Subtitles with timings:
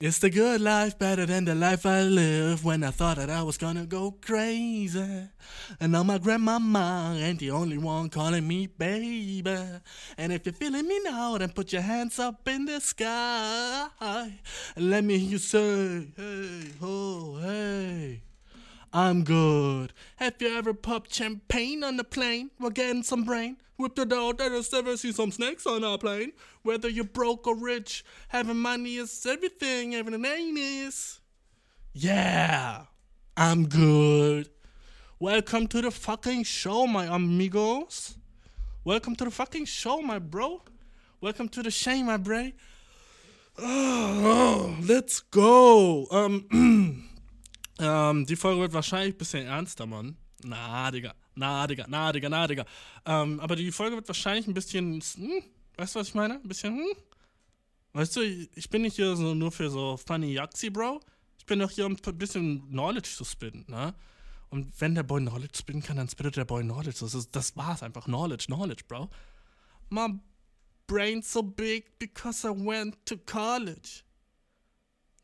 [0.00, 3.44] Is the good life better than the life I live when I thought that I
[3.44, 5.28] was gonna go crazy?
[5.78, 9.44] And now my grandmama ain't the only one calling me baby.
[10.18, 13.88] And if you're feeling me now, then put your hands up in the sky.
[14.00, 18.22] And let me hear you say, hey, oh, hey.
[18.92, 19.92] I'm good.
[20.16, 22.50] Have you ever popped champagne on the plane?
[22.58, 23.58] We're getting some brain.
[23.76, 26.32] Whipped it out, let us never see some snakes on our plane.
[26.62, 31.20] Whether you're broke or rich, having money is everything, everything is.
[31.92, 32.84] Yeah,
[33.36, 34.50] I'm good.
[35.18, 38.16] Welcome to the fucking show, my amigos.
[38.84, 40.62] Welcome to the fucking show, my bro.
[41.20, 42.54] Welcome to the shame, my bray.
[43.58, 46.06] Oh, let's go.
[46.10, 47.08] Um,
[47.80, 50.16] ähm, die Folge wird wahrscheinlich ein bisschen ernster, Mann.
[50.44, 51.14] Na, Digga.
[51.34, 52.64] Na, Digga, na, Digga, na, Digga.
[53.04, 55.00] Ähm, aber die Folge wird wahrscheinlich ein bisschen.
[55.16, 55.42] Hm,
[55.76, 56.34] weißt du, was ich meine?
[56.34, 56.76] Ein bisschen.
[56.76, 56.96] Hm?
[57.92, 61.00] Weißt du, ich bin nicht hier so nur für so funny Yaxi, Bro.
[61.38, 63.94] Ich bin doch hier, um ein bisschen Knowledge zu spinnen, ne?
[64.50, 66.98] Und wenn der Boy Knowledge spinnen kann, dann spittet der Boy Knowledge.
[67.00, 68.04] Das, ist, das war's einfach.
[68.04, 69.10] Knowledge, Knowledge, Bro.
[69.90, 70.08] My
[70.86, 74.04] brain's so big because I went to college.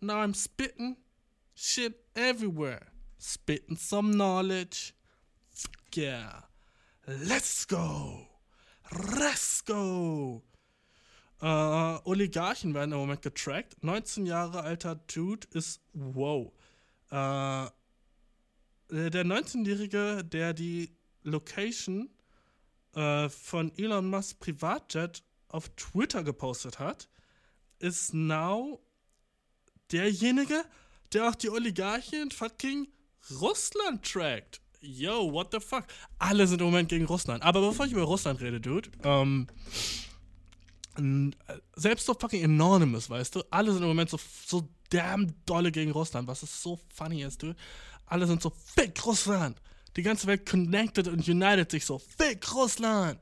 [0.01, 0.97] Now I'm spitting
[1.55, 2.87] shit everywhere.
[3.19, 4.95] Spitting some knowledge.
[5.97, 6.43] Yeah.
[7.07, 8.27] Let's go.
[9.19, 10.43] Let's go.
[11.41, 11.47] Äh,
[12.05, 13.83] Oligarchen werden im Moment getrackt.
[13.83, 16.53] 19 Jahre alter Dude ist wow.
[17.11, 17.71] Äh,
[18.91, 22.11] der 19-Jährige, der die Location
[22.95, 27.09] äh, von Elon Musk Privatjet auf Twitter gepostet hat,
[27.79, 28.81] ist now
[29.91, 30.65] derjenige,
[31.13, 32.89] der auch die Oligarchen fucking
[33.41, 34.61] Russland trackt.
[34.83, 35.85] Yo, what the fuck?
[36.19, 37.43] Alle sind im Moment gegen Russland.
[37.43, 39.47] Aber bevor ich über Russland rede, Dude, ähm,
[41.77, 45.93] selbst so fucking Anonymous, weißt du, alle sind im Moment so, so damn dolle gegen
[45.93, 47.57] Russland, was ist so funny ist, Dude.
[48.07, 49.61] Alle sind so, fick Russland.
[49.97, 53.21] Die ganze Welt connected und united sich so, fick Russland.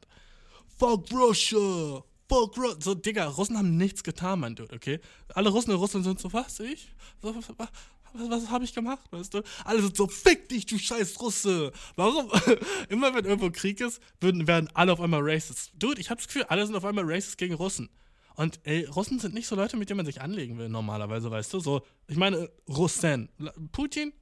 [0.78, 2.04] Fuck Russia.
[2.28, 2.84] Fuck Russland.
[2.84, 5.00] So, Digga, Russen haben nichts getan, mein Dude, okay?
[5.34, 6.88] Alle Russen in Russland sind so, was, ich?
[7.20, 7.68] So, was, was,
[8.14, 9.42] was habe ich gemacht, weißt du?
[9.64, 11.72] Alle sind so, fick dich, du scheiß Russe.
[11.96, 12.30] Warum?
[12.88, 15.72] Immer wenn irgendwo Krieg ist, würden, werden alle auf einmal racist.
[15.78, 17.88] Dude, ich habe das Gefühl, alle sind auf einmal racist gegen Russen.
[18.34, 21.52] Und ey, Russen sind nicht so Leute, mit denen man sich anlegen will, normalerweise, weißt
[21.54, 21.60] du?
[21.60, 23.28] So, ich meine, Russen.
[23.72, 24.12] Putin.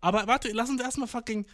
[0.00, 1.46] Aber warte, lass uns erstmal fucking.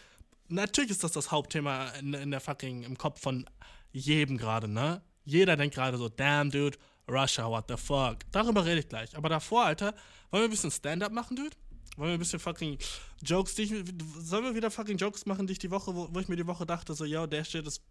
[0.49, 3.47] Natürlich ist das das Hauptthema in, in der fucking, im Kopf von
[3.93, 5.03] jedem gerade, ne?
[5.25, 6.77] Jeder denkt gerade so, damn, dude,
[7.11, 8.19] Russia, what the fuck.
[8.31, 9.17] Darüber rede ich gleich.
[9.17, 9.95] Aber davor, Alter,
[10.31, 11.57] wollen wir ein bisschen Stand-up machen, Dude?
[11.97, 12.79] Wollen wir ein bisschen fucking
[13.23, 13.71] Jokes, die ich,
[14.19, 16.47] sollen wir wieder fucking Jokes machen, die ich die Woche, wo, wo ich mir die
[16.47, 17.83] Woche dachte, so, yo, der Shit ist,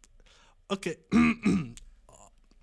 [0.70, 0.98] okay,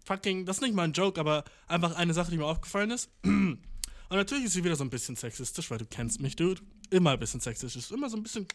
[0.04, 3.10] fucking, das ist nicht mal ein Joke, aber einfach eine Sache, die mir aufgefallen ist.
[3.22, 6.62] Und natürlich ist sie wieder so ein bisschen sexistisch, weil du kennst mich, Dude.
[6.90, 7.90] Immer ein bisschen sexistisch.
[7.90, 8.46] Immer so ein bisschen,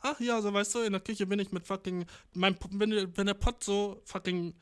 [0.00, 2.04] ach ja, so weißt du, in der Küche bin ich mit fucking,
[2.34, 4.54] mein, wenn, wenn der Pott so fucking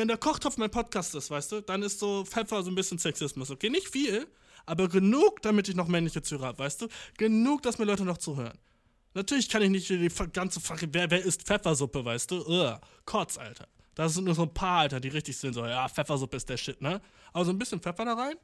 [0.00, 2.96] wenn der Kochtopf mein Podcast ist, weißt du, dann ist so Pfeffer so ein bisschen
[2.96, 3.68] Sexismus, okay?
[3.68, 4.26] Nicht viel,
[4.64, 6.88] aber genug, damit ich noch männliche Zuhörer habe, weißt du?
[7.18, 8.56] Genug, dass mir Leute noch zuhören.
[9.12, 12.36] Natürlich kann ich nicht die ganze Frage, wer, wer isst Pfeffersuppe, weißt du?
[12.46, 13.68] Ugh, Kotz, Alter.
[13.94, 16.56] Da sind nur so ein paar, Alter, die richtig sind, so, ja, Pfeffersuppe ist der
[16.56, 17.02] Shit, ne?
[17.34, 18.36] Aber so ein bisschen Pfeffer da rein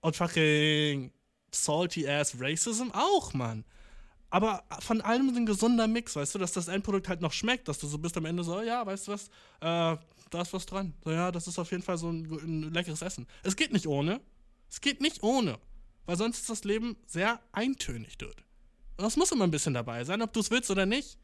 [0.00, 1.12] und fucking
[1.50, 3.66] salty ass Racism auch, Mann.
[4.30, 7.78] Aber von allem ein gesunder Mix, weißt du, dass das Endprodukt halt noch schmeckt, dass
[7.78, 9.28] du so bist am Ende so, ja, weißt du was,
[9.60, 9.98] äh,
[10.34, 10.94] da ist was dran.
[11.04, 13.26] So, ja, das ist auf jeden Fall so ein, ein leckeres Essen.
[13.42, 14.20] Es geht nicht ohne.
[14.70, 15.58] Es geht nicht ohne.
[16.06, 18.42] Weil sonst ist das Leben sehr eintönig, dude.
[18.96, 21.18] Und das muss immer ein bisschen dabei sein, ob du es willst oder nicht.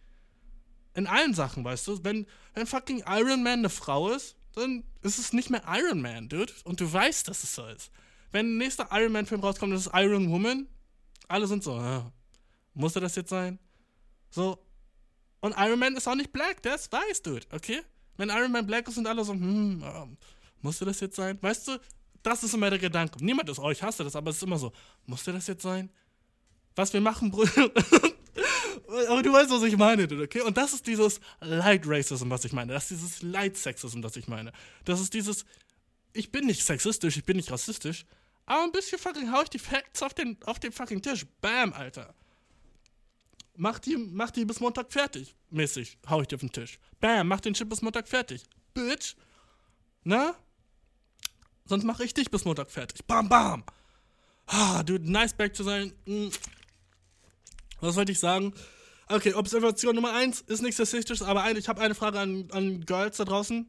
[0.94, 2.04] In allen Sachen, weißt du.
[2.04, 6.28] Wenn, wenn fucking Iron Man eine Frau ist, dann ist es nicht mehr Iron Man,
[6.28, 6.52] dude.
[6.64, 7.90] Und du weißt, dass es so ist.
[8.30, 10.66] Wenn der nächste Iron Man-Film rauskommt, das ist Iron Woman,
[11.28, 12.12] alle sind so, ja,
[12.74, 13.58] musste das jetzt sein?
[14.30, 14.58] So.
[15.40, 17.80] Und Iron Man ist auch nicht black, ist weiß, dude, okay?
[18.18, 20.06] Wenn Iron Man black ist, sind alle so, hm, äh,
[20.60, 21.38] musste das jetzt sein?
[21.40, 21.78] Weißt du,
[22.22, 23.24] das ist immer der Gedanke.
[23.24, 24.72] Niemand ist, oh, ich hasse das, aber es ist immer so,
[25.06, 25.88] musste das jetzt sein?
[26.74, 27.50] Was wir machen, Bruder.
[29.08, 30.40] aber du weißt, was ich meine, okay?
[30.42, 32.72] Und das ist dieses Light Racism, was ich meine.
[32.72, 34.52] Das ist dieses Light Sexism, das ich meine.
[34.84, 35.44] Das ist dieses,
[36.12, 38.04] ich bin nicht sexistisch, ich bin nicht rassistisch,
[38.46, 41.24] aber ein bisschen fucking hau ich die Facts auf den, auf den fucking Tisch.
[41.40, 42.14] Bam, Alter.
[43.60, 45.34] Mach die, mach die bis Montag fertig.
[45.50, 45.98] Mäßig.
[46.08, 46.78] Hau ich dir auf den Tisch.
[47.00, 48.44] Bam, mach den Chip bis Montag fertig.
[48.72, 49.16] Bitch.
[50.04, 50.36] Na?
[51.64, 53.04] Sonst mach ich dich bis Montag fertig.
[53.04, 53.64] Bam, bam.
[54.46, 55.92] Ah, dude, nice back zu sein.
[56.06, 56.30] Hm.
[57.80, 58.54] Was wollte ich sagen?
[59.08, 62.86] Okay, Observation Nummer eins ist nicht sexistisch, aber ein, ich habe eine Frage an, an
[62.86, 63.68] Girls da draußen.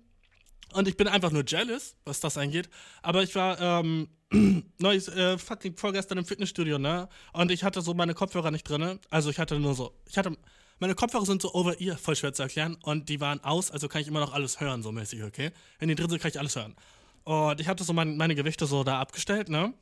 [0.73, 2.69] Und ich bin einfach nur jealous, was das angeht.
[3.01, 4.09] Aber ich war, ähm,
[4.77, 7.09] neues, äh, fucking vorgestern im Fitnessstudio, ne?
[7.33, 8.99] Und ich hatte so meine Kopfhörer nicht drin.
[9.09, 10.37] Also ich hatte nur so, ich hatte,
[10.79, 12.77] meine Kopfhörer sind so over ear, voll schwer zu erklären.
[12.83, 15.51] Und die waren aus, also kann ich immer noch alles hören, so mäßig, okay?
[15.79, 16.75] Wenn die drin sind, kann ich alles hören.
[17.23, 19.73] Und ich hatte so mein, meine Gewichte so da abgestellt, ne?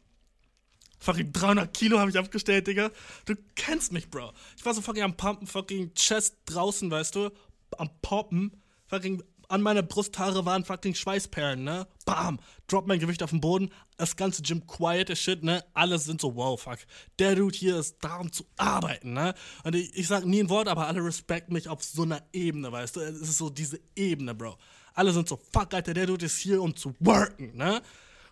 [0.99, 2.89] Fucking 300 Kilo habe ich abgestellt, Digga.
[3.25, 4.33] Du kennst mich, Bro.
[4.57, 7.29] Ich war so fucking am Pumpen, fucking Chest draußen, weißt du?
[7.77, 8.61] Am Poppen.
[8.87, 11.87] Fucking an meiner Brusthaare waren fucking Schweißperlen, ne?
[12.05, 12.39] Bam!
[12.67, 13.71] Drop mein Gewicht auf den Boden.
[13.97, 15.63] Das ganze Gym quiet as shit, ne?
[15.73, 16.79] Alle sind so, wow, fuck.
[17.19, 19.33] Der Dude hier ist da, um zu arbeiten, ne?
[19.63, 22.71] Und ich, ich sag nie ein Wort, aber alle respekten mich auf so einer Ebene,
[22.71, 22.99] weißt du?
[23.01, 24.57] Es ist so diese Ebene, Bro.
[24.93, 27.81] Alle sind so, fuck, Alter, der Dude ist hier, um zu worken, ne?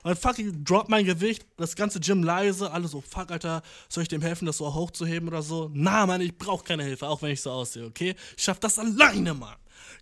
[0.04, 4.10] Und fucking drop mein Gewicht, das ganze Gym leise, alle so, fuck, Alter, soll ich
[4.10, 5.72] dem helfen, das so hochzuheben oder so?
[5.74, 8.14] Na, Mann, ich brauch keine Hilfe, auch wenn ich so aussehe, okay?
[8.38, 9.56] Ich schaff das alleine, Mann.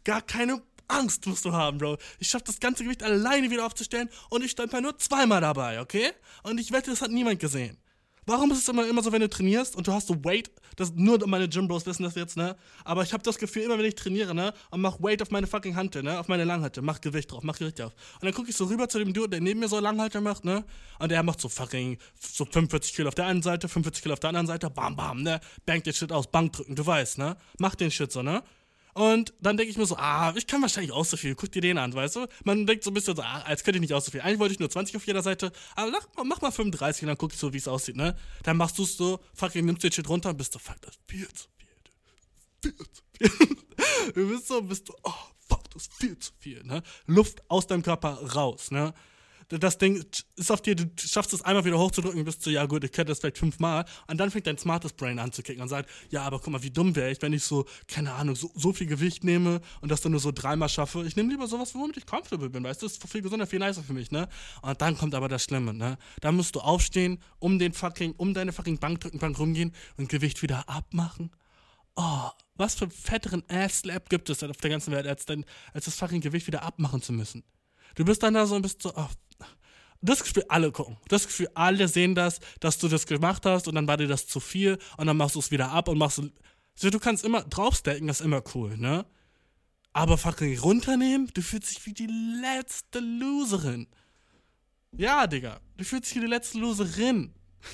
[0.03, 0.61] Gar keine
[0.93, 1.97] Angst musst du haben, Bro.
[2.19, 5.81] Ich schaff das ganze Gewicht alleine wieder aufzustellen und ich stand mal nur zweimal dabei,
[5.81, 6.11] okay?
[6.43, 7.77] Und ich wette, das hat niemand gesehen.
[8.25, 10.93] Warum ist es immer, immer so, wenn du trainierst und du hast so Weight, das
[10.95, 12.55] nur meine Gym Bros wissen das jetzt, ne?
[12.85, 15.45] Aber ich habe das Gefühl, immer wenn ich trainiere, ne, und mach Weight auf meine
[15.45, 17.93] fucking Hantel, ne, auf meine Langhantel, mach Gewicht drauf, mach Gewicht drauf.
[18.15, 20.45] Und dann gucke ich so rüber zu dem Dude, der neben mir so Langhalter macht,
[20.45, 20.63] ne?
[20.99, 24.19] Und der macht so fucking so 45 Kilo auf der einen Seite, 45 Kilo auf
[24.19, 25.41] der anderen Seite, bam, bam, ne?
[25.65, 27.35] Bank den Shit aus, Bank drücken, du weißt, ne?
[27.59, 28.41] Mach den Shit so, ne?
[28.93, 31.35] Und dann denke ich mir so, ah, ich kann wahrscheinlich auch so viel.
[31.35, 32.27] Guck dir den an, weißt du?
[32.43, 34.21] Man denkt so ein bisschen so, ah, als könnte ich nicht auch so viel.
[34.21, 37.17] Eigentlich wollte ich nur 20 auf jeder Seite, aber mach, mach mal 35 und dann
[37.17, 38.15] guck ich so, wie es aussieht, ne?
[38.43, 40.95] Dann machst du es so, fucking nimmst den Shit runter und bist so, fuck, das
[40.95, 41.67] ist viel zu viel.
[42.61, 44.13] Viel zu viel.
[44.13, 45.13] du bist so, bist du, oh,
[45.47, 46.83] fuck, das ist viel zu viel, ne?
[47.07, 48.93] Luft aus deinem Körper raus, ne?
[49.57, 50.03] Das Ding
[50.35, 53.11] ist auf dir, du schaffst es einmal wieder hochzudrücken, bist du, ja gut, ich könnte
[53.11, 53.85] das vielleicht fünfmal.
[54.07, 56.63] Und dann fängt dein smartes Brain an zu kicken und sagt, ja, aber guck mal,
[56.63, 59.89] wie dumm wäre ich, wenn ich so, keine Ahnung, so, so viel Gewicht nehme und
[59.89, 61.05] das dann nur so dreimal schaffe.
[61.05, 63.59] Ich nehme lieber sowas, womit ich comfortable bin, weißt du, das ist viel gesünder, viel
[63.59, 64.27] nicer für mich, ne?
[64.61, 65.97] Und dann kommt aber das Schlimme, ne?
[66.21, 70.67] Dann musst du aufstehen, um den fucking, um deine fucking Bankdrückenbank rumgehen und Gewicht wieder
[70.69, 71.31] abmachen.
[71.95, 75.85] Oh, was für einen fetteren Ass-Slap gibt es auf der ganzen Welt, als, denn, als
[75.85, 77.43] das fucking Gewicht wieder abmachen zu müssen.
[77.95, 79.07] Du bist dann da so und bist so, oh,
[80.03, 80.97] das Gefühl, alle gucken.
[81.07, 84.27] Das Gefühl, alle sehen das, dass du das gemacht hast und dann war dir das
[84.27, 86.21] zu viel und dann machst du es wieder ab und machst.
[86.75, 89.05] So, du kannst immer draufstecken, das ist immer cool, ne?
[89.93, 92.09] Aber fucking runternehmen, du fühlst dich wie die
[92.41, 93.87] letzte Loserin.
[94.91, 97.33] Ja, Digga, du fühlst dich wie die letzte Loserin.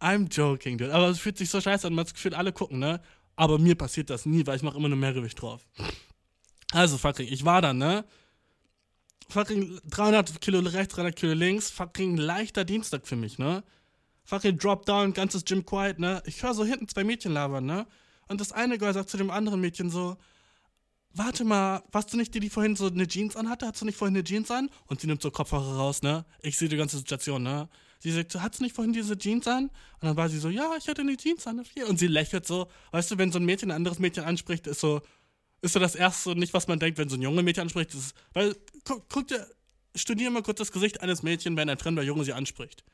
[0.00, 0.94] I'm joking, dude.
[0.94, 3.02] Aber es fühlt sich so scheiße an, man hat das Gefühl, alle gucken, ne?
[3.36, 5.66] Aber mir passiert das nie, weil ich mache immer nur Mehrgewicht drauf.
[6.72, 8.04] Also, fucking, ich war da, ne?
[9.32, 13.64] fucking 300 Kilo rechts, 300 Kilo links, fucking leichter Dienstag für mich, ne?
[14.24, 16.22] Fucking Drop Down, ganzes Gym quiet, ne?
[16.26, 17.86] Ich höre so hinten zwei Mädchen labern, ne?
[18.28, 20.16] Und das eine Girl sagt zu dem anderen Mädchen so,
[21.10, 23.66] warte mal, warst du nicht die, die vorhin so eine Jeans anhatte?
[23.66, 24.70] Hattest du nicht vorhin eine Jeans an?
[24.86, 26.24] Und sie nimmt so Kopfhörer raus, ne?
[26.42, 27.68] Ich sehe die ganze Situation, ne?
[27.98, 29.64] Sie sagt, hattest du nicht vorhin diese Jeans an?
[29.64, 31.62] Und dann war sie so, ja, ich hatte eine Jeans an.
[31.88, 32.66] Und sie lächelt so.
[32.90, 35.02] Weißt du, wenn so ein Mädchen ein anderes Mädchen anspricht, ist so,
[35.62, 37.94] ist so das Erste nicht, was man denkt, wenn so ein junge Mädchen anspricht.
[37.94, 38.54] Ist, weil,
[38.84, 39.46] guck, guck dir,
[39.94, 42.84] studier mal kurz das Gesicht eines Mädchens, wenn ein fremder Junge sie anspricht.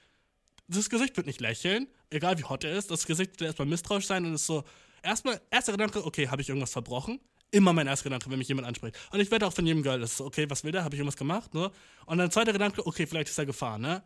[0.69, 2.91] Das Gesicht wird nicht lächeln, egal wie hot er ist.
[2.91, 4.65] Das Gesicht wird erstmal misstrauisch sein und ist so,
[5.03, 7.21] erstmal, erster Gedanke, okay, habe ich irgendwas verbrochen?
[7.51, 8.95] Immer mein erster Gedanke, wenn mich jemand anspricht.
[9.11, 10.85] Und ich werde auch von jedem Girl, das ist so, okay, was will der?
[10.85, 11.55] Habe ich irgendwas gemacht?
[11.55, 11.71] Ne?
[12.05, 14.03] Und dann zweiter Gedanke, okay, vielleicht ist er Gefahr, ne?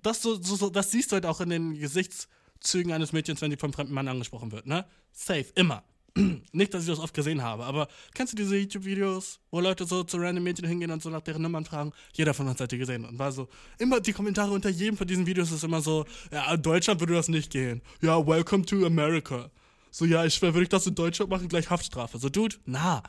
[0.00, 3.58] Das, so, so, das siehst du halt auch in den Gesichtszügen eines Mädchens, wenn sie
[3.58, 4.86] vom fremden Mann angesprochen wird, ne?
[5.12, 5.84] Safe, immer.
[6.52, 10.02] Nicht, dass ich das oft gesehen habe, aber kennst du diese YouTube-Videos, wo Leute so
[10.02, 11.92] zu random Mädchen hingehen und so nach deren Nummern fragen?
[12.12, 13.48] Jeder von uns hat die gesehen und war so,
[13.78, 17.14] immer die Kommentare unter jedem von diesen Videos ist immer so, ja, in Deutschland würde
[17.14, 17.82] das nicht gehen.
[18.02, 19.50] Ja, welcome to America.
[19.90, 22.18] So, ja, ich würde ich das in Deutschland machen, gleich Haftstrafe.
[22.18, 23.02] So, Dude, na.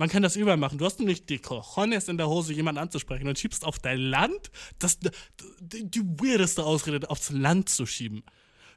[0.00, 0.78] Man kann das überall machen.
[0.78, 4.52] Du hast nicht die Cojones in der Hose, jemanden anzusprechen und schiebst auf dein Land.
[4.78, 5.00] Das
[5.60, 8.22] die, die weirdeste Ausrede, aufs Land zu schieben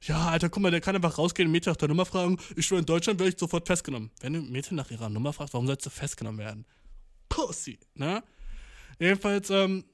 [0.04, 2.38] ja, Alter, guck mal, der kann einfach rausgehen, ein Mädchen nach der Nummer fragen.
[2.56, 4.12] Ich schwöre, in Deutschland werde ich sofort festgenommen.
[4.20, 6.66] Wenn du Mädchen nach ihrer Nummer fragst, warum sollst du festgenommen werden?
[7.30, 8.24] Pussy, ne?
[9.00, 9.86] Jedenfalls, ähm,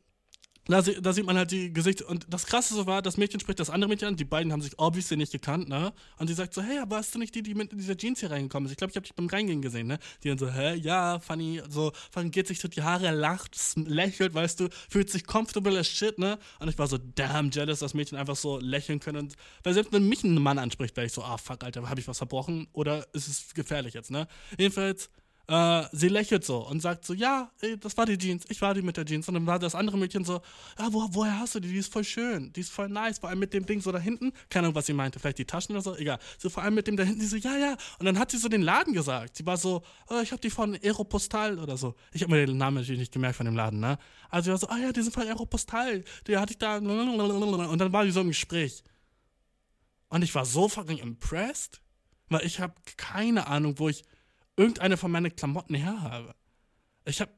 [0.67, 2.07] da, da, sieht man halt die Gesichter.
[2.09, 4.15] Und das Krasse war, das Mädchen spricht das andere Mädchen an.
[4.15, 5.93] Die beiden haben sich obviously nicht gekannt, ne?
[6.17, 8.65] Und sie sagt so, hey, hast du nicht die, die mit dieser Jeans hier reingekommen
[8.65, 8.71] ist?
[8.71, 9.99] Ich glaube, ich habe dich beim Reingehen gesehen, ne?
[10.23, 11.61] Die dann so, hä, ja, funny.
[11.69, 15.87] So, Fanny geht sich durch die Haare, lacht, lächelt, weißt du, fühlt sich comfortable as
[15.87, 16.37] shit, ne?
[16.59, 19.19] Und ich war so, damn jealous, dass Mädchen einfach so lächeln können.
[19.19, 21.99] Und, weil selbst wenn mich ein Mann anspricht, wäre ich so, ah, fuck, Alter, habe
[21.99, 22.67] ich was verbrochen?
[22.73, 24.27] Oder ist es gefährlich jetzt, ne?
[24.57, 25.09] Jedenfalls
[25.49, 28.73] Äh, sie lächelt so und sagt so, ja, ey, das war die Jeans, ich war
[28.73, 29.29] die mit der Jeans.
[29.29, 30.41] Und dann war das andere Mädchen so,
[30.77, 31.69] ja, wo, woher hast du die?
[31.69, 33.99] Die ist voll schön, die ist voll nice, vor allem mit dem Ding so da
[33.99, 34.33] hinten.
[34.49, 36.19] Keine Ahnung, was sie meinte, vielleicht die Taschen oder so, egal.
[36.37, 37.77] So vor allem mit dem da hinten, die so, ja, ja.
[37.97, 39.37] Und dann hat sie so den Laden gesagt.
[39.37, 41.95] Sie war so, oh, ich habe die von Aeropostal oder so.
[42.11, 43.97] Ich habe mir den Namen natürlich nicht gemerkt von dem Laden, ne?
[44.29, 46.03] Also sie war so, ah ja, die sind von Aeropostal.
[46.27, 46.77] Die hatte ich da.
[46.77, 48.83] Und dann war die so im Gespräch.
[50.09, 51.81] Und ich war so fucking impressed,
[52.27, 54.03] weil ich habe keine Ahnung, wo ich
[54.57, 56.35] irgendeine von meinen Klamotten her habe.
[57.05, 57.31] Ich habe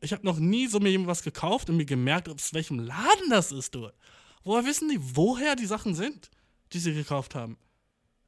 [0.00, 3.52] ich hab noch nie so mir was gekauft und mir gemerkt, aus welchem Laden das
[3.52, 3.90] ist, du.
[4.44, 6.30] Woher wissen die, woher die Sachen sind,
[6.72, 7.58] die sie gekauft haben?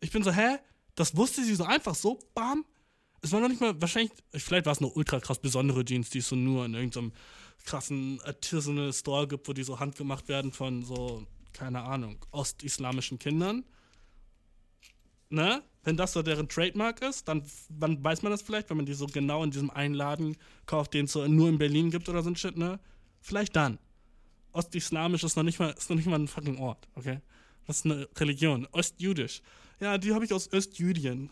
[0.01, 0.59] Ich bin so, hä?
[0.97, 2.65] Das wusste sie so einfach so, bam.
[3.23, 6.19] Es war noch nicht mal, wahrscheinlich, vielleicht war es eine ultra krass besondere Jeans, die
[6.19, 7.13] es so nur in irgendeinem
[7.65, 13.65] krassen Artisanal Store gibt, wo die so handgemacht werden von so, keine Ahnung, ostislamischen Kindern.
[15.29, 15.63] Ne?
[15.83, 18.95] Wenn das so deren Trademark ist, dann, dann weiß man das vielleicht, wenn man die
[18.95, 22.23] so genau in diesem einen Laden kauft, den es so nur in Berlin gibt oder
[22.23, 22.79] so ein Shit, ne?
[23.23, 23.79] Vielleicht dann.
[24.53, 27.21] Ostislamisch ist noch nicht mal, ist noch nicht mal ein fucking Ort, okay?
[27.67, 28.67] Das ist eine Religion.
[28.73, 29.43] Ostjüdisch.
[29.81, 31.31] Ja, die habe ich aus Östjüdien.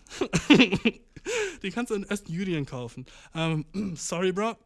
[1.62, 3.04] die kannst du in Östjüdien kaufen.
[3.34, 4.56] Ähm, sorry, Bro.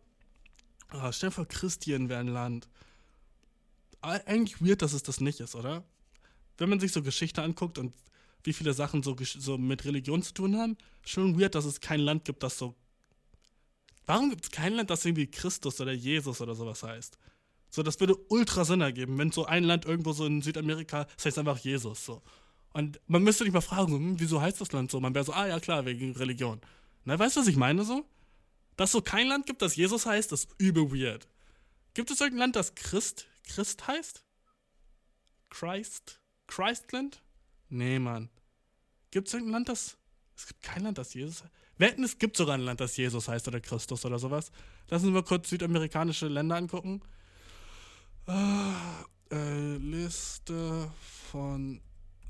[0.94, 2.68] Oh, stell vor, Christien wäre ein Land.
[4.02, 5.84] Eigentlich weird, dass es das nicht ist, oder?
[6.58, 7.94] Wenn man sich so Geschichte anguckt und
[8.44, 12.00] wie viele Sachen so, so mit Religion zu tun haben, schon weird, dass es kein
[12.00, 12.74] Land gibt, das so.
[14.06, 17.18] Warum gibt es kein Land, das irgendwie Christus oder Jesus oder sowas heißt?
[17.70, 21.26] So, das würde ultra Sinn ergeben, wenn so ein Land irgendwo so in Südamerika, das
[21.26, 22.22] heißt einfach Jesus, so.
[22.72, 25.00] Und man müsste nicht mal fragen, hm, wieso heißt das Land so?
[25.00, 26.60] Man wäre so, ah ja klar, wegen Religion.
[27.04, 28.04] Na, weißt du, was ich meine so?
[28.76, 31.28] Dass so kein Land gibt, das Jesus heißt, ist übel weird.
[31.94, 34.24] Gibt es irgendein Land, das Christ, Christ heißt?
[35.50, 36.20] Christ?
[36.46, 37.21] Christland?
[37.72, 38.28] Nee, Mann.
[39.10, 39.96] Gibt es irgendein Land, das.
[40.36, 41.52] Es gibt kein Land, das Jesus heißt.
[41.78, 44.52] Wetten, es gibt sogar ein Land, das Jesus heißt oder Christus oder sowas.
[44.90, 47.00] Lassen wir kurz südamerikanische Länder angucken.
[48.26, 50.92] Ah, äh, Liste
[51.30, 51.80] von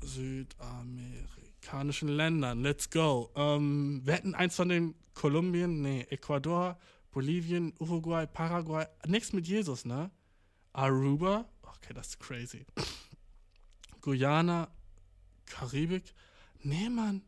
[0.01, 2.63] südamerikanischen Ländern.
[2.63, 3.29] Let's go.
[3.35, 6.79] Ähm, wetten, eins von den Kolumbien, nee, Ecuador,
[7.11, 8.85] Bolivien, Uruguay, Paraguay.
[9.05, 10.09] Nichts mit Jesus, ne?
[10.71, 11.49] Aruba.
[11.63, 12.65] Okay, das ist crazy.
[13.99, 14.69] Guyana,
[15.45, 16.13] Karibik.
[16.59, 17.23] Nee, Mann.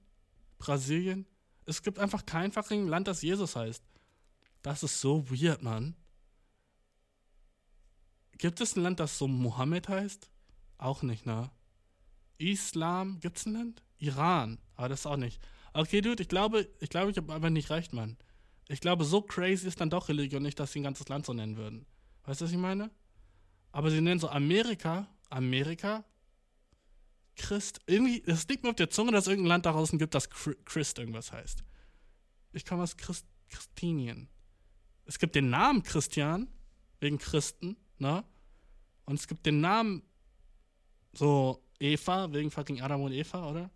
[0.57, 1.25] Brasilien.
[1.65, 3.83] Es gibt einfach kein fucking Land, das Jesus heißt.
[4.61, 5.95] Das ist so weird, Mann.
[8.37, 10.29] Gibt es ein Land, das so Mohammed heißt?
[10.77, 11.51] Auch nicht, ne?
[12.37, 13.83] Islam, gibt's ein Land?
[13.97, 15.39] Iran, aber das auch nicht.
[15.73, 18.17] Okay, Dude, ich glaube, ich glaube, ich habe aber nicht recht, Mann.
[18.67, 21.33] Ich glaube, so crazy ist dann doch Religion nicht, dass sie ein ganzes Land so
[21.33, 21.85] nennen würden.
[22.23, 22.91] Weißt du, was ich meine?
[23.71, 26.03] Aber sie nennen so Amerika, Amerika,
[27.35, 30.15] Christ, irgendwie, es liegt mir auf der Zunge, dass es irgendein Land da draußen gibt,
[30.15, 31.63] das Christ irgendwas heißt.
[32.53, 34.29] Ich kann was Christ, Christinien.
[35.05, 36.47] Es gibt den Namen Christian,
[36.99, 38.23] wegen Christen, ne?
[39.05, 40.01] Und es gibt den Namen
[41.13, 43.69] so Eva, wegen fucking Adam und Eva, oder?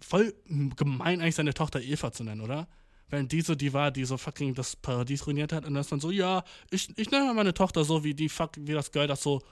[0.00, 0.34] Voll
[0.76, 2.68] gemein eigentlich seine Tochter Eva zu nennen, oder?
[3.08, 6.00] Wenn die so die war, die so fucking das Paradies ruiniert hat und das dann
[6.00, 9.22] so, ja, ich, ich nenne meine Tochter so wie die fuck, wie das Girl, das
[9.22, 9.42] so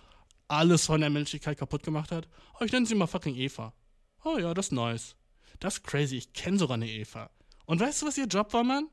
[0.51, 2.29] alles von der Menschlichkeit kaputt gemacht hat.
[2.59, 3.73] Oh, ich nenne sie mal fucking Eva.
[4.25, 5.17] Oh ja, das ist nice.
[5.61, 6.17] Das ist crazy.
[6.17, 7.31] Ich kenne sogar eine Eva.
[7.67, 8.89] Und weißt du, was ihr Job war, Mann?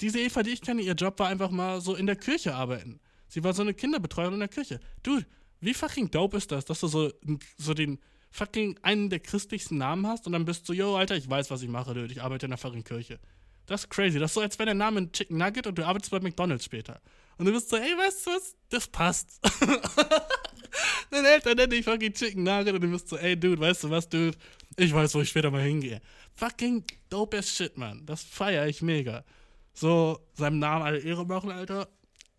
[0.00, 3.00] Diese Eva, die ich kenne, ihr Job war einfach mal so in der Kirche arbeiten.
[3.28, 4.80] Sie war so eine Kinderbetreuerin in der Kirche.
[5.02, 5.26] Dude,
[5.60, 7.12] wie fucking dope ist das, dass du so,
[7.58, 7.98] so den
[8.30, 11.62] fucking einen der christlichsten Namen hast und dann bist du, yo, Alter, ich weiß, was
[11.62, 12.12] ich mache, dude.
[12.12, 13.18] Ich arbeite in der fucking Kirche.
[13.66, 14.18] Das ist crazy.
[14.18, 16.64] Das ist so, als wäre der Name ein Chicken Nugget und du arbeitest bei McDonalds
[16.64, 17.00] später.
[17.38, 18.56] Und du bist so, ey, weißt du was?
[18.68, 19.40] Das passt.
[21.10, 23.90] Deine Eltern nennen dich fucking Chicken Nugget und du bist so, ey, Dude, weißt du
[23.90, 24.36] was, Dude?
[24.76, 26.00] Ich weiß, wo ich später mal hingehe.
[26.34, 28.04] Fucking dope as shit, man.
[28.06, 29.24] Das feiere ich mega.
[29.72, 31.88] So, seinem Namen alle Ehre machen, Alter.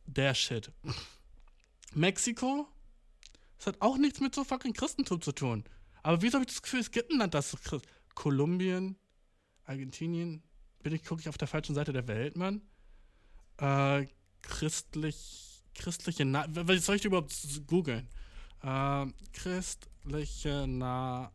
[0.06, 0.72] Der Shit.
[1.94, 2.68] Mexiko?
[3.58, 5.64] Das hat auch nichts mit so fucking Christentum zu tun.
[6.04, 8.98] Aber wieso habe ich das Gefühl, es gibt ein Land, das Christ Kolumbien,
[9.66, 10.44] Argentinien.
[10.82, 12.62] Bin ich, gucke ich auf der falschen Seite der Welt, Mann?
[13.58, 14.08] Äh,
[14.48, 17.34] christlich, christliche Na Was soll ich überhaupt
[17.68, 18.08] googeln?
[18.64, 21.32] Äh, christliche Namen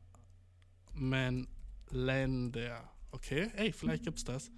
[1.90, 2.90] Länder.
[3.12, 4.50] Okay, ey, vielleicht gibt's das.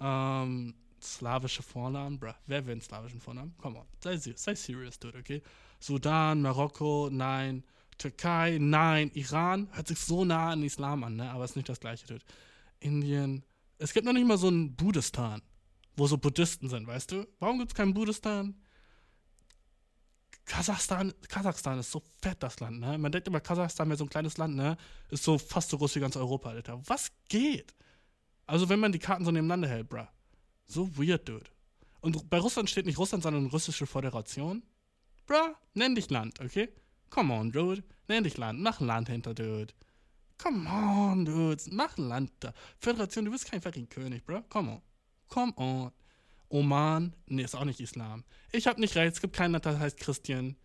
[0.00, 2.32] Ähm, slawische Vornamen, bruh.
[2.46, 3.54] Wer will einen slawischen Vornamen?
[3.58, 5.42] Komm on, sei, sei serious, dude, okay?
[5.78, 7.62] Sudan, Marokko, nein.
[7.98, 9.12] Türkei, nein.
[9.14, 11.30] Iran hört sich so nah an Islam an, ne?
[11.30, 12.24] Aber ist nicht das gleiche, dude.
[12.80, 13.44] Indien.
[13.78, 15.42] Es gibt noch nicht mal so ein Buddhistan
[15.96, 17.26] wo so Buddhisten sind, weißt du?
[17.38, 18.54] Warum gibt es keinen Buddhistan?
[20.44, 22.98] Kasachstan, Kasachstan ist so fett, das Land, ne?
[22.98, 24.76] Man denkt immer, Kasachstan wäre so ein kleines Land, ne?
[25.08, 26.80] Ist so fast so groß wie ganz Europa, Alter.
[26.86, 27.74] Was geht?
[28.46, 30.06] Also, wenn man die Karten so nebeneinander hält, bruh.
[30.66, 31.50] So weird, dude.
[32.00, 34.62] Und bei Russland steht nicht Russland, sondern Russische Föderation.
[35.26, 36.68] Bruh, nenn dich Land, okay?
[37.08, 37.82] Come on, dude.
[38.08, 38.60] Nenn dich Land.
[38.60, 39.72] Mach ein Land hinter, dude.
[40.36, 41.62] Come on, dude.
[41.70, 42.52] Mach ein Land da.
[42.78, 44.42] Föderation, du bist kein fucking König, bruh.
[44.50, 44.82] Come on.
[45.28, 45.92] Come on.
[46.48, 48.24] Oman, nee, ist auch nicht Islam.
[48.52, 50.56] Ich hab nicht recht, es gibt keinen das heißt Christian.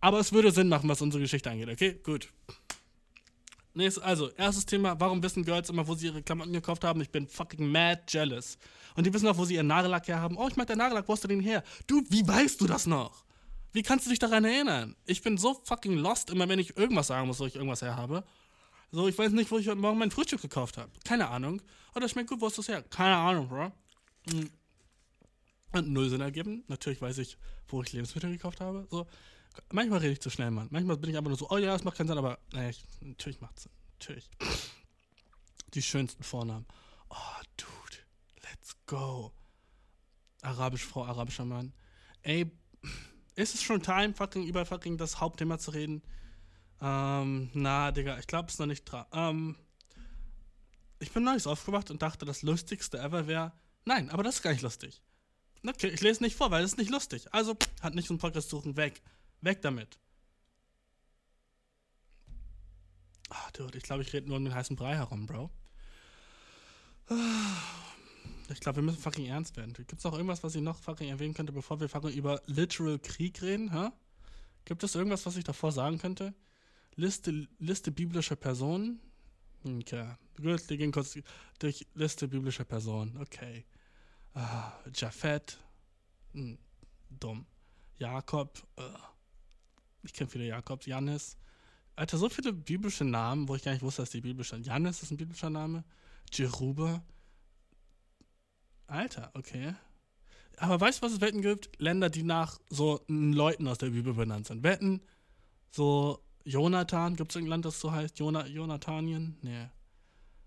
[0.00, 2.00] Aber es würde Sinn machen, was unsere Geschichte angeht, okay?
[2.02, 2.32] Gut.
[3.74, 7.00] Nächstes, also, erstes Thema, warum wissen Girls immer, wo sie ihre Klamotten gekauft haben?
[7.00, 8.58] Ich bin fucking mad jealous.
[8.96, 10.36] Und die wissen auch, wo sie ihren Nagellack her haben.
[10.36, 11.62] Oh, ich mag deinen Nagellack, wo hast du den her?
[11.86, 13.24] Du, wie weißt du das noch?
[13.72, 14.96] Wie kannst du dich daran erinnern?
[15.04, 17.96] Ich bin so fucking lost, immer wenn ich irgendwas sagen muss, wo ich irgendwas her
[17.96, 18.24] habe.
[18.90, 20.90] So, ich weiß nicht, wo ich heute Morgen mein Frühstück gekauft habe.
[21.04, 21.60] Keine Ahnung.
[21.94, 22.82] Oh, das schmeckt gut, wo ist das her?
[22.82, 23.70] Keine Ahnung, bro.
[24.30, 24.50] Hm.
[25.72, 26.64] Und null Sinn ergeben.
[26.68, 27.36] Natürlich weiß ich,
[27.68, 28.86] wo ich Lebensmittel gekauft habe.
[28.90, 29.06] So,
[29.70, 30.68] manchmal rede ich zu schnell, Mann.
[30.70, 32.82] Manchmal bin ich einfach nur so, oh ja, das macht keinen Sinn, aber naja, ich,
[33.02, 33.72] natürlich macht es Sinn.
[33.98, 34.30] Natürlich.
[35.74, 36.64] Die schönsten Vornamen.
[37.10, 37.98] Oh, dude,
[38.44, 39.32] let's go.
[40.40, 41.74] Arabisch Frau, arabischer Mann.
[42.22, 42.50] Ey,
[43.34, 46.02] ist es schon time, fucking über fucking das Hauptthema zu reden?
[46.80, 49.06] Ähm, na, Digga, ich glaube, es ist noch nicht dran.
[49.12, 49.56] Ähm,
[51.00, 53.52] ich bin neulich aufgewacht und dachte, das lustigste ever wäre.
[53.84, 55.02] Nein, aber das ist gar nicht lustig.
[55.66, 57.32] Okay, ich lese nicht vor, weil es ist nicht lustig.
[57.32, 59.02] Also, hat nicht so einen Podcast suchen, weg.
[59.40, 59.98] Weg damit.
[63.30, 65.50] Ah, dude, ich glaube, ich rede nur um den heißen Brei herum, Bro.
[68.50, 69.74] Ich glaube, wir müssen fucking ernst werden.
[69.74, 72.98] Gibt es noch irgendwas, was ich noch fucking erwähnen könnte, bevor wir fucking über Literal
[72.98, 73.90] Krieg reden, hä?
[74.64, 76.34] Gibt es irgendwas, was ich davor sagen könnte?
[76.98, 79.00] Liste, Liste biblischer Personen?
[79.64, 80.16] Okay.
[80.36, 81.16] Gut, wir gehen kurz
[81.60, 83.16] durch Liste biblischer Personen.
[83.18, 83.64] Okay.
[84.34, 85.58] Ah, Japhet.
[86.32, 86.58] Hm,
[87.08, 87.46] dumm.
[87.98, 88.66] Jakob.
[88.76, 88.82] Uh.
[90.02, 90.86] Ich kenne viele Jakobs.
[90.86, 91.36] Janis.
[91.94, 94.66] Alter, so viele biblische Namen, wo ich gar nicht wusste, dass die biblisch sind.
[94.66, 95.84] Janis ist ein biblischer Name.
[96.32, 97.04] Jeruba.
[98.88, 99.76] Alter, okay.
[100.56, 101.80] Aber weißt du, was es Wetten gibt?
[101.80, 104.64] Länder, die nach so Leuten aus der Bibel benannt sind.
[104.64, 105.00] Wetten,
[105.70, 108.18] so Jonathan, gibt es irgendein Land, das so heißt?
[108.18, 109.36] Jona Jonathanien?
[109.42, 109.68] Nee.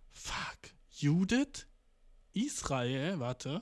[0.10, 0.72] Fuck.
[0.90, 1.68] Judith?
[2.34, 3.62] Israel, warte.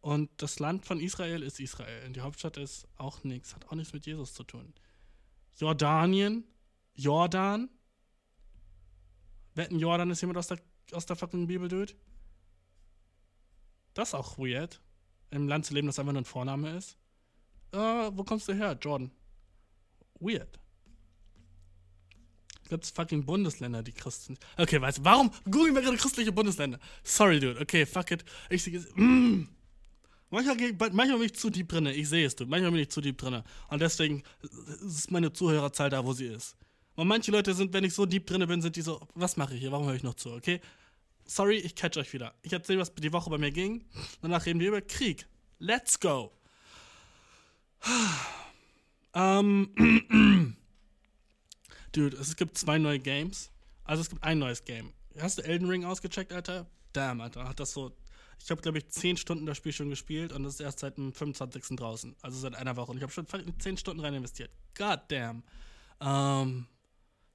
[0.00, 2.06] Und das Land von Israel ist Israel.
[2.06, 4.74] Und die Hauptstadt ist auch nichts, hat auch nichts mit Jesus zu tun.
[5.54, 6.44] Jordanien,
[6.94, 7.70] Jordan.
[9.54, 10.58] Wetten, Jordan ist jemand aus der,
[10.90, 11.94] aus der fucking Bibel, dude?
[13.94, 14.80] Das ist auch weird.
[15.30, 16.98] Im Land zu leben, das einfach nur ein Vorname ist.
[17.70, 18.76] Äh, wo kommst du her?
[18.80, 19.12] Jordan.
[20.18, 20.58] Weird.
[22.72, 24.38] Gibt es fucking Bundesländer, die Christen.
[24.56, 26.78] Okay, weißt du, warum googeln wir gerade christliche Bundesländer?
[27.04, 27.60] Sorry, dude.
[27.60, 28.24] Okay, fuck it.
[28.48, 29.46] Ich, mm.
[30.30, 30.56] Manchmal,
[30.90, 32.46] manchmal bin ich zu deep drinne, ich sehe es, du.
[32.46, 33.44] Manchmal bin ich zu deep drinne.
[33.68, 34.22] Und deswegen
[34.86, 36.56] ist meine Zuhörerzahl da, wo sie ist.
[36.94, 39.52] Und manche Leute sind, wenn ich so deep drinne bin, sind die so, was mache
[39.52, 39.70] ich hier?
[39.70, 40.62] Warum höre ich noch zu, okay?
[41.26, 42.32] Sorry, ich catch euch wieder.
[42.40, 43.84] Ich erzähle, was die Woche bei mir ging.
[44.22, 45.26] Danach reden wir über Krieg.
[45.58, 46.32] Let's go.
[49.14, 50.56] ähm,
[51.92, 53.50] Dude, es gibt zwei neue Games.
[53.84, 54.92] Also es gibt ein neues Game.
[55.18, 56.66] Hast du Elden Ring ausgecheckt, Alter?
[56.92, 57.48] Damn, Alter.
[57.48, 57.92] Hat das so
[58.44, 60.96] ich habe, glaube ich, 10 Stunden das Spiel schon gespielt und das ist erst seit
[60.96, 61.76] dem 25.
[61.76, 62.16] draußen.
[62.22, 62.90] Also seit einer Woche.
[62.90, 64.50] Und ich habe schon 10 Stunden rein investiert.
[64.76, 65.44] God damn.
[66.00, 66.66] Ähm,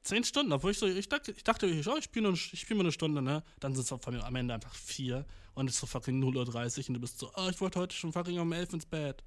[0.03, 2.83] 10 Stunden, obwohl ich so, ich dachte, ich dachte, ich, oh, ich spiele spiel mal
[2.83, 3.43] eine Stunde, ne?
[3.59, 6.93] Dann sind es am Ende einfach 4 und es ist so fucking 0.30 Uhr und
[6.95, 9.23] du bist so, oh, ich wollte heute schon fucking um 11 ins Bett.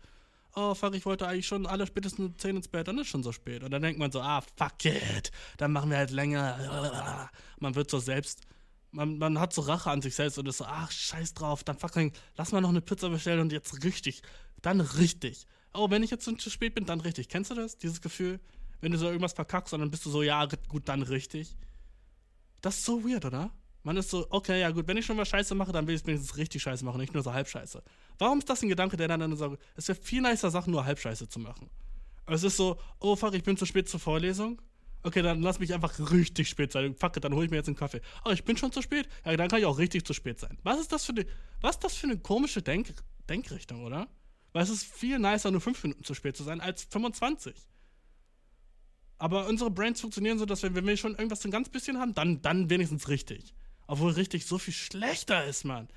[0.55, 3.23] Oh, fuck, ich wollte eigentlich schon alle spätestens um 10 ins Bett, dann ist schon
[3.23, 3.63] so spät.
[3.63, 7.31] Und dann denkt man so, ah, fuck it, dann machen wir halt länger.
[7.59, 8.47] Man wird so selbst
[8.93, 11.79] man, man hat so Rache an sich selbst und ist so, ach, scheiß drauf, dann
[11.79, 14.23] fucking, lass mal noch eine Pizza bestellen und jetzt richtig,
[14.63, 15.47] dann richtig.
[15.73, 17.29] Oh, wenn ich jetzt zu spät bin, dann richtig.
[17.29, 17.79] Kennst du das?
[17.79, 18.41] Dieses Gefühl?
[18.81, 21.57] Wenn du so irgendwas verkackst und dann bist du so, ja, gut, dann richtig.
[22.61, 23.51] Das ist so weird, oder?
[23.83, 26.03] Man ist so, okay, ja gut, wenn ich schon mal Scheiße mache, dann will ich
[26.03, 27.83] es wenigstens richtig Scheiße machen, nicht nur so halb Scheiße.
[28.19, 30.85] Warum ist das ein Gedanke, der dann, dann so, es wäre viel nicer, Sachen nur
[30.85, 31.71] halb Scheiße zu machen?
[32.27, 34.61] Es ist so, oh fuck, ich bin zu spät zur Vorlesung.
[35.03, 36.95] Okay, dann lass mich einfach richtig spät sein.
[36.95, 38.03] Fuck dann hole ich mir jetzt einen Kaffee.
[38.25, 39.09] Oh, ich bin schon zu spät?
[39.25, 40.59] Ja, dann kann ich auch richtig zu spät sein.
[40.63, 41.27] Was ist das für eine,
[41.63, 42.95] was das für eine komische Denk
[43.29, 44.09] Denkrichtung, oder?
[44.53, 47.55] Weil es ist viel nicer, nur 5 Minuten zu spät zu sein, als 25.
[49.19, 52.15] Aber unsere Brains funktionieren so, dass wir, wenn wir schon irgendwas ein ganz bisschen haben,
[52.15, 53.55] dann, dann wenigstens richtig.
[53.91, 55.89] Obwohl richtig so viel schlechter ist, Mann.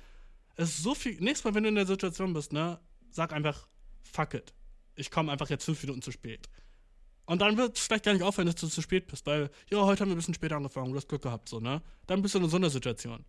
[0.56, 1.14] Es ist so viel.
[1.20, 2.80] Nächstes Mal, wenn du in der Situation bist, ne,
[3.10, 3.68] sag einfach,
[4.02, 4.52] fuck it.
[4.96, 6.48] Ich komme einfach jetzt 5 Minuten zu spät.
[7.24, 9.78] Und dann wird es vielleicht gar nicht aufhören, dass du zu spät bist, weil, ja,
[9.78, 11.82] heute haben wir ein bisschen später angefangen, du hast Glück gehabt, so, ne?
[12.08, 13.24] Dann bist du in so einer Situation.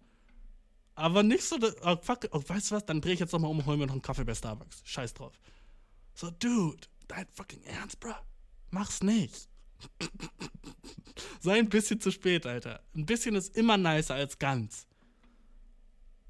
[0.95, 3.59] Aber nicht so, oh, fuck, oh, weißt du was, dann drehe ich jetzt nochmal um
[3.59, 4.81] und hol mir noch einen Kaffee bei Starbucks.
[4.83, 5.39] Scheiß drauf.
[6.15, 8.15] So, dude, dein fucking Ernst, bro?
[8.71, 9.47] Mach's nicht.
[11.39, 12.81] Sei ein bisschen zu spät, Alter.
[12.95, 14.87] Ein bisschen ist immer nicer als ganz.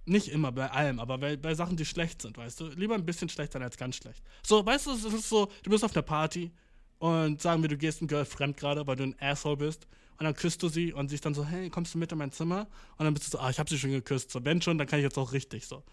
[0.06, 2.68] Nicht immer bei allem, aber bei, bei Sachen, die schlecht sind, weißt du?
[2.68, 4.22] Lieber ein bisschen schlecht sein als ganz schlecht.
[4.46, 6.52] So, weißt du, es ist so, du bist auf einer Party
[7.00, 9.88] und sagen wir, du gehst ein Girl fremd gerade, weil du ein Asshole bist.
[10.18, 12.18] Und dann küsst du sie und sie ist dann so, hey, kommst du mit in
[12.18, 12.68] mein Zimmer?
[12.98, 14.32] Und dann bist du so, ah, ich hab sie schon geküsst.
[14.32, 15.84] So, wenn schon, dann kann ich jetzt auch richtig so.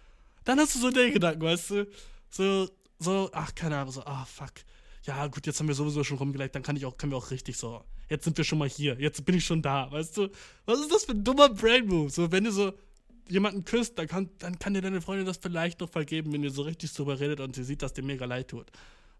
[0.44, 1.88] Dann hast du so den Gedanken, weißt du?
[2.30, 4.52] So, so, ach, keine Ahnung, so, ah, fuck.
[5.04, 7.30] Ja, gut, jetzt haben wir sowieso schon rumgelegt, dann kann ich auch, können wir auch
[7.30, 7.82] richtig so.
[8.08, 10.28] Jetzt sind wir schon mal hier, jetzt bin ich schon da, weißt du?
[10.64, 12.10] Was ist das für ein dummer Brain Move?
[12.10, 12.72] So, wenn du so
[13.28, 16.50] jemanden küsst, dann kann, dann kann dir deine Freundin das vielleicht noch vergeben, wenn ihr
[16.50, 18.70] so richtig drüber redet und sie sieht, dass dir mega leid tut.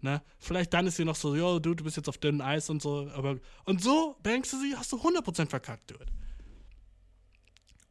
[0.02, 0.20] Ne?
[0.38, 2.82] Vielleicht dann ist sie noch so, yo, du, du bist jetzt auf dünnem Eis und
[2.82, 3.38] so, aber.
[3.64, 6.06] Und so bankst du sie, hast du 100% verkackt, dude.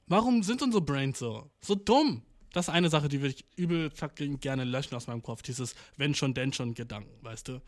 [0.07, 1.49] Warum sind unsere Brains so?
[1.61, 2.21] So dumm.
[2.51, 5.41] Das ist eine Sache, die würde ich übel fucking gerne löschen aus meinem Kopf.
[5.41, 7.61] Dieses wenn schon, denn schon Gedanken, weißt du?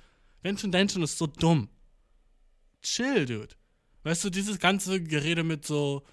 [0.44, 1.70] Denn schon ist so dumm.
[2.82, 3.56] Chill, dude.
[4.04, 6.06] Weißt du, dieses ganze Gerede mit so,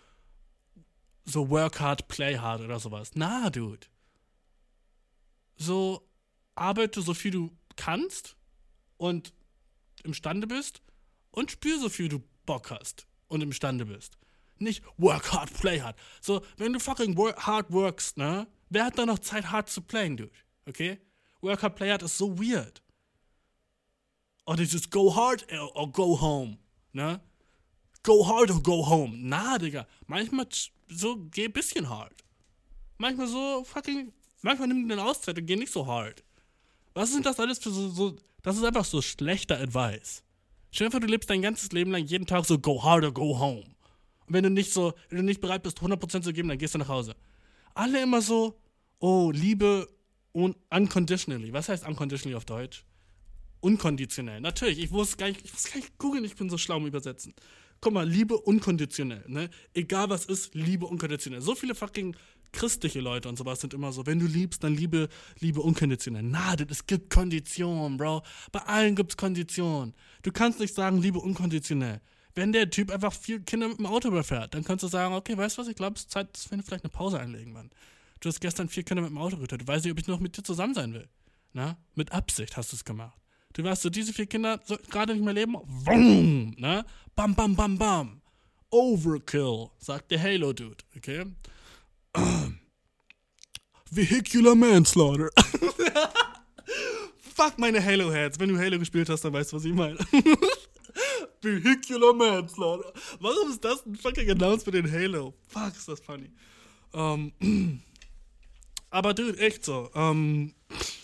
[1.25, 3.11] so work hard, play hard oder sowas.
[3.15, 3.89] Na, dude.
[5.57, 6.09] So,
[6.55, 8.37] arbeite so viel du kannst
[8.97, 9.33] und
[10.05, 10.83] imstande bist
[11.33, 14.17] und spür so viel du Bock hast und imstande bist.
[14.59, 15.97] Nicht work hard, play hard.
[16.21, 18.47] So, wenn du fucking work, hard workst, ne?
[18.69, 20.33] Wer hat da noch Zeit, hard zu playen, dude?
[20.67, 21.01] Okay?
[21.41, 22.83] Work hard, play hard ist so weird.
[24.51, 26.59] Or dieses go hard or go home,
[26.93, 27.21] ne?
[28.03, 29.29] Go hard or go home.
[29.29, 29.87] Na, Digga.
[30.09, 30.49] Manchmal
[30.89, 32.25] so, geh ein bisschen hard.
[32.99, 36.25] Manchmal so fucking, manchmal nimm eine Auszeit und geh nicht so hard.
[36.95, 40.25] Was sind das alles für so, so das ist einfach so schlechter Advice.
[40.73, 43.13] Stell dir vor, du lebst dein ganzes Leben lang jeden Tag so go hard or
[43.13, 43.67] go home.
[44.27, 46.75] Und wenn du nicht so, wenn du nicht bereit bist, 100% zu geben, dann gehst
[46.75, 47.15] du nach Hause.
[47.75, 48.59] Alle immer so,
[48.99, 49.87] oh, Liebe
[50.33, 51.53] un unconditionally.
[51.53, 52.85] Was heißt unconditionally auf Deutsch?
[53.61, 54.41] Unkonditionell.
[54.41, 56.87] Natürlich, ich muss gar nicht, ich muss gar nicht googeln, ich bin so schlau im
[56.87, 57.35] Übersetzen.
[57.81, 59.49] Guck mal, Liebe unkonditionell, ne?
[59.73, 61.41] Egal was ist, Liebe unkonditionell.
[61.41, 62.15] So viele fucking
[62.53, 66.23] christliche Leute und sowas sind immer so, wenn du liebst, dann liebe, liebe unkonditionell.
[66.23, 68.23] Na, es gibt Konditionen, Bro.
[68.53, 69.95] Bei allen gibt's Konditionen.
[70.23, 72.01] Du kannst nicht sagen, liebe unkonditionell.
[72.35, 75.37] Wenn der Typ einfach vier Kinder mit dem Auto überfährt, dann kannst du sagen, okay,
[75.37, 77.71] weißt du was, ich glaube, es ist Zeit, dass wir vielleicht eine Pause einlegen, Mann.
[78.21, 79.63] Du hast gestern vier Kinder mit dem Auto getötet.
[79.63, 81.09] Du weißt nicht, ob ich noch mit dir zusammen sein will.
[81.53, 81.77] Na?
[81.95, 83.19] Mit Absicht hast du es gemacht.
[83.53, 85.57] Du weißt so, diese vier Kinder so, gerade nicht mehr leben.
[85.65, 86.85] Wum, ne?
[87.17, 88.21] Bam, bam, bam, bam.
[88.71, 91.25] Overkill, sagt der Halo-Dude, okay?
[93.91, 95.31] Vehicular Manslaughter.
[97.35, 98.39] Fuck meine Halo-Heads.
[98.39, 99.99] Wenn du Halo gespielt hast, dann weißt du, was ich meine.
[101.43, 102.93] Vehicular Manslaughter.
[103.19, 105.35] Warum ist das ein fucking Announcement in Halo?
[105.49, 106.31] Fuck, ist das funny.
[106.93, 107.83] Um, ähm,
[108.91, 109.91] aber dude, echt so.
[109.95, 110.55] Um, ähm,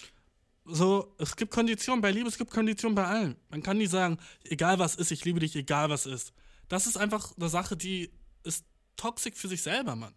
[0.69, 3.37] so, es gibt Konditionen bei Liebe, es gibt Konditionen bei allen.
[3.51, 6.33] Man kann nie sagen, egal was ist, ich liebe dich, egal was ist.
[6.69, 8.11] Das ist einfach eine Sache, die
[8.43, 8.65] ist
[8.97, 10.15] toxisch für sich selber, Mann.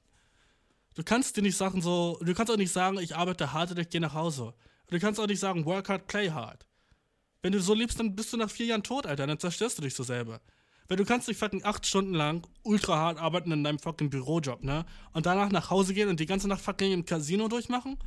[0.96, 3.80] Du kannst dir nicht sagen so, du kannst auch nicht sagen, ich arbeite hart und
[3.80, 4.54] ich gehe nach Hause.
[4.88, 6.66] Du kannst auch nicht sagen, work hard, play hard.
[7.42, 9.84] Wenn du so liebst, dann bist du nach vier Jahren tot, Alter, dann zerstörst du
[9.84, 10.42] dich so selber.
[10.88, 14.64] Weil du kannst nicht fucking acht Stunden lang ultra hart arbeiten in deinem fucking Bürojob,
[14.64, 14.86] ne?
[15.14, 17.98] Und danach nach Hause gehen und die ganze Nacht fucking im Casino durchmachen?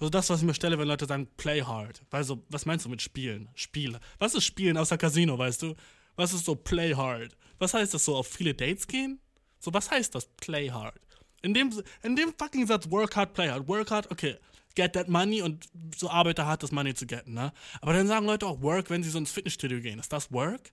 [0.00, 2.02] So das, was ich mir stelle, wenn Leute sagen, play hard.
[2.10, 3.48] Weil so, was meinst du mit Spielen?
[3.54, 4.00] Spiele.
[4.18, 5.74] Was ist Spielen außer Casino, weißt du?
[6.16, 7.36] Was ist so play hard?
[7.58, 9.20] Was heißt das so, auf viele Dates gehen?
[9.58, 11.00] So, was heißt das, play hard?
[11.42, 13.66] In dem, in dem fucking Satz, work hard, play hard.
[13.68, 14.36] Work hard, okay,
[14.74, 17.52] get that money und so arbeite hart, das Money zu getten, ne?
[17.80, 19.98] Aber dann sagen Leute auch work, wenn sie so ins Fitnessstudio gehen.
[19.98, 20.72] Ist das work?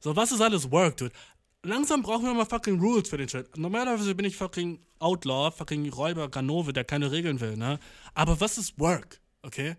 [0.00, 1.14] So, was ist alles work, dude?
[1.64, 3.56] Langsam brauchen wir mal fucking Rules für den Shit.
[3.56, 7.78] Normalerweise bin ich fucking Outlaw, fucking Räuber, Ganove, der keine Regeln will, ne?
[8.12, 9.76] Aber was ist work, okay?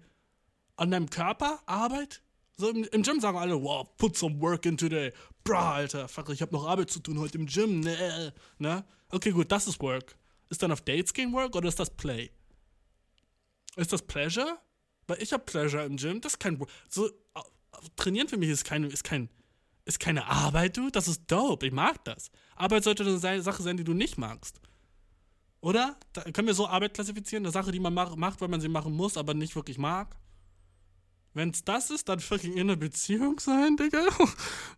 [0.77, 2.23] An deinem Körper, Arbeit?
[2.57, 5.13] So im, im Gym sagen alle, wow, put some work in today.
[5.43, 8.33] Bra, Alter, fuck, ich hab noch Arbeit zu tun heute im Gym, ne?
[8.57, 8.83] ne?
[9.09, 10.17] Okay, gut, das ist Work.
[10.49, 12.31] Ist dann auf Dates gehen Work oder ist das Play?
[13.75, 14.57] Ist das Pleasure?
[15.05, 16.69] Weil ich hab Pleasure im Gym, das ist kein Work.
[16.89, 17.11] So,
[17.95, 19.29] trainieren für mich ist keine, ist kein,
[19.85, 20.89] ist keine Arbeit, du.
[20.89, 22.31] Das ist dope, ich mag das.
[22.55, 24.59] Arbeit sollte eine Sache sein, die du nicht magst.
[25.61, 25.97] Oder?
[26.13, 27.45] Da können wir so Arbeit klassifizieren?
[27.45, 30.15] Eine Sache, die man macht, weil man sie machen muss, aber nicht wirklich mag?
[31.33, 34.07] Wenn es das ist, dann fucking in einer Beziehung sein, Digga.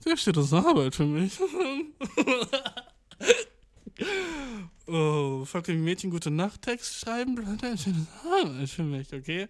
[0.04, 1.40] Da steht das Arbeit für mich.
[4.88, 9.48] oh, fucking Mädchen gute Nachttext schreiben, da steht das Arbeit für mich, okay?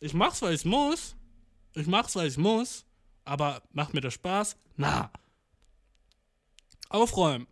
[0.00, 1.14] Ich mach's, weil ich muss.
[1.74, 2.84] Ich mach's, weil ich muss.
[3.24, 4.56] Aber macht mir das Spaß?
[4.76, 5.10] Na.
[6.88, 7.46] Aufräumen.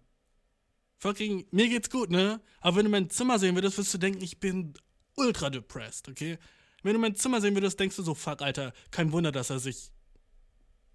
[0.99, 2.41] Fucking, mir geht's gut, ne?
[2.61, 4.75] Aber wenn du mein Zimmer sehen würdest, wirst du denken, ich bin
[5.17, 6.39] ultra depressed, okay?
[6.83, 9.59] Wenn du mein Zimmer sehen würdest, denkst du so, fuck, Alter, kein Wunder, dass er
[9.59, 9.93] sich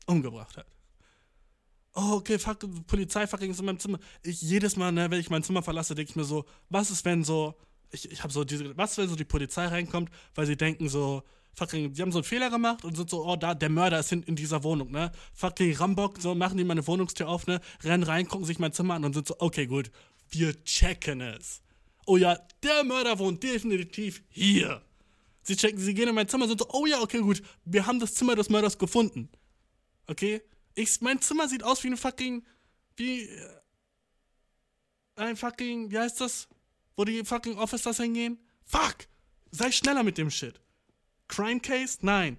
[0.05, 0.67] umgebracht hat.
[1.93, 3.99] oh, okay, fuck, Polizei fucking ist in meinem Zimmer.
[4.21, 7.05] Ich jedes Mal, ne, wenn ich mein Zimmer verlasse, denke ich mir so, was ist,
[7.05, 7.55] wenn so,
[7.91, 11.23] ich, ich habe so diese, was, wenn so die Polizei reinkommt, weil sie denken so,
[11.55, 14.11] fucking, die haben so einen Fehler gemacht und sind so, oh, da, der Mörder ist
[14.11, 15.11] in, in dieser Wohnung, ne?
[15.33, 17.61] Fucking Rambock, so machen die meine Wohnungstür auf, ne?
[17.83, 19.91] Rennen rein, gucken sich mein Zimmer an und sind so, okay, gut,
[20.29, 21.61] wir checken es.
[22.05, 24.81] Oh ja, der Mörder wohnt definitiv hier.
[25.43, 27.85] Sie checken, sie gehen in mein Zimmer und sind so, oh ja, okay, gut, wir
[27.85, 29.29] haben das Zimmer des Mörders gefunden.
[30.07, 30.41] Okay?
[30.75, 32.45] Ich, mein Zimmer sieht aus wie ein fucking,
[32.97, 33.61] wie, äh,
[35.15, 36.47] ein fucking, wie heißt das?
[36.97, 38.39] Wo die fucking Officers hingehen?
[38.65, 39.07] Fuck!
[39.51, 40.59] Sei schneller mit dem Shit.
[41.27, 41.97] Crime Case?
[42.01, 42.37] Nein.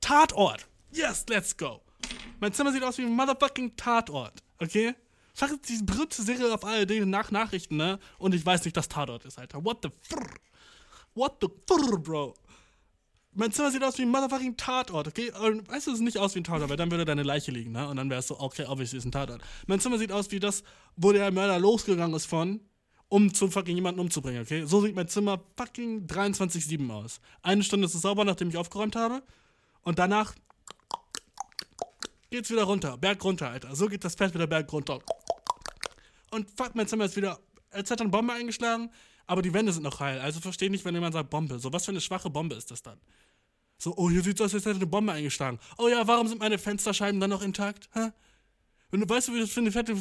[0.00, 0.66] Tatort.
[0.90, 1.80] Yes, let's go.
[2.40, 4.42] Mein Zimmer sieht aus wie ein motherfucking Tatort.
[4.58, 4.94] Okay?
[5.34, 7.98] Fuck, die berühmte Serie auf ARD nach Nachrichten, ne?
[8.18, 9.64] Und ich weiß nicht, dass Tatort ist, Alter.
[9.64, 10.24] What the frr?
[11.14, 12.34] What the frr, Bro?
[13.32, 15.32] Mein Zimmer sieht aus wie ein motherfucking Tatort, okay?
[15.32, 17.50] Und weißt du, es sieht nicht aus wie ein Tatort, weil dann würde deine Leiche
[17.50, 17.88] liegen, ne?
[17.88, 19.42] Und dann wäre es so, okay, obviously ist ein Tatort.
[19.66, 20.62] Mein Zimmer sieht aus wie das,
[20.96, 22.60] wo der Mörder losgegangen ist von,
[23.14, 24.64] um zu fucking jemanden umzubringen, okay?
[24.64, 27.20] So sieht mein Zimmer fucking 23-7 aus.
[27.42, 29.22] Eine Stunde ist es sauber, nachdem ich aufgeräumt habe.
[29.82, 30.34] Und danach
[32.30, 32.98] geht's wieder runter.
[32.98, 33.76] Berg runter, Alter.
[33.76, 34.98] So geht das Pferd wieder berg runter.
[36.32, 37.38] Und fuck, mein Zimmer ist wieder,
[37.70, 38.90] als hätte eine Bombe eingeschlagen,
[39.28, 40.18] aber die Wände sind noch heil.
[40.18, 41.60] Also verstehe nicht, wenn jemand sagt Bombe.
[41.60, 42.98] So, was für eine schwache Bombe ist das dann?
[43.78, 45.60] So, oh, hier sieht es aus, als hätte eine Bombe eingeschlagen.
[45.78, 47.88] Oh ja, warum sind meine Fensterscheiben dann noch intakt?
[47.92, 48.10] Hä?
[48.90, 49.96] Wenn du weißt, wie das für eine fette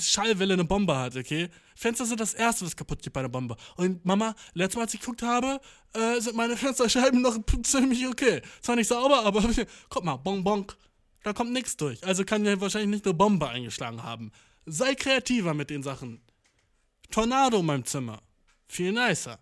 [0.00, 1.50] Schallwelle eine Bombe hat, okay?
[1.74, 3.56] Fenster sind das Erste, was kaputt geht bei einer Bombe.
[3.76, 5.60] Und Mama, letztes Mal, als ich geguckt habe,
[5.92, 8.40] äh, sind meine Fensterscheiben noch ziemlich okay.
[8.62, 9.42] Zwar nicht sauber, aber
[9.88, 10.76] guck mal, bonk, bonk.
[11.22, 12.04] Da kommt nichts durch.
[12.06, 14.32] Also kann ja wahrscheinlich nicht eine Bombe eingeschlagen haben.
[14.64, 16.22] Sei kreativer mit den Sachen.
[17.10, 18.22] Tornado in meinem Zimmer.
[18.66, 19.38] Viel nicer.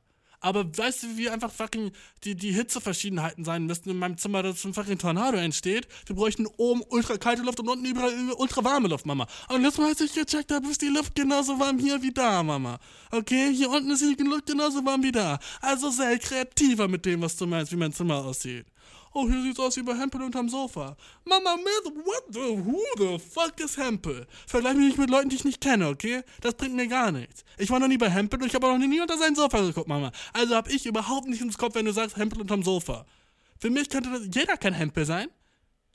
[0.46, 1.90] Aber weißt du, wie einfach fucking
[2.22, 5.88] die, die Hitzeverschiedenheiten sein müssten in meinem Zimmer, dass ein fucking Tornado entsteht?
[6.06, 9.26] Wir bräuchten oben ultra kalte Luft und unten überall ultra warme Luft, Mama.
[9.48, 12.44] Und letztes Mal, als ich gecheckt habe, ist die Luft genauso warm hier wie da,
[12.44, 12.78] Mama.
[13.10, 13.52] Okay?
[13.52, 15.40] Hier unten ist die Luft genauso warm wie da.
[15.60, 18.66] Also sei kreativer mit dem, was du meinst, wie mein Zimmer aussieht.
[19.12, 20.94] Oh, hier sieht's aus wie bei Hempel unterm Sofa.
[21.24, 24.26] Mama, what the, who the fuck is Hempel?
[24.46, 26.22] Vergleich mich nicht mit Leuten, die ich nicht kenne, okay?
[26.42, 27.42] Das bringt mir gar nichts.
[27.56, 29.60] Ich war noch nie bei Hempel und ich habe auch noch nie unter sein Sofa
[29.62, 30.12] geguckt, Mama.
[30.32, 33.06] Also hab ich überhaupt nicht ins Kopf, wenn du sagst Hempel unterm Sofa.
[33.58, 35.28] Für mich könnte das, jeder kann Hempel sein.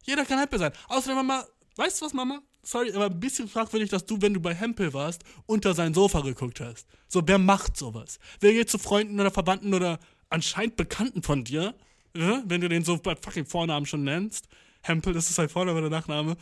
[0.03, 0.71] Jeder kann Hempel sein.
[0.87, 2.41] Außerdem, Mama, weißt du was, Mama?
[2.63, 6.21] Sorry, aber ein bisschen fragwürdig, dass du, wenn du bei Hempel warst, unter sein Sofa
[6.21, 6.87] geguckt hast.
[7.07, 8.19] So, wer macht sowas?
[8.39, 9.99] Wer geht zu Freunden oder Verwandten oder
[10.29, 11.75] anscheinend Bekannten von dir
[12.13, 14.47] wenn du den so bei fucking Vornamen schon nennst.
[14.81, 16.35] Hempel, das ist sein Vorname oder Nachname.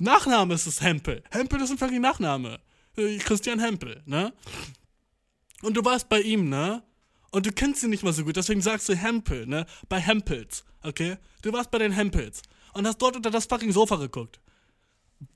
[0.00, 1.22] Nachname ist es Hempel.
[1.30, 2.58] Hempel ist ein fucking Nachname.
[2.96, 4.32] Äh, Christian Hempel, ne?
[5.62, 6.82] Und du warst bei ihm, ne?
[7.30, 9.66] Und du kennst ihn nicht mal so gut, deswegen sagst du Hempel, ne?
[9.88, 11.16] Bei Hempels, okay?
[11.42, 12.42] Du warst bei den Hempels
[12.74, 14.40] und hast dort unter das fucking Sofa geguckt.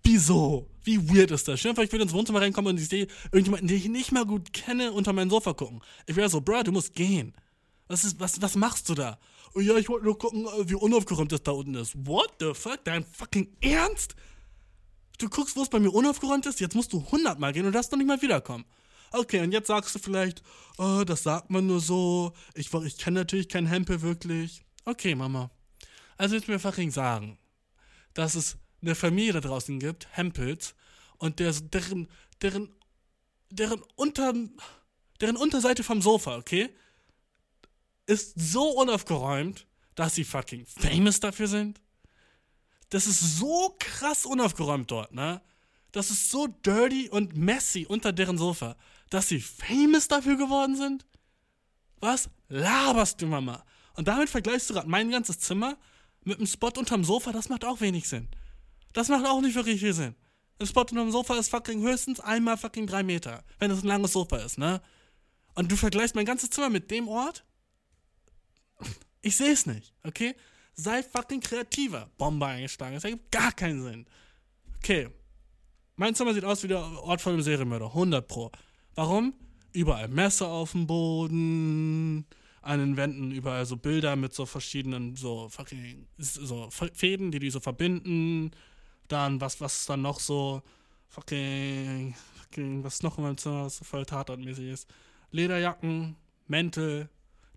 [0.03, 0.69] Wieso?
[0.85, 1.61] Wie weird ist das?
[1.61, 4.25] Stell dir ich würde ins Wohnzimmer reinkommen und ich sehe irgendjemanden, den ich nicht mal
[4.25, 5.81] gut kenne, unter mein Sofa gucken.
[6.07, 7.35] Ich wäre so, Bro, du musst gehen.
[7.89, 9.19] Was, ist, was, was machst du da?
[9.55, 11.95] Oh ja, ich wollte nur gucken, äh, wie unaufgeräumt das da unten ist.
[12.07, 12.85] What the fuck?
[12.85, 14.15] Dein fucking Ernst?
[15.19, 16.61] Du guckst, wo es bei mir unaufgeräumt ist?
[16.61, 18.65] Jetzt musst du hundertmal gehen und darfst noch nicht mal wiederkommen.
[19.11, 20.43] Okay, und jetzt sagst du vielleicht,
[20.77, 22.33] oh, das sagt man nur so.
[22.55, 24.65] Ich, ich kenne natürlich keinen Hempel wirklich.
[24.85, 25.51] Okay, Mama.
[26.19, 27.39] Also jetzt mir fucking sagen,
[28.13, 30.75] dass es eine Familie da draußen gibt, Hempels,
[31.17, 32.09] und der, deren,
[32.43, 32.69] deren,
[33.51, 34.35] deren unter,
[35.21, 36.71] deren Unterseite vom Sofa, okay?
[38.09, 41.81] Ist so unaufgeräumt, dass sie fucking famous dafür sind.
[42.91, 45.43] Das ist so krass unaufgeräumt dort, ne?
[45.93, 48.77] Das ist so dirty und messy unter deren Sofa,
[49.11, 51.07] dass sie famous dafür geworden sind?
[52.01, 53.65] Was laberst du, Mama?
[53.95, 55.77] Und damit vergleichst du gerade mein ganzes Zimmer
[56.25, 58.29] mit einem Spot unterm Sofa, das macht auch wenig Sinn.
[58.93, 60.15] Das macht auch nicht wirklich viel Sinn.
[60.59, 64.13] Ein Spot unterm Sofa ist fucking höchstens einmal fucking drei Meter, wenn es ein langes
[64.13, 64.81] Sofa ist, ne?
[65.55, 67.45] Und du vergleichst mein ganzes Zimmer mit dem Ort?
[69.23, 70.35] Ich sehe es nicht, okay?
[70.75, 72.09] Sei fucking kreativer.
[72.19, 72.95] Bombe eingeschlagen.
[72.95, 74.07] Das ergibt gar keinen Sinn.
[74.77, 75.09] Okay.
[75.97, 77.87] Mein Zimmer sieht aus wie der Ort von einem Serienmörder.
[77.87, 78.53] 100 Pro.
[78.95, 79.35] Warum?
[79.73, 82.25] Überall Messer auf dem Boden.
[82.63, 87.51] An den Wänden überall so Bilder mit so verschiedenen so fucking so Fäden, die die
[87.51, 88.53] so verbinden.
[89.09, 90.63] Dann, was, was dann noch so
[91.09, 94.89] fucking, fucking was noch in meinem Zimmer was so voll tatortmäßig ist.
[95.33, 96.15] Lederjacken,
[96.47, 97.09] Mäntel,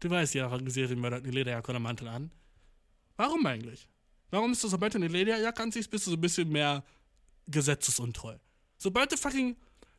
[0.02, 2.32] Du weißt ja, Serienmörder hat eine Lederjacke oder Mantel an.
[3.18, 3.88] Warum eigentlich?
[4.32, 6.84] Warum ist das, sobald du eine Lederjacke anziehst, bist du so ein bisschen mehr
[7.48, 8.36] gesetzesuntreu?
[8.78, 9.56] Sobald du fucking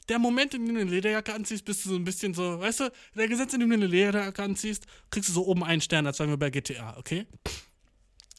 [0.08, 2.80] der Moment, in dem du eine Lederjacke anziehst, bist du so ein bisschen so, weißt
[2.80, 6.04] du, der Gesetz, in dem du eine Lederjacke anziehst, kriegst du so oben einen Stern,
[6.04, 7.26] als wären wir bei GTA, okay?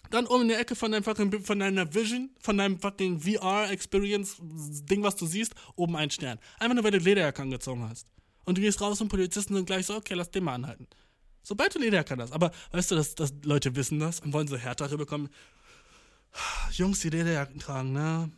[0.10, 5.02] Dann oben in der Ecke von, deinem fucking, von deiner Vision, von deinem fucking VR-Experience-Ding,
[5.02, 6.40] was du siehst, oben ein Stern.
[6.60, 8.08] Einfach nur, weil du Lederjacke angezogen hast.
[8.44, 10.88] Und du gehst raus und Polizisten sind gleich so, okay, lass den mal anhalten.
[11.44, 12.32] Sobald du Lederjacke hast.
[12.32, 15.30] Aber weißt du, dass, dass Leute wissen das und wollen so härtere bekommen.
[16.72, 18.32] Jungs, die Lederjacken tragen, ne?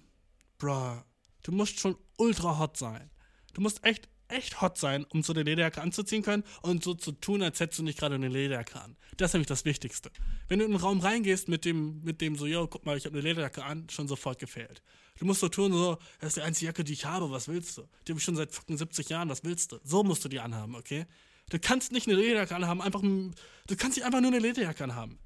[0.58, 1.04] Bro,
[1.44, 3.10] du musst schon ultra hot sein.
[3.54, 7.12] Du musst echt echt hot sein, um so eine Lederjacke anzuziehen können und so zu
[7.12, 8.98] tun, als hättest du nicht gerade eine Lederjacke an.
[9.18, 10.12] Das ist nämlich das Wichtigste.
[10.48, 13.06] Wenn du in einen Raum reingehst mit dem, mit dem so, yo, guck mal, ich
[13.06, 14.82] habe eine Lederjacke an, schon sofort gefehlt.
[15.20, 17.78] Du musst so tun, so, das ist die einzige Jacke, die ich habe, was willst
[17.78, 17.88] du?
[18.08, 19.80] Die habe ich schon seit 70 Jahren, was willst du?
[19.84, 21.06] So musst du die anhaben, okay?
[21.49, 25.19] Du kannst nicht eine Lederjacke anhaben, einfach, du kannst nicht einfach nur eine Lederjacke anhaben.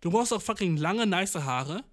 [0.00, 1.84] Du brauchst auch fucking lange, nice Haare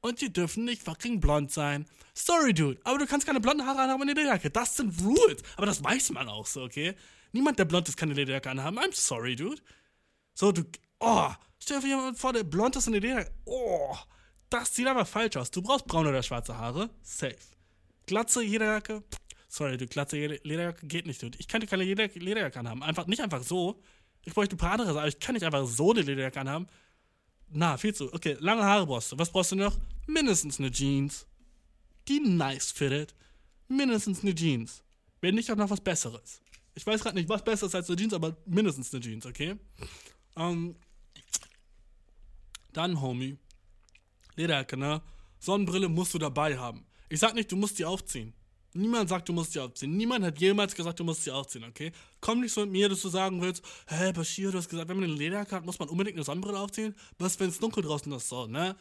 [0.00, 1.86] und die dürfen nicht fucking blond sein.
[2.14, 4.50] Sorry, Dude, aber du kannst keine blonden Haare anhaben in der Lederjacke.
[4.50, 5.42] Das sind Rules.
[5.56, 6.94] Aber das weiß man auch so, okay?
[7.32, 8.78] Niemand, der blond ist, kann eine Lederjacke anhaben.
[8.78, 9.60] I'm sorry, Dude.
[10.34, 10.62] So, du.
[11.00, 13.32] Oh, stell dir jemand vor, der blond ist in der Lederjacke.
[13.44, 13.96] Oh,
[14.50, 15.50] das sieht aber falsch aus.
[15.50, 16.90] Du brauchst braune oder schwarze Haare.
[17.02, 17.36] Safe.
[18.06, 19.02] Glatze, Lederjacke.
[19.54, 21.38] Sorry, du Glatze, Lederjacke geht nicht, Dude.
[21.38, 22.82] Ich könnte keine Lederjacke anhaben.
[22.82, 23.80] Einfach, nicht einfach so.
[24.24, 26.66] Ich bräuchte ein paar andere Sachen, ich kann nicht einfach so eine Lederjacke anhaben.
[27.50, 28.12] Na, viel zu.
[28.12, 29.18] Okay, lange Haare brauchst du.
[29.18, 29.78] Was brauchst du noch?
[30.08, 31.28] Mindestens eine Jeans.
[32.08, 33.14] Die nice fitted.
[33.68, 34.82] Mindestens eine Jeans.
[35.20, 36.42] Wenn nicht auch noch was Besseres.
[36.74, 39.54] Ich weiß gerade nicht, was besser ist als eine Jeans, aber mindestens eine Jeans, okay?
[40.34, 40.74] Ähm,
[42.72, 43.38] dann, Homie.
[44.34, 45.00] Lederjacke, ne?
[45.38, 46.84] Sonnenbrille musst du dabei haben.
[47.08, 48.34] Ich sag nicht, du musst die aufziehen.
[48.76, 49.96] Niemand sagt, du musst sie aufziehen.
[49.96, 51.92] Niemand hat jemals gesagt, du musst sie aufziehen, okay?
[52.20, 54.96] Komm nicht so mit mir, dass du sagen willst, hä, Bashir, du hast gesagt, wenn
[54.96, 56.94] man eine Lederjacke hat, muss man unbedingt eine Sonnenbrille aufziehen.
[57.18, 58.76] Was, wenn es dunkel draußen ist, so, ne?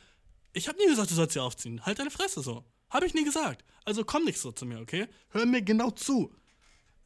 [0.52, 1.86] Ich hab nie gesagt, du sollst sie aufziehen.
[1.86, 2.64] Halt deine Fresse so.
[2.90, 3.64] Hab ich nie gesagt.
[3.86, 5.08] Also komm nicht so zu mir, okay?
[5.30, 6.34] Hör mir genau zu.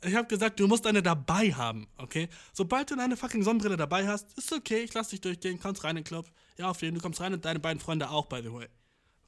[0.01, 2.29] Ich hab gesagt, du musst eine dabei haben, okay?
[2.53, 5.97] Sobald du deine fucking Sonnenbrille dabei hast, ist okay, ich lass dich durchgehen, kommst rein
[5.97, 6.31] in den Club.
[6.57, 8.67] Ja, auf jeden Fall, du kommst rein und deine beiden Freunde auch, by the way.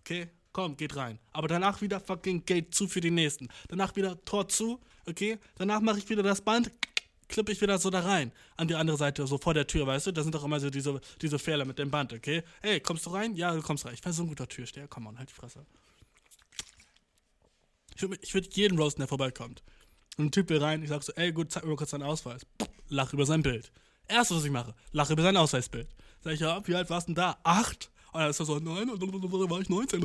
[0.02, 0.30] Okay?
[0.52, 1.20] Komm, geht rein.
[1.32, 3.50] Aber danach wieder fucking Gate zu für die nächsten.
[3.68, 5.38] Danach wieder Tor zu, okay?
[5.56, 6.72] Danach mache ich wieder das Band,
[7.28, 8.32] klippe ich wieder so da rein.
[8.58, 10.12] An die andere Seite, so vor der Tür, weißt du?
[10.12, 12.44] Da sind doch immer so diese, diese Fehler mit dem Band, okay?
[12.62, 13.36] Ey, kommst du rein?
[13.36, 13.94] Ja, du kommst rein.
[13.94, 14.88] Ich war so ein guter Türsteher.
[14.88, 15.66] Komm on, halt die Fresse.
[17.96, 19.62] Ich würde würd jeden roasten, der vorbeikommt.
[20.18, 22.04] Und ein Typ will rein, ich sag so, ey, gut, zeig mir mal kurz deinen
[22.04, 22.46] Ausweis.
[22.88, 23.72] Lach über sein Bild.
[24.08, 25.88] Erstes, was ich mache, lach über sein Ausweisbild.
[26.22, 27.38] Sag ich, ja, wie alt warst du denn da?
[27.44, 27.92] Acht?
[28.12, 30.02] Und dann ist er so, nein, war ich 19.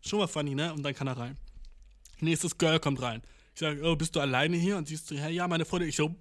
[0.00, 0.72] Schon mal funny, ne?
[0.72, 1.36] Und dann kann er rein.
[2.20, 3.22] Nächstes Girl kommt rein.
[3.54, 4.76] Ich sage, oh, bist du alleine hier?
[4.76, 5.88] Und siehst du, hey, ja, meine Freundin.
[5.88, 6.14] Ich so,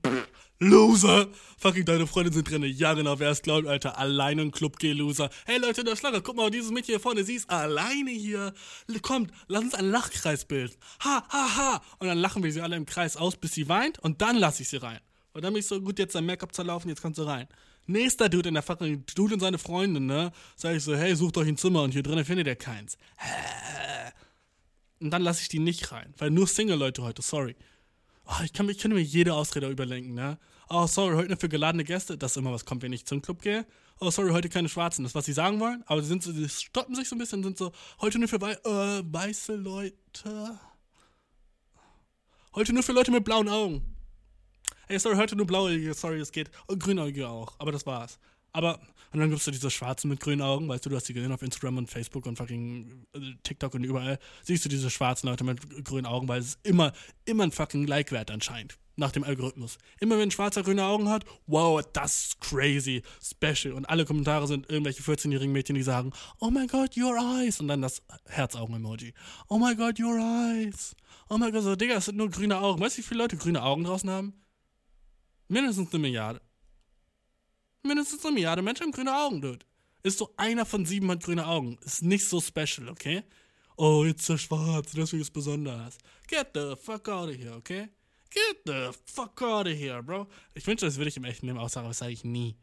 [0.60, 1.28] Loser!
[1.58, 2.64] Fucking deine Freunde sind drin.
[2.64, 3.98] Ja, genau, wer es glaubt, Alter.
[3.98, 5.30] Alleine im Club geh, Loser.
[5.46, 8.54] Hey, Leute in der Schlange, guck mal, dieses Mädchen hier vorne, sie ist alleine hier.
[9.02, 10.76] Kommt, lass uns einen Lachkreis bilden.
[11.04, 11.82] Ha, ha, ha.
[12.00, 14.00] Und dann lachen wir sie alle im Kreis aus, bis sie weint.
[14.00, 15.00] Und dann lasse ich sie rein.
[15.34, 17.50] Und dann bin ich so, gut, jetzt dein Make-up zerlaufen, jetzt kannst du rein.
[17.88, 20.32] Nächster Dude in der fucking Dude und seine Freundin, ne?
[20.56, 22.98] Sag ich so, hey, sucht euch ein Zimmer und hier drinnen findet ihr keins.
[25.00, 27.56] Und dann lasse ich die nicht rein, weil nur Single-Leute heute, sorry.
[28.28, 30.40] Oh, ich, kann, ich kann mir jede Ausrede überlenken, ne?
[30.68, 32.18] Oh, sorry, heute nur für geladene Gäste.
[32.18, 33.68] Das ist immer was kommt, wenn ich zum Club gehe.
[34.00, 35.04] Oh, sorry, heute keine Schwarzen.
[35.04, 35.84] Das ist, was sie sagen wollen.
[35.86, 37.72] Aber sie sind so, sie stoppen sich so ein bisschen, sind so,
[38.02, 40.60] heute nur für wei äh, weiße Leute.
[42.56, 43.95] Heute nur für Leute mit blauen Augen.
[44.88, 46.52] Ey, sorry, heute nur blauäugige, sorry, es geht.
[46.68, 48.20] Und grünäugige auch, aber das war's.
[48.56, 48.80] Aber,
[49.12, 51.32] und dann gibt's so diese Schwarzen mit grünen Augen, weißt du, du hast die gesehen
[51.32, 54.20] auf Instagram und Facebook und fucking äh, TikTok und überall.
[54.44, 56.94] Siehst du diese schwarzen Leute mit grünen Augen, weil es immer,
[57.26, 58.78] immer ein fucking Like-Wert anscheinend.
[58.96, 59.78] Nach dem Algorithmus.
[60.00, 63.74] Immer wenn ein Schwarzer grüne Augen hat, wow, das ist crazy, special.
[63.74, 67.60] Und alle Kommentare sind irgendwelche 14-jährigen Mädchen, die sagen, oh my god, your eyes.
[67.60, 69.14] Und dann das Herzaugen-Emoji.
[69.50, 70.96] Oh my god, your eyes.
[71.28, 72.80] Oh my god, so, Digga, es sind nur grüne Augen.
[72.80, 74.45] Weißt du, wie viele Leute grüne Augen draußen haben?
[75.48, 76.42] Mindestens eine Milliarde.
[77.84, 79.66] Mindestens eine Milliarde Menschen haben grüne Augen, Dude.
[80.04, 81.78] Ist so einer von sieben hat grüne Augen.
[81.84, 83.24] Ist nicht so special, okay?
[83.78, 85.98] Oh, jetzt ist er schwarz, deswegen ist es besonders.
[86.28, 87.90] Get the fuck out of here, okay?
[88.30, 90.28] Get the fuck out of here, bro.
[90.54, 92.56] Ich wünschte, das würde ich im echten Leben auch sagen, aber das sage ich nie.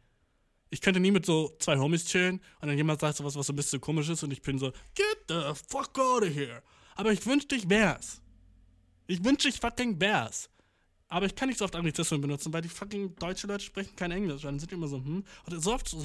[0.69, 3.47] Ich könnte nie mit so zwei Homies chillen und dann jemand sagt so was, was
[3.47, 6.63] so ein bisschen komisch ist und ich bin so, get the fuck out of here.
[6.95, 8.21] Aber ich wünschte, ich wär's.
[9.07, 10.49] Ich wünschte, ich fucking wär's.
[11.13, 14.09] Aber ich kann nicht so oft Anglizismen benutzen, weil die fucking deutsche Leute sprechen kein
[14.09, 14.41] Englisch.
[14.41, 15.23] Dann sind die immer so, hm.
[15.45, 15.95] Und so oft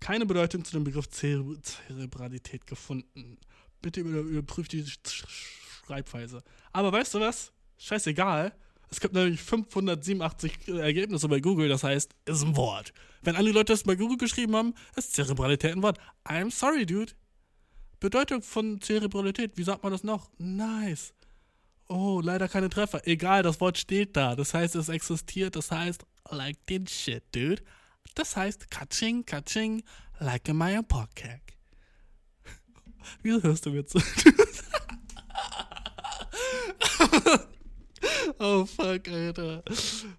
[0.00, 3.38] Keine Bedeutung zu dem Begriff Zere Zerebralität gefunden.
[3.82, 6.42] Bitte überprüft die Schreibweise.
[6.72, 7.52] Aber weißt du was?
[7.78, 8.54] Scheißegal.
[8.90, 12.92] Es gibt nämlich 587 Ergebnisse bei Google, das heißt, ist ein Wort.
[13.22, 15.98] Wenn alle Leute das bei Google geschrieben haben, ist Zerebralität ein Wort.
[16.24, 17.12] I'm sorry, dude.
[18.00, 20.30] Bedeutung von Zerebralität, wie sagt man das noch?
[20.38, 21.14] Nice.
[21.86, 23.06] Oh, leider keine Treffer.
[23.06, 24.34] Egal, das Wort steht da.
[24.34, 25.54] Das heißt, es existiert.
[25.54, 27.62] Das heißt, like den shit, dude.
[28.14, 29.82] Das heißt, Katsching, Katsching,
[30.18, 31.42] like a Maya Podcast.
[33.22, 34.00] Wieso hörst du mir zu?
[38.38, 39.62] oh fuck, Alter.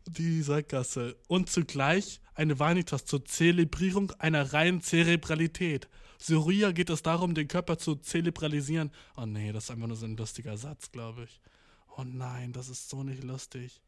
[0.08, 1.18] Die Sackgasse.
[1.28, 5.90] Und zugleich eine Vanitas zur Zelebrierung einer reinen Zerebralität.
[6.20, 8.92] Surya geht es darum, den Körper zu zelebralisieren.
[9.18, 11.42] Oh nee, das ist einfach nur so ein lustiger Satz, glaube ich.
[11.98, 13.82] Oh nein, das ist so nicht lustig.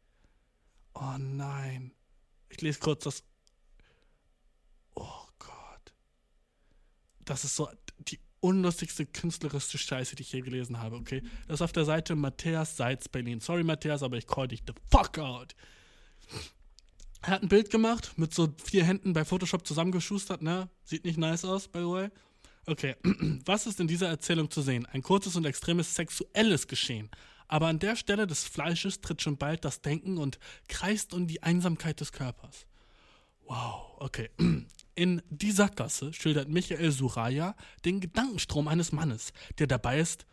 [0.94, 1.92] Oh nein.
[2.48, 3.24] Ich lese kurz das.
[4.94, 5.94] Oh Gott.
[7.24, 11.22] Das ist so die unlustigste künstlerische Scheiße, die ich je gelesen habe, okay?
[11.48, 13.40] Das ist auf der Seite Matthias Seitz Berlin.
[13.40, 15.54] Sorry, Matthias, aber ich call dich the fuck out.
[17.22, 20.68] Er hat ein Bild gemacht mit so vier Händen bei Photoshop zusammengeschustert, ne?
[20.84, 22.08] Sieht nicht nice aus, by the way.
[22.66, 22.96] Okay,
[23.46, 24.84] was ist in dieser Erzählung zu sehen?
[24.92, 27.10] Ein kurzes und extremes sexuelles Geschehen.
[27.48, 30.38] Aber an der Stelle des Fleisches tritt schon bald das Denken und
[30.68, 32.66] kreist um die Einsamkeit des Körpers.
[33.46, 34.28] Wow, okay.
[34.94, 40.26] In Die Sackgasse schildert Michael Suraya den Gedankenstrom eines Mannes, der dabei ist,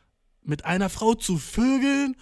[0.43, 2.15] mit einer Frau zu vögeln.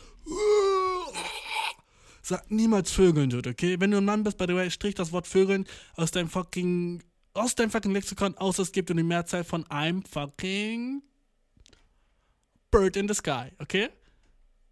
[2.22, 3.80] Sag niemals vögeln, Dude, okay?
[3.80, 5.66] Wenn du ein Mann bist, by the way, strich das Wort vögeln
[5.96, 10.06] aus deinem fucking aus deinem fucking Lexikon aus, es gibt in die Mehrzahl von I'm
[10.08, 11.02] fucking
[12.72, 13.90] bird in the sky, okay?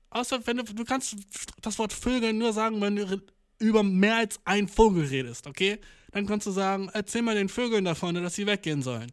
[0.10, 1.16] Außer wenn du, du kannst
[1.62, 3.22] das Wort Vögeln nur sagen, wenn du
[3.60, 5.80] über mehr als einen Vogel redest, okay?
[6.12, 9.12] Dann kannst du sagen, erzähl mal den Vögeln davon, dass sie weggehen sollen.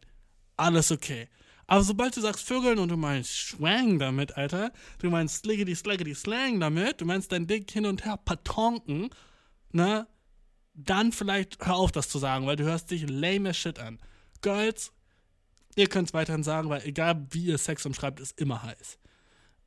[0.57, 1.27] Alles okay.
[1.67, 6.13] Aber sobald du sagst Vögeln und du meinst Schwang damit, Alter, du meinst Sliggity Slaggity
[6.13, 9.09] Slang damit, du meinst dein Dick hin und her patonken,
[9.71, 10.07] ne?
[10.73, 13.99] Dann vielleicht hör auf, das zu sagen, weil du hörst dich lame as shit an.
[14.41, 14.91] Girls,
[15.75, 18.99] ihr könnt es weiterhin sagen, weil egal wie ihr Sex umschreibt, ist immer heiß.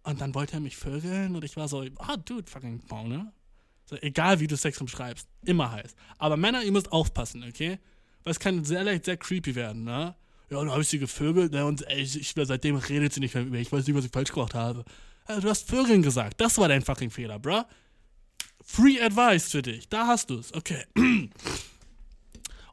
[0.03, 3.33] Und dann wollte er mich vögeln und ich war so, ah, oh, dude, fucking ne?
[3.89, 5.95] So, egal wie du Sex umschreibst, immer heiß.
[6.19, 7.79] Aber Männer, ihr müsst aufpassen, okay?
[8.23, 10.15] Weil es kann sehr leicht sehr creepy werden, ne?
[10.51, 11.65] Ja, dann habe ich sie gevögelt, ne?
[11.65, 13.61] Und ey, ich, ich, seitdem redet sie nicht mehr mit mir.
[13.61, 14.85] Ich weiß nicht, was ich falsch gemacht habe.
[15.25, 16.41] Also, du hast Vögeln gesagt.
[16.41, 17.63] Das war dein fucking Fehler, bruh.
[18.63, 19.89] Free Advice für dich.
[19.89, 20.53] Da hast du es.
[20.53, 20.85] Okay.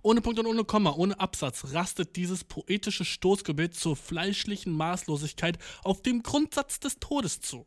[0.02, 6.04] Ohne Punkt und ohne Komma, ohne Absatz rastet dieses poetische Stoßgebet zur fleischlichen Maßlosigkeit auf
[6.04, 7.66] dem Grundsatz des Todes zu.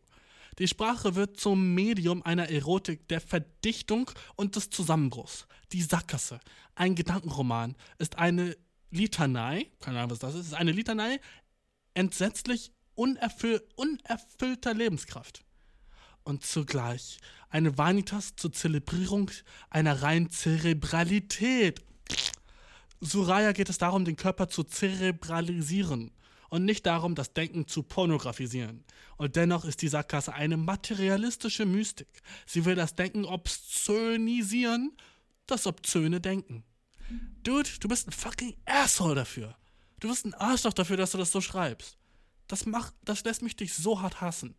[0.59, 5.47] Die Sprache wird zum Medium einer Erotik der Verdichtung und des Zusammenbruchs.
[5.73, 6.41] Die Sackgasse,
[6.75, 8.57] ein Gedankenroman, ist eine
[8.91, 11.21] Litanei, keine Ahnung, was das ist, ist eine Litanei
[11.95, 15.45] entsetzlich unerfüll unerfüllter Lebenskraft.
[16.25, 19.31] Und zugleich eine Vanitas zur Zelebrierung
[19.71, 21.83] einer reinen Zerebralität
[23.01, 26.11] Suraya geht es darum, den Körper zu zerebralisieren
[26.49, 28.85] und nicht darum, das Denken zu pornografisieren.
[29.17, 32.23] Und dennoch ist die Sackgasse eine materialistische Mystik.
[32.47, 34.97] Sie will das Denken obszönisieren,
[35.47, 36.65] das obszöne Denken.
[37.43, 39.57] Dude, du bist ein fucking Asshole dafür.
[40.01, 41.97] Du bist ein Arschloch dafür, dass du das so schreibst.
[42.47, 44.55] Das macht, das lässt mich dich so hart hassen.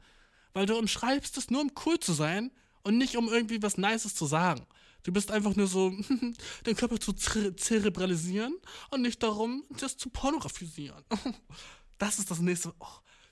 [0.54, 2.52] Weil du umschreibst es nur, um cool zu sein
[2.84, 4.66] und nicht um irgendwie was Nices zu sagen.
[5.04, 5.92] Du bist einfach nur so,
[6.66, 8.56] den Körper zu zerebralisieren
[8.90, 11.04] und nicht darum, das zu pornografisieren.
[12.00, 12.74] Das ist das nächste.
[12.80, 12.88] Oh,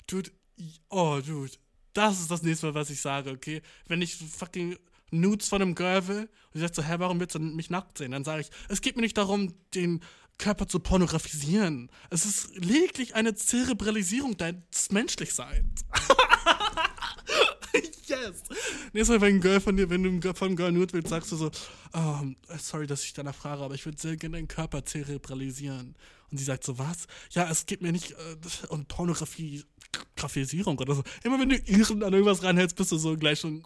[0.05, 0.29] dude,
[0.89, 1.53] oh, dude.
[1.93, 3.63] Das ist das nächste Mal, was ich sage, okay?
[3.87, 4.77] Wenn ich fucking
[5.09, 7.97] Nudes von einem Girl will und sie sagt so, hä, warum willst du mich nackt
[7.97, 8.11] sehen?
[8.11, 10.01] Dann sage ich, es geht mir nicht darum, den
[10.37, 11.89] Körper zu pornografisieren.
[12.11, 15.85] Es ist lediglich eine Zerebralisierung deines Menschlichseins.
[17.73, 18.43] yes.
[18.93, 21.31] Nächstes Mal, wenn ein Girl von dir, wenn du von einem Girl Nude willst, sagst
[21.31, 21.51] du so,
[21.93, 22.21] oh,
[22.59, 25.95] sorry, dass ich danach frage, aber ich würde sehr gerne deinen Körper zerebralisieren.
[26.31, 27.07] Und sie sagt so, was?
[27.31, 29.63] Ja, es geht mir nicht äh, um Pornografie,
[30.15, 31.03] Grafisierung oder so.
[31.23, 33.63] Immer wenn du Iren an irgendwas reinhältst, bist du so gleich schon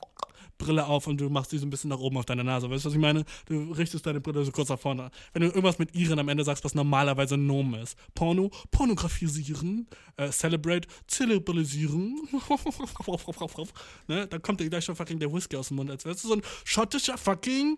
[0.62, 2.70] Brille auf und du machst die so ein bisschen nach oben auf deine Nase.
[2.70, 3.26] Weißt du, was ich meine?
[3.45, 5.09] Du richtest deine Brille so kurz nach vorne.
[5.34, 7.97] Wenn du irgendwas mit Iren am Ende sagst, was normalerweise ein Nomen ist.
[8.14, 9.88] Porno, pornografisieren,
[10.18, 12.16] äh, celebrate, zelebralisieren.
[14.07, 14.28] ne?
[14.28, 16.36] Dann kommt dir gleich schon fucking der Whisky aus dem Mund, als wärst du so
[16.36, 17.78] ein schottischer fucking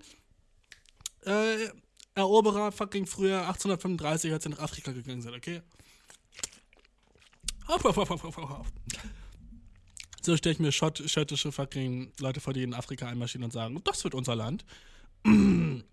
[1.22, 1.70] äh,
[2.16, 5.62] Eroberer fucking früher 1835, als sie nach Afrika gegangen sind, okay?
[10.22, 13.82] So stelle ich mir Schott, schottische fucking Leute vor, die in Afrika einmarschieren und sagen,
[13.84, 14.64] das wird unser Land.
[15.26, 15.84] Und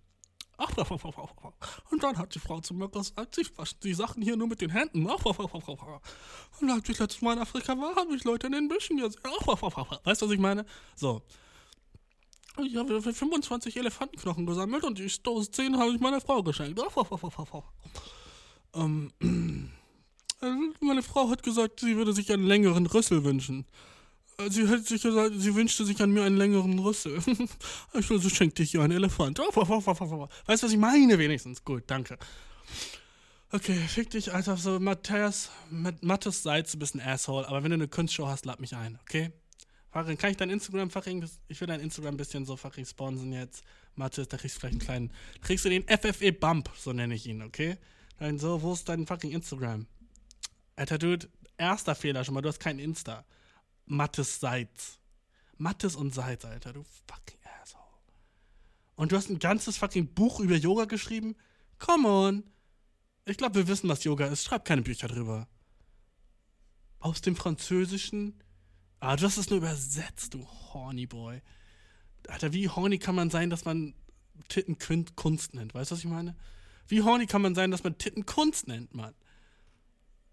[2.01, 4.71] dann hat die Frau zu mir gesagt, sie waschen die Sachen hier nur mit den
[4.71, 5.07] Händen.
[5.07, 9.23] Und als ich letztes Mal in Afrika war, habe ich Leute in den Büschen gesehen.
[9.25, 10.66] Weißt du, was ich meine?
[10.97, 11.23] So.
[12.59, 16.78] Ich habe 25 Elefantenknochen gesammelt und die Stoß 10 habe ich meiner Frau geschenkt.
[18.74, 19.12] Ähm,
[20.80, 23.66] meine Frau hat gesagt, sie würde sich einen längeren Rüssel wünschen.
[24.48, 27.18] Sie hätte sich gesagt, sie wünschte sich an mir einen längeren Rüssel.
[27.26, 27.48] ich
[28.11, 29.38] also schenkte ich ihr einen Elefant.
[29.38, 31.64] Weißt du, was ich meine wenigstens?
[31.64, 32.18] Gut, danke.
[33.53, 34.57] Okay, fick dich, Alter.
[34.57, 36.44] So, Matthias, Mattes
[36.78, 39.32] bist ein Asshole, aber wenn du eine Kunstshow hast, lad mich ein, okay?
[39.91, 43.32] Farin, kann ich dein Instagram fucking, ich will dein Instagram ein bisschen so fucking sponsen
[43.32, 43.64] jetzt.
[43.97, 45.12] Matthias, da kriegst du vielleicht einen kleinen,
[45.43, 47.76] kriegst du den FFE Bump, so nenne ich ihn, okay?
[48.18, 49.86] Dann so, wo ist dein fucking Instagram?
[50.76, 53.24] Alter Dude, erster Fehler schon mal, du hast kein Insta.
[53.86, 54.99] Mattes Seitz.
[55.57, 57.84] Mattes und Seitz, Alter, du fucking asshole.
[58.95, 61.34] Und du hast ein ganzes fucking Buch über Yoga geschrieben?
[61.78, 62.45] Come on.
[63.24, 64.45] Ich glaube, wir wissen, was Yoga ist.
[64.45, 65.49] Schreib keine Bücher drüber.
[67.01, 68.41] Aus dem Französischen?
[69.01, 71.40] Ah, du hast es nur übersetzt, du horny Boy.
[72.28, 73.94] Alter, wie horny kann man sein, dass man
[74.48, 74.78] Titten
[75.16, 75.74] Kunst nennt?
[75.74, 76.36] Weißt du, was ich meine?
[76.86, 79.14] Wie horny kann man sein, dass man Titten Kunst nennt, Mann?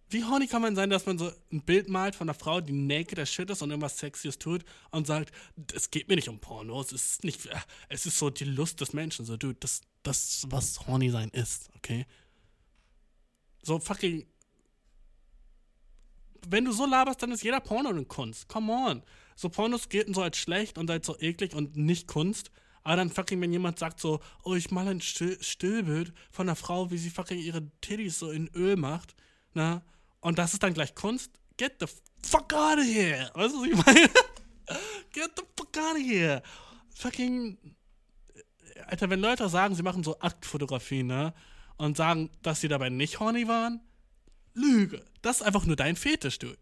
[0.09, 2.71] Wie horny kann man sein, dass man so ein Bild malt von einer Frau, die
[2.71, 5.31] naked as shit ist und irgendwas Sexies tut und sagt,
[5.73, 7.49] es geht mir nicht um Porno, es ist nicht,
[7.89, 11.69] es ist so die Lust des Menschen, so, dude, das, das, was horny sein ist,
[11.75, 12.05] okay?
[13.63, 14.25] So fucking.
[16.47, 18.47] Wenn du so laberst, dann ist jeder Porno eine Kunst.
[18.47, 19.03] Come on.
[19.35, 22.51] So Pornos gelten so als schlecht und als so eklig und nicht Kunst.
[22.83, 26.55] Aber dann fucking, wenn jemand sagt so, oh, ich mal ein Still Stillbild von einer
[26.55, 29.13] Frau, wie sie fucking ihre Titties so in Öl macht,
[29.53, 29.83] na,
[30.21, 31.31] und das ist dann gleich Kunst.
[31.57, 31.87] Get the
[32.23, 33.29] fuck out of here.
[33.33, 34.09] Weißt du, was ich meine?
[35.11, 36.41] Get the fuck out of here.
[36.95, 37.57] Fucking.
[38.85, 41.33] Alter, wenn Leute sagen, sie machen so Aktfotografie, ne?
[41.77, 43.81] Und sagen, dass sie dabei nicht horny waren,
[44.57, 45.03] Lüge.
[45.21, 46.57] Das ist einfach nur dein Fetisch, Dude.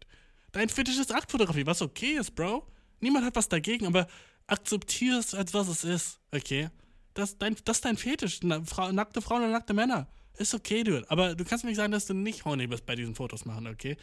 [0.52, 2.66] Dein Fetisch ist Aktfotografie, was okay ist, Bro.
[3.00, 4.06] Niemand hat was dagegen, aber
[4.46, 6.70] akzeptiere es, als was es ist, okay?
[7.14, 8.42] Das, dein, das ist dein Fetisch.
[8.42, 10.08] nackte Frauen und nackte Männer.
[10.38, 11.10] Ist okay, dude.
[11.10, 13.66] Aber du kannst mir nicht sagen, dass du nicht horny bist bei diesen Fotos machen,
[13.66, 13.96] okay?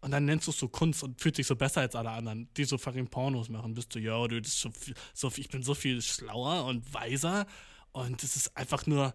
[0.00, 2.48] Und dann nennst du es so Kunst und fühlst dich so besser als alle anderen,
[2.56, 3.74] die so fucking Pornos machen.
[3.74, 4.70] Bist du, ja, du, das ist so,
[5.14, 7.46] so, ich bin so viel schlauer und weiser
[7.92, 9.12] und es ist einfach nur,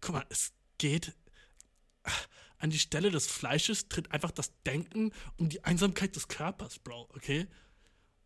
[0.00, 1.14] guck mal, es geht
[2.62, 7.08] an die Stelle des Fleisches tritt einfach das Denken um die Einsamkeit des Körpers, Bro,
[7.14, 7.48] okay?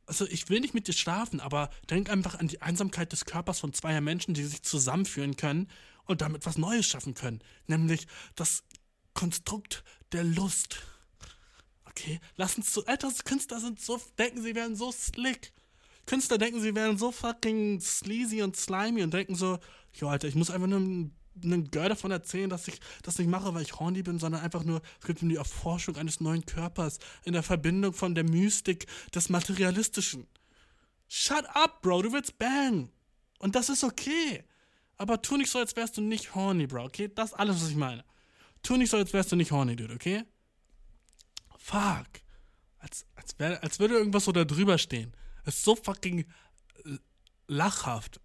[0.05, 3.61] Also ich will nicht mit dir schlafen, aber denk einfach an die Einsamkeit des Körpers
[3.61, 5.68] von zweier Menschen, die sich zusammenführen können
[6.05, 7.41] und damit was Neues schaffen können.
[7.66, 8.07] Nämlich
[8.37, 8.62] das
[9.14, 9.82] Konstrukt
[10.12, 10.82] der Lust.
[11.87, 12.20] Okay?
[12.37, 15.53] Lass uns so, Alter, Künstler sind so, denken, sie wären so slick.
[16.05, 19.59] Künstler denken, sie wären so fucking sleazy und slimy und denken so,
[19.95, 21.11] jo, Alter, ich muss einfach nur
[21.43, 24.64] einen Girl davon erzählen, dass ich das nicht mache, weil ich horny bin, sondern einfach
[24.64, 28.87] nur, es geht um die Erforschung eines neuen Körpers in der Verbindung von der Mystik
[29.14, 30.26] des Materialistischen.
[31.09, 32.91] Shut up, Bro, du willst bang.
[33.39, 34.45] Und das ist okay.
[34.97, 37.11] Aber tu nicht so, als wärst du nicht horny, Bro, okay?
[37.14, 38.05] Das ist alles, was ich meine.
[38.62, 40.24] Tu nicht so, als wärst du nicht horny, Dude, okay?
[41.59, 42.07] Fuck.
[42.78, 45.12] Als, als, wär, als würde irgendwas so da drüber stehen.
[45.45, 46.24] Das ist so fucking
[47.47, 48.20] lachhaft.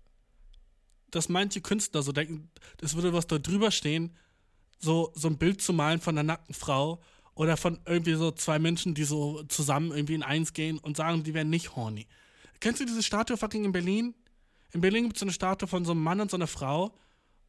[1.11, 2.49] Dass manche Künstler so denken,
[2.81, 4.15] es würde was da drüber stehen,
[4.79, 7.01] so, so ein Bild zu malen von einer nackten Frau
[7.35, 11.23] oder von irgendwie so zwei Menschen, die so zusammen irgendwie in eins gehen und sagen,
[11.23, 12.07] die wären nicht horny.
[12.59, 14.15] Kennst du diese Statue fucking in Berlin?
[14.73, 16.93] In Berlin gibt es so eine Statue von so einem Mann und so einer Frau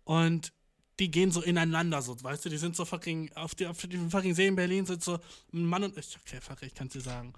[0.05, 0.53] und
[0.99, 4.11] die gehen so ineinander, so, weißt du, die sind so fucking, auf, die, auf dem
[4.11, 5.19] fucking See in Berlin sind so
[5.53, 7.33] ein Mann und, okay, fuck, ich kann es dir sagen.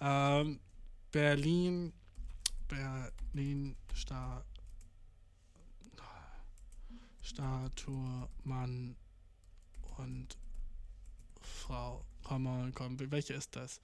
[0.00, 0.60] Ähm,
[1.10, 1.92] Berlin,
[2.68, 4.44] Berlin, Sta
[7.28, 8.96] Statue, Mann
[9.98, 10.36] und
[11.40, 12.04] Frau.
[12.24, 13.80] Komm on, komm, welche ist das?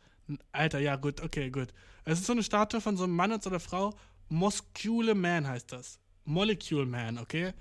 [0.52, 1.68] Alter, ja, gut, okay, gut.
[2.04, 3.94] Es ist so eine Statue von so einem Mann und so einer Frau.
[4.30, 5.98] Molecule Man heißt das.
[6.24, 7.52] Molecule Man, okay?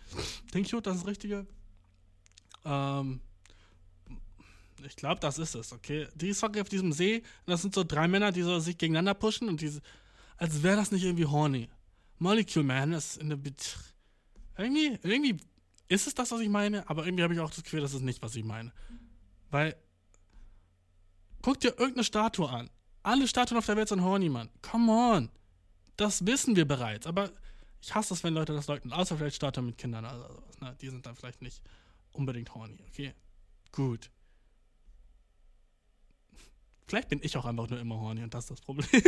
[0.52, 1.46] Think you, das ist das Richtige?
[2.64, 3.20] Ähm,
[4.86, 6.08] ich glaube, das ist es, okay?
[6.16, 9.16] Die ist auf diesem See und das sind so drei Männer, die so sich gegeneinander
[9.16, 9.82] pushen und diese,
[10.38, 11.70] als wäre das nicht irgendwie horny.
[12.20, 13.40] Molecule Man ist in der,
[14.58, 15.38] irgendwie, irgendwie
[15.88, 18.02] ist es das, was ich meine, aber irgendwie habe ich auch das Gefühl, das ist
[18.02, 18.72] nicht, was ich meine.
[19.52, 19.76] Weil,
[21.42, 22.70] guck dir irgendeine Statue an.
[23.04, 24.50] Alle Statuen auf der Welt sind horny, Mann.
[24.62, 25.30] Come on.
[25.98, 27.32] Das wissen wir bereits, aber
[27.82, 28.94] ich hasse es, wenn Leute das leugnen.
[28.94, 30.06] Außer vielleicht Statuen mit Kindern.
[30.06, 30.26] Also,
[30.62, 31.62] ne, die sind dann vielleicht nicht
[32.14, 33.14] unbedingt horny, okay?
[33.72, 34.10] Gut.
[36.88, 38.88] Vielleicht bin ich auch einfach nur immer horny und das ist das Problem.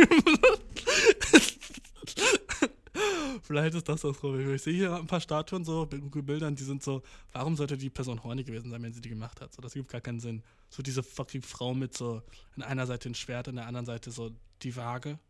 [3.46, 4.52] Vielleicht ist das das Problem.
[4.56, 7.90] Ich sehe hier ein paar Statuen so Google Bildern, die sind so, warum sollte die
[7.90, 9.54] Person horny gewesen sein, wenn sie die gemacht hat?
[9.54, 10.42] So, das gibt gar keinen Sinn.
[10.68, 12.22] So diese fucking Frau mit so
[12.56, 14.32] in einer Seite ein Schwert, in der anderen Seite so
[14.62, 15.20] die Waage.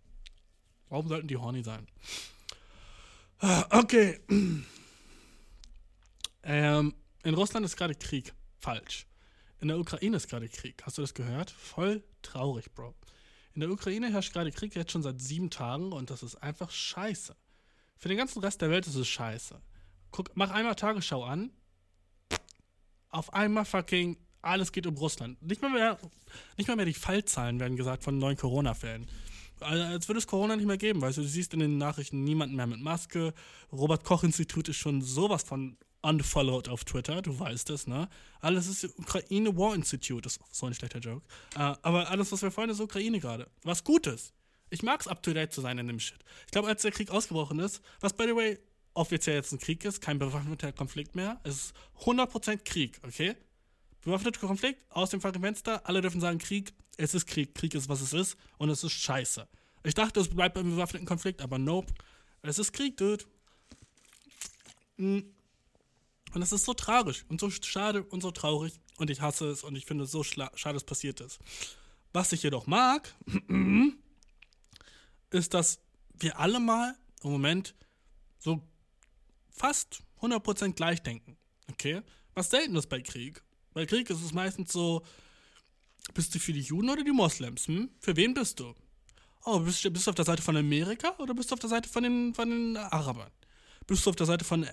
[0.89, 1.87] Warum sollten die horny sein?
[3.71, 4.21] Okay.
[6.49, 6.95] Ähm,
[7.25, 8.33] in Russland ist gerade Krieg.
[8.61, 9.09] Falsch.
[9.59, 10.81] In der Ukraine ist gerade Krieg.
[10.85, 11.51] Hast du das gehört?
[11.51, 12.95] Voll traurig, Bro.
[13.55, 16.71] In der Ukraine herrscht gerade Krieg jetzt schon seit sieben Tagen und das ist einfach
[16.71, 17.35] scheiße.
[17.97, 19.61] Für den ganzen Rest der Welt ist es scheiße.
[20.11, 21.51] Guck, mach einmal Tagesschau an.
[23.11, 25.43] Auf einmal fucking alles geht um Russland.
[25.43, 25.99] Nicht mal mehr,
[26.57, 29.07] nicht mal mehr die Fallzahlen werden gesagt von neuen Corona-Fällen.
[29.61, 32.25] Also, als würde es Corona nicht mehr geben, weißt du, du siehst in den Nachrichten
[32.25, 33.33] niemanden mehr mit Maske.
[33.73, 38.09] Robert Koch Institut ist schon sowas von unfollowed auf Twitter, du weißt es, ne?
[38.41, 41.27] Alles ist Ukraine War Institute, das ist so ein schlechter Joke.
[41.57, 43.49] Uh, aber alles, was wir freuen, ist Ukraine gerade.
[43.65, 44.33] Was Gutes.
[44.71, 46.19] Ich mag es up to date zu sein in dem Shit.
[46.47, 48.59] Ich glaube, als der Krieg ausgebrochen ist, was by the way
[48.95, 53.37] offiziell jetzt ein Krieg ist, kein bewaffneter Konflikt mehr, es ist 100% Krieg, okay?
[54.03, 58.01] Bewaffneter Konflikt, aus dem Fenster, alle dürfen sagen Krieg, es ist Krieg, Krieg ist, was
[58.01, 59.47] es ist und es ist scheiße.
[59.85, 61.93] Ich dachte, es bleibt beim bewaffneten Konflikt, aber nope.
[62.43, 63.25] Es ist Krieg, dude.
[64.97, 65.33] Mhm.
[66.33, 69.65] Und es ist so tragisch und so schade und so traurig und ich hasse es
[69.65, 71.39] und ich finde es so schade, es passiert ist.
[72.13, 73.15] Was ich jedoch mag,
[75.37, 75.79] ist, dass
[76.19, 77.75] wir alle mal im Moment
[78.39, 78.63] so
[79.51, 81.37] fast 100% gleich denken.
[81.71, 82.03] Okay?
[82.35, 83.43] Was selten ist bei Krieg.
[83.73, 85.03] Bei Krieg ist es meistens so,
[86.15, 87.67] bist du für die Juden oder die Moslems?
[87.69, 87.91] Hm?
[88.01, 88.75] Für wen bist du?
[89.45, 91.89] Oh, bist, bist du auf der Seite von Amerika oder bist du auf der Seite
[91.89, 93.31] von den, von den Arabern?
[93.87, 94.71] Bist du auf der Seite von äh,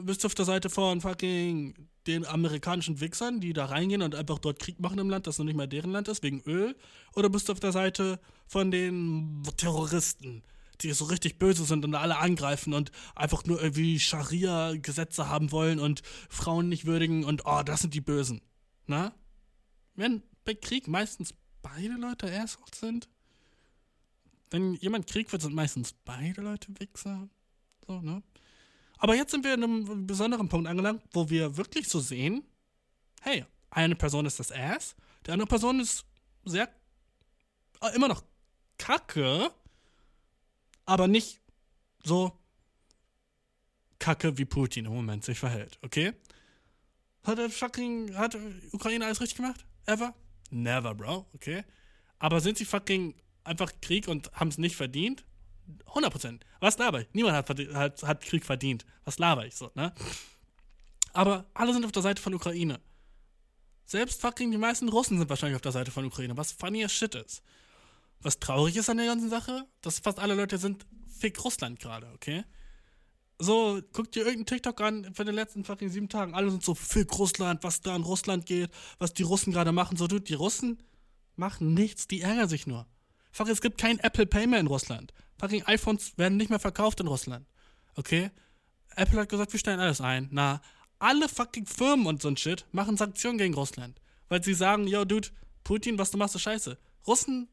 [0.00, 1.74] bist du auf der Seite von fucking
[2.06, 5.44] den amerikanischen Wichsern, die da reingehen und einfach dort Krieg machen im Land, das noch
[5.44, 6.76] nicht mal deren Land ist, wegen Öl?
[7.14, 10.42] Oder bist du auf der Seite von den Terroristen,
[10.80, 15.78] die so richtig böse sind und alle angreifen und einfach nur irgendwie Scharia-Gesetze haben wollen
[15.78, 18.40] und Frauen nicht würdigen und oh, das sind die Bösen?
[18.86, 19.14] Na?
[19.94, 23.08] Wenn bei Krieg meistens beide Leute Assholes sind?
[24.50, 27.28] Wenn jemand Krieg wird, sind meistens beide Leute Wichser.
[27.86, 28.22] So, ne?
[29.02, 32.44] Aber jetzt sind wir in einem besonderen Punkt angelangt, wo wir wirklich so sehen,
[33.20, 34.94] hey, eine Person ist das Ass,
[35.26, 36.04] die andere Person ist
[36.44, 36.68] sehr,
[37.80, 38.22] äh, immer noch
[38.78, 39.50] kacke,
[40.86, 41.40] aber nicht
[42.04, 42.38] so
[43.98, 46.12] kacke wie Putin im Moment sich verhält, okay?
[47.24, 48.38] Hat er fucking, hat
[48.70, 49.66] Ukraine alles richtig gemacht?
[49.84, 50.14] Ever?
[50.50, 51.64] Never, bro, okay?
[52.20, 55.24] Aber sind sie fucking einfach Krieg und haben es nicht verdient?
[55.86, 56.40] 100%.
[56.60, 57.08] Was laber ich?
[57.12, 58.84] Niemand hat, hat, hat, Krieg verdient.
[59.04, 59.92] Was laber ich so, ne?
[61.12, 62.80] Aber alle sind auf der Seite von Ukraine.
[63.84, 66.92] Selbst fucking die meisten Russen sind wahrscheinlich auf der Seite von Ukraine, was funny as
[66.92, 67.42] shit ist.
[68.20, 70.86] Was traurig ist an der ganzen Sache, dass fast alle Leute sind
[71.22, 72.44] fick Russland gerade, okay?
[73.38, 76.34] So, guck dir irgendeinen TikTok an von den letzten fucking sieben Tagen.
[76.34, 79.96] Alle sind so fick Russland, was da in Russland geht, was die Russen gerade machen.
[79.96, 80.82] So, dude, die Russen
[81.36, 82.86] machen nichts, die ärgern sich nur.
[83.32, 85.12] Fuck, es gibt kein Apple Pay mehr in Russland.
[85.40, 87.46] Fucking iPhones werden nicht mehr verkauft in Russland.
[87.96, 88.30] Okay?
[88.94, 90.28] Apple hat gesagt, wir stellen alles ein.
[90.30, 90.60] Na,
[90.98, 94.00] alle fucking Firmen und so ein Shit machen Sanktionen gegen Russland.
[94.28, 95.28] Weil sie sagen, yo, Dude,
[95.64, 96.78] Putin, was du machst, ist scheiße.
[97.06, 97.48] Russen,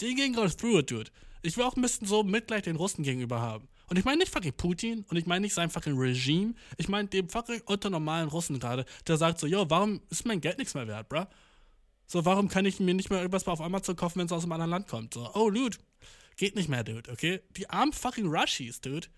[0.00, 1.10] die gehen gerade through it, Dude.
[1.42, 3.68] Ich will auch ein bisschen so Mitleid den Russen gegenüber haben.
[3.88, 6.54] Und ich meine nicht fucking Putin und ich meine nicht sein fucking Regime.
[6.76, 10.40] Ich meine dem fucking unter normalen Russen gerade, der sagt so, yo, warum ist mein
[10.40, 11.26] Geld nichts mehr wert, bruh?
[12.06, 14.52] So, warum kann ich mir nicht mehr irgendwas auf Amazon kaufen, wenn es aus einem
[14.52, 15.14] anderen Land kommt?
[15.14, 15.76] So, oh, Dude,
[16.36, 17.40] Geht nicht mehr, Dude, okay?
[17.56, 19.08] Die armen fucking Rushies, Dude.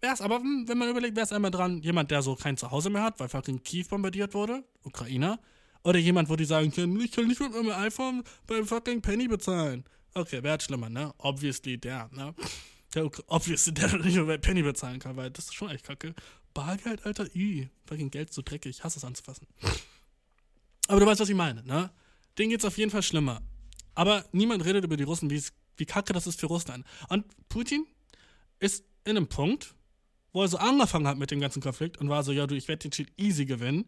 [0.00, 3.20] Wär's, aber wenn man überlegt, wär's einmal dran, jemand, der so kein Zuhause mehr hat,
[3.20, 5.38] weil fucking Kiew bombardiert wurde, Ukrainer,
[5.84, 9.28] Oder jemand, wo die sagen können, ich kann nicht mit meinem iPhone beim fucking Penny
[9.28, 9.84] bezahlen.
[10.14, 11.12] Okay, wer hat schlimmer, ne?
[11.18, 12.34] Obviously der, ne?
[12.94, 15.84] Der, obviously der, der nicht mehr bei Penny bezahlen kann, weil das ist schon echt
[15.84, 16.14] kacke.
[16.54, 19.46] Bargeld, Alter, i, fucking Geld so dreckig, ich hasse es anzufassen.
[20.88, 21.90] Aber du weißt, was ich meine, ne?
[22.38, 23.42] Denen geht's auf jeden Fall schlimmer.
[23.94, 26.84] Aber niemand redet über die Russen, wie kacke das ist für Russland.
[27.08, 27.86] Und Putin
[28.58, 29.74] ist in einem Punkt,
[30.32, 32.68] wo er so angefangen hat mit dem ganzen Konflikt und war so, ja du, ich
[32.68, 33.84] werde den Shit easy gewinnen.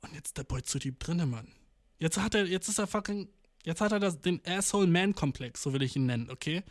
[0.00, 1.48] Und jetzt der Boy zu deep drinne, Mann.
[1.98, 3.28] Jetzt hat er, jetzt ist er fucking,
[3.64, 6.62] jetzt hat er das, den Asshole-Man-Komplex, so will ich ihn nennen, okay?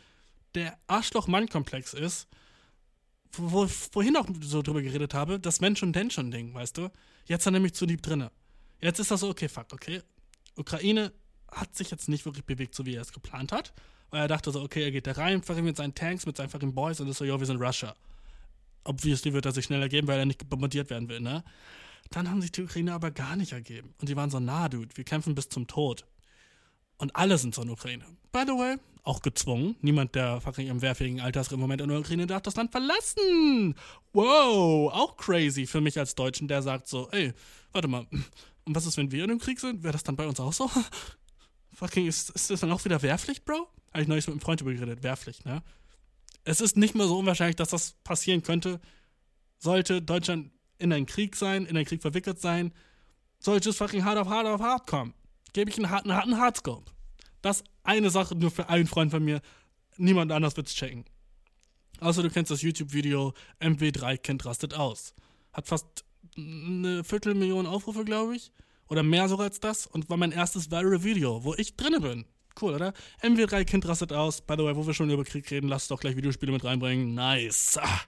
[0.54, 2.28] Der Arschloch-Mann-Komplex ist,
[3.32, 6.90] wo, vorhin auch so drüber geredet habe, das Mensch- und Den-Schon-Ding, weißt du?
[7.26, 8.30] Jetzt ist er nämlich zu deep drinne.
[8.80, 10.02] Jetzt ist er so, okay, fuck, okay.
[10.56, 11.12] Ukraine
[11.50, 13.72] hat sich jetzt nicht wirklich bewegt, so wie er es geplant hat.
[14.10, 16.74] Weil er dachte so, okay, er geht da rein, mit seinen Tanks, mit seinen fucking
[16.74, 17.94] Boys und ist so, yo, wir sind Russia.
[18.84, 21.42] Obviously wird er sich schnell ergeben, weil er nicht bombardiert werden will, ne?
[22.10, 23.94] Dann haben sich die Ukraine aber gar nicht ergeben.
[23.98, 26.04] Und die waren so, na, Dude, wir kämpfen bis zum Tod.
[26.98, 28.04] Und alle sind so in Ukraine.
[28.30, 29.76] By the way, auch gezwungen.
[29.80, 32.72] Niemand, der fucking im wehrfähigen Alter ist im Moment in der Ukraine, darf das Land
[32.72, 33.74] verlassen.
[34.12, 37.32] Wow, auch crazy für mich als Deutschen, der sagt so, ey,
[37.72, 38.06] warte mal,
[38.64, 39.82] und was ist, wenn wir in einem Krieg sind?
[39.82, 40.70] Wäre das dann bei uns auch so?
[41.72, 43.68] fucking, ist, ist das dann auch wieder Wehrpflicht, Bro?
[43.92, 45.62] Habe ich neulich mit einem Freund über geredet, Wehrpflicht, ne?
[46.44, 48.80] Es ist nicht mehr so unwahrscheinlich, dass das passieren könnte.
[49.58, 52.72] Sollte Deutschland in einen Krieg sein, in einen Krieg verwickelt sein,
[53.38, 55.14] sollte es fucking hard auf hard auf hard kommen.
[55.52, 56.90] Gebe ich einen harten, harten Hardscope.
[57.40, 59.40] Das eine Sache nur für einen Freund von mir.
[59.96, 61.04] Niemand anders wird es checken.
[62.00, 65.14] Außer du kennst das YouTube-Video MW3-Kind rastet aus.
[65.52, 66.04] Hat fast
[66.36, 68.52] eine Viertelmillion Aufrufe, glaube ich.
[68.88, 69.86] Oder mehr sogar als das.
[69.86, 72.26] Und war mein erstes viral Video, wo ich drinne bin.
[72.60, 72.92] Cool, oder?
[73.22, 74.40] MW3-Kind rastet aus.
[74.40, 77.14] By the way, wo wir schon über Krieg reden, lasst doch gleich Videospiele mit reinbringen.
[77.14, 77.78] Nice.
[77.78, 78.00] Ah.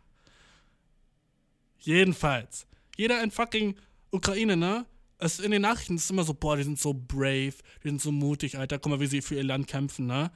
[1.79, 2.66] Jedenfalls.
[2.97, 3.77] Jeder in fucking
[4.11, 4.87] Ukraine, ne?
[5.18, 8.12] Es in den Nachrichten ist immer so, boah, die sind so brave, die sind so
[8.12, 8.79] mutig, Alter.
[8.79, 10.31] Guck mal, wie sie für ihr Land kämpfen, ne?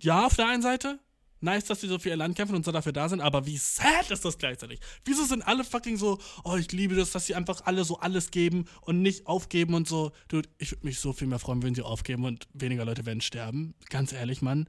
[0.00, 0.98] Ja, auf der einen Seite,
[1.42, 3.56] nice, dass sie so für ihr Land kämpfen und so dafür da sind, aber wie
[3.56, 4.80] sad ist das gleichzeitig?
[5.04, 8.30] Wieso sind alle fucking so, oh, ich liebe das, dass sie einfach alle so alles
[8.30, 10.12] geben und nicht aufgeben und so.
[10.28, 13.20] Dude, ich würde mich so viel mehr freuen, wenn sie aufgeben und weniger Leute werden
[13.20, 13.74] sterben.
[13.90, 14.68] Ganz ehrlich, Mann.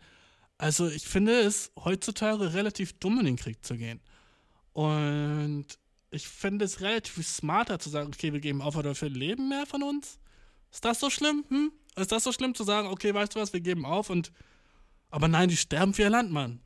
[0.58, 4.00] Also, ich finde es heutzutage relativ dumm, in den Krieg zu gehen.
[4.72, 5.66] Und
[6.12, 9.66] ich finde es relativ smarter zu sagen, okay, wir geben auf, aber dafür leben mehr
[9.66, 10.20] von uns.
[10.72, 11.44] Ist das so schlimm?
[11.50, 11.72] Hm?
[11.96, 14.32] Ist das so schlimm zu sagen, okay, weißt du was, wir geben auf und
[15.14, 16.60] aber nein, die sterben für ihr Land, Mann.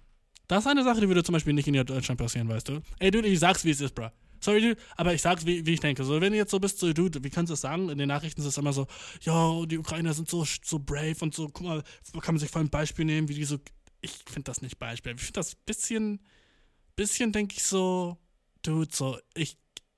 [0.48, 2.82] Das ist eine Sache, die würde zum Beispiel nicht in Deutschland passieren, weißt du?
[3.00, 4.10] Ey, Dude, ich sag's, wie es ist, bro.
[4.40, 6.04] Sorry, dude, aber ich sag's, wie, wie ich denke.
[6.04, 7.90] So, wenn du jetzt so bist, so, dude, wie kannst du es sagen?
[7.90, 8.88] In den Nachrichten ist es immer so,
[9.22, 11.84] ja, die Ukrainer sind so, so brave und so, guck mal,
[12.22, 13.58] kann man sich voll ein Beispiel nehmen, wie die so.
[14.02, 15.14] Ich finde das nicht Beispiel.
[15.16, 16.22] Ich finde das bisschen,
[16.96, 18.18] bisschen, denke ich so,
[18.62, 19.58] dude, so, ich.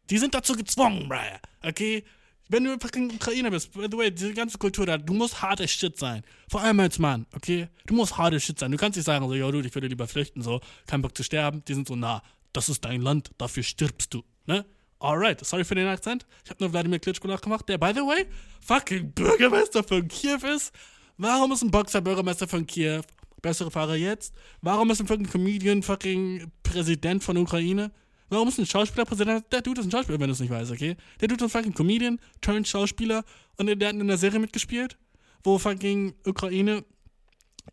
[0.10, 1.20] Die sind dazu gezwungen, bro.
[1.62, 2.04] Okay?
[2.52, 5.68] Wenn du fucking Ukrainer bist, by the way, diese ganze Kultur da, du musst harte
[5.68, 6.24] Shit sein.
[6.50, 7.70] Vor allem als Mann, okay?
[7.86, 8.72] Du musst harte Shit sein.
[8.72, 11.24] Du kannst nicht sagen, so, ja, du, ich würde lieber flüchten, so, kein Bock zu
[11.24, 11.64] sterben.
[11.68, 14.66] Die sind so, na, das ist dein Land, dafür stirbst du, ne?
[14.97, 16.26] Alright, sorry für den Akzent.
[16.43, 18.26] Ich habe nur Wladimir Klitschko nachgemacht, der, by the way,
[18.62, 20.74] fucking Bürgermeister von Kiew ist.
[21.18, 23.04] Warum ist ein Boxer Bürgermeister von Kiew?
[23.41, 24.34] Bessere Fahrer jetzt?
[24.62, 27.91] Warum ist ein fucking Comedian fucking Präsident von Ukraine?
[28.30, 29.45] Warum ist ein Schauspieler Präsident?
[29.51, 30.95] Der Dude ist ein Schauspieler, wenn du es nicht weißt, okay?
[31.19, 33.23] Der Dude ist ein fucking Comedian, turned Schauspieler
[33.57, 34.97] und der hat in einer Serie mitgespielt,
[35.43, 36.86] wo fucking Ukraine.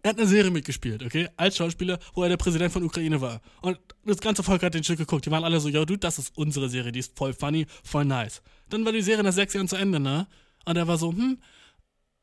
[0.02, 1.28] Er hat eine Serie mitgespielt, okay?
[1.36, 3.40] Als Schauspieler, wo er der Präsident von Ukraine war.
[3.62, 5.24] Und das ganze Volk hat den Stück geguckt.
[5.24, 8.04] Die waren alle so, ja, Dude, das ist unsere Serie, die ist voll funny, voll
[8.04, 8.42] nice.
[8.68, 10.26] Dann war die Serie nach sechs Jahren zu Ende, ne?
[10.64, 11.38] Und er war so, hm,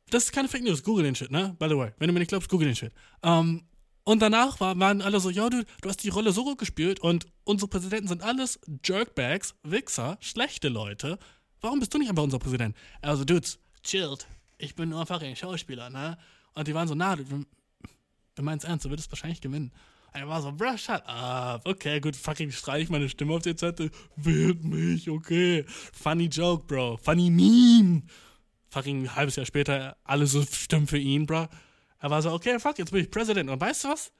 [0.10, 1.56] das ist keine Fake News, google den Shit, ne?
[1.58, 2.92] By the way, wenn du mir nicht glaubst, google den Shit.
[3.24, 3.64] Ähm,
[4.04, 7.00] und danach war, waren alle so, ja, du, du hast die Rolle so gut gespielt
[7.00, 11.18] und unsere Präsidenten sind alles Jerkbags, Wichser, schlechte Leute.
[11.62, 12.76] Warum bist du nicht einfach unser Präsident?
[13.02, 14.28] Also, Dudes, chillt.
[14.58, 16.18] Ich bin nur einfach ein Schauspieler, ne?
[16.54, 17.24] Und die waren so, na, du,
[18.36, 19.72] du meinst ernst, du würdest wahrscheinlich gewinnen.
[20.14, 21.66] Und er war so, bruh, shut up.
[21.66, 23.90] Okay, gut, fucking streich meine Stimme auf die Zettel.
[24.18, 25.66] Wählt mich, okay.
[25.68, 26.98] Funny joke, Bro.
[26.98, 28.04] Funny meme.
[28.70, 31.48] Fucking ein halbes Jahr später, alle so stimmen für ihn, Bro.
[32.04, 33.50] Er war so, okay, fuck, jetzt bin ich Präsident.
[33.50, 34.12] Und weißt du was?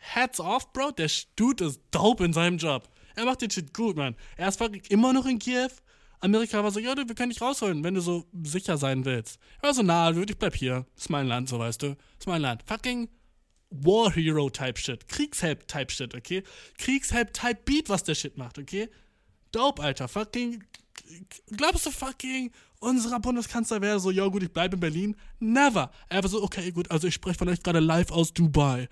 [0.00, 0.90] Hats off, Bro.
[0.90, 2.88] Der Dude ist dope in seinem Job.
[3.14, 4.16] Er macht den Shit gut, Mann.
[4.36, 5.68] Er ist fucking immer noch in Kiew.
[6.18, 9.38] Amerika war so, ja, du, wir können dich rausholen, wenn du so sicher sein willst.
[9.62, 10.86] Er war so, na, ich bleib hier.
[10.96, 11.96] Ist mein Land, so weißt du.
[12.18, 12.64] Ist mein Land.
[12.66, 13.08] Fucking
[13.70, 15.06] War Hero Type Shit.
[15.06, 16.42] Kriegshelp Type Shit, okay?
[16.78, 18.88] Kriegshelp Type Beat, was der Shit macht, okay?
[19.52, 20.08] Dope, Alter.
[20.08, 20.64] Fucking.
[21.46, 22.50] Glaubst du fucking
[22.80, 25.16] unserer Bundeskanzler wäre so, ja gut, ich bleibe in Berlin.
[25.38, 25.90] Never.
[26.08, 28.88] Er war so, okay, gut, also ich spreche von euch gerade live aus Dubai.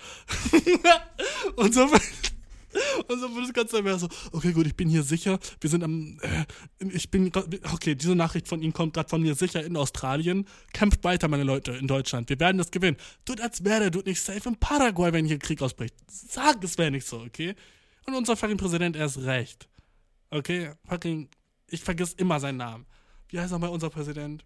[1.57, 1.89] und so,
[3.09, 5.39] das ganze mehr so, okay, gut, ich bin hier sicher.
[5.61, 6.45] Wir sind am, äh,
[6.87, 7.33] ich bin,
[7.73, 10.47] okay, diese Nachricht von Ihnen kommt gerade von mir sicher in Australien.
[10.73, 12.29] Kämpft weiter, meine Leute, in Deutschland.
[12.29, 12.99] Wir werden das gewinnen.
[13.25, 15.95] Tut, als wäre der Dude nicht safe in Paraguay, wenn hier Krieg ausbricht.
[16.11, 17.55] Sag, es wäre nicht so, okay?
[18.07, 19.69] Und unser fucking Präsident, er ist recht.
[20.31, 20.73] Okay?
[20.87, 21.29] Fucking,
[21.69, 22.87] ich vergiss immer seinen Namen.
[23.29, 24.45] Wie heißt nochmal unser Präsident?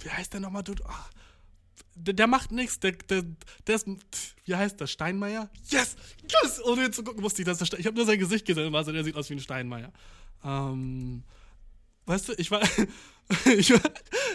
[0.00, 0.84] Wie heißt der nochmal, Dude?
[0.86, 1.10] Ach,
[1.94, 2.78] der, der, macht nichts.
[2.80, 3.24] Der, der,
[3.66, 3.86] der ist,
[4.44, 4.86] wie heißt der?
[4.86, 5.48] Steinmeier?
[5.68, 5.96] Yes!
[6.30, 6.62] Yes!
[6.62, 9.02] Ohne zu gucken, wusste ich, dass der Ich habe nur sein Gesicht gesehen, also der
[9.02, 9.92] sieht aus wie ein Steinmeier.
[10.44, 11.22] Ähm,
[12.04, 12.60] weißt du, ich war,
[13.46, 13.80] ich war,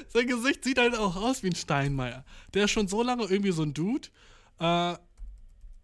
[0.09, 2.25] sein Gesicht sieht halt auch aus wie ein Steinmeier.
[2.53, 4.09] Der ist schon so lange irgendwie so ein Dude,
[4.59, 4.93] äh,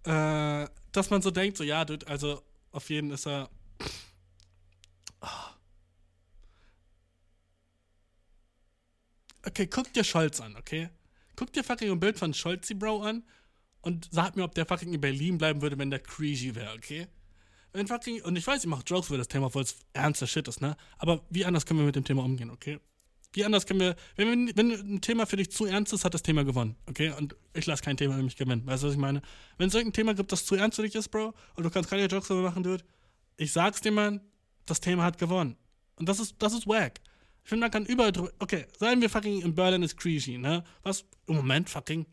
[0.03, 3.49] äh, dass man so denkt, so, ja, Dude, also auf jeden ist er.
[5.21, 5.27] Oh.
[9.45, 10.89] Okay, guck dir Scholz an, okay?
[11.35, 13.23] Guck dir fucking ein Bild von Scholzi Bro an
[13.81, 17.07] und sag mir, ob der fucking in Berlin bleiben würde, wenn der crazy wäre, okay?
[17.71, 20.47] Wenn fucking, und ich weiß, ich mache Jokes über das Thema, obwohl es ernster Shit
[20.47, 20.75] ist, ne?
[20.97, 22.79] Aber wie anders können wir mit dem Thema umgehen, okay?
[23.33, 26.13] Wie anders können wir, wenn, wir, wenn ein Thema für dich zu ernst ist, hat
[26.13, 27.11] das Thema gewonnen, okay?
[27.11, 29.21] Und ich lasse kein Thema mich gewinnen, weißt du, was ich meine?
[29.57, 31.89] Wenn es irgendein Thema gibt, das zu ernst für dich ist, Bro, und du kannst
[31.89, 32.83] keine Jokes darüber machen, Dude,
[33.37, 34.21] ich sag's dir, Mann,
[34.69, 35.57] das Thema hat gewonnen.
[35.95, 37.01] Und das ist, das ist wack.
[37.43, 38.31] Ich finde, man kann überall drüber.
[38.39, 40.63] Okay, sagen wir fucking in Berlin ist crazy, ne?
[40.83, 42.05] Was im Moment fucking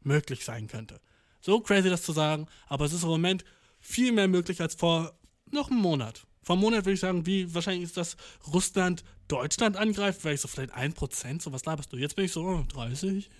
[0.00, 1.00] möglich sein könnte.
[1.40, 3.44] So crazy das zu sagen, aber es ist im Moment
[3.80, 5.14] viel mehr möglich als vor
[5.50, 6.26] noch einem Monat.
[6.42, 10.40] Vor einem Monat würde ich sagen, wie wahrscheinlich ist das Russland Deutschland angreift, wäre ich
[10.40, 11.98] so vielleicht 1%, so was laberst du?
[11.98, 13.30] Jetzt bin ich so oh, 30.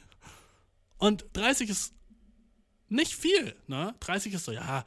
[0.99, 1.95] Und 30 ist
[2.89, 3.95] nicht viel, ne?
[4.01, 4.85] 30 ist so, ja,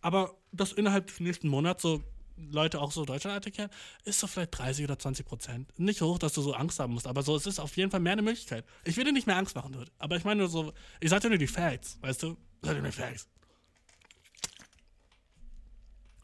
[0.00, 2.02] aber das innerhalb des nächsten Monats so
[2.36, 3.70] Leute auch so Deutschland kennen,
[4.04, 5.78] ist so vielleicht 30 oder 20 Prozent.
[5.78, 8.00] Nicht hoch, dass du so Angst haben musst, aber so, es ist auf jeden Fall
[8.00, 8.64] mehr eine Möglichkeit.
[8.84, 9.90] Ich will dir nicht mehr Angst machen, Dude.
[9.98, 12.36] Aber ich meine nur so, ich sag dir nur die Facts, weißt du?
[12.62, 13.28] Ich sag dir nur die Facts.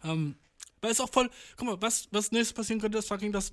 [0.04, 0.36] Ähm,
[0.80, 3.52] weil es auch voll, guck mal, was, was nächstes passieren könnte, ist fucking, dass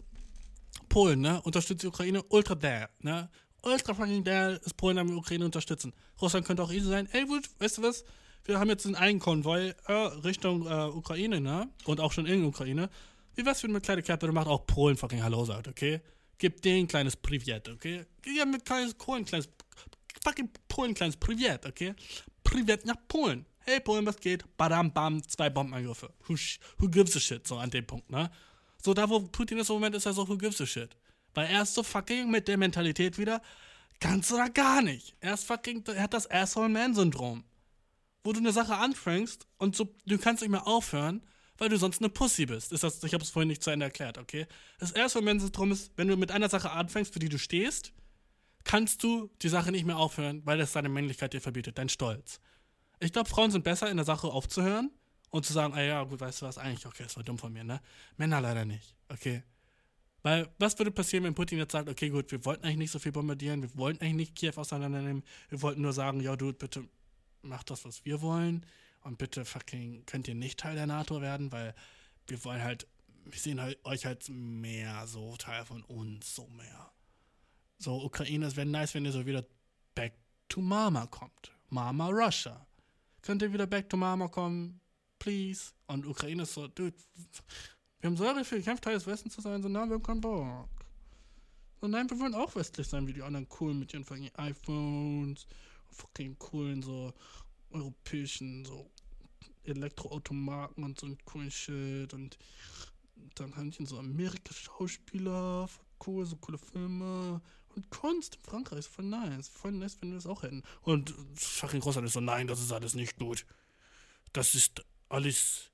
[0.90, 3.30] Polen, ne, unterstützt die Ukraine ultra der, ne?
[3.62, 5.94] Ultra fucking der ist Polen am Ukraine unterstützen.
[6.22, 7.26] Russland könnte auch easy sein, ey,
[7.60, 8.04] weißt du was?
[8.46, 11.70] Wir haben jetzt einen Konvoi äh, Richtung äh, Ukraine, ne?
[11.86, 12.90] Und auch schon in Ukraine.
[13.36, 16.02] Wie wär's, wenn mit kleine Kerpe macht auch Polen fucking Hallo sagt, okay?
[16.38, 18.06] Gib denen ein kleines Privet, okay?
[18.26, 19.50] Ja, mit kleines Polen, kleines.
[20.24, 21.94] Fucking Polen, kleines Privet, okay?
[22.44, 23.46] Privet nach Polen.
[23.66, 24.44] Hey Polen, was geht?
[24.58, 26.12] Badam, bam, zwei Bombenangriffe.
[26.28, 26.36] Who,
[26.80, 27.48] who gives a shit?
[27.48, 28.32] So an dem Punkt, ne?
[28.82, 30.96] So da, wo Putin ist im Moment, ist er so, who gives a shit?
[31.34, 33.42] Weil er ist so fucking mit der Mentalität wieder,
[34.00, 35.16] ganz oder gar nicht.
[35.20, 37.44] Er ist fucking, er hat das Asshole-Man-Syndrom
[38.24, 41.26] wo du eine Sache anfängst und so, du kannst nicht mehr aufhören,
[41.58, 42.72] weil du sonst eine Pussy bist.
[42.72, 44.48] Ist das, ich habe es vorhin nicht zu Ende erklärt, okay?
[44.80, 47.94] Das erste Moment drum ist, wenn du mit einer Sache anfängst, für die du stehst,
[48.64, 52.40] kannst du die Sache nicht mehr aufhören, weil das deine Männlichkeit dir verbietet, dein Stolz.
[53.00, 54.92] Ich glaube, Frauen sind besser in der Sache aufzuhören
[55.30, 57.54] und zu sagen, ah ja, gut, weißt du was, eigentlich, okay, das war dumm von
[57.54, 57.82] mir, ne?
[58.18, 59.44] Männer leider nicht, okay?
[60.22, 63.00] Weil, was würde passieren, wenn Putin jetzt sagt, okay, gut, wir wollten eigentlich nicht so
[63.00, 66.88] viel bombardieren, wir wollten eigentlich nicht Kiew auseinandernehmen, wir wollten nur sagen, ja, du, bitte
[67.42, 68.66] macht das, was wir wollen.
[69.02, 71.74] Und bitte fucking könnt ihr nicht Teil der NATO werden, weil
[72.28, 72.88] wir wollen halt,
[73.26, 76.92] wir sehen halt euch als mehr so Teil von uns, so mehr.
[77.78, 79.46] So, Ukraine, es wäre nice, wenn ihr so wieder
[79.96, 80.14] back
[80.50, 81.52] to Mama kommt.
[81.70, 82.66] Mama Russia.
[83.22, 84.82] Könnt ihr wieder back to Mama kommen?
[85.18, 85.72] Please.
[85.88, 86.96] Und Ukraine ist so, dude,
[88.02, 90.22] wir haben so viel gekämpft, Teil des Westens zu sein, so, nein, wir haben keinen
[90.22, 90.70] Bock.
[91.82, 95.46] So, nein, wir wollen auch westlich sein, wie die anderen coolen mit ihren fucking iPhones
[95.92, 97.14] fucking coolen, so
[97.72, 98.90] europäischen, so
[99.64, 102.38] Elektroautomaten und so ein coolen Shit und
[103.36, 105.70] dann haben die so Amerika-Schauspieler,
[106.06, 107.42] cool, so coole Filme
[107.76, 109.48] und Kunst in Frankreich voll nice.
[109.50, 110.64] Voll nice, wenn wir das auch hätten.
[110.82, 113.46] Und fucking Russland ist so, nein, das ist alles nicht gut.
[114.34, 115.72] Das ist alles.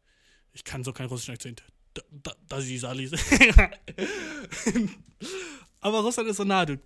[0.53, 1.63] Ich kann so kein Russisch Akzent.
[1.93, 3.11] Da, da, das ist alles.
[5.81, 6.79] Aber Russland ist so nah, du,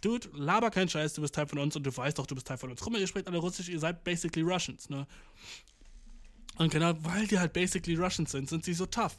[0.00, 2.46] Dude, laber keinen Scheiß, du bist Teil von uns und du weißt doch, du bist
[2.46, 2.80] Teil von uns.
[2.80, 5.06] Guck mal, ihr sprecht alle Russisch, ihr seid basically Russians, ne?
[6.58, 9.16] Und genau, weil die halt basically Russians sind, sind sie so tough.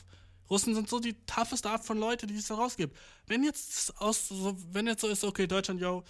[0.49, 2.95] Russen sind so die tougheste Art von Leute, die es da rausgibt.
[3.27, 6.03] Wenn jetzt aus, so, wenn jetzt so ist, okay, Deutschland, yo,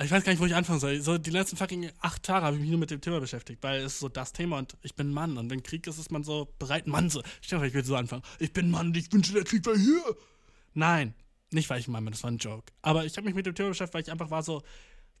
[0.00, 1.00] ich weiß gar nicht, wo ich anfangen soll.
[1.00, 3.80] So die letzten fucking acht Tage habe ich mich nur mit dem Thema beschäftigt, weil
[3.80, 6.24] es ist so das Thema und ich bin Mann und wenn Krieg ist, ist man
[6.24, 7.22] so bereit, Mann so.
[7.42, 8.22] Stell dir ich will so anfangen.
[8.38, 10.02] Ich bin Mann und ich wünsche, der Krieg wäre hier.
[10.72, 11.14] Nein,
[11.52, 12.72] nicht, weil ich meine, das war ein Joke.
[12.82, 14.62] Aber ich habe mich mit dem Thema beschäftigt, weil ich einfach war so,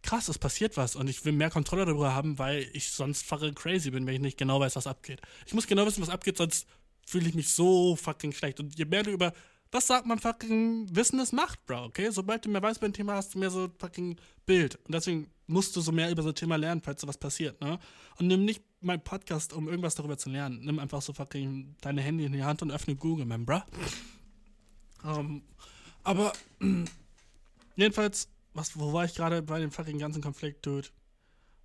[0.02, 3.54] krass, es passiert was und ich will mehr Kontrolle darüber haben, weil ich sonst fucking
[3.54, 5.20] crazy bin, wenn ich nicht genau weiß, was abgeht.
[5.46, 6.66] Ich muss genau wissen, was abgeht, sonst
[7.06, 8.60] fühle ich mich so fucking schlecht.
[8.60, 9.32] Und je mehr du über
[9.72, 12.10] das sagt man fucking Wissen ist Macht, Bro, okay?
[12.10, 14.76] Sobald du mehr weißt über ein Thema, hast du mehr so fucking Bild.
[14.84, 17.58] Und deswegen musst du so mehr über so ein Thema lernen, falls so was passiert,
[17.62, 17.78] ne?
[18.18, 20.60] Und nimm nicht meinen Podcast, um irgendwas darüber zu lernen.
[20.62, 23.62] Nimm einfach so fucking deine Handy in die Hand und öffne Google, mein bruh.
[25.04, 25.42] Ähm,
[26.04, 26.32] aber
[27.76, 30.88] jedenfalls, was, wo war ich gerade bei dem fucking ganzen Konflikt, dude?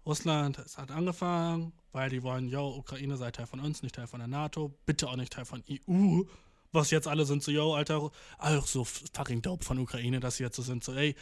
[0.05, 4.07] Russland es hat angefangen, weil die wollen, yo, Ukraine sei Teil von uns, nicht Teil
[4.07, 6.23] von der NATO, bitte auch nicht Teil von EU.
[6.71, 10.43] Was jetzt alle sind so, yo, Alter, auch so fucking dope von Ukraine, dass sie
[10.43, 11.15] jetzt so sind, so, ey,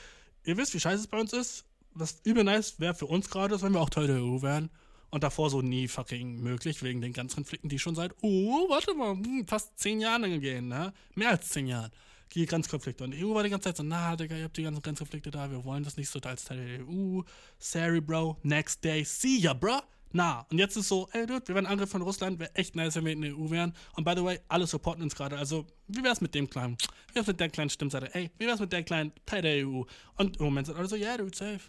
[0.43, 1.65] ihr wisst, wie scheiße es bei uns ist?
[1.93, 4.69] Was übel nice wäre für uns gerade, wenn wir auch Teil der EU wären.
[5.11, 8.93] Und davor so nie fucking möglich, wegen den ganzen Konflikten, die schon seit, oh, warte
[8.93, 10.93] mal, hm, fast zehn Jahren gehen, ne?
[11.13, 11.91] Mehr als zehn Jahren.
[12.33, 13.03] Die Grenzkonflikte.
[13.03, 15.31] Und die EU war die ganze Zeit so, na, Digga, ihr habt die ganzen Grenzkonflikte
[15.31, 17.21] da, wir wollen das nicht so als Teil der EU.
[17.59, 18.37] Sorry, Bro.
[18.43, 19.81] Next day, see ya, bro.
[20.11, 22.95] Na, und jetzt ist so, ey, Dude, wir werden Angriff von Russland, wäre echt nice,
[22.95, 23.73] wenn wir in der EU wären.
[23.95, 25.37] Und by the way, alle supporten uns gerade.
[25.37, 26.77] Also, wie wär's mit dem kleinen,
[27.09, 28.15] wie wär's mit der kleinen Stimmseite?
[28.15, 29.83] Ey, wie wär's mit der kleinen Teil der EU?
[30.15, 31.59] Und im Moment sind alle so, yeah, Dude, safe.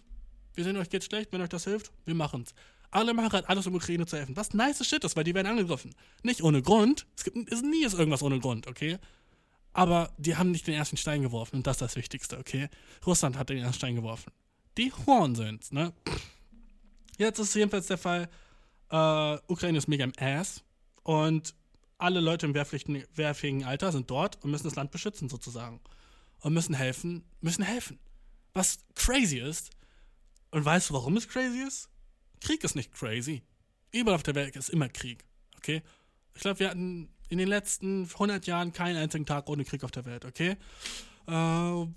[0.53, 2.53] Wir sehen, euch geht's schlecht, wenn euch das hilft, wir machen's.
[2.89, 4.37] Alle machen gerade alles, um Ukraine zu helfen.
[4.37, 5.93] Was nice Shit ist, weil die werden angegriffen.
[6.23, 7.05] Nicht ohne Grund.
[7.17, 8.97] Es gibt ist nie ist irgendwas ohne Grund, okay?
[9.77, 12.67] Aber die haben nicht den ersten Stein geworfen und das ist das Wichtigste, okay?
[13.05, 14.33] Russland hat den ersten Stein geworfen.
[14.75, 15.93] Die Horn sind, ne?
[17.19, 18.27] Jetzt ist jedenfalls der Fall,
[18.89, 20.63] äh, Ukraine ist mega im Ass
[21.03, 21.53] und
[21.99, 25.79] alle Leute im wehrfähigen Alter sind dort und müssen das Land beschützen sozusagen.
[26.39, 27.99] Und müssen helfen, müssen helfen.
[28.55, 29.69] Was crazy ist.
[30.49, 31.89] Und weißt du, warum es crazy ist?
[32.41, 33.43] Krieg ist nicht crazy.
[33.91, 35.23] Überall auf der Welt ist immer Krieg.
[35.57, 35.83] Okay?
[36.33, 39.91] Ich glaube, wir hatten in den letzten 100 Jahren keinen einzigen Tag ohne Krieg auf
[39.91, 40.25] der Welt.
[40.25, 40.57] Okay?
[41.27, 41.87] Uh, uh,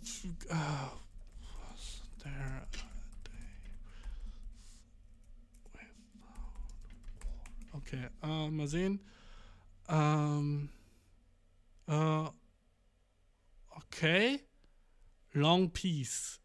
[7.73, 9.01] Okay, uh, mal sehen.
[9.89, 10.69] Um,
[11.89, 12.29] uh,
[13.71, 14.41] okay.
[15.33, 16.41] Long Peace.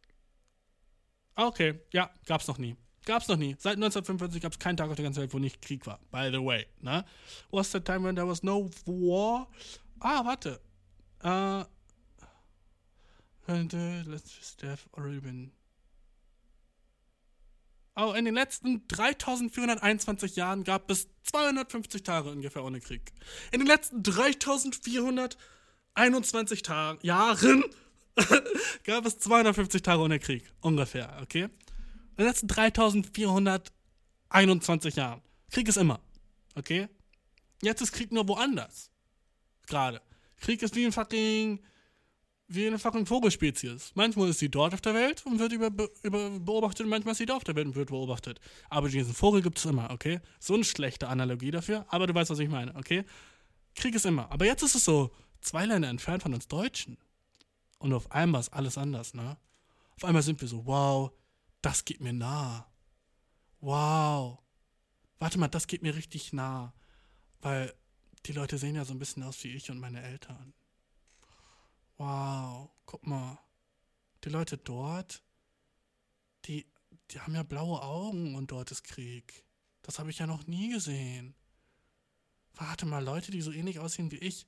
[1.35, 2.75] Okay, ja, gab's noch nie.
[3.05, 3.55] Gab's noch nie.
[3.59, 5.99] Seit 1945 gab es keinen Tag auf der ganzen Welt, wo nicht Krieg war.
[6.11, 6.65] By the way.
[6.81, 7.05] Ne?
[7.51, 9.47] Was the time when there was no war?
[9.99, 10.59] Ah, warte.
[11.23, 11.65] Äh.
[13.47, 13.67] Uh,
[14.07, 15.51] let's death already been.
[17.95, 23.13] Oh, in den letzten 3421 Jahren gab es 250 Tage ungefähr ohne Krieg.
[23.51, 27.63] In den letzten 3421 Tagen, Jahren
[28.83, 30.51] gab es 250 Tage ohne Krieg.
[30.59, 31.47] Ungefähr, okay?
[32.17, 35.21] In den letzten 3421 Jahren.
[35.51, 35.99] Krieg ist immer.
[36.55, 36.87] Okay?
[37.61, 38.89] Jetzt ist Krieg nur woanders.
[39.67, 40.01] Gerade.
[40.39, 41.59] Krieg ist wie ein fucking.
[42.47, 43.91] wie eine fucking Vogelspezies.
[43.95, 45.69] Manchmal ist sie dort auf der Welt und wird über,
[46.03, 48.39] über beobachtet manchmal ist sie da auf der Welt und wird beobachtet.
[48.69, 50.19] Aber diesen Vogel gibt es immer, okay?
[50.39, 53.03] So eine schlechte Analogie dafür, aber du weißt, was ich meine, okay?
[53.75, 54.31] Krieg ist immer.
[54.31, 55.11] Aber jetzt ist es so,
[55.41, 56.97] zwei Länder entfernt von uns Deutschen.
[57.79, 59.37] Und auf einmal ist alles anders, ne?
[59.95, 61.11] Auf einmal sind wir so, wow,
[61.65, 62.71] das geht mir nah.
[63.59, 64.37] Wow.
[65.17, 66.73] Warte mal, das geht mir richtig nah.
[67.41, 67.73] Weil
[68.27, 70.53] die Leute sehen ja so ein bisschen aus wie ich und meine Eltern.
[71.97, 73.39] Wow, guck mal.
[74.23, 75.23] Die Leute dort,
[76.45, 76.67] die,
[77.09, 79.43] die haben ja blaue Augen und dort ist Krieg.
[79.81, 81.33] Das habe ich ja noch nie gesehen.
[82.53, 84.45] Warte mal, Leute, die so ähnlich aussehen wie ich,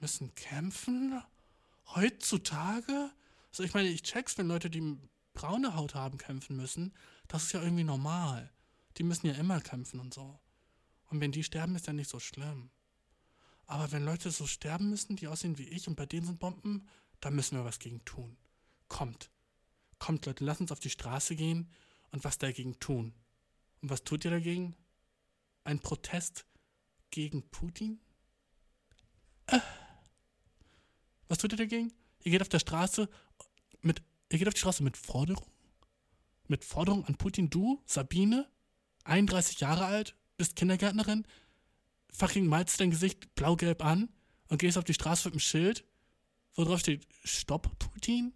[0.00, 1.22] müssen kämpfen?
[1.94, 3.10] Heutzutage?
[3.48, 4.98] Also ich meine, ich check's, wenn Leute, die
[5.38, 6.92] braune Haut haben, kämpfen müssen,
[7.28, 8.50] das ist ja irgendwie normal.
[8.96, 10.40] Die müssen ja immer kämpfen und so.
[11.10, 12.70] Und wenn die sterben, ist ja nicht so schlimm.
[13.66, 16.88] Aber wenn Leute so sterben müssen, die aussehen wie ich und bei denen sind Bomben,
[17.20, 18.36] da müssen wir was gegen tun.
[18.88, 19.30] Kommt.
[20.00, 21.70] Kommt, Leute, lasst uns auf die Straße gehen
[22.10, 23.14] und was dagegen tun.
[23.80, 24.74] Und was tut ihr dagegen?
[25.62, 26.46] Ein Protest
[27.10, 28.00] gegen Putin?
[29.46, 29.60] Äh.
[31.28, 31.92] Was tut ihr dagegen?
[32.24, 33.08] Ihr geht auf der Straße
[33.82, 35.46] mit Ihr geht auf die Straße mit Forderung.
[36.48, 37.50] Mit Forderung an Putin.
[37.50, 38.50] Du, Sabine,
[39.04, 41.26] 31 Jahre alt, bist Kindergärtnerin,
[42.10, 44.08] fucking malst dein Gesicht blau-gelb an
[44.48, 45.84] und gehst auf die Straße mit einem Schild,
[46.54, 48.32] wo drauf steht, Stopp, Putin?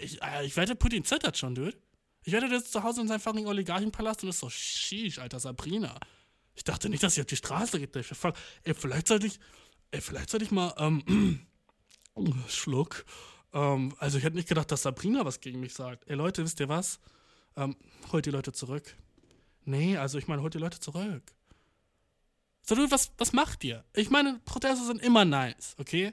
[0.00, 1.76] Ich, ich wette, Putin zittert schon, dude.
[2.24, 5.38] Ich wette, der ist zu Hause in seinem fucking Oligarchenpalast und ist so, sheesh, alter
[5.38, 5.98] Sabrina.
[6.54, 7.94] Ich dachte nicht, dass sie auf die Straße geht.
[7.94, 9.38] Ey, vielleicht sollte ich,
[9.90, 11.46] ey, vielleicht sollte ich mal, ähm,
[12.48, 13.04] Schluck.
[13.52, 16.08] Ähm, also ich hätte nicht gedacht, dass Sabrina was gegen mich sagt.
[16.08, 17.00] Ey Leute, wisst ihr was?
[17.56, 17.76] Ähm,
[18.12, 18.96] holt die Leute zurück.
[19.64, 21.22] Nee, also ich meine, holt die Leute zurück.
[22.62, 23.84] So, du, was, was macht ihr?
[23.94, 26.12] Ich meine, Proteste sind immer nice, okay?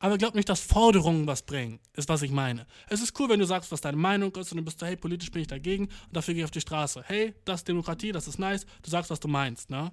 [0.00, 2.66] Aber glaubt nicht, dass Forderungen was bringen, ist was ich meine.
[2.88, 4.96] Es ist cool, wenn du sagst, was deine Meinung ist und dann bist du, hey,
[4.96, 7.02] politisch bin ich dagegen und dafür gehe ich auf die Straße.
[7.06, 9.92] Hey, das ist Demokratie, das ist nice, du sagst, was du meinst, ne?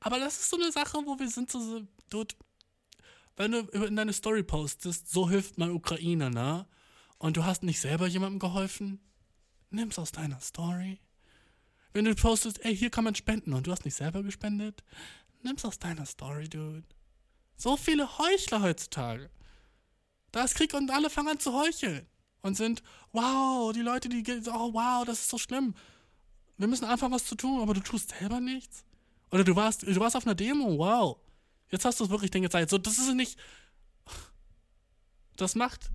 [0.00, 2.34] Aber das ist so eine Sache, wo wir sind so, dude,
[3.36, 6.66] wenn du in deine Story postest, so hilft man Ukraine, ne?
[7.18, 9.00] und du hast nicht selber jemandem geholfen,
[9.70, 11.00] nimm's aus deiner Story.
[11.92, 14.84] Wenn du postest, ey, hier kann man spenden und du hast nicht selber gespendet,
[15.42, 16.84] nimm's aus deiner Story, dude.
[17.56, 19.30] So viele Heuchler heutzutage.
[20.32, 22.06] Da ist Krieg und alle fangen an zu heucheln
[22.42, 22.82] und sind,
[23.12, 25.74] wow, die Leute, die, oh wow, das ist so schlimm.
[26.58, 28.84] Wir müssen einfach was zu tun, aber du tust selber nichts.
[29.30, 31.18] Oder du warst, du warst auf einer Demo, wow.
[31.70, 32.70] Jetzt hast du es wirklich Dinge gezeigt.
[32.70, 33.38] So, das ist nicht.
[35.36, 35.90] Das macht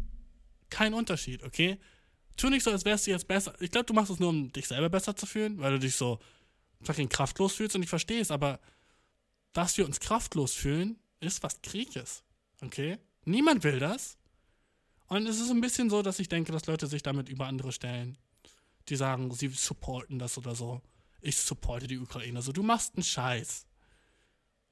[0.69, 1.79] keinen Unterschied, okay?
[2.35, 3.53] Tu nicht so, als wärst du jetzt besser.
[3.59, 5.95] Ich glaube, du machst es nur, um dich selber besser zu fühlen, weil du dich
[5.95, 6.19] so
[6.81, 8.59] fucking kraftlos fühlst und ich verstehe es, aber
[9.53, 12.23] dass wir uns kraftlos fühlen, ist was Krieges,
[12.61, 12.97] okay?
[13.25, 14.17] Niemand will das.
[15.07, 17.71] Und es ist ein bisschen so, dass ich denke, dass Leute sich damit über andere
[17.71, 18.17] stellen.
[18.87, 20.81] Die sagen, sie supporten das oder so.
[21.21, 22.37] Ich supporte die Ukraine.
[22.37, 23.65] Also du machst einen Scheiß.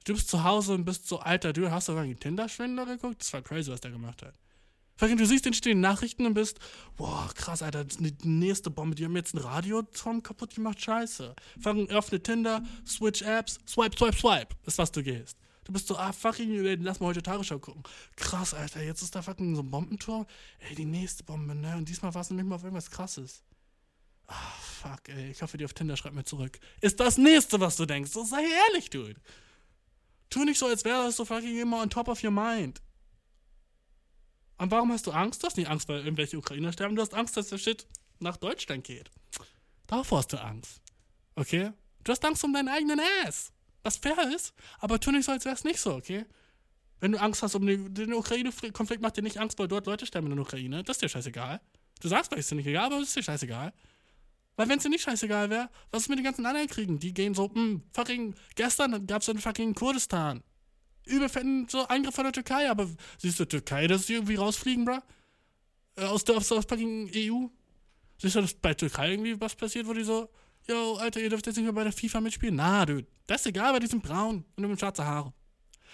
[0.08, 3.20] Du bist zu Hause und bist so, alter, du hast sogar einen Tinder-Schwindler geguckt?
[3.20, 4.32] Das war crazy, was der gemacht hat.
[4.96, 6.58] Du siehst den stehen Nachrichten und bist,
[6.96, 10.80] boah, krass, Alter, das ist die nächste Bombe, die haben jetzt ein Radioturm kaputt gemacht,
[10.80, 11.36] scheiße.
[11.60, 15.36] Fucking öffne Tinder, switch Apps, swipe, swipe, swipe, ist was du gehst.
[15.64, 17.82] Du bist so, ah, fucking, lass mal heute Tagesschau gucken.
[18.16, 20.26] Krass, Alter, jetzt ist da fucking so ein Bombenturm.
[20.58, 21.76] Ey, die nächste Bombe, ne?
[21.76, 23.42] Und diesmal war es nämlich mal auf irgendwas krasses.
[24.26, 26.58] Ah, fuck, ey, ich hoffe, die auf Tinder schreibt mir zurück.
[26.80, 28.10] Ist das nächste, was du denkst.
[28.10, 29.20] So, sei ehrlich, dude.
[30.30, 32.80] Tu nicht so, als wäre das so fucking immer on top of your mind.
[34.58, 35.42] Und warum hast du Angst?
[35.42, 36.96] Du hast nicht Angst, weil irgendwelche Ukrainer sterben.
[36.96, 37.86] Du hast Angst, dass der Shit
[38.18, 39.10] nach Deutschland geht.
[39.86, 40.80] Davor hast du Angst.
[41.36, 41.72] Okay?
[42.02, 43.52] Du hast Angst um deinen eigenen Ass
[43.82, 46.26] was fair ist, aber tu nicht so, als wäre es nicht so, okay?
[47.00, 50.26] Wenn du Angst hast um den, Ukraine-Konflikt, macht dir nicht Angst, weil dort Leute sterben
[50.26, 50.82] in der Ukraine.
[50.82, 51.60] Das ist dir scheißegal.
[52.00, 53.72] Du sagst vielleicht, ist dir nicht egal, aber es ist dir scheißegal.
[54.58, 56.98] Weil wenn es dir nicht scheißegal wäre, was ist mit den ganzen anderen Kriegen?
[56.98, 60.42] Die gehen so, mh, hm, fucking, gestern gab es in fucking Kurdistan.
[61.04, 62.88] Überfetten so Angriff von der Türkei, aber
[63.18, 64.98] siehst du Türkei, dass sie irgendwie rausfliegen, bro?
[65.94, 67.46] Äh, aus der, aus der fucking EU?
[68.20, 70.28] Siehst du, dass bei Türkei irgendwie was passiert, wo die so,
[70.66, 72.56] yo, Alter, ihr dürft jetzt nicht mehr bei der FIFA mitspielen.
[72.56, 75.32] Na, dude, das ist egal, weil die sind braun und mit schwarze Haare.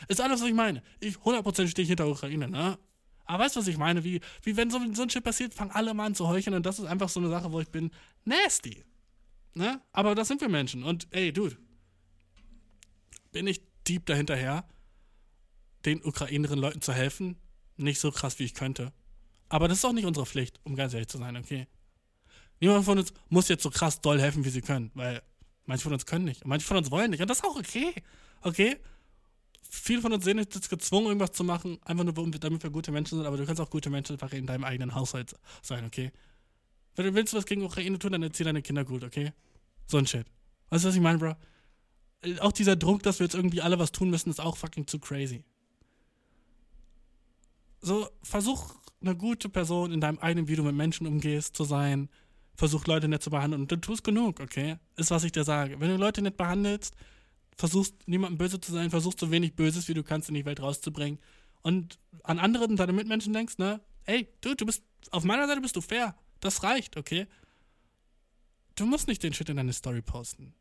[0.08, 0.82] Ist alles, was ich meine.
[1.00, 2.78] Ich 100% stehe hinter Ukraine, ne?
[3.24, 4.04] Aber weißt du, was ich meine?
[4.04, 6.66] Wie, wie wenn so, so ein Shit passiert, fangen alle mal an zu heucheln und
[6.66, 7.90] das ist einfach so eine Sache, wo ich bin
[8.24, 8.84] nasty.
[9.54, 9.80] Ne?
[9.92, 10.82] Aber das sind wir Menschen.
[10.82, 11.56] Und ey, dude,
[13.32, 14.64] bin ich deep dahinterher,
[15.84, 17.36] den ukraineren Leuten zu helfen?
[17.76, 18.92] Nicht so krass, wie ich könnte.
[19.48, 21.66] Aber das ist auch nicht unsere Pflicht, um ganz ehrlich zu sein, okay?
[22.60, 25.22] Niemand von uns muss jetzt so krass doll helfen, wie sie können, weil
[25.66, 27.20] manche von uns können nicht und manche von uns wollen nicht.
[27.20, 27.94] Und das ist auch okay.
[28.42, 28.76] Okay?
[29.74, 33.18] Viele von uns sind jetzt gezwungen, irgendwas zu machen, einfach nur, damit wir gute Menschen
[33.18, 36.12] sind, aber du kannst auch gute Menschen einfach in deinem eigenen Haushalt sein, okay?
[36.96, 39.32] Wenn du willst was gegen Ukraine tun, dann erzieh deine Kinder gut, okay?
[39.86, 40.26] So ein Shit.
[40.70, 41.34] Weißt du, was ich meine, Bro?
[42.40, 44.98] Auch dieser Druck, dass wir jetzt irgendwie alle was tun müssen, ist auch fucking zu
[44.98, 45.44] crazy.
[47.80, 52.08] So, versuch eine gute Person in deinem eigenen, wie du mit Menschen umgehst, zu sein
[52.56, 54.78] versuch Leute nett zu behandeln und du tust genug, okay?
[54.96, 55.80] Ist, was ich dir sage.
[55.80, 56.94] Wenn du Leute nett behandelst,
[57.56, 60.60] versuchst niemandem böse zu sein, versuchst so wenig Böses, wie du kannst, in die Welt
[60.60, 61.18] rauszubringen
[61.62, 63.80] und an andere und deine Mitmenschen denkst, ne?
[64.04, 66.14] Ey, du, du bist, auf meiner Seite bist du fair.
[66.40, 67.26] Das reicht, okay?
[68.74, 70.54] Du musst nicht den Shit in deine Story posten.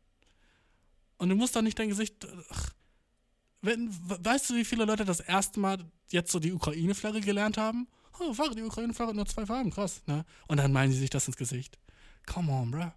[1.18, 2.26] Und du musst doch nicht dein Gesicht.
[2.50, 2.70] Ach,
[3.60, 5.78] wenn, weißt du, wie viele Leute das erste Mal
[6.10, 7.88] jetzt so die Ukraine-Flagge gelernt haben?
[8.18, 10.24] Oh, die Ukraine-Flagge hat nur zwei Farben, krass, ne?
[10.48, 11.78] Und dann meinen sie sich das ins Gesicht.
[12.26, 12.92] Come on, bruh.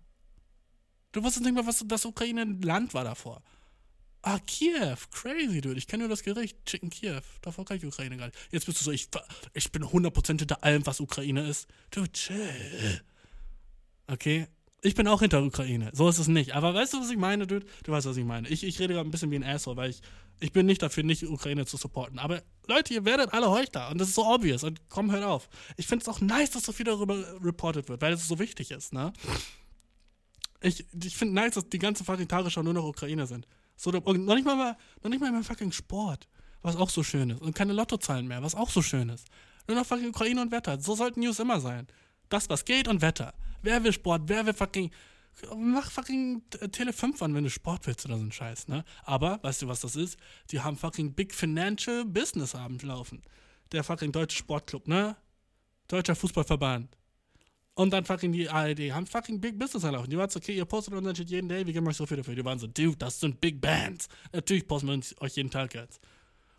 [1.12, 3.41] Du wusstest nicht mal, was das Ukraine ein Land war davor.
[4.22, 5.78] Ah, Kiew, crazy, dude.
[5.78, 7.22] Ich kenne nur das Gericht, Chicken Kiew.
[7.41, 8.38] Davor kann ich Ukraine gar nicht.
[8.51, 9.07] Jetzt bist du so, ich,
[9.53, 11.68] ich bin 100% hinter allem, was Ukraine ist.
[11.91, 13.01] Du, chill.
[14.07, 14.47] Okay?
[14.82, 15.89] Ich bin auch hinter Ukraine.
[15.93, 16.53] So ist es nicht.
[16.53, 17.65] Aber weißt du, was ich meine, dude?
[17.84, 18.47] Du weißt, was ich meine.
[18.47, 20.01] Ich, ich rede gerade ein bisschen wie ein Asshole, weil ich,
[20.39, 22.20] ich bin nicht dafür, nicht Ukraine zu supporten.
[22.20, 23.89] Aber Leute, ihr werdet alle Heuchler.
[23.89, 24.63] Und das ist so obvious.
[24.63, 25.49] Und komm, hört auf.
[25.78, 28.72] Ich finde es auch nice, dass so viel darüber reported wird, weil es so wichtig
[28.72, 29.13] ist, ne?
[30.61, 33.47] Ich, ich finde nice, dass die ganzen fucking Tagesschau nur noch Ukraine sind.
[33.78, 36.28] So, noch nicht mal, noch nicht mal mehr fucking Sport,
[36.62, 37.41] was auch so schön ist.
[37.41, 39.28] Und keine Lottozahlen mehr, was auch so schön ist.
[39.67, 40.79] Nur noch fucking Ukraine und Wetter.
[40.79, 41.87] So sollten News immer sein.
[42.29, 43.33] Das, was geht und Wetter.
[43.62, 44.24] Wer will Sport?
[44.25, 44.91] Wer will fucking
[45.55, 46.41] mach fucking
[46.71, 48.83] Tele 5 an, wenn du Sport willst oder so ein Scheiß, ne?
[49.04, 50.17] Aber, weißt du, was das ist?
[50.51, 53.21] Die haben fucking Big Financial Business Abend laufen.
[53.71, 55.16] Der fucking deutsche Sportclub, ne?
[55.87, 56.96] Deutscher Fußballverband.
[57.78, 60.09] Und dann fucking die ARD haben fucking Big Business anlaufen.
[60.09, 62.17] Die waren so, okay, ihr postet unseren Shit jeden Day, wir geben euch so viel
[62.17, 62.33] dafür.
[62.33, 64.09] Die waren so, dude, das sind Big Bands.
[64.33, 66.01] Natürlich posten wir euch jeden Tag jetzt.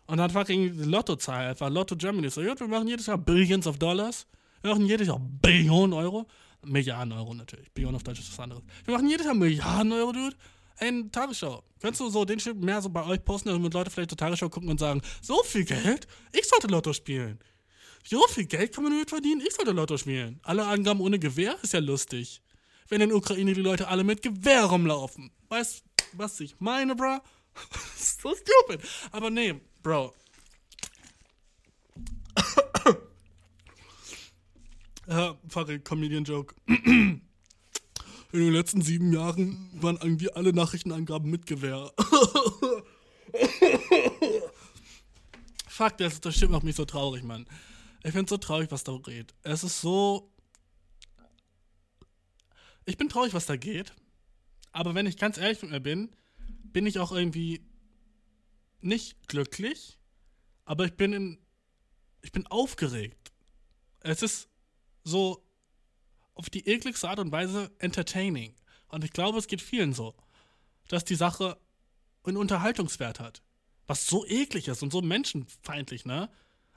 [0.07, 2.29] Und dann fucking Lottozahl einfach, Lotto Germany.
[2.29, 4.27] So, ja, wir machen jedes Jahr Billions of Dollars.
[4.61, 6.25] Wir machen jedes Jahr Billionen Euro.
[6.63, 7.69] Milliarden Euro natürlich.
[7.73, 8.63] Billionen auf Deutsch ist was anderes.
[8.85, 10.37] Wir machen jedes Jahr Milliarden Euro, Dude.
[10.77, 11.61] Ey, Tagesschau.
[11.81, 14.47] Kannst du so den Shit mehr so bei euch posten, damit Leute vielleicht zur Tagesschau
[14.47, 16.07] gucken und sagen, so viel Geld?
[16.31, 17.39] Ich sollte Lotto spielen.
[18.03, 19.41] So viel Geld kann man damit verdienen?
[19.41, 20.39] Ich sollte Lotto spielen.
[20.43, 22.41] Alle Angaben ohne Gewehr ist ja lustig.
[22.87, 25.31] Wenn in Ukraine die Leute alle mit Gewehr rumlaufen.
[25.49, 27.19] Weißt du, was ich meine, bro?
[27.95, 28.81] so stupid.
[29.11, 30.13] Aber nee, Bro.
[35.07, 36.53] ja, fucking Comedian Joke.
[36.67, 37.21] In
[38.31, 41.91] den letzten sieben Jahren waren irgendwie alle Nachrichtenangaben mit Gewehr.
[45.67, 47.47] Fuck, das, das stimmt macht mich so traurig, Mann.
[48.03, 49.33] Ich find's so traurig, was da geht.
[49.43, 50.31] Es ist so.
[52.85, 53.93] Ich bin traurig, was da geht.
[54.71, 56.15] Aber wenn ich ganz ehrlich mit mir bin,
[56.63, 57.61] bin ich auch irgendwie
[58.81, 59.97] nicht glücklich,
[60.65, 61.39] aber ich bin in.
[62.21, 63.31] Ich bin aufgeregt.
[64.01, 64.49] Es ist
[65.03, 65.45] so
[66.33, 68.55] auf die ekligste Art und Weise entertaining.
[68.87, 70.15] Und ich glaube, es geht vielen so,
[70.87, 71.57] dass die Sache
[72.23, 73.41] einen Unterhaltungswert hat.
[73.87, 76.29] Was so eklig ist und so menschenfeindlich, ne?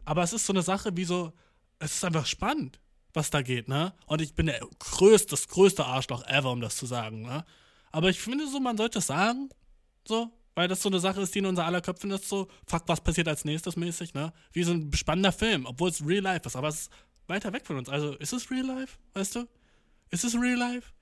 [0.05, 1.33] Aber es ist so eine Sache wie so,
[1.79, 2.81] es ist einfach spannend,
[3.13, 3.93] was da geht, ne?
[4.07, 7.45] Und ich bin der größte, das größte Arschloch ever, um das zu sagen, ne?
[7.91, 9.51] Aber ich finde so, man sollte es sagen,
[10.07, 12.85] so, weil das so eine Sache ist, die in unser aller Köpfen ist, so, fuck,
[12.87, 14.33] was passiert als nächstes mäßig, ne?
[14.53, 16.93] Wie so ein spannender Film, obwohl es real life ist, aber es ist
[17.27, 17.89] weiter weg von uns.
[17.89, 19.49] Also, ist es real life, weißt du?
[20.11, 20.93] Ist es real life?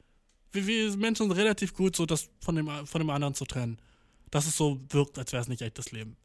[0.53, 3.79] Wir, wir Menschen sind relativ gut, so das von dem, von dem anderen zu trennen.
[4.31, 6.17] Dass es so wirkt, als wäre es nicht echtes Leben.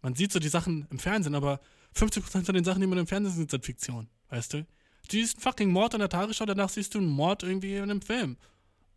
[0.00, 1.60] Man sieht so die Sachen im Fernsehen, aber
[1.96, 4.58] 50% von den Sachen, die man im Fernsehen sieht, sind Fiktion, weißt du?
[4.58, 4.66] Du
[5.10, 8.02] siehst einen fucking Mord an der Tagesschau, danach siehst du einen Mord irgendwie in einem
[8.02, 8.36] Film.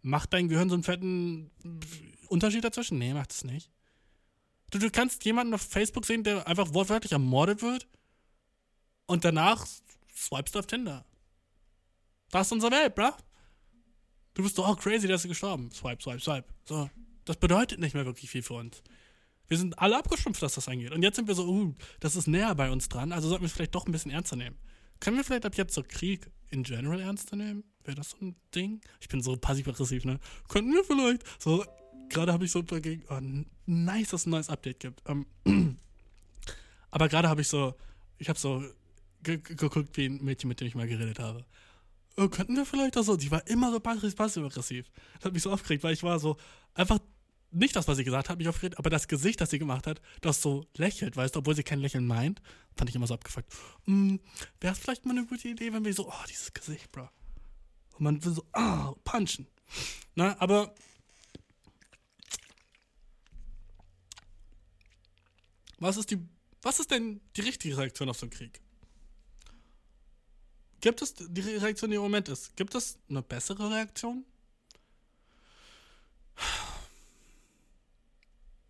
[0.02, 1.52] Macht dein Gehirn so einen fetten
[2.30, 2.98] Unterschied dazwischen?
[2.98, 3.70] Nee, macht es nicht.
[4.72, 7.88] Du, du kannst jemanden auf Facebook sehen, der einfach wortwörtlich ermordet wird
[9.06, 9.66] und danach
[10.16, 11.06] swipest du auf Tinder.
[12.32, 13.12] Das ist unsere Welt, bruh.
[14.34, 15.72] Du bist doch auch crazy, dass du gestorben.
[15.72, 16.48] Swipe, swipe, swipe.
[16.66, 16.90] So.
[17.26, 18.82] Das bedeutet nicht mehr wirklich viel für uns.
[19.48, 20.92] Wir sind alle abgestumpft, was das angeht.
[20.92, 23.48] Und jetzt sind wir so, uh, das ist näher bei uns dran, also sollten wir
[23.48, 24.58] es vielleicht doch ein bisschen ernster nehmen.
[25.00, 27.64] Können wir vielleicht ab jetzt so Krieg in general ernster nehmen?
[27.84, 28.82] Wäre das so ein Ding?
[29.00, 30.20] Ich bin so passiv-aggressiv, ne?
[30.48, 31.64] Könnten wir vielleicht so
[32.10, 33.20] gerade habe ich so dagegen, oh,
[33.66, 35.02] nice, dass es ein neues Update gibt.
[35.08, 35.26] Ähm,
[36.92, 37.76] aber gerade habe ich so,
[38.18, 38.64] ich habe so
[39.24, 41.46] geguckt, wie ein Mädchen, mit dem ich mal geredet habe.
[42.16, 43.18] Oh, könnten wir vielleicht das so?
[43.18, 44.90] Die war immer so passiv-aggressiv.
[45.16, 46.38] Das hat mich so aufgeregt, weil ich war so
[46.74, 47.00] einfach
[47.52, 50.02] nicht das, was sie gesagt hat, mich aufgeregt, aber das Gesicht, das sie gemacht hat,
[50.22, 52.42] das so lächelt, weißt du, obwohl sie kein Lächeln meint,
[52.76, 53.52] fand ich immer so abgefuckt.
[53.86, 54.18] Mm,
[54.60, 57.10] Wäre es vielleicht mal eine gute Idee, wenn wir so, oh, dieses Gesicht, bro.
[57.94, 59.48] Und man will so, ah, punchen.
[60.16, 60.74] Na, aber
[65.80, 66.20] Was ist die.
[66.62, 68.60] Was ist denn die richtige Reaktion auf so einen Krieg?
[70.82, 72.56] Gibt es die Reaktion, die im Moment ist?
[72.56, 74.26] Gibt es eine bessere Reaktion?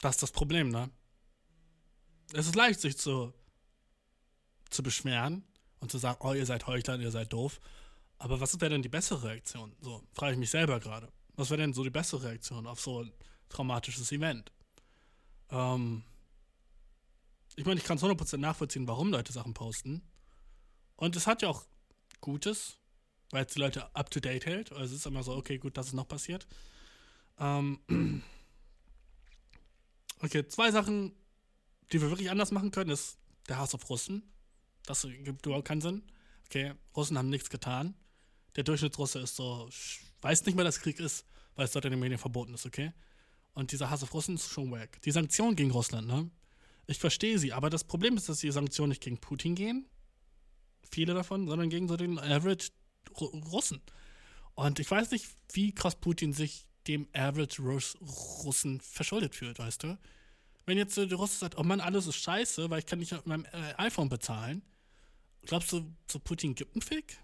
[0.01, 0.89] Das ist das Problem, ne?
[2.33, 3.33] Es ist leicht, sich zu,
[4.69, 5.43] zu beschweren
[5.79, 7.59] und zu sagen, oh, ihr seid Heuchler, ihr seid doof.
[8.19, 9.75] Aber was wäre denn die bessere Reaktion?
[9.79, 11.11] So, frage ich mich selber gerade.
[11.35, 13.11] Was wäre denn so die bessere Reaktion auf so ein
[13.49, 14.51] traumatisches Event?
[15.49, 16.03] Ähm,
[17.55, 20.01] ich meine, ich kann es 100% nachvollziehen, warum Leute Sachen posten.
[20.95, 21.63] Und es hat ja auch
[22.21, 22.77] Gutes,
[23.29, 24.71] weil es die Leute up to date hält.
[24.71, 26.47] Also es ist immer so, okay, gut, das ist noch passiert.
[27.39, 27.79] Ähm
[30.21, 31.13] okay, zwei Sachen,
[31.91, 33.17] die wir wirklich anders machen können, ist
[33.47, 34.23] der Hass auf Russen.
[34.85, 36.03] Das gibt überhaupt keinen Sinn.
[36.45, 37.95] Okay, Russen haben nichts getan.
[38.55, 39.69] Der Durchschnittsrusse ist so,
[40.21, 41.25] weiß nicht mehr, dass Krieg ist,
[41.55, 42.93] weil es dort in den Medien verboten ist, okay?
[43.53, 45.01] Und dieser Hass auf Russen ist schon wack.
[45.01, 46.29] Die Sanktionen gegen Russland, ne?
[46.85, 49.89] Ich verstehe sie, aber das Problem ist, dass die Sanktionen nicht gegen Putin gehen,
[50.89, 52.69] viele davon, sondern gegen so den Average
[53.19, 53.81] Russen.
[54.55, 59.97] Und ich weiß nicht, wie krass Putin sich dem Average Russen verschuldet fühlt, weißt du?
[60.65, 63.25] Wenn jetzt der Russe sagt, oh Mann, alles ist scheiße, weil ich kann nicht mit
[63.25, 64.61] meinem äh, iPhone bezahlen,
[65.43, 67.17] glaubst du, so Putin gibt einen Fick?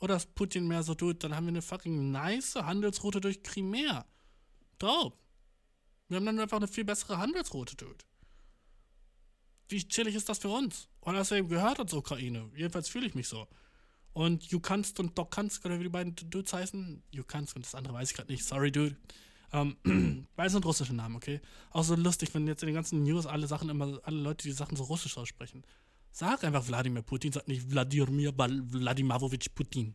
[0.00, 4.06] Oder ist Putin mehr so, dude, dann haben wir eine fucking nice Handelsroute durch Crimea.
[4.78, 5.16] Dope.
[6.08, 8.04] Wir haben dann einfach eine viel bessere Handelsroute, dude
[9.70, 10.88] wie chillig ist das für uns?
[11.00, 12.50] Und außerdem gehört uns Ukraine.
[12.54, 13.46] Jedenfalls fühle ich mich so.
[14.12, 17.02] Und You Kannst und Doc Kannst, oder wie die beiden Dudes heißen.
[17.10, 18.44] You Kannst und das andere weiß ich gerade nicht.
[18.44, 18.96] Sorry, Dude.
[19.52, 19.76] Ähm,
[20.36, 21.40] beide sind russische Namen, okay?
[21.70, 24.52] Auch so lustig, wenn jetzt in den ganzen News alle Sachen immer, alle Leute die
[24.52, 25.64] Sachen so russisch aussprechen.
[26.12, 29.94] Sag einfach Wladimir Putin, sag nicht Wladimir Wladimirovich Putin.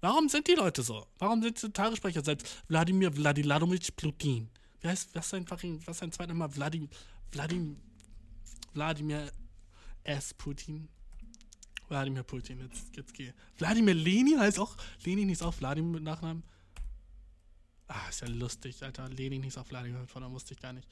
[0.00, 1.06] Warum sind die Leute so?
[1.18, 4.50] Warum sind die Tagesprecher selbst Wladimir Wladimirovich Putin?
[4.80, 6.54] Wie heißt, was sein fucking, was sein zweiter Name?
[6.54, 6.88] Wladimir,
[7.32, 7.76] Wladimir,
[8.74, 9.32] Wladimir
[10.02, 10.34] S.
[10.34, 10.88] Putin.
[11.88, 13.32] Wladimir Putin, jetzt, jetzt geh.
[13.58, 14.76] Wladimir Lenin heißt auch.
[15.04, 16.42] Lenin hieß auch Wladimir mit Nachnamen.
[17.86, 19.08] Ah, ist ja lustig, Alter.
[19.08, 20.88] Lenin hieß auch Wladimir, von da wusste ich gar nicht.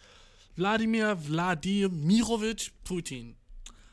[0.57, 3.37] Wladimir Wladimirovich Putin.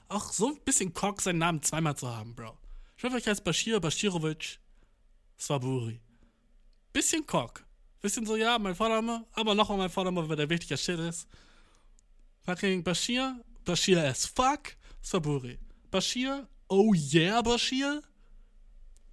[0.10, 2.58] auch so ein bisschen Cock, seinen Namen zweimal zu haben, Bro.
[2.98, 4.60] Ich hoffe, ich heiße Bashir Bashirovic
[5.40, 6.02] Swaburi.
[6.92, 7.64] Bisschen Cock.
[8.02, 11.28] Bisschen so, ja, mein Vorname, aber nochmal mein Vorname, weil der wichtiger Shit ist.
[12.42, 15.60] Fucking Bashir, Bashir as fuck, Swaburi.
[15.92, 18.02] Bashir, oh yeah, Bashir,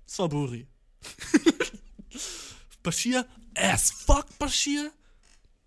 [0.06, 0.66] Swaburi.
[2.82, 3.24] Bashir
[3.54, 4.90] as fuck, Bashir.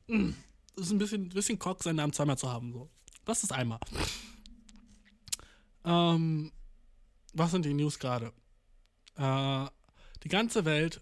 [0.07, 0.31] Mm.
[0.75, 2.71] Das ist ein bisschen, bisschen Cock, seinen Namen zweimal zu haben.
[2.71, 2.89] So.
[3.25, 3.79] Das ist einmal.
[5.83, 6.51] Ähm,
[7.33, 8.31] was sind die News gerade?
[9.15, 9.65] Äh,
[10.23, 11.01] die ganze Welt,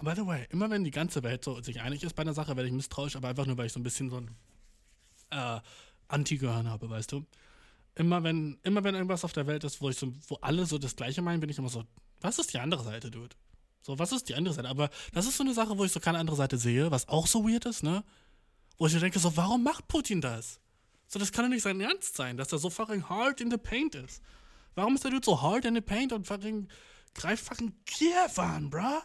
[0.00, 2.56] by the way, immer wenn die ganze Welt so sich einig ist bei einer Sache,
[2.56, 4.30] werde ich misstrauisch, aber einfach nur, weil ich so ein bisschen so ein
[5.30, 5.60] äh,
[6.08, 7.26] Anti-Gehirn habe, weißt du?
[8.00, 10.78] Immer wenn, immer wenn irgendwas auf der Welt ist, wo ich so, wo alle so
[10.78, 11.84] das Gleiche meinen, bin ich immer so,
[12.22, 13.36] was ist die andere Seite, Dude?
[13.82, 14.70] So, was ist die andere Seite?
[14.70, 17.26] Aber das ist so eine Sache, wo ich so keine andere Seite sehe, was auch
[17.26, 18.02] so weird ist, ne?
[18.78, 20.60] Wo ich mir denke, so, warum macht Putin das?
[21.08, 23.58] So, das kann doch nicht sein Ernst sein, dass er so fucking hard in the
[23.58, 24.22] paint ist.
[24.76, 26.68] Warum ist der Dude so hard in the paint und fucking
[27.12, 29.02] greift fucking Kiew an, bruh?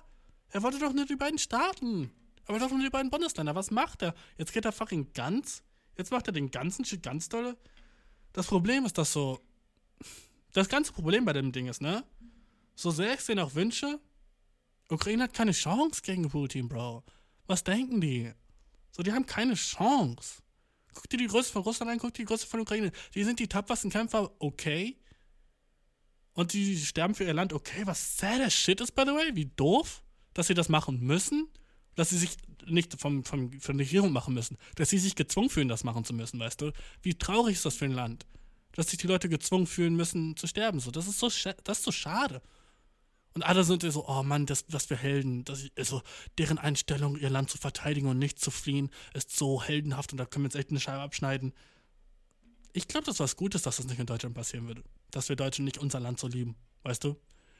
[0.51, 2.11] Er wollte doch nur die beiden Staaten.
[2.45, 3.55] Er wollte doch nur die beiden Bundesländer.
[3.55, 4.15] Was macht er?
[4.37, 5.63] Jetzt geht er fucking ganz.
[5.97, 7.57] Jetzt macht er den ganzen Shit ganz dolle.
[8.35, 9.39] Das Problem ist, dass so.
[10.51, 12.03] Das ganze Problem bei dem Ding ist, ne?
[12.75, 13.99] So sehr ich den auch wünsche,
[14.89, 17.03] Ukraine hat keine Chance gegen Putin, Bro.
[17.47, 18.33] Was denken die?
[18.91, 20.41] So, die haben keine Chance.
[20.93, 22.91] Guck dir die Größe von Russland an, guck dir die Größe von Ukraine.
[23.13, 24.97] Die sind die tapfersten Kämpfer, okay.
[26.33, 27.83] Und die sterben für ihr Land, okay.
[27.85, 29.33] Was sad as shit ist, by the way.
[29.33, 30.03] Wie doof,
[30.33, 31.47] dass sie das machen müssen.
[31.95, 34.57] Dass sie sich nicht vom, vom, von der Regierung machen müssen.
[34.75, 36.71] Dass sie sich gezwungen fühlen, das machen zu müssen, weißt du.
[37.01, 38.25] Wie traurig ist das für ein Land?
[38.73, 40.79] Dass sich die Leute gezwungen fühlen müssen, zu sterben.
[40.79, 42.41] So, das ist so, das ist so schade.
[43.35, 45.43] Und alle sind so, oh Mann, das, das für Helden.
[45.43, 46.01] Das, also,
[46.37, 50.25] deren Einstellung, ihr Land zu verteidigen und nicht zu fliehen, ist so heldenhaft und da
[50.25, 51.53] können wir jetzt echt eine Scheibe abschneiden.
[52.71, 54.83] Ich glaube, das ist was Gutes, dass das nicht in Deutschland passieren würde.
[55.11, 57.17] Dass wir Deutschen nicht unser Land so lieben, weißt du?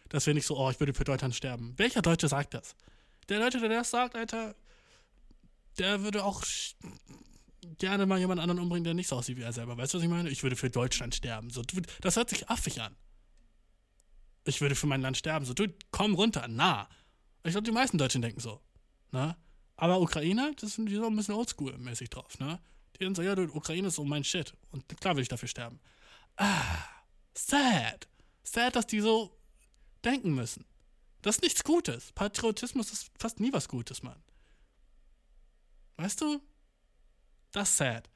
[0.08, 1.74] Dass wir nicht so, oh, ich würde für Deutschland sterben.
[1.78, 2.76] Welcher Deutsche sagt das?
[3.30, 4.56] Der Deutsche, der das sagt, Alter,
[5.78, 6.44] der würde auch
[7.80, 9.78] gerne mal jemand anderen umbringen, der nicht so aussieht wie er selber.
[9.78, 10.30] Weißt du, was ich meine?
[10.30, 11.50] Ich würde für Deutschland sterben.
[11.50, 11.64] So,
[12.02, 12.96] das hört sich affig an
[14.46, 15.46] ich würde für mein Land sterben.
[15.46, 16.88] So, du, komm runter, na.
[17.44, 18.62] Ich glaube, die meisten Deutschen denken so.
[19.12, 19.36] Ne?
[19.76, 22.60] Aber Ukrainer, das sind die so ein bisschen oldschool-mäßig drauf, ne?
[22.98, 24.54] Die sind so, ja, du, Ukraine ist so mein Shit.
[24.72, 25.80] Und klar will ich dafür sterben.
[26.38, 26.86] Ah,
[27.34, 28.08] sad.
[28.44, 29.38] Sad, dass die so
[30.04, 30.66] denken müssen.
[31.26, 32.12] Das ist nichts Gutes.
[32.12, 34.22] Patriotismus ist fast nie was Gutes, Mann.
[35.98, 36.40] Weißt du?
[37.52, 38.08] Das ist sad.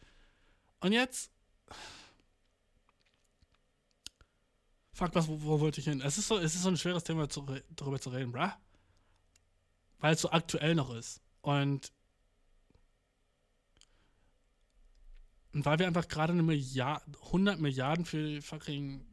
[0.80, 1.32] Und jetzt
[4.94, 6.02] Fuck, was, wo, wo, wollte ich hin?
[6.02, 8.52] Es ist so, es ist so ein schweres Thema, zu, darüber zu reden, bruh.
[9.98, 11.20] Weil es so aktuell noch ist.
[11.42, 11.92] Und,
[15.54, 19.04] und weil wir einfach gerade eine Milliard, 100 Milliarden für fucking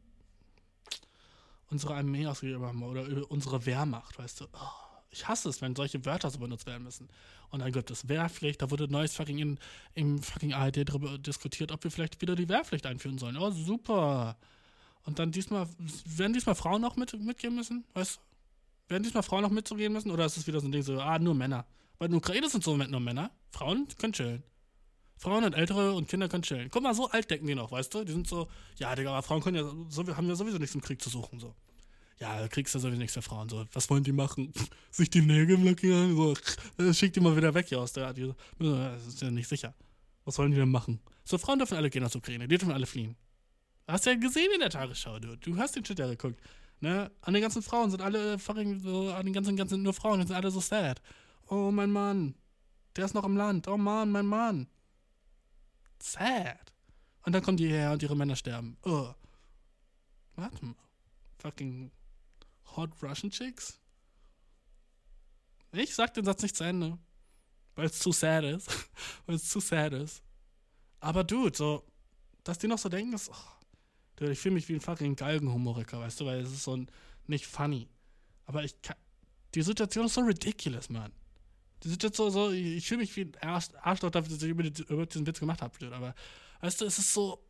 [1.69, 4.45] unsere Armee ausgegeben haben oder unsere Wehrmacht, weißt du.
[4.53, 7.09] Oh, ich hasse es, wenn solche Wörter so benutzt werden müssen.
[7.49, 9.59] Und dann gibt es Wehrpflicht, da wurde neues fucking in,
[9.93, 13.37] im fucking ARD darüber diskutiert, ob wir vielleicht wieder die Wehrpflicht einführen sollen.
[13.37, 14.37] Oh, super.
[15.03, 15.67] Und dann diesmal,
[16.05, 17.85] werden diesmal Frauen auch mit, mitgehen müssen?
[17.93, 18.21] Weißt du?
[18.89, 20.11] Werden diesmal Frauen noch mitzugehen müssen?
[20.11, 21.65] Oder ist es wieder so ein Ding so, ah, nur Männer?
[21.97, 23.31] Weil in Ukraine sind so nur Männer.
[23.51, 24.43] Frauen können chillen.
[25.17, 26.69] Frauen und Ältere und Kinder können chillen.
[26.69, 28.03] Guck mal, so alt denken die noch, weißt du?
[28.03, 30.81] Die sind so, ja, Digga, aber Frauen können ja, so, haben ja sowieso nichts im
[30.81, 31.55] Krieg zu suchen, so.
[32.19, 33.65] Ja, kriegst du sowieso nichts für Frauen, so.
[33.73, 34.53] Was wollen die machen?
[34.91, 36.15] Sich die Nägel blockieren?
[36.15, 39.73] So, schick die mal wieder weg hier aus der, die, das ist ja nicht sicher.
[40.25, 40.99] Was wollen die denn machen?
[41.23, 43.15] So, Frauen dürfen alle gehen aus Ukraine, die dürfen alle fliehen.
[43.87, 45.37] Hast du ja gesehen in der Tagesschau, du.
[45.37, 46.39] Du hast den Shit ja geguckt.
[46.79, 47.09] Ne?
[47.21, 50.27] An den ganzen Frauen sind alle fucking so, an den ganzen, ganzen nur Frauen, die
[50.27, 51.01] sind alle so sad.
[51.47, 52.35] Oh, mein Mann.
[52.95, 53.67] Der ist noch im Land.
[53.67, 54.67] Oh Mann, mein Mann.
[55.99, 56.73] Sad.
[57.23, 58.77] Und dann kommen die her und ihre Männer sterben.
[58.83, 59.13] Oh.
[60.35, 60.75] Warte mal.
[61.39, 61.91] Fucking
[62.75, 63.79] Hot Russian Chicks?
[65.71, 66.97] Ich sag den Satz nicht zu Ende.
[67.75, 68.69] Weil es zu sad ist.
[69.25, 70.23] weil es zu sad ist.
[70.99, 71.85] Aber dude, so,
[72.43, 73.29] dass die noch so denken, ist.
[73.29, 76.89] Oh, ich fühle mich wie ein fucking Galgenhumoriker, weißt du, weil es ist so ein,
[77.27, 77.87] nicht funny.
[78.45, 78.95] Aber ich kann,
[79.53, 81.11] die Situation ist so ridiculous, Mann.
[81.83, 84.83] Die Situation so, ich, ich fühle mich wie ein Arschloch dafür, dass ich über, die,
[84.83, 86.15] über diesen Witz gemacht habe, aber,
[86.61, 87.43] weißt du, es ist so,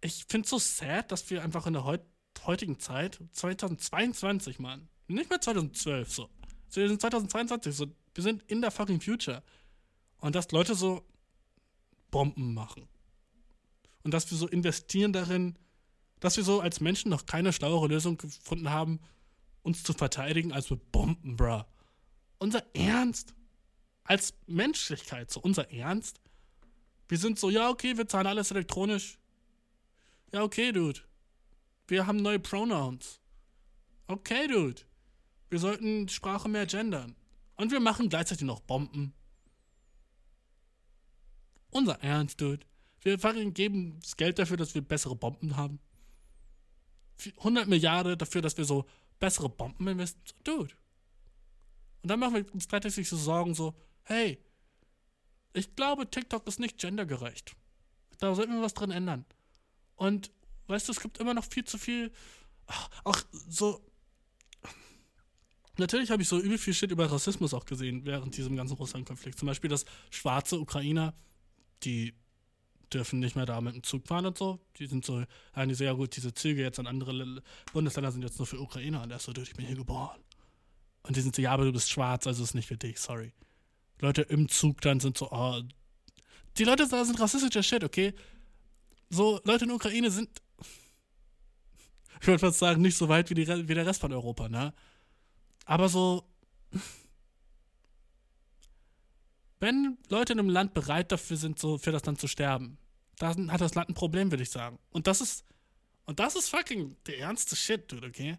[0.00, 2.02] ich finde es so sad, dass wir einfach in der heut,
[2.46, 6.30] heutigen Zeit, 2022, Mann, nicht mehr 2012, so,
[6.72, 9.42] wir sind 2022, so, wir sind in der fucking Future.
[10.18, 11.04] Und dass Leute so
[12.10, 12.88] Bomben machen
[14.02, 15.58] und dass wir so investieren darin,
[16.20, 19.00] dass wir so als Menschen noch keine schlauere Lösung gefunden haben,
[19.62, 21.64] uns zu verteidigen als mit Bomben, bruh.
[22.38, 23.34] Unser Ernst.
[24.04, 26.20] Als Menschlichkeit, so unser Ernst.
[27.08, 29.18] Wir sind so, ja, okay, wir zahlen alles elektronisch.
[30.32, 31.00] Ja, okay, Dude.
[31.86, 33.20] Wir haben neue Pronouns.
[34.06, 34.82] Okay, Dude.
[35.50, 37.16] Wir sollten die Sprache mehr gendern.
[37.56, 39.12] Und wir machen gleichzeitig noch Bomben.
[41.70, 42.64] Unser Ernst, Dude.
[43.02, 43.16] Wir
[43.50, 45.80] geben das Geld dafür, dass wir bessere Bomben haben.
[47.38, 48.86] 100 Milliarden dafür, dass wir so
[49.20, 50.38] bessere Bomben investieren.
[50.42, 50.74] Dude.
[52.02, 53.74] Und dann machen wir uns gleichzeitig so Sorgen, so,
[54.04, 54.42] hey,
[55.52, 57.54] ich glaube, TikTok ist nicht gendergerecht.
[58.18, 59.24] Da sollten wir was drin ändern.
[59.96, 60.30] Und
[60.66, 62.12] weißt du, es gibt immer noch viel zu viel.
[63.04, 63.84] Auch so.
[65.78, 69.38] Natürlich habe ich so übel viel Shit über Rassismus auch gesehen während diesem ganzen Russland-Konflikt.
[69.38, 71.14] Zum Beispiel, dass schwarze Ukrainer,
[71.82, 72.14] die
[72.92, 74.60] dürfen nicht mehr da mit dem Zug fahren und so.
[74.78, 77.42] Die sind so, eigentlich sehr gut, diese Züge jetzt an andere
[77.72, 79.02] Bundesländer sind jetzt nur für Ukrainer.
[79.02, 80.20] Und er so, ich bin hier geboren.
[81.02, 83.32] Und die sind so, ja, aber du bist schwarz, also ist nicht für dich, sorry.
[84.00, 85.62] Leute im Zug dann sind so, oh,
[86.58, 88.14] die Leute da sind rassistischer Shit, okay?
[89.08, 90.28] So, Leute in der Ukraine sind,
[92.20, 94.74] ich würde fast sagen, nicht so weit wie, die, wie der Rest von Europa, ne?
[95.64, 96.24] Aber so,
[99.60, 102.78] wenn Leute in einem Land bereit dafür sind, so für das Land zu sterben,
[103.20, 104.78] dann hat das Land ein Problem, würde ich sagen.
[104.90, 105.44] Und das ist,
[106.06, 108.38] und das ist fucking der ernste Shit, dude, okay?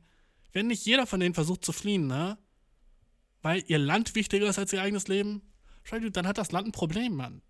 [0.52, 2.38] Wenn nicht jeder von denen versucht zu fliehen, ne?
[3.42, 5.42] Weil ihr Land wichtiger ist als ihr eigenes Leben,
[6.12, 7.42] dann hat das Land ein Problem, Mann.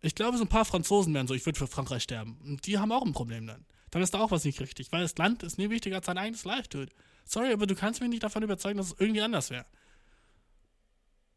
[0.00, 2.38] Ich glaube, so ein paar Franzosen wären so, ich würde für Frankreich sterben.
[2.42, 3.64] Und die haben auch ein Problem dann.
[3.90, 6.18] Dann ist da auch was nicht richtig, weil das Land ist nie wichtiger als dein
[6.18, 6.92] eigenes Life, dude.
[7.24, 9.66] Sorry, aber du kannst mich nicht davon überzeugen, dass es irgendwie anders wäre.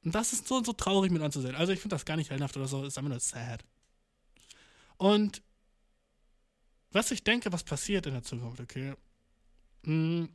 [0.03, 1.55] Und das ist so, so traurig mit anzusehen.
[1.55, 3.65] Also ich finde das gar nicht heldenhaft oder so, ist einfach nur sad.
[4.97, 5.41] Und
[6.91, 8.95] was ich denke, was passiert in der Zukunft, okay?
[9.84, 10.30] Hm,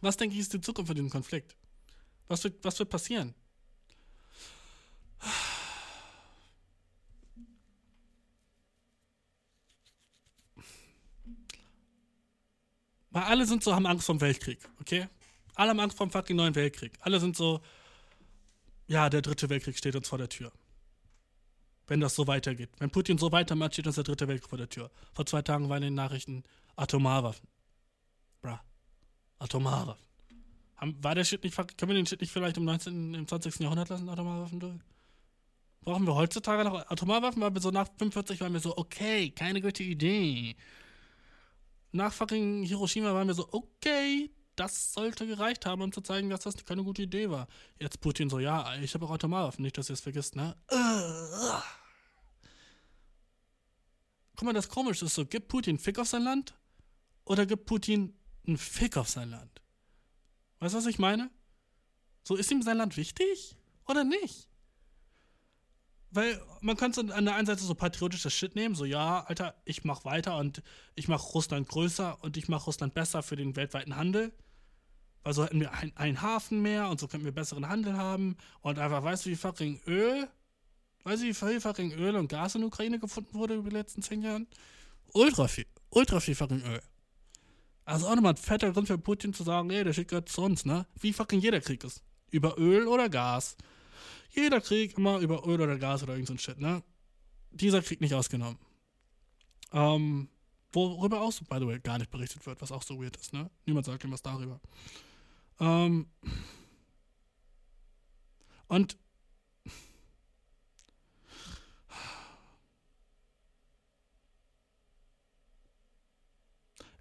[0.00, 1.56] was denke ich ist die Zukunft von diesem Konflikt?
[2.28, 3.34] Was wird, was wird passieren?
[13.10, 15.08] Weil alle sind so, haben Angst vor dem Weltkrieg, okay?
[15.54, 16.92] Alle haben Angst vor dem fucking neuen Weltkrieg.
[16.98, 17.60] Alle sind so,
[18.88, 20.50] ja, der dritte Weltkrieg steht uns vor der Tür.
[21.86, 22.70] Wenn das so weitergeht.
[22.78, 24.90] Wenn Putin so weitermacht, steht uns der dritte Weltkrieg vor der Tür.
[25.12, 26.44] Vor zwei Tagen waren in den Nachrichten
[26.76, 27.46] Atomarwaffen.
[28.40, 28.62] Bra.
[29.38, 29.96] Atomare.
[30.76, 33.60] Haben, war der Shit nicht, können wir den Shit nicht vielleicht im 19., im 20.
[33.60, 34.80] Jahrhundert lassen, Atomwaffen durch?
[35.82, 37.42] Brauchen wir heutzutage noch Atomwaffen?
[37.42, 40.56] Weil wir so nach 45 waren wir so, okay, keine gute Idee.
[41.92, 46.40] Nach fucking Hiroshima waren wir so, okay, das sollte gereicht haben, um zu zeigen, dass
[46.40, 47.48] das keine gute Idee war.
[47.78, 50.56] Jetzt Putin so, ja, ich habe auch Atomwaffen, nicht, dass ihr es vergisst, ne?
[54.36, 56.54] Guck mal, das komisch ist so, gibt Putin Fick auf sein Land?
[57.24, 58.16] Oder gibt Putin
[58.46, 59.62] einen Fick auf sein Land?
[60.60, 61.30] Weißt du, was ich meine?
[62.22, 63.56] So, ist ihm sein Land wichtig?
[63.86, 64.48] Oder nicht?
[66.10, 69.82] Weil man könnte an der einen Seite so patriotisches Shit nehmen, so ja, Alter, ich
[69.84, 70.62] mach weiter und
[70.94, 74.32] ich mach Russland größer und ich mach Russland besser für den weltweiten Handel.
[75.24, 78.78] Weil so hätten wir einen Hafen mehr und so könnten wir besseren Handel haben und
[78.78, 80.28] einfach, weißt du, wie fucking Öl,
[81.04, 83.76] weißt du, wie viel fucking Öl und Gas in der Ukraine gefunden wurde über die
[83.76, 84.46] letzten zehn Jahren?
[85.14, 86.80] Ultra viel, ultra viel fucking Öl.
[87.86, 90.42] Also auch nochmal ein fetter Grund für Putin zu sagen, ey, der Shit gehört zu
[90.42, 90.86] uns, ne?
[91.00, 92.02] Wie fucking jeder Krieg ist.
[92.30, 93.56] Über Öl oder Gas.
[94.30, 96.82] Jeder Krieg immer über Öl oder Gas oder irgend so ein Shit, ne?
[97.50, 98.58] Dieser Krieg nicht ausgenommen.
[99.72, 100.28] Ähm,
[100.72, 103.50] worüber auch, by the way, gar nicht berichtet wird, was auch so weird ist, ne?
[103.64, 104.60] Niemand sagt ihm was darüber.
[105.60, 106.06] Ähm,
[108.68, 108.98] und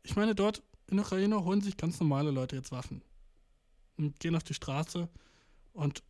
[0.04, 3.02] ich meine, dort in der Ukraine holen sich ganz normale Leute jetzt Waffen
[3.98, 5.10] und gehen auf die Straße
[5.74, 6.04] und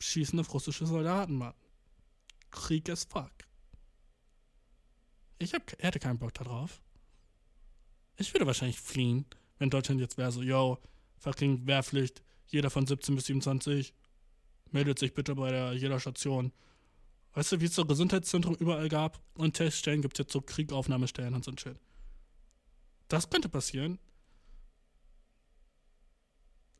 [0.00, 1.54] schießen auf russische Soldaten, Mann.
[2.50, 3.32] Krieg as fuck.
[5.38, 6.80] Ich hab, hätte keinen Bock darauf.
[8.16, 9.26] Ich würde wahrscheinlich fliehen,
[9.58, 10.78] wenn Deutschland jetzt wäre so, yo,
[11.24, 13.94] fucking Wehrpflicht, jeder von 17 bis 27
[14.70, 16.52] meldet sich bitte bei der, jeder Station.
[17.32, 21.34] Weißt du, wie es so Gesundheitszentrum überall gab und Teststellen gibt es jetzt so Kriegaufnahmestellen
[21.34, 21.80] und so ein Shit.
[23.08, 23.98] Das könnte passieren.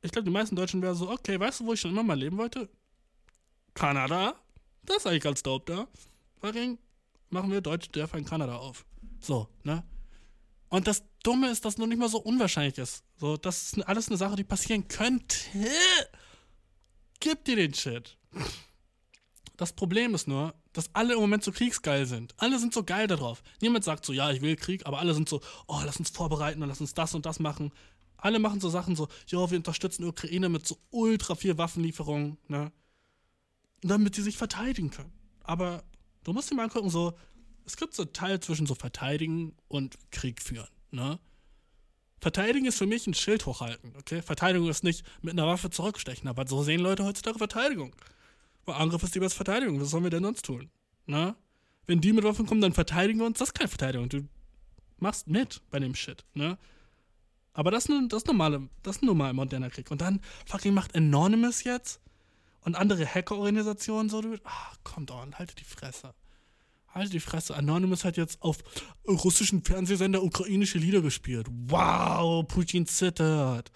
[0.02, 2.18] Ich glaube, die meisten Deutschen wären so, okay, weißt du, wo ich schon immer mal
[2.18, 2.68] leben wollte?
[3.72, 4.34] Kanada?
[4.82, 5.88] Das ist eigentlich ganz dope da.
[6.40, 6.78] Fucking
[7.30, 8.84] machen wir deutsche Dörfer in Kanada auf.
[9.20, 9.82] So, ne?
[10.74, 13.04] Und das Dumme ist, dass nur nicht mal so unwahrscheinlich ist.
[13.14, 15.36] So, das ist alles eine Sache, die passieren könnte.
[17.20, 18.18] Gib dir den Shit.
[19.56, 22.34] Das Problem ist nur, dass alle im Moment so kriegsgeil sind.
[22.38, 23.44] Alle sind so geil darauf.
[23.60, 26.60] Niemand sagt so, ja, ich will Krieg, aber alle sind so, oh, lass uns vorbereiten
[26.60, 27.70] und lass uns das und das machen.
[28.16, 32.72] Alle machen so Sachen so, ja, wir unterstützen Ukraine mit so ultra viel Waffenlieferungen, ne?
[33.82, 35.12] Damit sie sich verteidigen können.
[35.44, 35.84] Aber
[36.24, 37.16] du musst dir mal angucken, so,
[37.66, 41.18] Es gibt so einen Teil zwischen so verteidigen und Krieg führen, ne?
[42.20, 44.22] Verteidigen ist für mich ein Schild hochhalten, okay?
[44.22, 47.94] Verteidigung ist nicht mit einer Waffe zurückstechen, aber so sehen Leute heutzutage Verteidigung.
[48.64, 50.70] Weil Angriff ist lieber als Verteidigung, was sollen wir denn sonst tun,
[51.06, 51.36] ne?
[51.86, 54.28] Wenn die mit Waffen kommen, dann verteidigen wir uns, das ist keine Verteidigung, du
[54.98, 56.56] machst mit bei dem Shit, ne?
[57.54, 59.90] Aber das ist, das normale, das ist ein normal moderner Krieg.
[59.90, 62.00] Und dann fucking macht Anonymous jetzt
[62.62, 66.14] und andere Hackerorganisationen so, du, ach, kommt on, haltet die Fresse.
[66.94, 67.56] Haltet die Fresse.
[67.56, 68.58] Anonymous hat jetzt auf
[69.08, 71.48] russischen Fernsehsender ukrainische Lieder gespielt.
[71.50, 73.72] Wow, Putin zittert.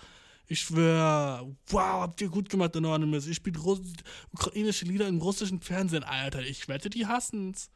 [0.46, 3.26] Ich schwör, wow, habt ihr gut gemacht, Anonymous.
[3.26, 3.58] Ihr spielt
[4.32, 6.04] ukrainische Lieder im russischen Fernsehen.
[6.04, 7.70] Alter, ich wette, die hassen's.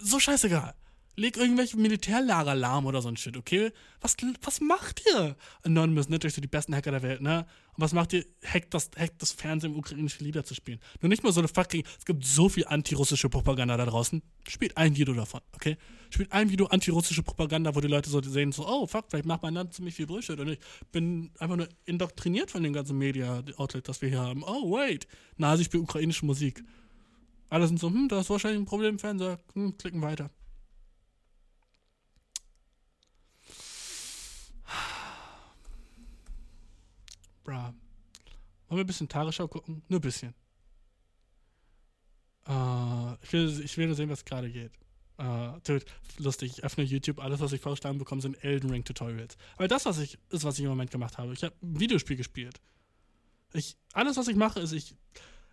[0.00, 0.74] So scheißegal.
[1.18, 3.72] Leg irgendwelche Militärlager lahm oder so ein Shit, okay?
[4.02, 5.34] Was, was macht ihr?
[5.62, 7.46] Anonymous, natürlich so die besten Hacker der Welt, ne?
[7.74, 8.26] Und was macht ihr?
[8.44, 10.78] Hackt das, hackt das Fernsehen, um ukrainische Lieder zu spielen.
[11.00, 11.84] Nur nicht mal so eine fucking.
[11.98, 14.22] Es gibt so viel antirussische Propaganda da draußen.
[14.46, 15.78] Spielt ein Video davon, okay?
[16.10, 19.42] Spielt ein Video antirussische Propaganda, wo die Leute so sehen, so, oh fuck, vielleicht macht
[19.42, 20.38] mein Land ziemlich viel Bullshit.
[20.38, 20.58] Und ich
[20.92, 24.42] bin einfach nur indoktriniert von den ganzen Media-Outlets, das wir hier haben.
[24.44, 25.06] Oh, wait.
[25.38, 26.62] Na, sie spielt ukrainische Musik.
[27.48, 29.38] Alle sind so, hm, da ist wahrscheinlich ein Problem im Fernseher.
[29.54, 30.30] Hm, klicken weiter.
[37.46, 37.74] Bra.
[38.68, 39.82] Wollen wir ein bisschen Tagesschau gucken?
[39.88, 40.34] Nur ein bisschen.
[42.48, 44.72] Uh, ich, will, ich will nur sehen, was gerade geht.
[45.18, 45.58] Uh,
[46.18, 49.36] lustig, ich öffne YouTube, alles, was ich vorgeschlagen bekomme, sind Elden Ring Tutorials.
[49.56, 51.32] Aber das, was ich, ist, was ich im Moment gemacht habe.
[51.32, 52.60] Ich habe ein Videospiel gespielt.
[53.52, 54.96] Ich, alles, was ich mache, ist, ich,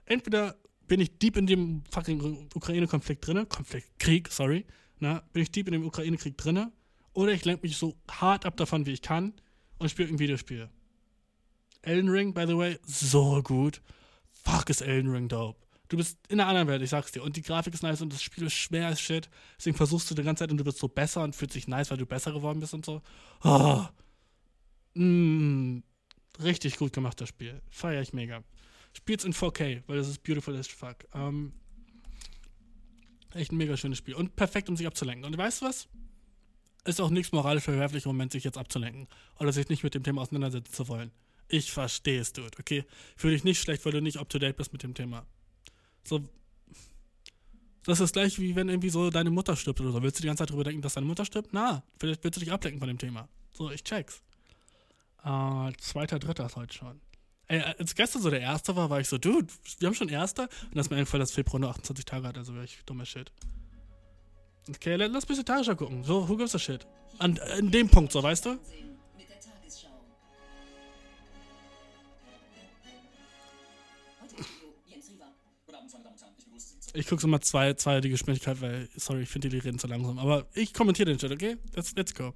[0.06, 0.58] entweder
[0.88, 4.66] bin ich deep in dem fucking Ukraine-Konflikt drinne, Konflikt, Krieg, sorry,
[5.00, 6.72] na, bin ich deep in dem Ukraine-Krieg drinne,
[7.14, 9.34] oder ich lenke mich so hart ab davon, wie ich kann,
[9.78, 10.70] und spiele ein Videospiel.
[11.84, 13.82] Elden Ring, by the way, so gut.
[14.32, 15.60] Fuck, ist Elden Ring dope.
[15.90, 17.22] Du bist in einer anderen Welt, ich sag's dir.
[17.22, 19.30] Und die Grafik ist nice und das Spiel ist schwer als shit.
[19.58, 21.92] Deswegen versuchst du die ganze Zeit und du wirst so besser und fühlt sich nice,
[21.92, 23.02] weil du besser geworden bist und so.
[23.44, 23.86] Oh.
[24.96, 25.84] Mm.
[26.42, 27.62] Richtig gut gemacht, das Spiel.
[27.70, 28.44] Feier ich mega.
[28.94, 30.96] Spiel's in 4K, weil das ist beautiful as fuck.
[31.14, 31.54] Ähm,
[33.34, 34.16] echt ein mega schönes Spiel.
[34.16, 35.26] Und perfekt, um sich abzulenken.
[35.26, 35.88] Und weißt du was?
[36.86, 39.08] Ist auch nichts moralisch verwerflich im Moment, sich jetzt abzulenken.
[39.40, 41.12] Oder sich nicht mit dem Thema auseinandersetzen zu wollen.
[41.54, 42.84] Ich verstehe es, Dude, okay?
[43.16, 45.24] Fühl dich nicht schlecht, weil du nicht up to date bist mit dem Thema.
[46.04, 46.28] So.
[47.84, 50.02] Das ist gleich wie wenn irgendwie so deine Mutter stirbt oder so.
[50.02, 51.54] Willst du die ganze Zeit darüber denken, dass deine Mutter stirbt?
[51.54, 53.30] Na, vielleicht willst du dich ablenken von dem Thema.
[53.52, 54.24] So, ich check's.
[55.24, 57.00] Äh, zweiter, dritter ist heute schon.
[57.46, 59.46] Ey, als gestern so der erste war, war ich so, Dude,
[59.78, 60.50] wir haben schon erster.
[60.64, 63.06] Und das ist mir eingefallen, dass Februar nur 28 Tage hat, also wäre ich dummer
[63.06, 63.32] Shit.
[64.68, 66.04] Okay, lass ein bisschen Tagesschau gucken.
[66.04, 66.88] So, who gives a shit?
[67.20, 68.58] An, an dem Punkt, so, weißt du?
[76.96, 80.20] Ich gucke immer zwei, zwei die Geschwindigkeit, weil, sorry, ich finde die reden zu langsam.
[80.20, 81.58] Aber ich kommentiere den Chat, okay?
[81.76, 82.34] Let's, let's go.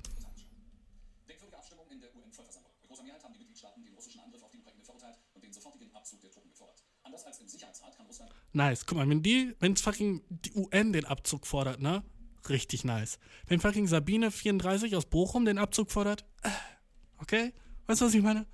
[8.53, 12.03] Nice, guck mal, wenn die, wenn fucking die UN den Abzug fordert, ne?
[12.49, 13.19] Richtig nice.
[13.45, 16.49] Wenn fucking Sabine 34 aus Bochum den Abzug fordert, äh,
[17.19, 17.53] okay?
[17.85, 18.47] Weißt du, was ich meine?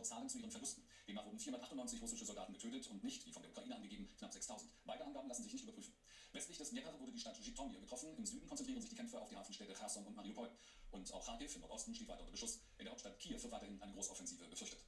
[0.00, 0.82] Moskau Zahlen zu ihren Verlusten.
[1.06, 4.70] Demnach wurden 498 russische Soldaten getötet und nicht, wie von der Ukraine angegeben, knapp 6000.
[4.84, 5.92] Beide Angaben lassen sich nicht überprüfen.
[6.32, 8.16] Westlich des Dnepr wurde die Stadt Zhytomyr getroffen.
[8.16, 10.50] Im Süden konzentrieren sich die Kämpfe auf die Hafenstädte Cherson und Mariupol.
[10.92, 12.60] Und auch Kharkiv im Nordosten steht weiter unter Beschuss.
[12.78, 14.80] In der Hauptstadt Kiew wird weiterhin eine Großoffensive befürchtet.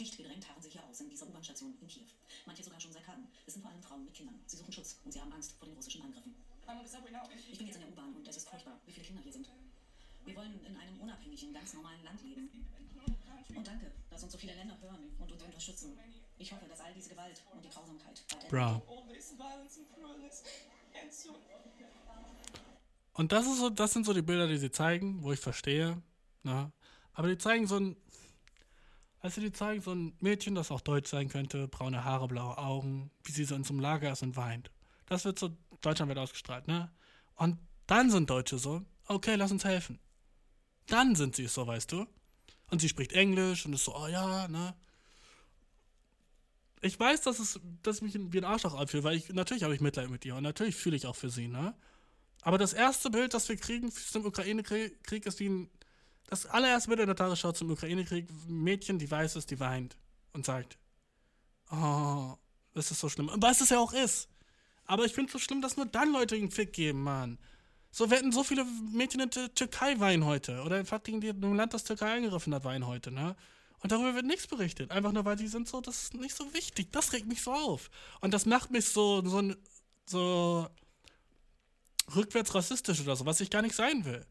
[0.00, 2.06] Dicht gedrängt harren sich hier aus in dieser U-Bahn-Station in Kiew.
[2.46, 3.28] Manche sogar schon seit Tagen.
[3.46, 4.40] Es sind vor allem Frauen mit Kindern.
[4.46, 6.34] Sie suchen Schutz und sie haben Angst vor den russischen Angriffen.
[7.50, 9.48] Ich bin jetzt in der U-Bahn und es ist furchtbar, wie viele Kinder hier sind.
[10.24, 12.50] Wir wollen in einem unabhängigen, ganz normalen Land leben.
[13.54, 15.98] Und danke, dass uns so viele Länder hören und uns unterstützen.
[16.38, 18.82] Ich hoffe, dass all diese Gewalt und die Grausamkeit Bra.
[23.14, 26.02] Und das ist so, das sind so die Bilder, die sie zeigen, wo ich verstehe.
[26.42, 26.64] Na?
[26.64, 26.72] Ne?
[27.14, 27.96] Aber die zeigen so ein.
[29.20, 33.10] Also die zeigen so ein Mädchen, das auch deutsch sein könnte, braune Haare, blaue Augen,
[33.24, 34.70] wie sie so in so einem Lager ist und weint.
[35.06, 36.92] Das wird so Deutschland wird ausgestrahlt, ne?
[37.36, 39.98] Und dann sind Deutsche so, okay, lass uns helfen.
[40.86, 42.06] Dann sind sie es so, weißt du?
[42.70, 44.74] Und sie spricht Englisch und ist so, oh ja, ne?
[46.82, 49.80] Ich weiß, dass es, dass mich wie ein Arschloch anfühlt, weil ich, natürlich habe ich
[49.80, 51.74] Mitleid mit ihr und natürlich fühle ich auch für sie, ne?
[52.42, 55.70] Aber das erste Bild, das wir kriegen zum Ukraine-Krieg, ist wie ein,
[56.28, 59.96] das allererste Bild in der Tagesschau zum Ukraine-Krieg, Mädchen, die weiß ist, die weint
[60.32, 60.78] und sagt,
[61.72, 62.36] oh,
[62.74, 63.30] das ist so schlimm.
[63.36, 64.28] Was es ja auch ist.
[64.84, 67.38] Aber ich finde es so schlimm, dass nur dann Leute einen Fick geben, Mann.
[67.96, 70.60] So werden so viele Mädchen in der Türkei weinen heute.
[70.64, 73.34] Oder fucking die im Land, das Türkei angegriffen hat, weinen heute, ne?
[73.80, 74.90] Und darüber wird nichts berichtet.
[74.90, 76.92] Einfach nur, weil die sind so, das ist nicht so wichtig.
[76.92, 77.90] Das regt mich so auf.
[78.20, 79.54] Und das macht mich so, so,
[80.04, 80.68] so
[82.14, 84.26] rückwärts rassistisch oder so, was ich gar nicht sein will.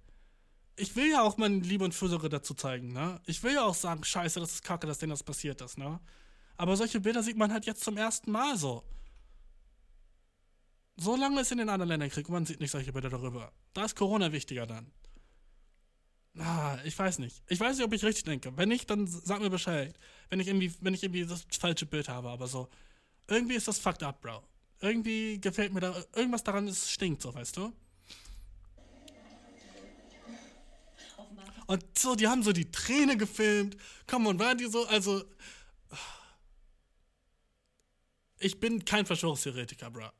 [0.75, 3.19] Ich will ja auch meine Liebe und Fürsorge dazu zeigen, ne?
[3.25, 5.99] Ich will ja auch sagen, scheiße, das ist kacke, dass denen das passiert ist, ne?
[6.55, 8.83] Aber solche Bilder sieht man halt jetzt zum ersten Mal so.
[10.97, 13.51] So lange ist in den anderen Ländern Krieg und man sieht nicht solche Bilder darüber.
[13.73, 14.91] Da ist Corona wichtiger dann.
[16.37, 17.43] Ah, ich weiß nicht.
[17.47, 18.55] Ich weiß nicht, ob ich richtig denke.
[18.57, 19.97] Wenn nicht, dann sag mir Bescheid.
[20.29, 22.69] Wenn ich irgendwie, wenn ich irgendwie das falsche Bild habe, aber so.
[23.27, 24.43] Irgendwie ist das fucked up, Bro.
[24.81, 25.95] Irgendwie gefällt mir da.
[26.13, 27.73] Irgendwas daran ist, stinkt so, weißt du?
[31.67, 33.75] Und so, die haben so die Träne gefilmt.
[34.05, 35.23] Komm und waren die so, also.
[38.37, 40.11] Ich bin kein Verschwörungstheoretiker, Bro.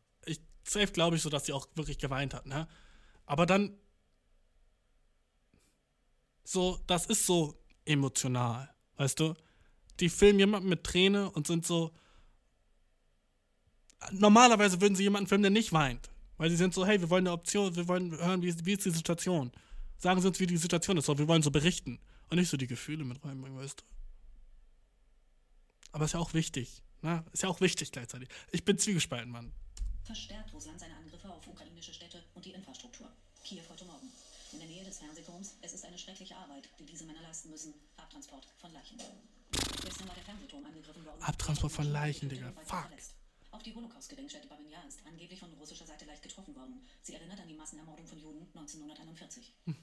[0.68, 2.68] Safe glaube ich so, dass sie auch wirklich geweint hat, ne?
[3.26, 3.78] Aber dann
[6.44, 9.36] so, das ist so emotional, weißt du?
[10.00, 11.92] Die filmen jemanden mit Träne und sind so.
[14.12, 16.10] Normalerweise würden sie jemanden filmen, der nicht weint.
[16.38, 18.86] Weil sie sind so, hey, wir wollen eine Option, wir wollen hören, wie, wie ist
[18.86, 19.52] die Situation.
[19.98, 22.00] Sagen sie uns, wie die Situation ist, wir wollen so berichten.
[22.30, 23.86] Und nicht so die Gefühle mit reinbringen, weißt du?
[25.94, 26.84] Aber ist ja auch wichtig.
[27.02, 27.24] Ne?
[27.32, 28.28] Ist ja auch wichtig gleichzeitig.
[28.52, 29.54] Ich bin zwiegespalten, Mann.
[30.06, 33.11] Verstärkt Russland seine Angriffe auf ukrainische Städte und die Infrastruktur.
[33.44, 34.11] Kiew heute Morgen.
[34.52, 35.57] In der Nähe des Fernsehturms.
[35.61, 37.73] Es ist eine schreckliche Arbeit, die diese Männer leisten müssen.
[37.98, 38.99] Abtransport von Leichen.
[39.82, 41.23] Gestern war der Fernsehturm angegriffen worden.
[41.23, 42.53] Abtransport von Leichen, Digga.
[42.65, 42.88] Fuck.
[43.49, 46.86] Auch die Holocaust-Gedenkstätte Babinja ist angeblich von russischer Seite leicht getroffen worden.
[47.02, 49.53] Sie erinnert an die Massenermordung von Juden 1941.
[49.65, 49.76] Hm.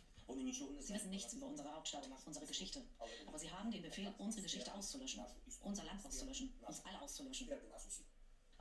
[0.79, 2.81] Sie wissen nichts über unsere Hauptstadt, unsere Geschichte.
[3.27, 5.25] Aber sie haben den Befehl, unsere Geschichte auszulöschen.
[5.63, 6.53] Unser Land auszulöschen.
[6.63, 7.49] Uns alle auszulöschen.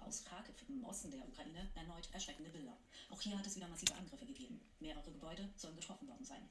[0.02, 2.78] Aus Kharkiv im Osten der Ukraine erneut erschreckende Bilder.
[3.10, 4.60] Auch hier hat es wieder massive Angriffe gegeben.
[4.80, 6.50] Mehrere Gebäude sollen getroffen worden sein.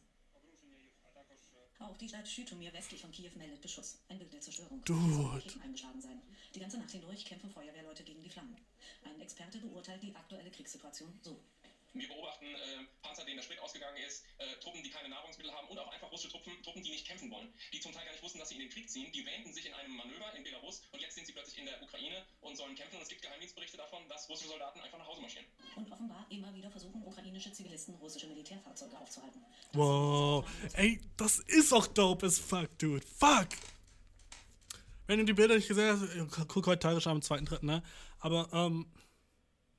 [1.81, 3.99] Auch die Stadt Schütomir westlich von Kiew meldet Beschuss.
[4.09, 4.85] Ein Bild der Zerstörung.
[4.85, 5.43] Dude.
[5.63, 6.21] eingeschlagen sein.
[6.55, 8.57] Die ganze Nacht hindurch kämpfen Feuerwehrleute gegen die Flammen.
[9.05, 11.43] Ein Experte beurteilt die aktuelle Kriegssituation so.
[11.93, 15.67] Wir beobachten äh, Panzer, denen der Sprit ausgegangen ist, äh, Truppen, die keine Nahrungsmittel haben
[15.69, 18.23] und auch einfach russische Truppen, Truppen, die nicht kämpfen wollen, die zum Teil gar nicht
[18.23, 19.11] wussten, dass sie in den Krieg ziehen.
[19.12, 21.83] Die wähnten sich in einem Manöver in Belarus und jetzt sind sie plötzlich in der
[21.83, 22.97] Ukraine und sollen kämpfen.
[22.97, 25.47] Und es gibt Geheimdienstberichte davon, dass russische Soldaten einfach nach Hause marschieren.
[25.75, 29.43] Und offenbar immer wieder versuchen ukrainische Zivilisten russische Militärfahrzeuge aufzuhalten.
[29.73, 30.49] Das Wow.
[30.75, 33.05] Ey, das ist auch dope as fuck, dude.
[33.05, 33.49] Fuck.
[35.09, 37.83] Wenn du die Bilder nicht gesehen hast, guck heute tagesschau am 2.3., ne?
[38.21, 38.87] Aber, ähm,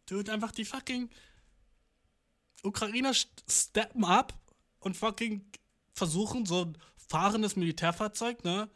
[0.05, 1.09] dude, einfach die fucking
[2.63, 4.33] Ukrainer steppen up
[4.79, 5.45] und fucking
[5.93, 8.69] versuchen, so ein fahrendes Militärfahrzeug, ne?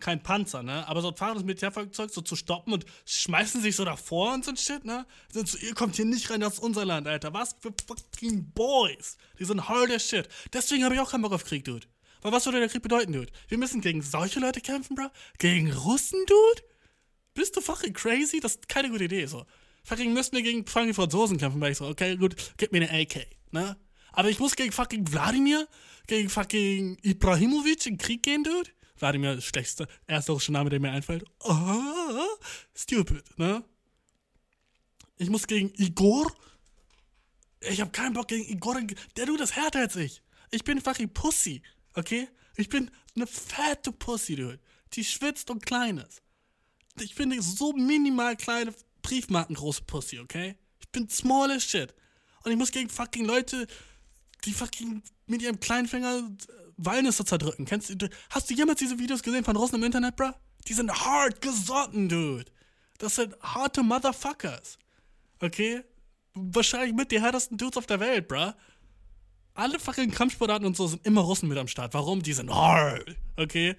[0.00, 0.86] Kein Panzer, ne?
[0.88, 4.50] Aber so ein fahrendes Militärfahrzeug so zu stoppen und schmeißen sich so davor und so
[4.50, 5.06] ein Shit, ne?
[5.32, 7.32] Sind so, ihr kommt hier nicht rein, das ist unser Land, Alter.
[7.32, 9.16] Was für fucking Boys.
[9.38, 10.28] Die sind hard as shit.
[10.52, 11.86] Deswegen habe ich auch keinen Bock auf Krieg, Dude.
[12.22, 13.32] Weil was würde der Krieg bedeuten, Dude?
[13.48, 15.08] Wir müssen gegen solche Leute kämpfen, bro?
[15.38, 16.62] Gegen Russen, Dude?
[17.34, 18.40] Bist du fucking crazy?
[18.40, 19.44] Das ist keine gute Idee, so.
[19.84, 23.02] Fucking müssten wir gegen fucking Franzosen kämpfen, weil ich so, okay, gut, gib mir eine
[23.02, 23.76] AK, ne?
[24.12, 25.68] Aber ich muss gegen fucking Wladimir,
[26.06, 28.70] gegen fucking Ibrahimovic in Krieg gehen, Dude?
[28.96, 31.24] Wladimir ist der schlechteste, erste russische Name, der mir einfällt.
[31.40, 32.38] Oh,
[32.74, 33.62] stupid, ne?
[35.16, 36.32] Ich muss gegen Igor.
[37.60, 38.80] Ich hab keinen Bock gegen Igor.
[39.16, 40.22] Der Dude ist härter als ich.
[40.50, 41.62] Ich bin fucking Pussy,
[41.94, 42.28] okay?
[42.56, 44.60] Ich bin eine fette Pussy, Dude.
[44.94, 46.22] Die schwitzt und klein ist.
[47.00, 48.72] Ich bin so minimal kleine
[49.04, 50.56] Briefmarkengroße Pussy, okay?
[50.80, 51.94] Ich bin small as shit.
[52.42, 53.68] Und ich muss gegen fucking Leute,
[54.44, 56.28] die fucking mit ihrem kleinen Finger
[56.76, 57.66] Walnüsse zerdrücken.
[57.66, 60.30] Kennst du, hast du jemals diese Videos gesehen von Russen im Internet, bro?
[60.66, 62.50] Die sind hart gesotten, dude.
[62.98, 64.78] Das sind harte Motherfuckers.
[65.40, 65.82] Okay?
[66.34, 68.52] Wahrscheinlich mit die härtesten Dudes auf der Welt, bro.
[69.54, 71.94] Alle fucking Kampfsportarten und so sind immer Russen mit am Start.
[71.94, 72.22] Warum?
[72.22, 73.16] Die sind hard.
[73.36, 73.76] Okay?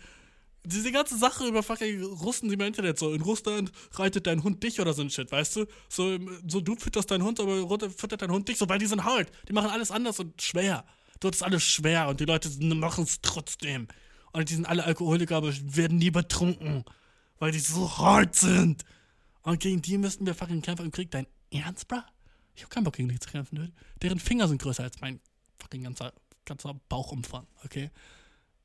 [0.66, 4.64] Diese ganze Sache über fucking Russen, die im Internet so, in Russland reitet dein Hund
[4.64, 5.66] dich oder so ein Shit, weißt du?
[5.90, 6.18] So,
[6.48, 9.32] so du fütterst deinen Hund, aber füttert dein Hund dich, so, weil die sind hart.
[9.48, 10.86] Die machen alles anders und schwer.
[11.20, 13.88] Dort ist alles schwer und die Leute machen es trotzdem.
[14.34, 16.84] Und die sind alle Alkoholiker, aber werden nie betrunken,
[17.40, 18.84] weil die so hart sind.
[19.44, 21.12] Und gegen die müssten wir fucking kämpfen im Krieg.
[21.12, 22.06] Dein Ernst, bra?
[22.56, 23.74] Ich hab keinen Bock gegen die zu kämpfen, dude.
[24.02, 25.20] Deren Finger sind größer als mein
[25.60, 26.14] fucking ganzer,
[26.46, 27.92] ganzer Bauchumfang, okay?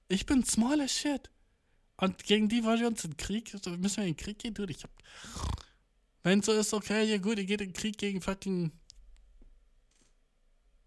[0.09, 1.31] Ich bin small as shit.
[2.01, 4.73] Und gegen die wollen wir uns in Krieg, müssen wir in den Krieg gehen, dude.
[4.73, 4.91] Ich hab.
[6.23, 8.73] Wenn so ist, okay, ja gut, ihr geht in den Krieg gegen fucking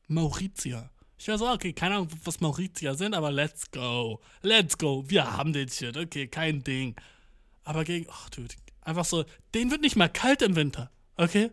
[0.07, 0.89] Mauritier.
[1.17, 4.21] Ich war so, okay, keine Ahnung, was Mauritier sind, aber let's go.
[4.41, 5.03] Let's go.
[5.07, 6.95] Wir haben den Shit, okay, kein Ding.
[7.63, 9.23] Aber gegen, ach, dude, einfach so,
[9.53, 11.51] denen wird nicht mal kalt im Winter, okay?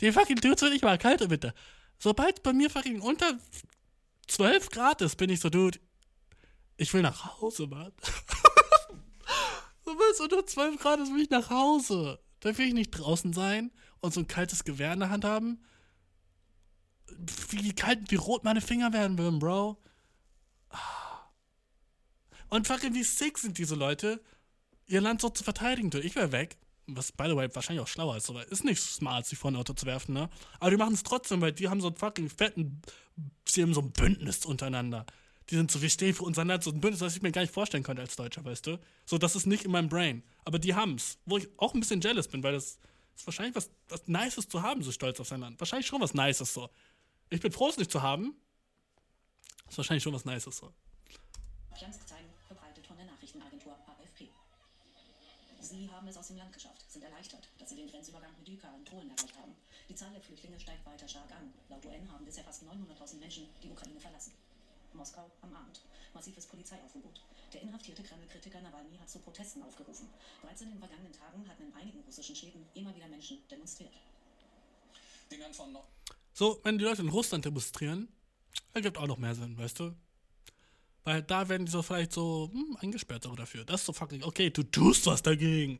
[0.00, 1.54] Den fucking Dudes wird nicht mal kalt im Winter.
[1.98, 3.38] Sobald bei mir fucking unter
[4.26, 5.78] 12 Grad ist, bin ich so, dude,
[6.76, 7.92] ich will nach Hause, Mann.
[10.12, 12.18] es unter 12 Grad ist, will ich nach Hause.
[12.40, 15.62] Da will ich nicht draußen sein und so ein kaltes Gewehr in der Hand haben.
[17.50, 19.78] Wie kalt, wie rot meine Finger werden würden, Bro.
[22.48, 24.22] Und fucking wie sick sind diese Leute,
[24.86, 25.90] ihr Land so zu verteidigen.
[26.02, 26.56] Ich wäre weg.
[26.88, 28.30] Was, by the way, wahrscheinlich auch schlauer ist.
[28.30, 30.30] Aber ist nicht smart, sie vor ein Auto zu werfen, ne?
[30.60, 32.80] Aber die machen es trotzdem, weil die haben so einen fucking fetten.
[33.48, 35.04] Sie haben so ein Bündnis untereinander.
[35.50, 37.54] Die sind so, wir stehen für unser so ein Bündnis, was ich mir gar nicht
[37.54, 38.78] vorstellen könnte als Deutscher, weißt du?
[39.04, 40.24] So, das ist nicht in meinem Brain.
[40.44, 41.18] Aber die haben's.
[41.24, 42.78] Wo ich auch ein bisschen jealous bin, weil das
[43.14, 45.60] ist wahrscheinlich was, was Nices zu haben, so stolz auf sein Land.
[45.60, 46.68] Wahrscheinlich schon was Nices so.
[47.30, 48.34] Ich bin froh, es nicht zu haben.
[49.68, 50.72] Ist wahrscheinlich schon was Nices so.
[51.76, 54.28] Piansk zeigen, verbreitet von der Nachrichtenagentur AFP.
[55.60, 58.68] Sie haben es aus dem Land geschafft, sind erleichtert, dass sie den Grenzübergang mit Dyka
[58.76, 59.52] in Polen erreicht haben.
[59.88, 61.52] Die Zahl der Flüchtlinge steigt weiter stark an.
[61.68, 64.32] Laut UN haben bisher fast 900.000 Menschen die Ukraine verlassen.
[64.96, 65.80] Moskau am Abend.
[66.14, 67.20] Massives Polizeiaufgebot.
[67.52, 70.08] Der inhaftierte Kreml-Kritiker Nawalny hat zu Protesten aufgerufen.
[70.42, 73.92] Bereits in den vergangenen Tagen hatten in einigen russischen Städten immer wieder Menschen demonstriert.
[76.32, 78.08] So, wenn die Leute in Russland demonstrieren,
[78.72, 79.94] ergibt auch noch mehr Sinn, weißt du?
[81.04, 83.64] Weil da werden die so vielleicht so hm, eingesperrt so dafür.
[83.64, 85.78] Das ist so fucking, okay, du tust was dagegen.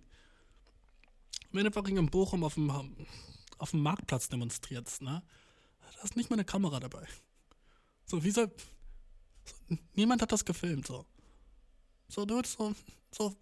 [1.52, 2.70] Wenn du fucking in Bochum auf dem,
[3.58, 5.22] auf dem Marktplatz demonstrierst, ne?
[5.96, 7.06] Da ist nicht mal eine Kamera dabei.
[8.04, 8.50] So, wie soll.
[9.94, 11.06] Niemand hat das gefilmt, so.
[12.08, 12.74] So, du so,
[13.10, 13.34] so,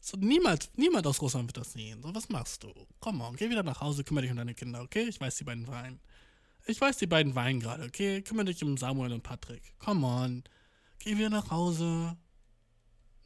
[0.00, 2.02] so, niemand, niemand aus Russland wird das sehen.
[2.02, 2.72] So, was machst du?
[3.00, 5.04] Komm on, geh wieder nach Hause, kümmere dich um deine Kinder, okay?
[5.04, 6.00] Ich weiß, die beiden weinen.
[6.66, 8.22] Ich weiß, die beiden weinen gerade, okay?
[8.22, 9.62] Kümmere dich um Samuel und Patrick.
[9.78, 10.44] Come on.
[10.98, 12.16] Geh wieder nach Hause.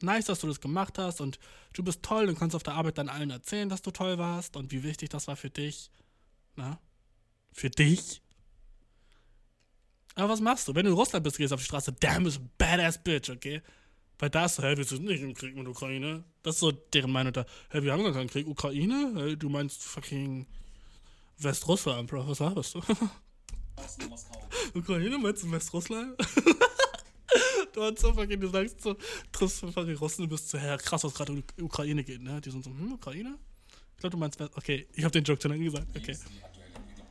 [0.01, 1.39] Nice, dass du das gemacht hast und
[1.73, 4.55] du bist toll und kannst auf der Arbeit dann allen erzählen, dass du toll warst
[4.55, 5.91] und wie wichtig das war für dich.
[6.55, 6.79] Na?
[7.51, 8.21] Für dich?
[10.15, 10.75] Aber was machst du?
[10.75, 13.29] Wenn du in Russland bist, gehst du auf die Straße, damn, is a badass bitch,
[13.29, 13.61] okay?
[14.17, 16.23] Weil das, hä, wir sind nicht im Krieg mit Ukraine.
[16.41, 17.45] Das ist so deren Meinung da.
[17.69, 18.47] Hä, wir haben gar keinen Krieg.
[18.47, 19.13] Ukraine?
[19.15, 20.47] Hä, du meinst fucking
[21.37, 22.27] Westrussland, Bro.
[22.29, 22.81] Was laberst du?
[24.73, 25.17] Ukraine?
[25.17, 26.15] Meinst du Westrussland?
[27.73, 28.95] du hast so fucking, du sagst so,
[29.33, 32.39] triffst so fucking Russen und bist so, hä, krass, was gerade die Ukraine geht, ne?
[32.39, 33.37] Die sind so, hm, Ukraine?
[33.95, 34.39] Ich glaube, du meinst.
[34.41, 35.87] Okay, ich habe den Joke schon gesagt.
[35.95, 36.11] Okay.
[36.11, 37.07] ist die aktuelle Entwicklung?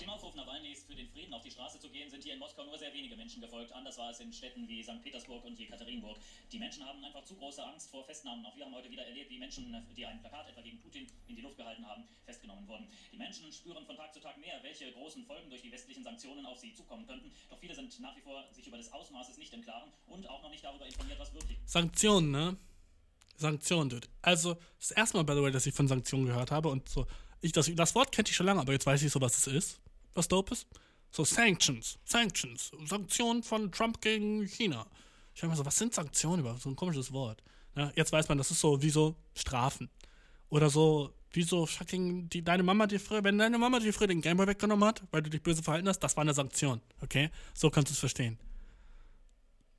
[0.00, 2.64] Dem Aufruf Nawalnys für den Frieden auf die Straße zu gehen, sind hier in Moskau
[2.64, 3.70] nur sehr wenige Menschen gefolgt.
[3.72, 5.02] Anders war es in Städten wie St.
[5.02, 6.16] Petersburg und Jekaterinburg.
[6.50, 8.46] Die Menschen haben einfach zu große Angst vor Festnahmen.
[8.46, 11.36] Auch wir haben heute wieder erlebt, wie Menschen, die ein Plakat etwa gegen Putin in
[11.36, 12.88] die Luft gehalten haben, festgenommen wurden.
[13.12, 16.46] Die Menschen spüren von Tag zu Tag mehr, welche großen Folgen durch die westlichen Sanktionen
[16.46, 17.30] auf sie zukommen könnten.
[17.50, 20.42] Doch viele sind nach wie vor sich über des Ausmaßes nicht im Klaren und auch
[20.42, 22.56] noch nicht darüber informiert, was wirklich Sanktionen, ne?
[23.36, 24.08] Sanktionen, dude.
[24.22, 27.06] Also, das erste Mal, by the way, dass ich von Sanktionen gehört habe und so.
[27.42, 29.46] Ich, das, das Wort kennt ich schon lange, aber jetzt weiß ich so, was es
[29.46, 29.80] ist.
[30.14, 30.66] Was dope ist.
[31.10, 31.98] So, Sanctions.
[32.04, 32.70] Sanctions.
[32.86, 34.86] Sanktionen von Trump gegen China.
[35.34, 36.62] Ich frage mir so, was sind Sanktionen überhaupt?
[36.62, 37.42] So ein komisches Wort.
[37.76, 39.88] Ja, jetzt weiß man, das ist so wie so Strafen.
[40.48, 44.08] Oder so, wie so fucking, die, deine Mama dir früher, wenn deine Mama dir früher
[44.08, 46.80] den Gameboy weggenommen hat, weil du dich böse verhalten hast, das war eine Sanktion.
[47.00, 47.30] Okay?
[47.54, 48.38] So kannst du es verstehen.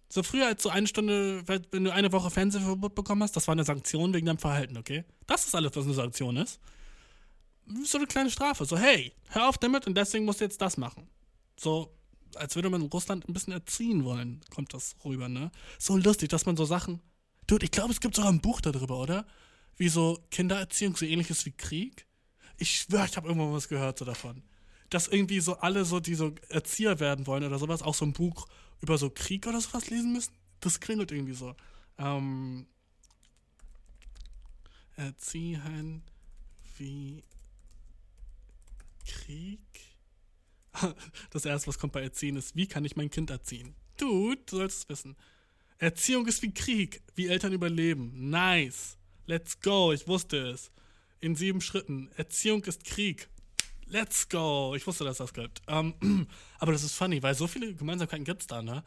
[0.09, 3.53] So früher als so eine Stunde, wenn du eine Woche Fernsehverbot bekommen hast, das war
[3.53, 5.05] eine Sanktion wegen deinem Verhalten, okay?
[5.25, 6.59] Das ist alles, was eine Sanktion ist.
[7.85, 8.65] So eine kleine Strafe.
[8.65, 11.07] So, hey, hör auf damit und deswegen musst du jetzt das machen.
[11.61, 11.95] So,
[12.37, 15.51] als würde man Russland ein bisschen erziehen wollen, kommt das rüber, ne?
[15.77, 17.01] So lustig, dass man so Sachen.
[17.45, 19.27] Dude, ich glaube, es gibt sogar ein Buch darüber, oder?
[19.77, 22.07] Wie so Kindererziehung so ähnlich ist wie Krieg.
[22.57, 24.41] Ich schwöre, ich habe irgendwann was gehört so davon.
[24.89, 28.13] Dass irgendwie so alle so, die so Erzieher werden wollen oder sowas, auch so ein
[28.13, 28.47] Buch
[28.81, 30.33] über so Krieg oder sowas lesen müssen.
[30.61, 31.55] Das klingelt irgendwie so.
[31.99, 32.65] Ähm,
[34.95, 36.01] erziehen
[36.79, 37.23] wie
[39.05, 39.90] Krieg?
[41.31, 43.75] Das erste, was kommt bei Erziehen, ist, wie kann ich mein Kind erziehen?
[43.97, 45.15] Du sollst es wissen.
[45.77, 48.29] Erziehung ist wie Krieg, wie Eltern überleben.
[48.29, 48.97] Nice.
[49.25, 50.71] Let's go, ich wusste es.
[51.19, 52.09] In sieben Schritten.
[52.15, 53.29] Erziehung ist Krieg.
[53.85, 54.73] Let's go.
[54.75, 55.61] Ich wusste, dass das gibt.
[55.67, 55.93] Ähm,
[56.59, 58.83] aber das ist funny, weil so viele Gemeinsamkeiten gibt's da, ne?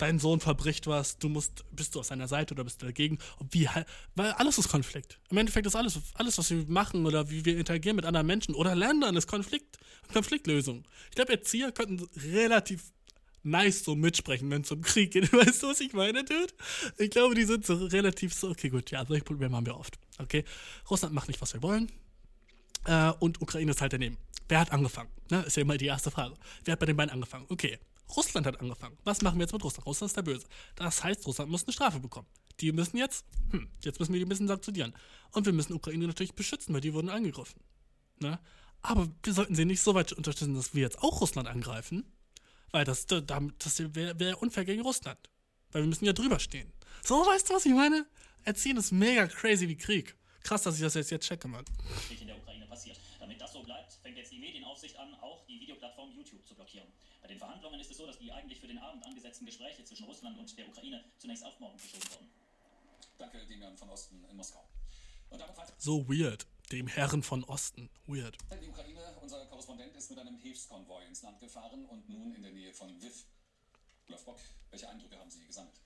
[0.00, 3.18] Dein Sohn verbricht was, du musst, bist du auf seiner Seite oder bist du dagegen?
[3.50, 3.68] Wie,
[4.14, 5.20] weil alles ist Konflikt.
[5.28, 8.54] Im Endeffekt ist alles, alles, was wir machen oder wie wir interagieren mit anderen Menschen
[8.54, 9.78] oder Ländern, ist Konflikt,
[10.10, 10.84] Konfliktlösung.
[11.10, 12.94] Ich glaube, Erzieher könnten relativ
[13.42, 15.30] nice so mitsprechen, wenn es um Krieg geht.
[15.34, 16.54] Weißt du, was ich meine, Dude?
[16.96, 19.98] Ich glaube, die sind so relativ so, okay, gut, ja, solche Probleme haben wir oft.
[20.16, 20.46] Okay?
[20.88, 21.92] Russland macht nicht, was wir wollen.
[22.86, 24.16] Äh, und Ukraine ist halt daneben.
[24.48, 25.10] Wer hat angefangen?
[25.30, 25.42] Ne?
[25.42, 26.36] Ist ja immer die erste Frage.
[26.64, 27.44] Wer hat bei den beiden angefangen?
[27.50, 27.78] Okay.
[28.16, 28.96] Russland hat angefangen.
[29.04, 29.86] Was machen wir jetzt mit Russland?
[29.86, 30.46] Russland ist der Böse.
[30.76, 32.26] Das heißt, Russland muss eine Strafe bekommen.
[32.60, 34.94] Die müssen jetzt, hm, jetzt müssen wir die ein bisschen sanktionieren.
[35.32, 37.60] Und wir müssen Ukraine natürlich beschützen, weil die wurden angegriffen.
[38.18, 38.38] Ne?
[38.82, 42.04] Aber wir sollten sie nicht so weit unterstützen, dass wir jetzt auch Russland angreifen,
[42.70, 43.26] weil das, das
[43.94, 45.18] wäre wär unfair gegen Russland.
[45.72, 46.72] Weil wir müssen ja drüber stehen.
[47.04, 48.06] So, weißt du, was ich meine?
[48.44, 50.16] Erziehen ist mega crazy wie Krieg.
[50.42, 51.64] Krass, dass ich das jetzt, jetzt checke, Mann.
[52.18, 52.98] in der Ukraine passiert.
[53.18, 56.88] Damit das so bleibt, fängt jetzt die Medienaufsicht an, auch die Videoplattform YouTube zu blockieren.
[57.20, 60.04] Bei den Verhandlungen ist es so, dass die eigentlich für den Abend angesetzten Gespräche zwischen
[60.06, 62.30] Russland und der Ukraine zunächst auf morgen verschoben wurden.
[63.18, 64.64] Danke, Demian von Osten in Moskau.
[65.28, 66.46] Und damit weiter So weird.
[66.72, 67.90] Dem Herren von Osten.
[68.06, 68.36] Weird.
[68.52, 69.00] in die Ukraine.
[69.20, 72.88] Unser Korrespondent ist mit einem Hilfskonvoi ins Land gefahren und nun in der Nähe von
[72.88, 73.26] Lviv.
[74.08, 74.40] Olaf Bock,
[74.70, 75.80] welche Eindrücke haben Sie gesammelt?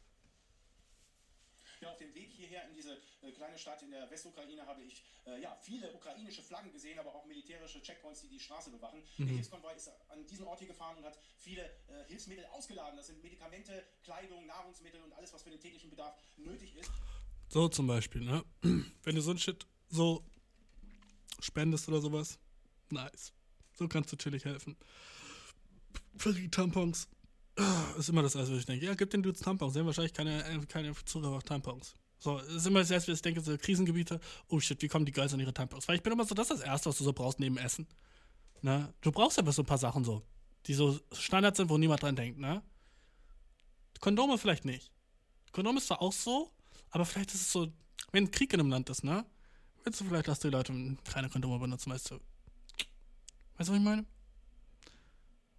[1.84, 5.04] Ja, auf dem Weg hierher in diese äh, kleine Stadt in der Westukraine habe ich
[5.26, 9.02] äh, ja, viele ukrainische Flaggen gesehen, aber auch militärische Checkpoints, die die Straße bewachen.
[9.18, 12.96] Der Hilfskonvoi ist an diesen Ort hier gefahren und hat viele äh, Hilfsmittel ausgeladen.
[12.96, 16.90] Das sind Medikamente, Kleidung, Nahrungsmittel und alles, was für den täglichen Bedarf nötig ist.
[17.50, 18.42] So zum Beispiel, ne?
[19.02, 20.24] Wenn du so ein Shit so
[21.40, 22.38] spendest oder sowas,
[22.88, 23.34] nice.
[23.74, 24.76] So kannst du chillig helfen.
[26.16, 27.08] Für die Tampons.
[27.98, 29.72] Ist immer das, also ich denke, ja, gib den Dudes Tampons.
[29.72, 31.94] Sie haben wahrscheinlich keine, äh, keine Zugriff auf Tampons.
[32.18, 34.18] So, ist immer das erste, was ich denke, so Krisengebiete,
[34.48, 35.86] oh shit, wie kommen die Girls an ihre Tampons?
[35.86, 37.86] Weil ich bin immer so, das ist das Erste, was du so brauchst neben Essen.
[38.62, 38.92] Ne?
[39.02, 40.22] Du brauchst einfach so ein paar Sachen so,
[40.66, 42.62] die so Standard sind, wo niemand dran denkt, ne?
[44.00, 44.90] Kondome vielleicht nicht.
[45.52, 46.50] Kondom ist zwar auch so,
[46.90, 47.70] aber vielleicht ist es so,
[48.12, 49.24] wenn Krieg in einem Land ist, ne?
[49.84, 50.72] Willst du vielleicht, dass die Leute
[51.04, 52.14] keine Kondome benutzen, weißt du?
[53.56, 54.06] Weißt du, was ich meine?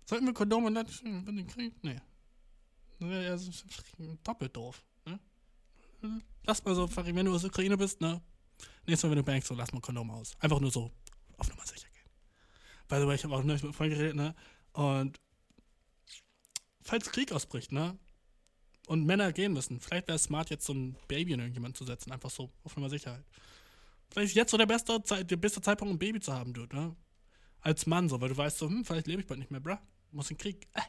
[0.05, 1.73] Sollten wir Kondome den Krieg?
[1.83, 1.99] Nee.
[2.99, 3.51] Das wäre ja so
[4.23, 5.19] doppelt doof, ne?
[6.45, 8.21] Lass mal so, wenn du aus der Ukraine bist, ne?
[8.85, 10.35] Nächstes Mal, wenn du bangst, so lass mal Kondome aus.
[10.39, 10.91] Einfach nur so
[11.37, 12.09] auf Nummer sicher gehen.
[12.87, 14.35] By the way, ich habe auch neulich mit Freunden geredet, ne?
[14.73, 15.19] Und
[16.83, 17.97] falls Krieg ausbricht, ne?
[18.87, 21.83] Und Männer gehen müssen, vielleicht wäre es smart, jetzt so ein Baby in irgendjemanden zu
[21.83, 23.25] setzen, einfach so auf Nummer Sicherheit.
[24.11, 26.53] Vielleicht ist jetzt so der beste, Zeit, der beste Zeitpunkt, um ein Baby zu haben,
[26.53, 26.95] Dude, ne?
[27.61, 29.77] Als Mann so, weil du weißt so, hm, vielleicht lebe ich bald nicht mehr, bruh.
[30.15, 30.67] Muss in den Krieg.
[30.73, 30.81] Äh.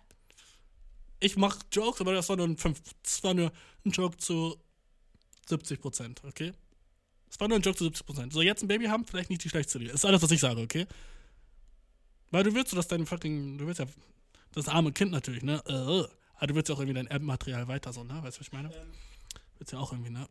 [1.18, 3.50] Ich mach Jokes, aber das war nur ein, fünf, das war nur
[3.84, 4.56] ein Joke zu
[5.48, 6.52] 70 Prozent, okay?
[7.26, 8.32] Das war nur ein Joke zu 70 Prozent.
[8.32, 9.88] So, jetzt ein Baby haben, vielleicht nicht die schlechteste Idee.
[9.88, 10.86] Das ist alles, was ich sage, okay?
[12.30, 13.86] Weil du willst so, dass dein fucking, du willst ja,
[14.52, 15.62] das arme Kind natürlich, ne?
[15.66, 18.22] Äh, aber du willst ja auch irgendwie dein Erbmaterial weiter so, ne?
[18.22, 18.72] Weißt du, was ich meine?
[18.74, 18.92] Ähm,
[19.58, 20.28] Willst ja auch irgendwie, ne?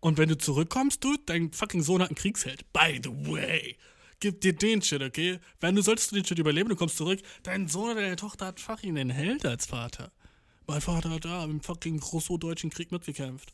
[0.00, 2.72] Und wenn du zurückkommst, du, dein fucking Sohn hat einen Kriegsheld.
[2.72, 3.76] By the way.
[4.20, 5.38] Gib dir den Shit, okay?
[5.60, 8.46] Wenn du solltest du den Shit überleben, du kommst zurück, dein Sohn oder deine Tochter
[8.46, 10.10] hat fucking den Held als Vater.
[10.66, 13.52] Mein Vater hat da im fucking russo-deutschen Krieg mitgekämpft.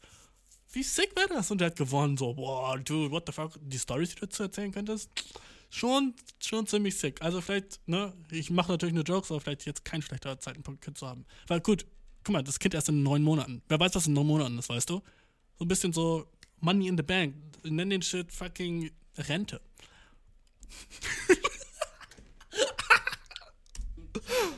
[0.72, 1.50] Wie sick wäre das?
[1.50, 3.52] Und der hat gewonnen, so, boah, dude, what the fuck?
[3.60, 5.10] Die Storys, die du dazu erzählen könntest,
[5.70, 7.22] schon, schon ziemlich sick.
[7.22, 10.98] Also vielleicht, ne, ich mache natürlich nur Jokes, aber vielleicht jetzt kein schlechterer Zeitpunkt, Kind
[10.98, 11.26] zu haben.
[11.46, 11.86] Weil gut,
[12.24, 13.62] guck mal, das Kind erst in neun Monaten.
[13.68, 15.02] Wer weiß, was in neun Monaten ist, weißt du?
[15.58, 16.26] So ein bisschen so
[16.60, 17.36] Money in the Bank.
[17.62, 19.60] Nenn den Shit fucking Rente.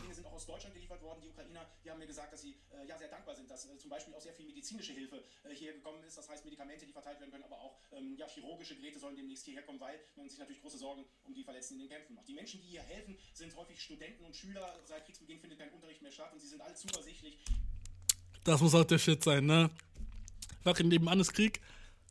[0.02, 1.20] Dinge sind auch aus Deutschland geliefert worden.
[1.22, 3.78] Die Ukrainer, die haben mir gesagt, dass sie äh, ja sehr dankbar sind, dass äh,
[3.78, 6.18] zum Beispiel auch sehr viel medizinische Hilfe äh, hier gekommen ist.
[6.18, 9.44] Das heißt Medikamente, die verteilt werden können, aber auch ähm, ja, chirurgische Geräte sollen demnächst
[9.44, 12.28] hierher kommen, weil man sich natürlich große Sorgen um die Verletzten in den Kämpfen macht.
[12.28, 14.78] Die Menschen, die hier helfen, sind häufig Studenten und Schüler.
[14.84, 17.38] Seit Kriegsbeginn findet kein Unterricht mehr statt und sie sind alle zuversichtlich,
[18.44, 19.70] Das muss auch der Shit sein, ne?
[20.62, 21.60] Fucking nebenan ist Krieg.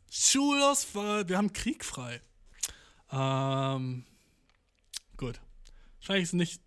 [0.09, 1.27] Schulausfall.
[1.27, 2.21] Wir haben Krieg frei.
[3.11, 4.05] Ähm.
[5.17, 5.39] Gut.
[5.99, 6.61] Wahrscheinlich ist nicht.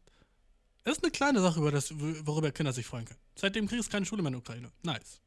[0.85, 3.21] Es ist eine kleine Sache, über das, worüber Kinder sich freuen können.
[3.35, 4.73] Seit dem Krieg ist keine Schule mehr in der Ukraine.
[4.83, 5.21] Nice.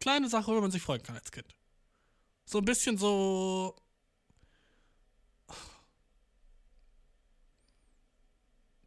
[0.00, 1.54] Kleine Sache, worüber man sich freuen kann als Kind.
[2.46, 3.76] So ein bisschen so.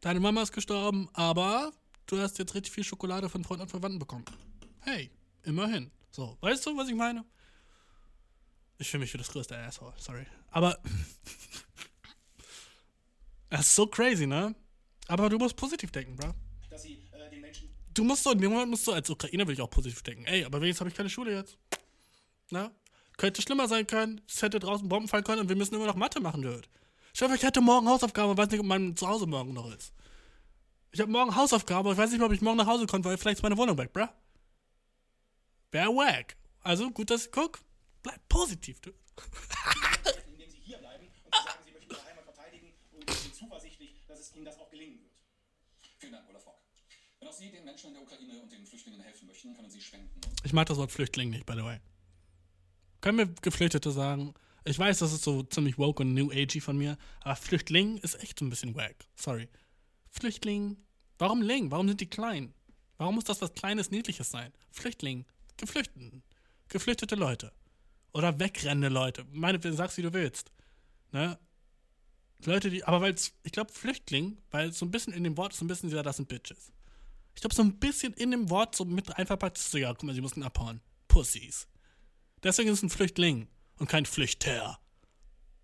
[0.00, 1.72] Deine Mama ist gestorben, aber
[2.06, 4.24] du hast jetzt richtig viel Schokolade von Freunden und Verwandten bekommen.
[4.80, 5.10] Hey,
[5.44, 5.92] immerhin.
[6.10, 7.24] So, weißt du, was ich meine?
[8.82, 10.26] Ich fühle mich für das größte Asshole, sorry.
[10.50, 10.76] Aber.
[13.48, 14.56] das ist so crazy, ne?
[15.06, 16.34] Aber du musst positiv denken, bro.
[16.68, 19.46] dass sie äh, den Menschen Du musst so, in dem Moment musst du, als Ukrainer
[19.46, 20.24] will ich auch positiv denken.
[20.24, 21.56] Ey, aber wenigstens habe ich keine Schule jetzt.
[22.50, 22.72] Na?
[23.18, 24.20] Könnte schlimmer sein können.
[24.28, 26.66] Es hätte draußen Bomben fallen können und wir müssen immer noch Mathe machen, dude.
[27.14, 29.92] Ich hoffe, ich hätte morgen Hausaufgaben und weiß nicht, ob mein Zuhause morgen noch ist.
[30.90, 33.04] Ich habe morgen Hausaufgaben, aber ich weiß nicht mehr, ob ich morgen nach Hause komme,
[33.04, 34.08] weil vielleicht ist meine Wohnung weg, bruh.
[35.70, 36.36] Wär wack.
[36.62, 37.60] Also, gut, dass ich guck.
[38.02, 42.72] Bleib positiv, helfen, indem sie hier bleiben und sie sagen, sie möchten ihre Heimat verteidigen
[42.92, 45.12] und sie sind zuversichtlich, dass es ihnen das auch gelingen wird.
[45.98, 46.58] Vielen Dank, Olaf Bock.
[47.20, 49.80] Wenn auch Sie den Menschen in der Ukraine und den Flüchtlingen helfen möchten, können Sie
[49.80, 50.20] spenden.
[50.42, 51.78] Ich mag das Wort Flüchtling nicht, by the way.
[53.00, 54.34] Können wir Geflüchtete sagen?
[54.64, 58.20] Ich weiß, das ist so ziemlich woke und new agey von mir, aber Flüchtling ist
[58.22, 59.06] echt so ein bisschen wack.
[59.16, 59.48] Sorry.
[60.10, 60.76] Flüchtling.
[61.18, 61.70] Warum Ling?
[61.70, 62.54] Warum sind die klein?
[62.98, 64.52] Warum muss das was Kleines, Niedliches sein?
[64.70, 65.24] Flüchtling.
[65.56, 66.22] Geflüchteten.
[66.68, 67.52] Geflüchtete Leute.
[68.12, 69.24] Oder wegrennende Leute.
[69.32, 70.52] Meine, sag's wie du willst.
[71.12, 71.38] Ne?
[72.44, 75.60] Leute, die, aber weil ich glaube, Flüchtling, weil so ein bisschen in dem Wort ist
[75.60, 76.72] so ein bisschen, ja, das sind Bitches.
[77.34, 80.14] Ich glaube, so ein bisschen in dem Wort so mit einverpackt ist ja, guck mal,
[80.14, 80.80] sie mussten abhauen.
[81.08, 81.68] Pussies.
[82.42, 83.48] Deswegen ist es ein Flüchtling
[83.78, 84.78] und kein Flüchter.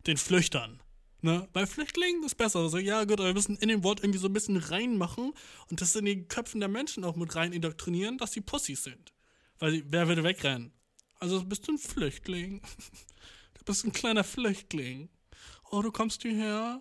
[0.07, 0.81] Den Flüchtern.
[1.21, 1.49] Ne?
[1.53, 2.61] Bei Flüchtlingen ist besser.
[2.61, 5.33] Also, ja, gut, aber wir müssen in dem Wort irgendwie so ein bisschen reinmachen
[5.69, 9.13] und das in den Köpfen der Menschen auch mit rein indoktrinieren, dass sie Pussys sind.
[9.59, 10.73] Weil wer würde wegrennen?
[11.19, 12.63] Also bist du ein Flüchtling.
[13.55, 15.11] Du bist ein kleiner Flüchtling.
[15.71, 16.81] Oh, du kommst hierher.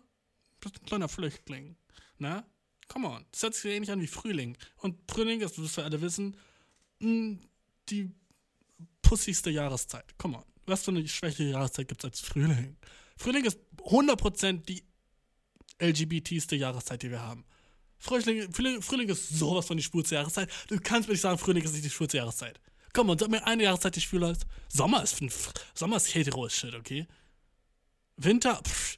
[0.61, 1.76] Du bist ein kleiner Flüchtling.
[2.18, 2.45] Na?
[2.88, 3.26] Come on.
[3.31, 4.55] Das hört sich ähnlich an wie Frühling.
[4.77, 6.38] Und Frühling ist, das wir alle wissen,
[6.99, 7.39] mh,
[7.89, 8.11] die
[9.01, 10.18] pussigste Jahreszeit.
[10.18, 10.43] Come on.
[10.65, 12.77] Was für eine schwächere Jahreszeit gibt es als Frühling?
[13.18, 14.84] Frühling ist 100% die
[15.81, 17.45] LGBTste Jahreszeit, die wir haben.
[17.97, 20.49] Frühling, Frühling, Frühling ist sowas von die schwulste Jahreszeit.
[20.68, 22.59] Du kannst mir nicht sagen, Frühling ist nicht die schwulste Jahreszeit.
[22.97, 24.47] Komm und sag mir eine Jahreszeit, die schwul ist.
[24.69, 25.21] Sommer ist,
[25.75, 27.05] Sommer ist hetero shit, okay?
[28.15, 28.97] Winter, pff,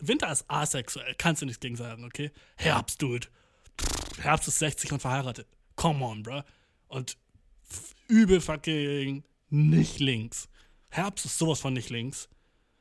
[0.00, 2.30] Winter ist asexuell, kannst du nichts gegen sagen, okay?
[2.56, 3.26] Herbst, dude.
[3.78, 5.46] Pff, Herbst ist 60 und verheiratet.
[5.74, 6.40] Come on, bruh.
[6.88, 7.18] Und
[8.08, 10.48] übel fucking nicht links.
[10.88, 12.30] Herbst ist sowas von nicht links.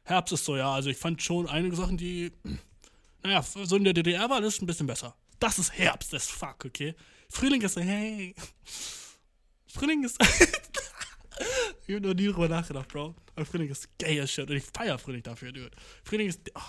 [0.04, 2.32] Herbst ist so, ja, also ich fand schon einige Sachen, die,
[3.24, 5.18] naja, so in der DDR war das ein bisschen besser.
[5.38, 6.96] Das ist Herbst, das fuck, okay?
[7.28, 8.34] Frühling ist so, hey.
[9.76, 10.18] Frühling ist.
[11.88, 13.14] ich hab noch nie drüber nachgedacht, Bro.
[13.36, 15.72] Aber Frühling ist gay as shit und ich feier Frühling dafür, dude.
[16.04, 16.40] Frühling ist.
[16.56, 16.62] Oh.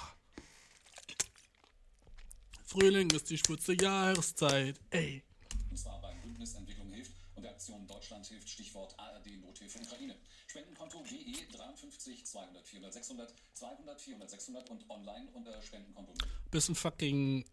[2.65, 5.23] Frühling ist die schwulste Jahreszeit, ey.
[5.71, 10.17] Und zwar beim Bündnis Entwicklung hilft und der Aktion Deutschland hilft, Stichwort ARD Nothilfe Ukraine.
[10.49, 16.13] Spendenkonto GE 53 200 400 600 200 400 600 und online unter Spendenkonto.
[16.51, 17.45] Bist ein fucking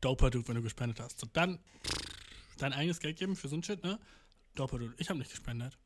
[0.00, 1.18] doper Dude, wenn du gespendet hast.
[1.18, 1.58] So, dann
[2.58, 3.98] dein eigenes Geld geben für so ein Shit, ne?
[4.66, 4.94] Dude.
[4.98, 5.78] Ich habe nicht gespendet.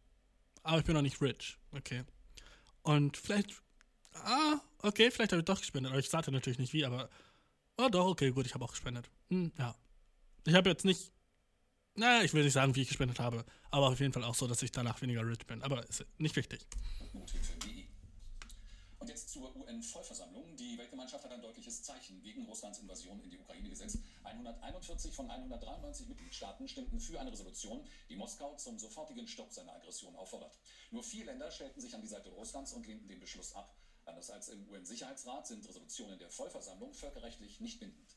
[0.63, 1.57] Aber ich bin noch nicht rich.
[1.73, 2.05] Okay.
[2.83, 3.63] Und vielleicht.
[4.13, 5.93] Ah, okay, vielleicht habe ich doch gespendet.
[5.93, 7.11] Aber ich sagte natürlich nicht wie, aber.
[7.77, 9.11] Oh, doch, okay, gut, ich habe auch gespendet.
[9.31, 9.75] Hm, ja.
[10.47, 11.13] Ich habe jetzt nicht.
[11.97, 13.45] Naja, ich will nicht sagen, wie ich gespendet habe.
[13.71, 15.63] Aber auf jeden Fall auch so, dass ich danach weniger rich bin.
[15.63, 16.67] Aber ist nicht wichtig.
[17.13, 17.84] Nothilfe.de.
[19.05, 20.57] Und jetzt zur UN-Vollversammlung.
[20.57, 23.99] Die Weltgemeinschaft hat ein deutliches Zeichen gegen Russlands Invasion in die Ukraine gesetzt.
[24.23, 30.17] 141 von 193 Mitgliedstaaten stimmten für eine Resolution, die Moskau zum sofortigen Stopp seiner Aggression
[30.17, 30.59] auffordert.
[30.91, 33.77] Nur vier Länder stellten sich an die Seite Russlands und lehnten den Beschluss ab.
[34.07, 38.17] Anders als im UN-Sicherheitsrat sind Resolutionen der Vollversammlung völkerrechtlich nicht bindend.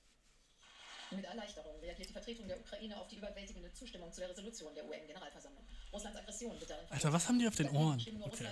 [1.11, 4.87] Mit Erleichterung reagiert die Vertretung der Ukraine auf die überwältigende Zustimmung zu der Resolution der
[4.87, 5.66] UN-Generalversammlung.
[5.93, 8.03] Russlands Aggression wird darin Alter, was haben die auf den Ohren?
[8.21, 8.45] Okay.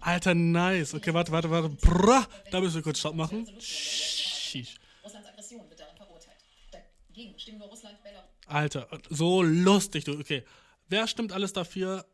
[0.00, 0.94] Alter, nice.
[0.94, 1.68] Okay, warte, warte, warte.
[1.68, 2.26] Brrrr.
[2.50, 3.46] Da müssen wir kurz Stopp machen.
[3.60, 4.76] Sheesh.
[5.04, 6.36] Russlands Aggression wird darin verurteilt.
[6.70, 8.28] Dagegen stimmen nur Russland, Belarus.
[8.46, 10.18] Alter, so lustig, du.
[10.18, 10.44] Okay.
[10.88, 12.06] Wer stimmt alles dafür?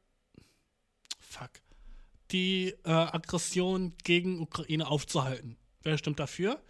[1.21, 1.51] Fuck.
[2.31, 5.59] Die äh, Aggression gegen Ukraine aufzuhalten.
[5.83, 6.63] Wer stimmt dafür?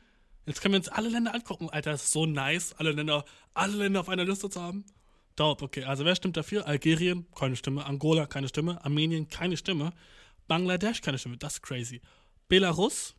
[0.47, 1.71] Jetzt können wir uns alle Länder angucken.
[1.71, 3.25] Alter, ist so nice, alle Länder,
[3.55, 4.85] alle Länder auf einer Liste zu haben.
[5.37, 5.85] Dope, okay.
[5.85, 6.67] Also wer stimmt dafür?
[6.67, 7.87] Algerien, keine Stimme.
[7.87, 8.85] Angola, keine Stimme.
[8.85, 9.93] Armenien, keine Stimme.
[10.47, 11.39] Bangladesch, keine Stimme.
[11.39, 12.01] Das ist crazy.
[12.49, 13.15] Belarus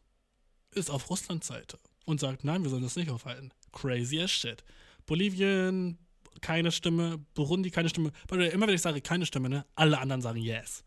[0.72, 3.52] ist auf Russlands Seite und sagt, nein, wir sollen das nicht aufhalten.
[3.72, 4.64] Crazy as shit.
[5.06, 5.98] Bolivien,
[6.42, 7.20] keine Stimme.
[7.34, 8.12] Burundi, keine Stimme.
[8.30, 10.84] Immer wenn ich sage keine Stimme, ne, alle anderen sagen yes.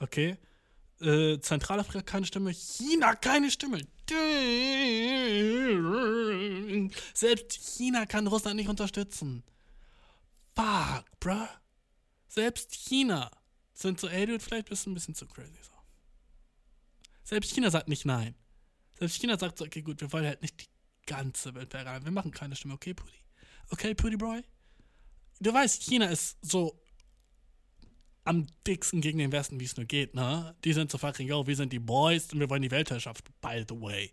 [0.00, 0.36] Okay?
[1.00, 2.52] Äh, Zentralafrika, keine Stimme.
[2.52, 3.80] China, keine Stimme.
[7.14, 9.42] Selbst China kann Russland nicht unterstützen.
[10.56, 11.48] Fuck, bruh.
[12.28, 13.30] Selbst China
[13.72, 15.58] sind so, ey, dude, vielleicht bist du ein bisschen zu crazy.
[15.62, 15.72] So.
[17.24, 18.34] Selbst China sagt nicht nein.
[18.98, 20.66] Selbst China sagt so, okay, gut, wir wollen halt nicht die
[21.06, 22.04] ganze Welt verraten.
[22.04, 23.12] Wir machen keine Stimme, okay, Pudi?
[23.70, 24.42] Okay, Pudi Boy?
[25.40, 26.80] Du weißt, China ist so
[28.24, 30.56] am dicksten gegen den Westen, wie es nur geht, ne?
[30.64, 33.64] Die sind so fucking, yo, wir sind die Boys und wir wollen die Weltherrschaft, by
[33.68, 34.12] the way.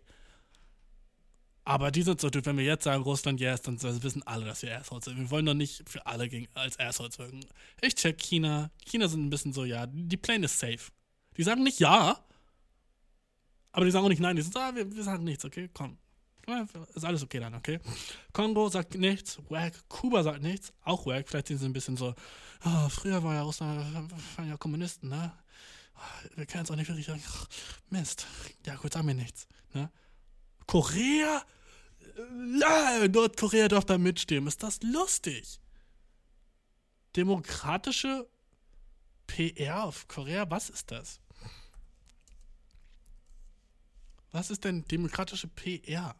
[1.66, 4.62] Aber die sind so, dude, wenn wir jetzt sagen, Russland yes, dann wissen alle, dass
[4.62, 5.16] wir Assholes sind.
[5.16, 7.40] Wir wollen doch nicht für alle gegen, als Assholes wirken.
[7.80, 8.70] Ich check China.
[8.84, 10.90] China sind ein bisschen so, ja, die Plane ist safe.
[11.36, 12.22] Die sagen nicht ja,
[13.72, 14.36] aber die sagen auch nicht nein.
[14.36, 15.98] Die so, ah, wir, wir sagen nichts, okay, komm.
[16.94, 17.80] Ist alles okay dann, okay?
[18.32, 19.72] Kongo sagt nichts, wack.
[19.88, 21.28] Kuba sagt nichts, auch wack.
[21.28, 22.14] Vielleicht sind sie ein bisschen so,
[22.60, 25.32] ah, früher war ja Russland, waren ja Kommunisten, ne?
[26.36, 27.22] Wir können es auch nicht wirklich sagen,
[27.88, 28.26] Mist.
[28.66, 29.90] Ja, gut, sagen wir nichts, ne?
[30.66, 31.44] Korea?
[32.16, 34.48] Äh, Nordkorea darf da mitstimmen.
[34.48, 35.60] Ist das lustig?
[37.16, 38.28] Demokratische
[39.26, 40.50] PR auf Korea?
[40.50, 41.20] Was ist das?
[44.32, 46.16] Was ist denn demokratische PR?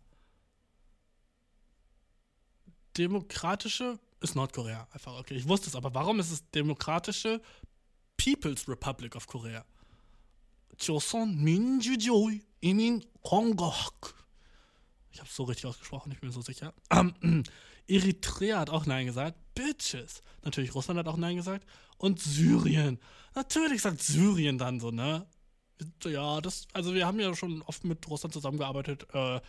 [2.97, 4.87] Demokratische ist Nordkorea.
[4.93, 5.35] Einfach, okay.
[5.35, 7.43] Ich wusste es, aber warum ist es demokratische
[8.17, 9.65] People's Republic of Korea?
[10.79, 14.15] Joseon Minjujoy Imin Kongohak.
[15.15, 16.75] Ich habe es so richtig ausgesprochen, ich bin mir so sicher.
[16.91, 17.15] Ähm,
[17.87, 19.39] Eritrea hat auch Nein gesagt.
[19.55, 20.23] Bitches.
[20.43, 21.65] Natürlich Russland hat auch Nein gesagt.
[21.99, 22.99] Und Syrien.
[23.37, 25.27] Natürlich sagt Syrien dann so, ne?
[26.03, 29.07] Ja, das, also wir haben ja schon oft mit Russland zusammengearbeitet.
[29.13, 29.41] Äh,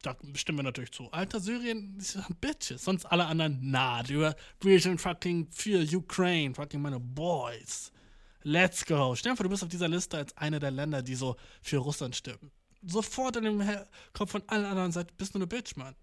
[0.00, 1.10] da stimmen wir natürlich zu.
[1.12, 2.02] Alter, Syrien,
[2.40, 2.84] Bitches.
[2.84, 7.92] Sonst alle anderen, na, wir sind fucking für Ukraine, fucking meine Boys.
[8.42, 9.14] Let's go.
[9.14, 11.78] Stell dir vor, du bist auf dieser Liste als einer der Länder, die so für
[11.78, 12.50] Russland stimmen.
[12.86, 13.62] Sofort in dem
[14.12, 15.94] Kopf von allen anderen Seiten bist du eine Bitch, Mann.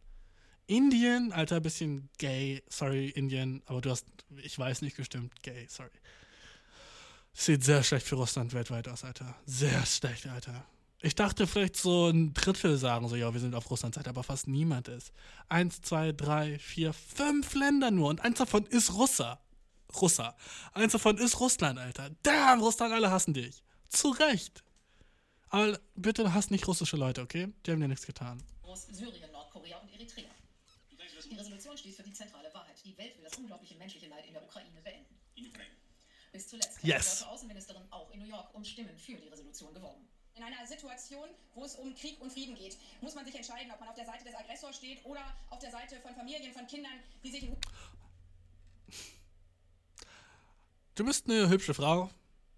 [0.68, 2.64] Indien, Alter, bisschen gay.
[2.70, 4.06] Sorry, Indien, aber du hast,
[4.42, 5.90] ich weiß nicht gestimmt, gay, sorry.
[7.34, 9.36] Sieht sehr schlecht für Russland weltweit aus, Alter.
[9.46, 10.66] Sehr schlecht, Alter.
[11.04, 14.24] Ich dachte vielleicht so ein Drittel sagen, so, ja, wir sind auf Russlands Seite, aber
[14.24, 15.12] fast niemand ist.
[15.50, 19.40] Eins, zwei, drei, vier, fünf Länder nur und eins davon ist Russer.
[20.00, 20.36] Russer.
[20.74, 22.12] Eins davon ist Russland, Alter.
[22.22, 23.64] Damn, Russland, alle hassen dich.
[23.90, 24.64] Zu Recht.
[25.52, 27.50] Aber bitte hasst nicht russische Leute, okay?
[27.66, 28.42] Die haben dir nichts getan.
[28.92, 30.30] Syrien, Nordkorea und Eritrea.
[30.90, 32.76] Die Resolution steht für die zentrale Wahrheit.
[32.86, 35.14] Die Welt will das unglaubliche menschliche Leid in der Ukraine beenden.
[36.32, 37.04] Bis zuletzt hat Yes.
[37.04, 40.08] die deutsche Außenministerin auch in New York um Stimmen für die Resolution geworben.
[40.36, 43.80] In einer Situation, wo es um Krieg und Frieden geht, muss man sich entscheiden, ob
[43.82, 46.94] man auf der Seite des Aggressors steht oder auf der Seite von Familien, von Kindern,
[47.24, 47.58] die sich in
[50.96, 52.10] Du bist eine hübsche Frau,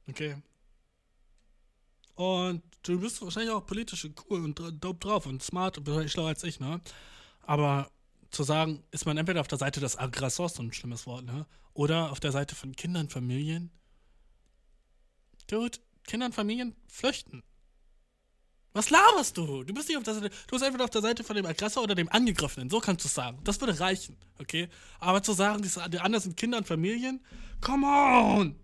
[0.07, 0.35] okay?
[2.15, 6.29] Und du bist wahrscheinlich auch politisch cool und dope drauf und smart und wahrscheinlich schlauer
[6.29, 6.81] als ich, ne?
[7.41, 7.89] Aber
[8.29, 11.45] zu sagen, ist man entweder auf der Seite des Aggressors, so ein schlimmes Wort, ne?
[11.73, 13.71] Oder auf der Seite von Kindern, Familien.
[15.47, 17.43] Dude, Kinder und Familien flüchten.
[18.73, 19.63] Was laberst du?
[19.63, 20.29] Du bist nicht auf der Seite.
[20.29, 22.69] Du bist entweder auf der Seite von dem Aggressor oder dem Angegriffenen.
[22.71, 23.39] So kannst du es sagen.
[23.43, 24.67] Das würde reichen, okay?
[24.99, 27.23] Aber zu sagen, die, die anderen sind Kinder und Familien,
[27.61, 28.59] come on!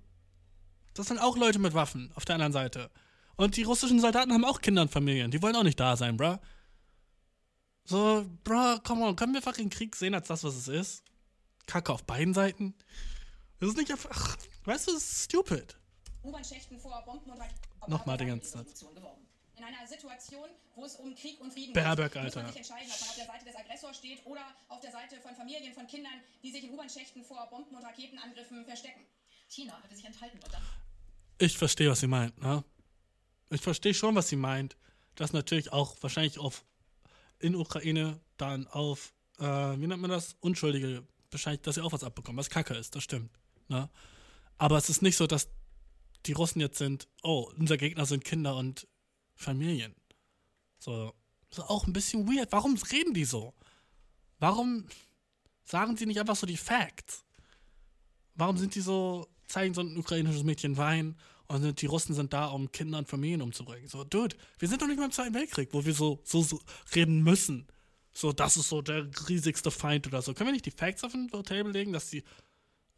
[0.95, 2.89] Das sind auch Leute mit Waffen auf der anderen Seite.
[3.39, 5.31] Und die russischen Soldaten haben auch Kinder und Familien.
[5.31, 6.35] Die wollen auch nicht da sein, bruh.
[7.85, 9.15] So, bruh, come on.
[9.15, 11.03] Können wir fucking Krieg sehen als das, was es ist?
[11.65, 12.75] Kacke auf beiden Seiten?
[13.61, 14.35] Das ist nicht einfach.
[14.65, 15.77] Weißt du, das ist stupid.
[16.21, 17.61] U-Bahn-Schächten vor Bomben und Raketen.
[17.87, 18.85] Nochmal den Die ganzen Satz.
[19.55, 22.43] In einer Situation, wo es um Krieg und Frieden Baerbock, geht, muss Alter.
[22.43, 25.15] man sich entscheiden, ob man auf der Seite des Aggressors steht oder auf der Seite
[25.21, 29.05] von Familien, von Kindern, die sich in U-Bahn-Schächten vor Bomben- und Raketenangriffen verstecken.
[29.47, 30.61] China hatte sich enthalten dann
[31.37, 32.65] Ich verstehe, was sie meint, ne?
[33.49, 34.77] Ich verstehe schon, was sie meint.
[35.15, 36.63] Das natürlich auch wahrscheinlich auf
[37.39, 40.35] in Ukraine dann auf, äh, wie nennt man das?
[40.39, 43.31] Unschuldige, wahrscheinlich, dass sie auch was abbekommen, was Kacke ist, das stimmt.
[43.69, 43.89] Ne?
[44.57, 45.49] Aber es ist nicht so, dass
[46.25, 48.87] die Russen jetzt sind, oh, unser Gegner sind Kinder und
[49.35, 49.95] Familien.
[50.79, 51.13] So,
[51.49, 52.51] ist auch ein bisschen weird.
[52.51, 53.53] Warum reden die so?
[54.39, 54.85] Warum
[55.63, 57.23] sagen sie nicht einfach so die Facts?
[58.35, 61.17] Warum sind die so, zeigen so ein ukrainisches Mädchen Wein
[61.49, 63.89] und die Russen sind da, um Kinder und Familien umzubringen?
[63.89, 66.59] So, Dude, wir sind doch nicht mal im Zweiten Weltkrieg, wo wir so, so, so
[66.95, 67.67] reden müssen.
[68.13, 70.33] So, das ist so der riesigste Feind oder so.
[70.33, 72.23] Können wir nicht die Facts auf den Table legen, dass die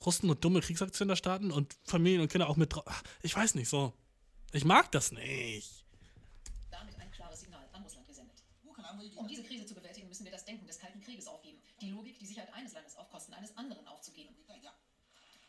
[0.05, 3.03] Russen nur dumme Kriegsaktionen da starten und Familien und Kinder auch mit drauf?
[3.21, 3.93] Ich weiß nicht, so.
[4.51, 5.85] Ich mag das nicht.
[6.69, 8.43] damit ein klares Signal an Russland gesendet.
[9.15, 11.61] Um diese Krise zu bewältigen, müssen wir das Denken des Kalten Krieges aufgeben.
[11.79, 14.35] Die Logik, die Sicherheit eines Landes auf Kosten eines anderen aufzugeben.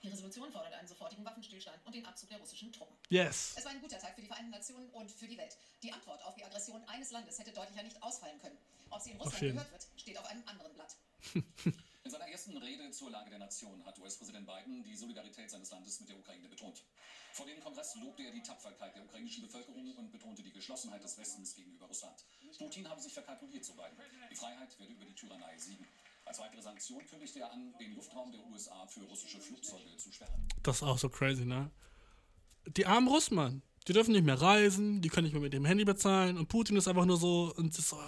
[0.03, 2.97] Die Resolution fordert einen sofortigen Waffenstillstand und den Abzug der russischen Truppen.
[3.09, 3.55] Yes.
[3.57, 5.57] Es war ein guter Tag für die Vereinten Nationen und für die Welt.
[5.83, 8.59] Die Antwort auf die Aggression eines Landes hätte deutlicher nicht ausfallen können.
[8.91, 10.97] Ob sie in Russland gehört wird, steht auf einem anderen Blatt.
[12.05, 16.01] In seiner ersten Rede zur Lage der Nation hat US-Präsident Biden die Solidarität seines Landes
[16.01, 16.83] mit der Ukraine betont.
[17.33, 21.16] Vor dem Kongress lobte er die Tapferkeit der ukrainischen Bevölkerung und betonte die Geschlossenheit des
[21.16, 22.24] Westens gegenüber Russland.
[22.59, 23.97] Putin habe sich verkalkuliert, so Biden.
[24.31, 25.87] Die Freiheit werde über die Tyrannei siegen.
[26.32, 30.48] Als weitere Sanktion kündigte er an, den Luftraum der USA für russische Flugzeuge zu sperren.
[30.62, 31.70] Das ist auch so crazy, ne?
[32.74, 33.60] Die armen Russen, Mann.
[33.86, 36.76] Die dürfen nicht mehr reisen, die können nicht mehr mit dem Handy bezahlen und Putin
[36.78, 37.98] ist einfach nur so und so,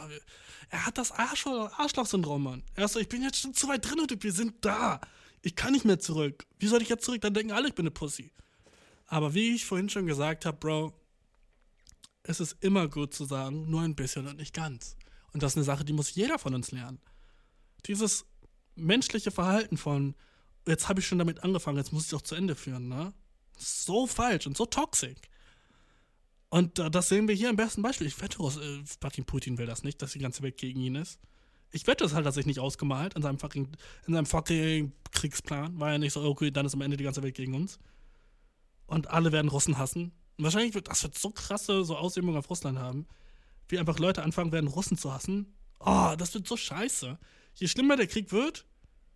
[0.70, 2.62] er hat das Arschloch- Arschloch-Syndrom, Mann.
[2.74, 5.02] Er ist so, ich bin jetzt schon zu weit drin und wir sind da.
[5.42, 6.46] Ich kann nicht mehr zurück.
[6.58, 7.20] Wie soll ich jetzt zurück?
[7.20, 8.32] Dann denken alle, ich bin eine Pussy.
[9.06, 10.94] Aber wie ich vorhin schon gesagt habe, Bro,
[12.22, 14.96] es ist immer gut zu sagen, nur ein bisschen und nicht ganz.
[15.34, 16.98] Und das ist eine Sache, die muss jeder von uns lernen.
[17.86, 18.26] Dieses
[18.76, 20.14] menschliche Verhalten von,
[20.66, 23.12] jetzt habe ich schon damit angefangen, jetzt muss ich es auch zu Ende führen, ne?
[23.56, 25.18] So falsch und so toxisch.
[26.54, 28.06] Und äh, das sehen wir hier im besten Beispiel.
[28.06, 31.18] Ich wette, äh, fucking Putin will das nicht, dass die ganze Welt gegen ihn ist.
[31.72, 33.68] Ich wette, das hat er sich nicht ausgemalt in seinem fucking,
[34.06, 35.78] in seinem fucking Kriegsplan.
[35.80, 37.80] War ja nicht so, okay, dann ist am Ende die ganze Welt gegen uns.
[38.86, 40.12] Und alle werden Russen hassen.
[40.36, 43.06] Und wahrscheinlich wird das wird so krasse so Auswirkungen auf Russland haben,
[43.68, 45.52] wie einfach Leute anfangen werden, Russen zu hassen.
[45.80, 47.18] Oh, das wird so scheiße.
[47.54, 48.66] Je schlimmer der Krieg wird,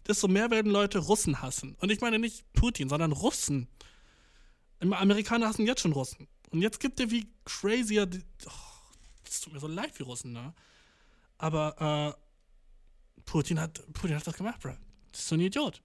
[0.07, 1.75] desto mehr werden Leute Russen hassen.
[1.81, 3.69] Und ich meine nicht Putin, sondern Russen.
[4.81, 6.29] Amerikaner hassen jetzt schon Russen.
[6.51, 8.07] Und jetzt gibt er wie crazier.
[8.07, 8.51] die- Oh,
[9.25, 10.55] das tut mir so leid für Russen, ne?
[11.37, 14.75] Aber, äh, Putin hat, Putin hat das gemacht, bro.
[15.13, 15.83] Das ist so ein Idiot.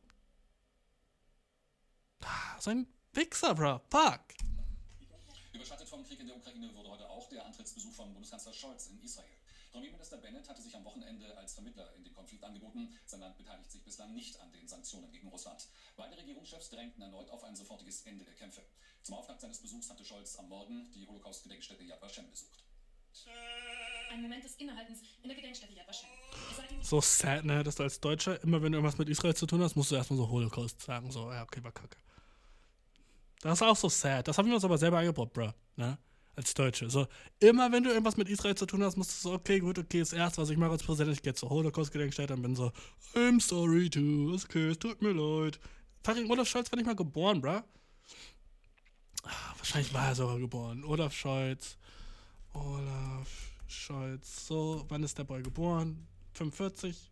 [2.22, 3.82] Ah, So ein Wichser, bro.
[3.92, 4.22] Fuck.
[5.54, 9.00] Überschattet vom Krieg in der Ukraine wurde heute auch der Antrittsbesuch von Bundeskanzler Scholz in
[9.04, 9.28] Israel.
[9.74, 12.96] Premierminister Bennett hatte sich am Wochenende als Vermittler in den Konflikt angeboten.
[13.08, 15.68] Sein Land beteiligt sich bislang nicht an den Sanktionen gegen Russland.
[15.98, 18.62] Beide Regierungschefs drängten erneut auf ein sofortiges Ende der Kämpfe.
[19.02, 22.64] Zum Auftakt seines Besuchs hatte Scholz am Morgen die Holocaust-Gedenkstätte Yad Vashem besucht.
[24.12, 26.10] Ein Moment des Innehaltens in der Gedenkstätte Yad Vashem.
[26.84, 29.64] So sad, ne, dass du als Deutscher immer, wenn du irgendwas mit Israel zu tun
[29.64, 31.12] hast, musst du erstmal so Holocaust sagen.
[31.12, 31.98] So, ja, okay, war kacke.
[33.42, 34.28] Das ist auch so sad.
[34.28, 35.52] Das haben wir uns aber selber eingebaut, bro.
[35.76, 35.98] Ne?
[36.36, 36.90] Als Deutsche.
[36.90, 37.08] So,
[37.40, 40.00] immer wenn du irgendwas mit Israel zu tun hast, musst du so, okay, gut, okay,
[40.00, 42.72] das erste, was ich mache als Präsident, ich gehe zur Holocaust-Gedenkstätte und bin so,
[43.14, 45.60] I'm sorry too, okay, es tut mir leid.
[46.04, 47.62] Fucking Olaf Scholz war nicht mal geboren, bro.
[49.24, 50.84] Ah, Wahrscheinlich war er sogar geboren.
[50.84, 51.78] Olaf Scholz.
[52.54, 53.30] Olaf
[53.68, 54.48] Scholz.
[54.48, 56.08] So, wann ist der Boy geboren?
[56.34, 57.12] 45?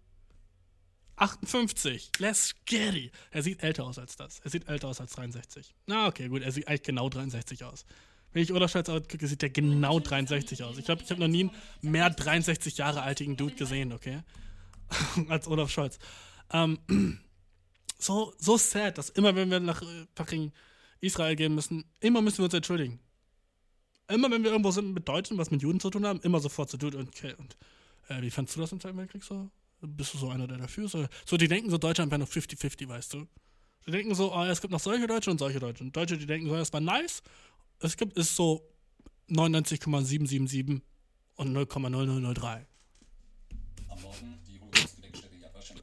[1.15, 2.11] 58.
[2.19, 3.13] Let's get it.
[3.29, 4.39] Er sieht älter aus als das.
[4.39, 5.73] Er sieht älter aus als 63.
[5.85, 6.41] Na, okay, gut.
[6.41, 7.85] Er sieht eigentlich genau 63 aus.
[8.33, 10.77] Wenn ich Olaf Scholz angucke, sieht er genau 63 aus.
[10.77, 14.21] Ich glaube, ich habe noch nie einen mehr 63 Jahre altigen Dude gesehen, okay?
[15.29, 15.99] als Olaf Scholz.
[16.51, 16.79] Ähm,
[17.97, 20.51] so, so sad, dass immer, wenn wir nach äh, fucking
[21.01, 22.99] Israel gehen müssen, immer müssen wir uns entschuldigen.
[24.07, 26.69] Immer, wenn wir irgendwo sind mit Deutschen, was mit Juden zu tun haben, immer sofort
[26.69, 27.57] so, Dude, und, okay, und
[28.07, 29.49] äh, wie fandst du das im Zweiten Weltkrieg so?
[29.81, 30.97] Bist du so einer, der dafür ist?
[31.25, 33.27] So, die denken so, Deutschland wäre noch 50-50, weißt du?
[33.87, 35.83] Die denken so, ah, es gibt noch solche Deutsche und solche Deutsche.
[35.83, 37.23] Und Deutsche, die denken so, das war nice.
[37.83, 38.61] Es gibt, ist so
[39.27, 40.81] 99,777
[41.35, 42.65] und 0,0003.
[43.89, 45.77] Am Morgen die Holocaust-Gedenkstätte Yad Vashem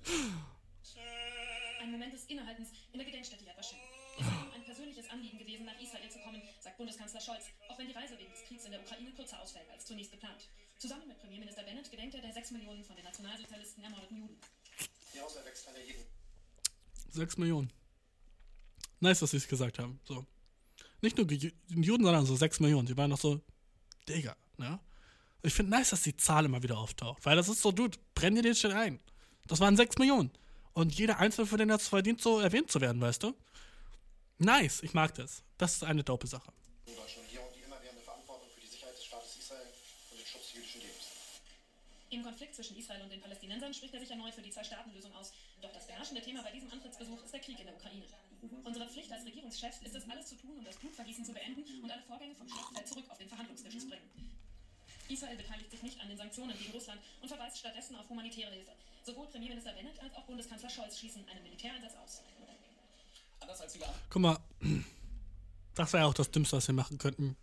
[1.82, 3.78] ein Moment des Innehaltens in der Gedenkstätte Yad Vashem.
[4.16, 7.78] Es sei ihm ein persönliches Anliegen gewesen, nach Israel zu kommen, sagt Bundeskanzler Scholz, auch
[7.78, 10.48] wenn die Reise wegen des Kriegs in der Ukraine kürzer ausfällt als zunächst geplant.
[10.78, 14.36] Zusammen mit Premierminister Bennett gedenkt er der sechs Millionen von den Nationalsozialisten ermordeten Juden.
[15.14, 16.04] Die Hauswehr wächst an der jeden.
[17.10, 17.72] 6 Millionen.
[19.00, 19.98] Nice, dass sie es gesagt haben.
[20.04, 20.24] So.
[21.00, 22.86] Nicht nur die die Juden, sondern so 6 Millionen.
[22.86, 23.40] Die waren noch so,
[24.08, 24.80] Digga, ne?
[25.42, 27.24] Ich finde nice, dass die Zahl immer wieder auftaucht.
[27.24, 29.00] Weil das ist so, Dude, brenn dir den Shit ein.
[29.46, 30.30] Das waren 6 Millionen.
[30.72, 33.34] Und jeder Einzelne von denen hat es verdient, so erwähnt zu werden, weißt du?
[34.38, 35.42] Nice, ich mag das.
[35.56, 36.52] Das ist eine dope Sache.
[36.86, 39.66] In Deutschland hier und die immerwährende Verantwortung für die Sicherheit des Staates Israel
[40.10, 41.06] und den Schutz jüdischen Lebens.
[42.10, 45.32] Im Konflikt zwischen Israel und den Palästinensern spricht er sich erneut für die Zwei-Staaten-Lösung aus.
[45.60, 48.04] Doch das beherrschende Thema bei diesem Antrittsbesuch ist der Krieg in der Ukraine.
[48.64, 51.90] Unsere Pflicht als Regierungschefs ist es, alles zu tun, um das Blutvergießen zu beenden und
[51.90, 54.08] alle Vorgänge vom Schlachtfeld zurück auf den Verhandlungstisch zu bringen.
[55.08, 58.72] Israel beteiligt sich nicht an den Sanktionen gegen Russland und verweist stattdessen auf humanitäre Hilfe.
[59.04, 62.22] Sowohl Premierminister Bennett als auch Bundeskanzler Scholz schließen einen Militäreinsatz aus.
[63.40, 63.86] Anders als viele.
[64.10, 64.38] Guck mal,
[65.74, 67.36] das wäre auch das Dümmste, was wir machen könnten.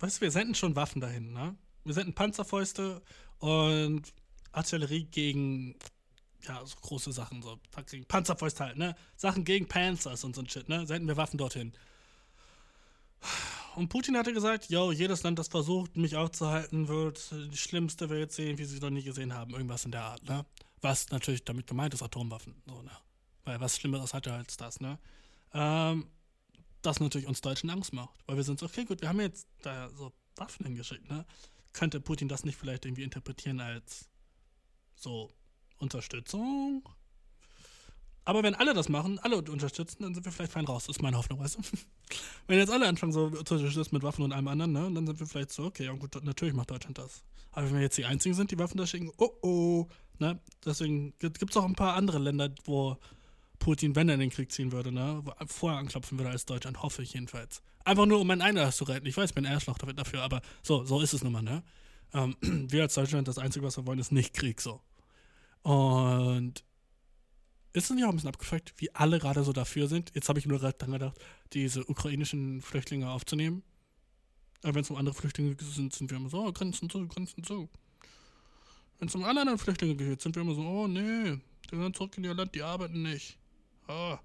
[0.00, 1.56] Weißt du, wir senden schon Waffen dahin, ne?
[1.84, 3.02] Wir senden Panzerfäuste
[3.38, 4.12] und
[4.52, 5.76] Artillerie gegen,
[6.46, 8.96] ja, so große Sachen, so fucking Panzerfäuste halt, ne?
[9.16, 10.86] Sachen gegen Panzers und so ein Shit, ne?
[10.86, 11.72] Senden wir Waffen dorthin.
[13.76, 18.32] Und Putin hatte gesagt, yo, jedes Land, das versucht, mich aufzuhalten, wird die schlimmste Welt
[18.32, 19.52] sehen, wie sie noch nie gesehen haben.
[19.52, 20.44] Irgendwas in der Art, ne?
[20.80, 22.92] Was natürlich damit gemeint ist, Atomwaffen, so, ne?
[23.44, 24.98] Weil was Schlimmeres hat er als das, ne?
[25.52, 26.08] Ähm,
[26.82, 28.14] das natürlich uns Deutschen Angst macht.
[28.26, 31.24] Weil wir sind so, okay, gut, wir haben jetzt da so Waffen hingeschickt, ne?
[31.72, 34.08] Könnte Putin das nicht vielleicht irgendwie interpretieren als
[34.94, 35.32] so
[35.84, 36.82] Unterstützung?
[38.24, 40.86] Aber wenn alle das machen, alle unterstützen, dann sind wir vielleicht fein raus.
[40.86, 41.60] Das ist meine Hoffnung, weißt du?
[42.46, 44.90] wenn jetzt alle anfangen, so zu unterstützen mit Waffen und allem anderen, ne?
[44.92, 47.22] Dann sind wir vielleicht so, okay, ja gut, natürlich macht Deutschland das.
[47.52, 49.86] Aber wenn wir jetzt die Einzigen sind, die Waffen da schicken, oh oh,
[50.18, 50.40] ne?
[50.64, 52.96] Deswegen gibt es auch ein paar andere Länder, wo
[53.58, 57.02] Putin, wenn er in den Krieg ziehen würde, ne, vorher anklopfen würde als Deutschland, hoffe
[57.02, 57.62] ich jedenfalls.
[57.84, 59.06] Einfach nur, um mein Einlass zu retten.
[59.06, 61.62] Ich weiß, ich bin Arschloch dafür, aber so, so ist es nun mal, ne?
[62.12, 64.80] Ähm, wir als Deutschland, das Einzige, was wir wollen, ist nicht Krieg, so.
[65.64, 66.62] Und
[67.72, 70.12] ist es nicht auch ein bisschen abgefuckt, wie alle gerade so dafür sind?
[70.14, 71.18] Jetzt habe ich nur gerade dran gedacht,
[71.52, 73.62] diese ukrainischen Flüchtlinge aufzunehmen.
[74.62, 77.42] Aber wenn es um andere Flüchtlinge sind, sind wir immer so, oh, Grenzen zu, Grenzen
[77.42, 77.68] zu.
[78.98, 81.94] Wenn es um alle anderen Flüchtlinge geht, sind wir immer so, oh nee, die gehen
[81.94, 83.38] zurück in ihr Land, die arbeiten nicht.
[83.88, 84.18] Ah.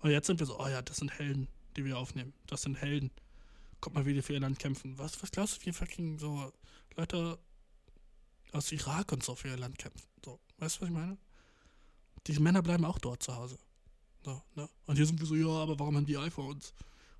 [0.00, 2.32] Und jetzt sind wir so, oh ja, das sind Helden, die wir aufnehmen.
[2.48, 3.10] Das sind Helden.
[3.80, 4.98] Guck mal, wie die für ihr Land kämpfen.
[4.98, 6.52] Was, was glaubst du, wie fucking so
[6.96, 7.38] Leute
[8.52, 10.06] aus Irak und so für ihr Land kämpfen?
[10.24, 11.18] So, weißt du, was ich meine?
[12.26, 13.58] Die Männer bleiben auch dort zu Hause.
[14.24, 14.68] So, ne?
[14.86, 16.74] Und hier sind wir so, ja, aber warum haben die iPhones?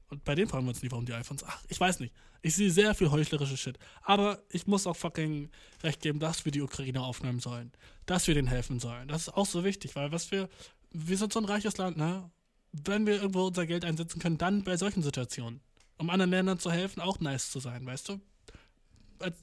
[0.09, 1.45] Und bei denen fragen wir uns nicht, warum die iPhones.
[1.45, 2.12] Ach, ich weiß nicht.
[2.43, 3.79] Ich sehe sehr viel heuchlerische Shit.
[4.03, 5.51] Aber ich muss auch fucking
[5.83, 7.73] recht geben, dass wir die Ukraine aufnehmen sollen.
[8.07, 9.09] Dass wir denen helfen sollen.
[9.09, 10.49] Das ist auch so wichtig, weil was wir.
[10.93, 12.29] Wir sind so ein reiches Land, ne?
[12.73, 15.61] Wenn wir irgendwo unser Geld einsetzen können, dann bei solchen Situationen.
[15.99, 18.21] Um anderen Ländern zu helfen, auch nice zu sein, weißt du?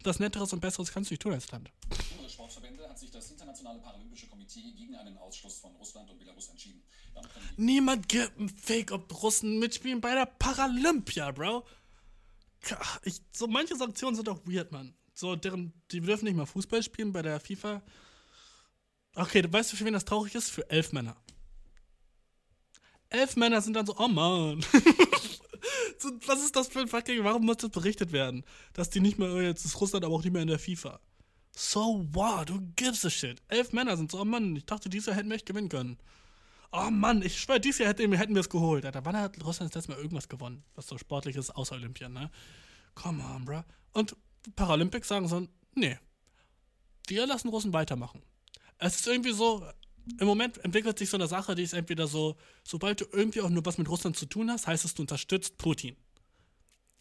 [0.04, 1.72] Das Netteres und Besseres kannst du nicht tun als Land.
[2.98, 6.82] Hat sich das Internationale Paralympische Komitee gegen einen Ausschluss von Russland und Belarus entschieden.
[7.56, 11.64] Niemand gibt einen Fake, ob Russen mitspielen bei der Paralympia, Bro.
[13.04, 14.96] Ich, so manche Sanktionen sind auch weird, Mann.
[15.14, 17.84] So, deren, die dürfen nicht mal Fußball spielen bei der FIFA.
[19.14, 20.50] Okay, du weißt, für wen das traurig ist?
[20.50, 21.16] Für elf Männer.
[23.10, 24.66] Elf Männer sind dann so, oh Mann.
[26.26, 28.44] was ist das für ein fucking, warum muss das berichtet werden?
[28.74, 31.00] Dass die nicht mehr, jetzt ist Russland aber auch nicht mehr in der FIFA.
[31.60, 32.52] So what?
[32.52, 33.42] Who gives a shit?
[33.48, 35.98] Elf Männer sind so, oh Mann, ich dachte, dieses Jahr hätten wir echt gewinnen können.
[36.72, 38.86] Oh Mann, ich schwör, dieses Jahr hätten, hätten wir es geholt.
[38.86, 40.64] Alter, wann hat Russland das letzte Mal irgendwas gewonnen?
[40.76, 42.30] Was so sportlich ist, außer Olympia, ne?
[42.94, 43.64] Come on, bro.
[43.94, 44.16] Und
[44.56, 45.98] Paralympics sagen so, nee.
[47.08, 48.22] Wir lassen Russen weitermachen.
[48.78, 49.66] Es ist irgendwie so,
[50.20, 53.50] im Moment entwickelt sich so eine Sache, die ist entweder so, sobald du irgendwie auch
[53.50, 55.96] nur was mit Russland zu tun hast, heißt es, du unterstützt Putin.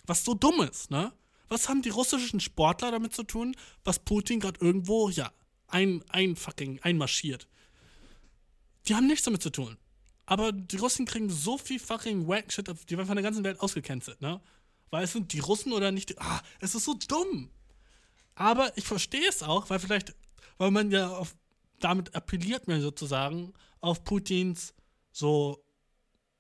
[0.07, 1.13] Was so dumm ist, ne?
[1.49, 3.55] Was haben die russischen Sportler damit zu tun,
[3.85, 5.33] was Putin gerade irgendwo, ja,
[5.69, 7.49] ein, ein fucking, einmarschiert?
[8.87, 9.77] Die haben nichts damit zu tun.
[10.27, 13.61] Aber die Russen kriegen so viel fucking wack shit, die werden von der ganzen Welt
[13.61, 14.41] ausgecancelt, ne?
[14.91, 17.51] Weil es sind die Russen oder nicht die, Ah, es ist so dumm.
[18.35, 20.15] Aber ich verstehe es auch, weil vielleicht,
[20.59, 21.37] weil man ja auf,
[21.81, 24.75] damit appelliert man sozusagen auf Putins
[25.13, 25.65] so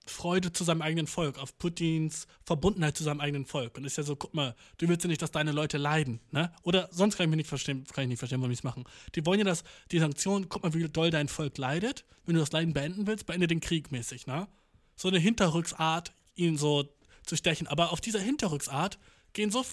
[0.07, 3.77] Freude zu seinem eigenen Volk, auf Putins Verbundenheit zu seinem eigenen Volk.
[3.77, 6.53] Und ist ja so, guck mal, du willst ja nicht, dass deine Leute leiden, ne?
[6.62, 8.85] Oder sonst kann ich mir nicht verstehen, kann ich nicht verstehen, warum die es machen.
[9.15, 12.05] Die wollen ja, dass die Sanktionen, guck mal, wie doll dein Volk leidet.
[12.24, 14.49] Wenn du das Leiden beenden willst, beende den Krieg mäßig, ne?
[14.97, 16.89] So eine Hinterrücksart, ihn so
[17.24, 17.66] zu stechen.
[17.66, 18.99] Aber auf dieser Hinterrücksart
[19.33, 19.65] gehen so,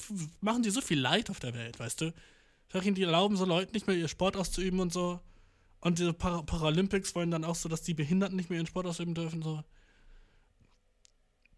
[0.42, 2.14] machen die so viel Leid auf der Welt, weißt du?
[2.72, 5.20] Sag die erlauben so Leuten nicht mehr ihr Sport auszuüben und so.
[5.80, 8.88] Und diese Para Paralympics wollen dann auch so, dass die Behinderten nicht mehr ihren Sport
[8.88, 9.64] ausüben dürfen, so.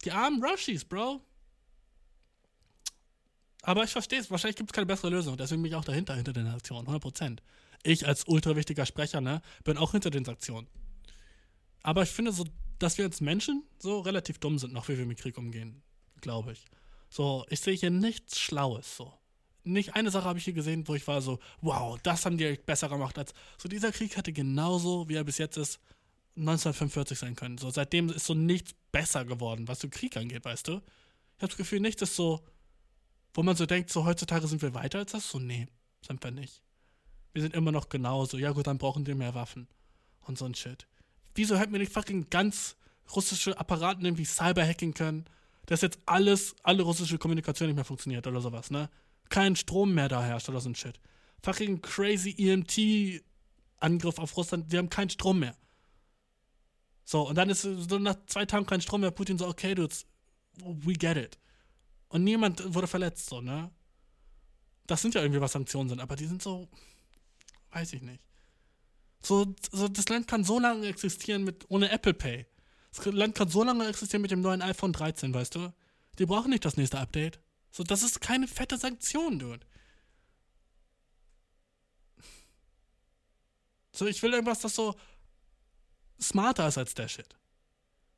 [0.06, 1.22] Die armen Russies, Bro.
[3.64, 5.36] Aber ich verstehe es, wahrscheinlich gibt es keine bessere Lösung.
[5.36, 7.40] Deswegen bin ich auch dahinter, hinter den Aktionen, 100%.
[7.82, 10.68] Ich als ultra wichtiger Sprecher, ne, bin auch hinter den Aktionen.
[11.82, 12.46] Aber ich finde so,
[12.78, 15.82] dass wir als Menschen so relativ dumm sind, noch wie wir mit Krieg umgehen,
[16.22, 16.66] glaube ich.
[17.10, 19.14] So, ich sehe hier nichts Schlaues, so.
[19.64, 22.46] Nicht eine Sache habe ich hier gesehen, wo ich war so, wow, das haben die
[22.46, 23.34] echt besser gemacht als.
[23.58, 25.80] So, dieser Krieg hätte genauso, wie er bis jetzt ist,
[26.38, 27.58] 1945 sein können.
[27.58, 30.74] So, seitdem ist so nichts besser geworden, was so Krieg angeht, weißt du?
[30.74, 32.46] Ich habe das Gefühl, nichts ist so,
[33.34, 35.30] wo man so denkt, so heutzutage sind wir weiter als das.
[35.30, 35.68] So, nee,
[36.06, 36.62] sind wir nicht.
[37.34, 38.38] Wir sind immer noch genauso.
[38.38, 39.68] Ja, gut, dann brauchen wir mehr Waffen.
[40.22, 40.88] Und so ein Shit.
[41.36, 42.78] Wieso hätten wir nicht fucking ganz
[43.14, 45.26] russische Apparate nehmen, wie Cyberhacking können,
[45.66, 48.90] dass jetzt alles, alle russische Kommunikation nicht mehr funktioniert oder sowas, ne?
[49.30, 51.00] Kein Strom mehr da herrscht oder so ein Shit.
[51.44, 55.56] Fucking crazy EMT-Angriff auf Russland, wir haben keinen Strom mehr.
[57.06, 60.08] So, und dann ist so nach zwei Tagen kein Strom mehr, Putin so, okay, dudes,
[60.58, 61.38] we get it.
[62.10, 63.72] Und niemand wurde verletzt, so, ne?
[64.88, 66.68] Das sind ja irgendwie, was Sanktionen sind, aber die sind so,
[67.72, 68.22] weiß ich nicht.
[69.22, 72.48] So, so das Land kann so lange existieren mit, ohne Apple Pay.
[72.92, 75.74] Das Land kann so lange existieren mit dem neuen iPhone 13, weißt du?
[76.18, 77.40] Die brauchen nicht das nächste Update.
[77.72, 79.66] So, das ist keine fette Sanktion, dude.
[83.92, 84.96] So, ich will irgendwas, das so
[86.20, 87.36] smarter ist als der Shit.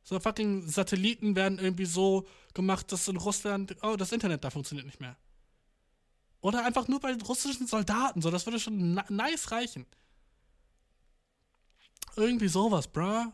[0.03, 4.85] So fucking Satelliten werden irgendwie so gemacht, dass in Russland, oh, das Internet da funktioniert
[4.85, 5.17] nicht mehr.
[6.39, 9.85] Oder einfach nur bei russischen Soldaten, so, das würde schon nice reichen.
[12.15, 13.31] Irgendwie sowas, bruh.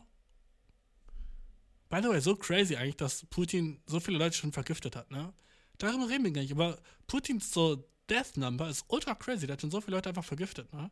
[1.88, 5.32] By the way, so crazy eigentlich, dass Putin so viele Leute schon vergiftet hat, ne?
[5.78, 9.60] Darüber reden wir gar nicht, aber Putins so Death Number ist ultra crazy, der hat
[9.60, 10.90] schon so viele Leute einfach vergiftet, ne?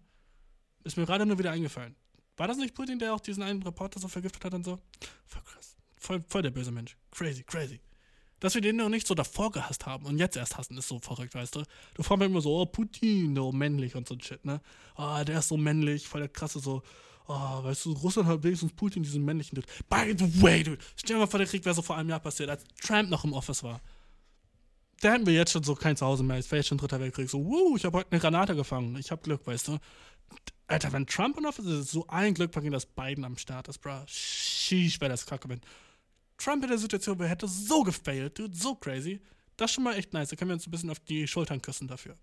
[0.85, 1.97] Ist mir gerade nur wieder eingefallen.
[2.37, 4.79] War das nicht Putin, der auch diesen einen Reporter so vergiftet hat und so?
[5.27, 5.77] Voll krass.
[5.97, 6.97] Voll, voll der böse Mensch.
[7.11, 7.81] Crazy, crazy.
[8.41, 10.99] Dass wir den noch nicht so davor gehasst haben und jetzt erst hassen, ist so
[10.99, 11.63] verrückt, weißt du?
[11.95, 14.61] Du fragst mir immer so, oh, Putin, so männlich und so ein Shit, ne?
[14.97, 16.83] Ah, der ist so männlich, voll der krasse, so,
[17.29, 19.69] oh, weißt du, Russland hat wenigstens Putin, diesen männlichen Dude.
[19.89, 22.19] By the way, dude, stell dir mal vor, der Krieg wäre so vor einem Jahr
[22.19, 23.81] passiert, als Trump noch im Office war.
[25.01, 27.31] Da hätten wir jetzt schon so kein Zuhause mehr, es wäre jetzt schon dritter Weltkrieg.
[27.31, 29.79] So, wuh, ich habe heute eine Granate gefangen, ich habe Glück, weißt du?
[30.67, 33.79] Alter, wenn Trump in Office ist, so ein Glück, fucking, dass Biden am Start ist,
[33.79, 34.03] bro.
[34.07, 35.61] Sheesh, wäre das kacke, wenn
[36.39, 39.21] Trump in der Situation wäre, hätte so gefailt, dude, so crazy.
[39.57, 41.61] Das ist schon mal echt nice, da können wir uns ein bisschen auf die Schultern
[41.61, 42.17] küssen dafür.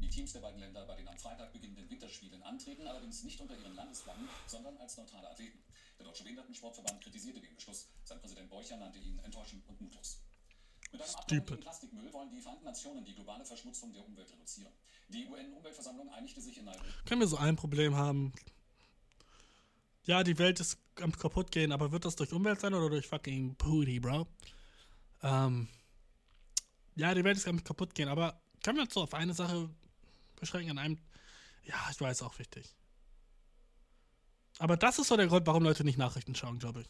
[0.00, 3.56] Die Teams der beiden Länder bei den am Freitag beginnenden Winterspielen antreten, allerdings nicht unter
[3.56, 5.58] ihren Landesflaggen, sondern als neutrale Athleten.
[5.98, 7.88] Der Deutsche Behindertensportverband kritisierte den Beschluss.
[8.04, 10.20] Sein Präsident Beucher nannte ihn enttäuschend und mutlos.
[11.04, 11.60] Stupid.
[11.60, 14.72] Plastikmüll wollen die Vereinten Nationen die globale Verschmutzung der Umwelt reduzieren.
[15.08, 16.88] Die UN-Umweltversammlung einigte sich in Nairobi.
[17.04, 18.32] Können wir so ein Problem haben?
[20.04, 23.06] Ja, die Welt ist am kaputt gehen, aber wird das durch Umwelt sein oder durch
[23.06, 24.26] fucking Booty, Bro?
[25.22, 25.68] Ähm,
[26.94, 29.68] ja, die Welt ist am kaputt gehen, aber können wir uns so auf eine Sache
[30.36, 30.98] beschränken an einem.
[31.64, 32.74] Ja, ich weiß, auch wichtig.
[34.58, 36.88] Aber das ist so der Grund, warum Leute nicht Nachrichten schauen, glaube ich.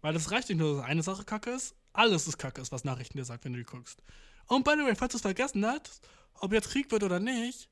[0.00, 3.18] Weil es reicht nicht nur, dass eine Sache kacke ist, alles ist kacke was Nachrichten
[3.18, 4.02] dir sagt, wenn du die guckst.
[4.46, 6.00] Und by the way, falls du es vergessen hast,
[6.40, 7.68] ob jetzt Krieg wird oder nicht,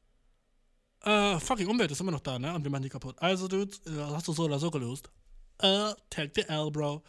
[1.02, 2.54] äh, fucking Umwelt ist immer noch da, ne?
[2.54, 3.16] Und wir machen die kaputt.
[3.20, 5.10] Also, Dude, äh, hast du so oder so gelöst.
[5.58, 7.02] Äh, tag the L, Bro.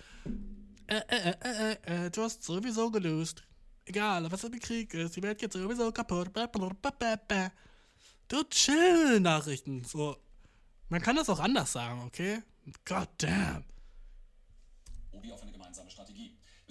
[0.88, 3.44] Äh, äh, äh, äh, äh, du hast sowieso gelöst.
[3.86, 6.30] Egal, was ein Krieg ist, die Welt geht sowieso kaputt.
[8.28, 9.84] Du chill Nachrichten.
[9.84, 10.18] So.
[10.90, 12.42] Man kann das auch anders sagen, okay?
[12.86, 13.66] God damn.
[15.12, 15.51] Auf eine.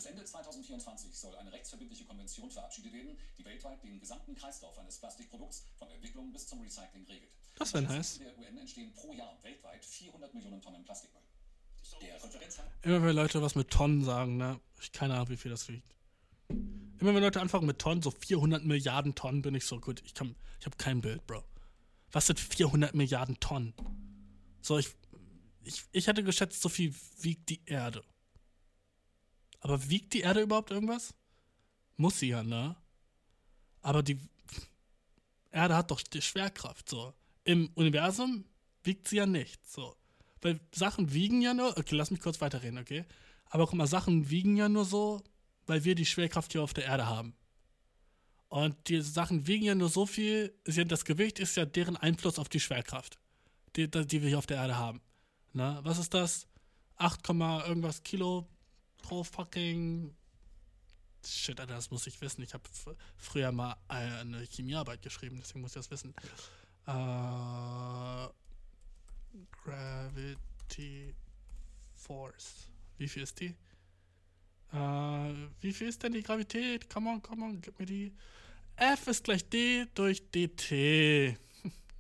[0.01, 4.97] Bis Ende 2024 soll eine rechtsverbindliche Konvention verabschiedet werden, die weltweit den gesamten Kreislauf eines
[4.97, 7.31] Plastikprodukts von der Entwicklung bis zum Recycling regelt.
[7.59, 8.17] Das wäre nice.
[8.17, 11.21] Der UN entstehen pro Jahr weltweit 400 Millionen Tonnen Plastikmüll.
[12.81, 14.59] Immer wenn Leute was mit Tonnen sagen, ne?
[14.81, 15.95] Ich keine Ahnung, wie viel das wiegt.
[16.49, 20.01] Immer wenn Leute anfangen mit Tonnen, so 400 Milliarden Tonnen, bin ich so gut.
[20.07, 21.45] Ich kann, ich habe kein Bild, Bro.
[22.11, 23.75] Was sind 400 Milliarden Tonnen?
[24.63, 24.89] So, ich,
[25.63, 28.03] ich, ich hätte geschätzt, so viel wiegt die Erde.
[29.61, 31.15] Aber wiegt die Erde überhaupt irgendwas?
[31.97, 32.77] Muss sie ja, ne?
[33.83, 34.19] Aber die
[35.51, 37.13] Erde hat doch die Schwerkraft, so.
[37.45, 38.45] Im Universum
[38.83, 39.97] wiegt sie ja nicht, so.
[40.41, 43.05] Weil Sachen wiegen ja nur, okay, lass mich kurz weiterreden, okay?
[43.47, 45.23] Aber guck mal, Sachen wiegen ja nur so,
[45.67, 47.35] weil wir die Schwerkraft hier auf der Erde haben.
[48.49, 52.49] Und die Sachen wiegen ja nur so viel, das Gewicht ist ja deren Einfluss auf
[52.49, 53.19] die Schwerkraft,
[53.77, 55.01] die, die wir hier auf der Erde haben.
[55.53, 56.47] Na, was ist das?
[56.97, 58.49] 8, irgendwas Kilo
[59.11, 60.15] pro fucking.
[61.27, 62.43] Shit, Alter, das muss ich wissen.
[62.43, 62.63] Ich habe
[63.17, 66.15] früher mal eine Chemiearbeit geschrieben, deswegen muss ich das wissen.
[66.87, 68.29] Äh,
[69.65, 71.13] Gravity
[71.93, 72.71] Force.
[72.99, 73.57] Wie viel ist die?
[74.73, 76.89] Äh, wie viel ist denn die Gravität?
[76.89, 78.13] Come on, come on, gib mir die.
[78.77, 81.37] F ist gleich D durch dt.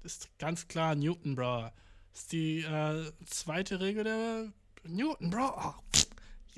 [0.02, 1.70] Das ist ganz klar Newton, Bro.
[2.12, 4.52] Das ist die äh, zweite Regel der
[4.84, 5.52] Newton, Bro.
[5.56, 5.74] Oh,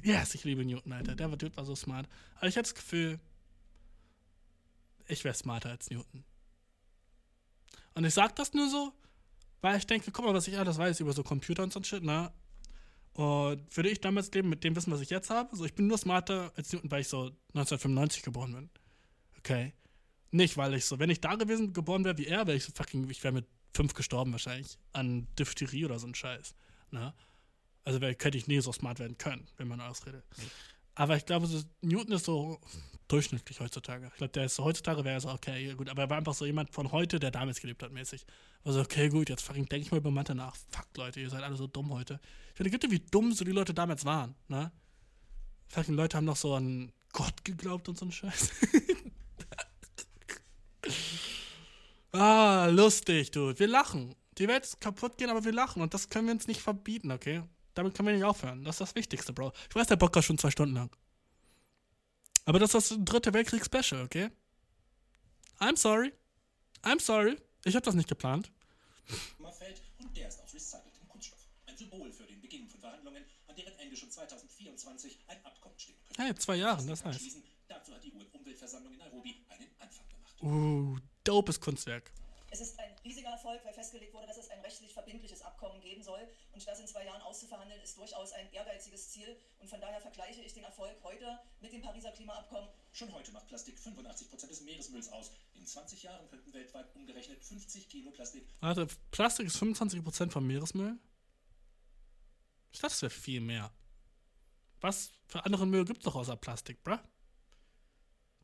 [0.03, 1.15] yes, ich liebe Newton, Alter.
[1.15, 2.09] Der Typ war so smart.
[2.37, 3.21] Aber ich hatte das Gefühl,
[5.07, 6.25] ich wäre smarter als Newton.
[7.95, 8.93] Und ich sag das nur so,
[9.61, 11.85] weil ich denke, guck mal, was ich alles weiß über so Computer und so ein
[11.85, 12.33] Shit, ne?
[13.15, 15.55] Und würde ich damals leben mit dem Wissen, was ich jetzt habe?
[15.55, 18.71] So, ich bin nur smarter als Newton, weil ich so 1995 geboren bin.
[19.39, 19.75] Okay.
[20.31, 22.73] Nicht, weil ich so, wenn ich da gewesen geboren wäre wie er, wäre ich so
[22.75, 24.79] fucking, ich wäre mit fünf gestorben wahrscheinlich.
[24.93, 26.55] An Diphtherie oder so ein Scheiß.
[26.91, 27.13] Ne?
[27.85, 30.25] Also könnte ich nie so smart werden können, wenn man ausredet.
[30.95, 32.61] Aber ich glaube, so, Newton ist so
[33.09, 34.07] durchschnittlich heutzutage.
[34.09, 36.35] Ich glaube, der ist so, heutzutage wäre er so, okay, gut, aber er war einfach
[36.35, 38.25] so jemand von heute, der damals gelebt hat, mäßig.
[38.65, 40.55] Also, okay, gut, jetzt fucking denke ich mal über Mathe nach.
[40.71, 42.21] Fuck, Leute, ihr seid alle so dumm heute.
[42.51, 44.71] Ich finde, gibt wie dumm so die Leute damals waren, ne?
[45.69, 48.51] Fucking Leute haben noch so an Gott geglaubt und so ein Scheiß.
[52.13, 53.59] ah, lustig, du.
[53.59, 54.15] Wir lachen.
[54.39, 55.83] Die Welt ist kaputt gehen, aber wir lachen.
[55.83, 57.43] Und das können wir uns nicht verbieten, okay?
[57.75, 58.65] Damit können wir nicht aufhören.
[58.65, 59.53] Das ist das Wichtigste, Bro.
[59.69, 60.91] Ich weiß, der Podcast schon zwei Stunden lang.
[62.45, 64.31] Aber das ist das dritte Weltkrieg-Special, okay?
[65.59, 66.13] I'm sorry.
[66.83, 67.39] I'm sorry.
[67.65, 68.51] Ich habe das nicht geplant.
[69.99, 71.39] und der ist aus recyceltem Kunststoff.
[71.67, 75.95] Ein Symbol für den Beginn von Verhandlungen, an deren Ende schon 2024 ein Abkommen stehen
[76.05, 76.23] könnte.
[76.23, 77.15] Hey, zwei Jahre, das ist nice.
[77.15, 80.43] Abschließen, Dazu hat die UN-Umweltversammlung in Nairobi einen Anfang gemacht.
[80.43, 82.13] Uh, dopes Kunstwerk.
[82.53, 86.03] Es ist ein riesiger Erfolg, weil festgelegt wurde, dass es ein rechtlich verbindliches Abkommen geben
[86.03, 86.21] soll.
[86.53, 89.39] Und das in zwei Jahren auszuverhandeln, ist durchaus ein ehrgeiziges Ziel.
[89.59, 92.69] Und von daher vergleiche ich den Erfolg heute mit dem Pariser Klimaabkommen.
[92.93, 95.31] Schon heute macht Plastik 85% des Meeresmülls aus.
[95.55, 100.99] In 20 Jahren könnten weltweit umgerechnet 50 Kilo Plastik Warte, Plastik ist 25% vom Meeresmüll?
[102.71, 103.73] Ich dachte, es wäre viel mehr.
[104.83, 106.99] Was für anderen Müll gibt es noch außer Plastik, bruh?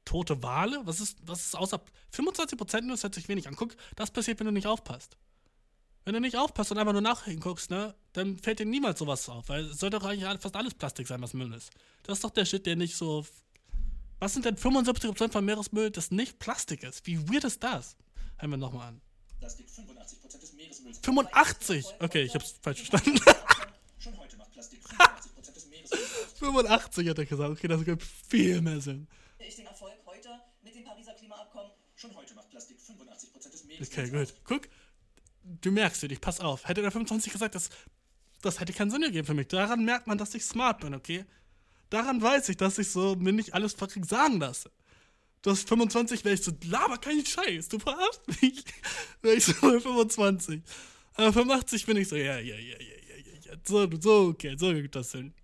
[0.09, 0.81] Tote Wale?
[0.85, 1.83] Was ist, was ist außer.
[2.15, 3.57] 25% nur, das hört sich wenig an.
[3.57, 5.19] Guck, das passiert, wenn du nicht aufpasst.
[6.07, 9.51] Wenn du nicht aufpasst und einfach nur nachguckst, ne, dann fällt dir niemals sowas auf,
[9.51, 11.71] weil es sollte doch eigentlich fast alles Plastik sein, was Müll ist.
[12.05, 13.27] Das ist doch der Shit, der nicht so.
[14.19, 17.07] Was sind denn 75% vom Meeresmüll, das nicht Plastik ist?
[17.07, 17.95] Wie weird ist das?
[18.39, 19.03] Hören wir nochmal an.
[19.39, 20.99] Plastik 85% des Meeresmülls.
[21.01, 21.87] 85!
[22.01, 23.21] Okay, ich hab's falsch verstanden.
[23.99, 26.03] Schon heute macht Plastik 85% des Meeresmülls
[26.33, 26.39] aus.
[26.39, 27.51] 85 hat er gesagt.
[27.51, 29.07] Okay, das gibt viel mehr Sinn.
[29.41, 30.29] Ich den Erfolg heute
[30.63, 31.71] mit dem Pariser Klimaabkommen.
[31.99, 34.35] Schon heute macht Plastik 85% des Meeresmülls Okay, gut.
[34.45, 34.69] Guck,
[35.43, 36.69] du merkst dich, pass auf.
[36.69, 37.71] Hätte der 25 gesagt, das,
[38.41, 39.49] das hätte keinen Sinn gegeben für mich.
[39.49, 41.25] Daran merkt man, dass ich smart bin, okay?
[41.91, 44.71] Daran weiß ich, dass ich so mir nicht alles fucking sagen lasse.
[45.43, 48.65] Du hast 25, wäre ich so, laber keinen Scheiß, du verarschst mich.
[49.23, 50.63] Wäre ich so 25.
[51.15, 53.55] Aber 85 bin ich so, ja, ja, ja, ja, ja, ja, ja.
[53.65, 55.35] So, so, okay, so gibt das Sinn.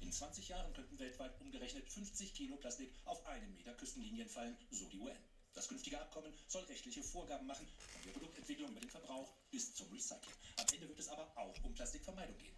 [0.00, 4.84] In 20 Jahren könnten weltweit umgerechnet 50 Kilo Plastik auf einen Meter Küstenlinien fallen, so
[4.86, 5.25] die UN.
[5.56, 9.90] Das künftige Abkommen soll rechtliche Vorgaben machen, von der Produktentwicklung über den Verbrauch bis zum
[9.90, 10.34] Recycling.
[10.58, 12.54] Am Ende wird es aber auch um Plastikvermeidung gehen.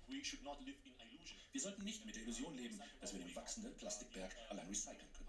[1.53, 5.29] Wir sollten nicht mit der Illusion leben, dass wir den wachsenden Plastikberg allein recyceln können.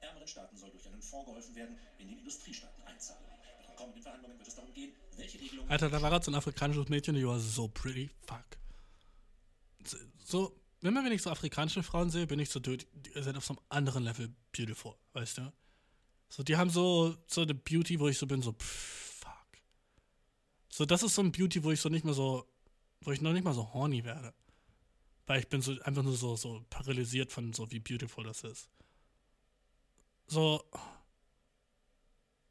[0.00, 3.22] Ärmeren Staaten soll durch einen Fonds geholfen werden, in den Industriestaaten einzahlen.
[3.58, 6.30] Bei den kommenden Verhandlungen wird es darum gehen, welche Regelungen Alter, da war gerade so
[6.30, 8.44] ein afrikanisches Mädchen, die war so pretty, fuck.
[10.24, 13.36] So, wenn man wenn ich so afrikanische Frauen sehe, bin ich so, dude, die sind
[13.36, 15.52] auf so einem anderen Level beautiful, weißt du?
[16.30, 19.46] So, die haben so, so eine Beauty, wo ich so bin, so, pff, fuck.
[20.68, 22.46] So, das ist so ein Beauty, wo ich so nicht mehr so,
[23.02, 24.32] wo ich noch nicht mal so horny werde.
[25.26, 28.70] Weil ich bin so einfach nur so, so paralysiert von so, wie beautiful das ist.
[30.28, 30.64] So,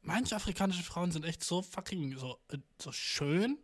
[0.02, 3.58] manche afrikanische Frauen sind echt so fucking so, äh, so schön,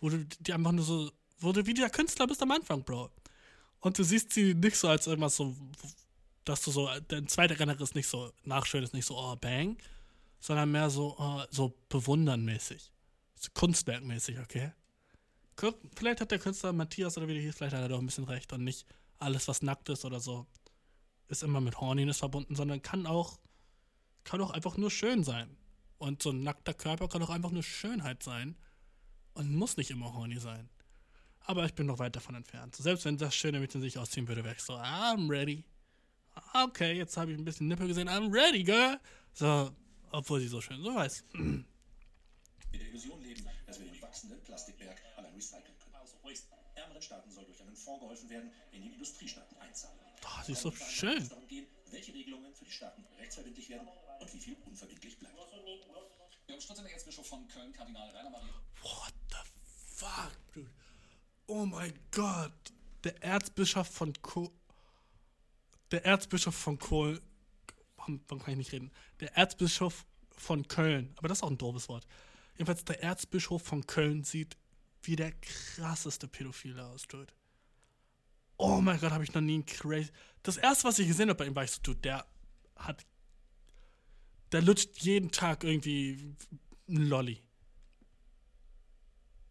[0.00, 3.10] wo du die einfach nur so, wo du wie der Künstler bist am Anfang, Bro.
[3.80, 5.54] Und du siehst sie nicht so als irgendwas so,
[6.48, 9.76] dass du so, dein zweiter Renner ist nicht so, nachschön ist nicht so, oh, bang,
[10.40, 12.92] sondern mehr so, oh, so bewundernmäßig.
[13.34, 14.72] So kunstwerkmäßig, okay?
[15.96, 18.24] Vielleicht hat der Künstler Matthias oder wie der hieß, vielleicht hat er doch ein bisschen
[18.24, 18.86] recht und nicht
[19.18, 20.46] alles, was nackt ist oder so,
[21.26, 23.38] ist immer mit Horniness verbunden, sondern kann auch,
[24.24, 25.56] kann auch einfach nur schön sein.
[25.98, 28.56] Und so ein nackter Körper kann auch einfach nur Schönheit sein
[29.34, 30.68] und muss nicht immer horny sein.
[31.40, 32.76] Aber ich bin noch weit davon entfernt.
[32.76, 35.64] Selbst wenn das schöne Mädchen sich ausziehen würde, wäre ich so, I'm ready.
[36.54, 38.98] Okay, jetzt habe ich ein bisschen Nippel gesehen, I'm ready, girl.
[39.32, 39.70] So,
[40.10, 41.24] obwohl sie so schön, so weiß.
[41.32, 41.64] mit
[42.80, 45.88] der Illusion leben, dass wir den wachsenden Plastikberg allein recyceln können.
[46.74, 49.98] Ärmeren Staaten soll durch einen Fonds geholfen werden, in den Industriestaaten einzahlen.
[50.24, 51.28] Oh, sie ist so schön.
[51.48, 53.88] gehen, welche Regelungen für die Staaten rechtsverbindlich werden
[54.20, 55.34] und wie viel unverbindlich bleibt.
[56.46, 59.36] Der umstrittene Erzbischof von Köln, Kardinal Rainer Maria What the
[59.96, 60.70] fuck, dude?
[61.46, 62.72] Oh mein Gott.
[63.04, 64.52] Der Erzbischof von Ko.
[65.90, 67.20] Der Erzbischof von Kohl.
[67.96, 68.90] Warum, kann ich nicht reden?
[69.20, 71.14] Der Erzbischof von Köln.
[71.16, 72.06] Aber das ist auch ein doofes Wort.
[72.54, 74.56] Jedenfalls, der Erzbischof von Köln sieht
[75.02, 77.32] wie der krasseste Pädophile aus, dude.
[78.56, 80.10] Oh mein Gott, habe ich noch nie einen crazy.
[80.42, 82.26] Das erste, was ich gesehen habe bei ihm, war ich so, dude, der
[82.76, 83.06] hat.
[84.52, 86.34] Der lutscht jeden Tag irgendwie
[86.88, 87.42] ein Lolli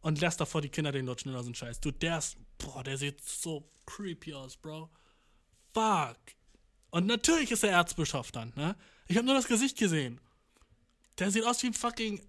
[0.02, 1.80] und lässt davor die Kinder den lutschen oder so einen Scheiß.
[1.80, 4.90] Du, der ist, boah, der sieht so creepy aus, Bro.
[5.78, 6.18] Spark.
[6.90, 8.76] Und natürlich ist er Erzbischof dann, ne?
[9.08, 10.20] Ich habe nur das Gesicht gesehen.
[11.20, 12.20] Der sieht aus wie ein fucking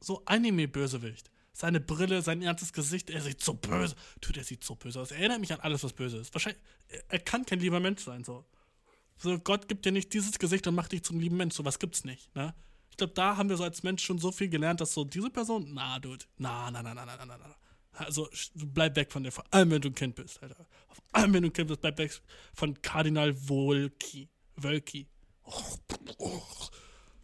[0.00, 1.30] so Anime-Bösewicht.
[1.52, 3.94] Seine Brille, sein ernstes Gesicht, er sieht so böse.
[4.20, 5.12] Dude, er sieht so böse aus.
[5.12, 6.34] Er erinnert mich an alles, was böse ist.
[6.34, 6.62] Wahrscheinlich,
[7.08, 8.44] er kann kein lieber Mensch sein, so.
[9.16, 11.54] So, Gott gibt dir nicht dieses Gesicht und macht dich zum lieben Mensch.
[11.54, 12.54] So was gibt's nicht, ne?
[12.90, 15.30] Ich glaube, da haben wir so als Mensch schon so viel gelernt, dass so diese
[15.30, 17.56] Person, na, dude, na, na, na, na, na, na, na.
[17.92, 20.66] Also, bleib weg von der, vor allem wenn du ein Kind bist, Alter.
[20.88, 22.20] Vor allem wenn du ein Kind bist, bleib weg
[22.54, 24.28] von Kardinal Wolki.
[24.56, 25.08] Wölki.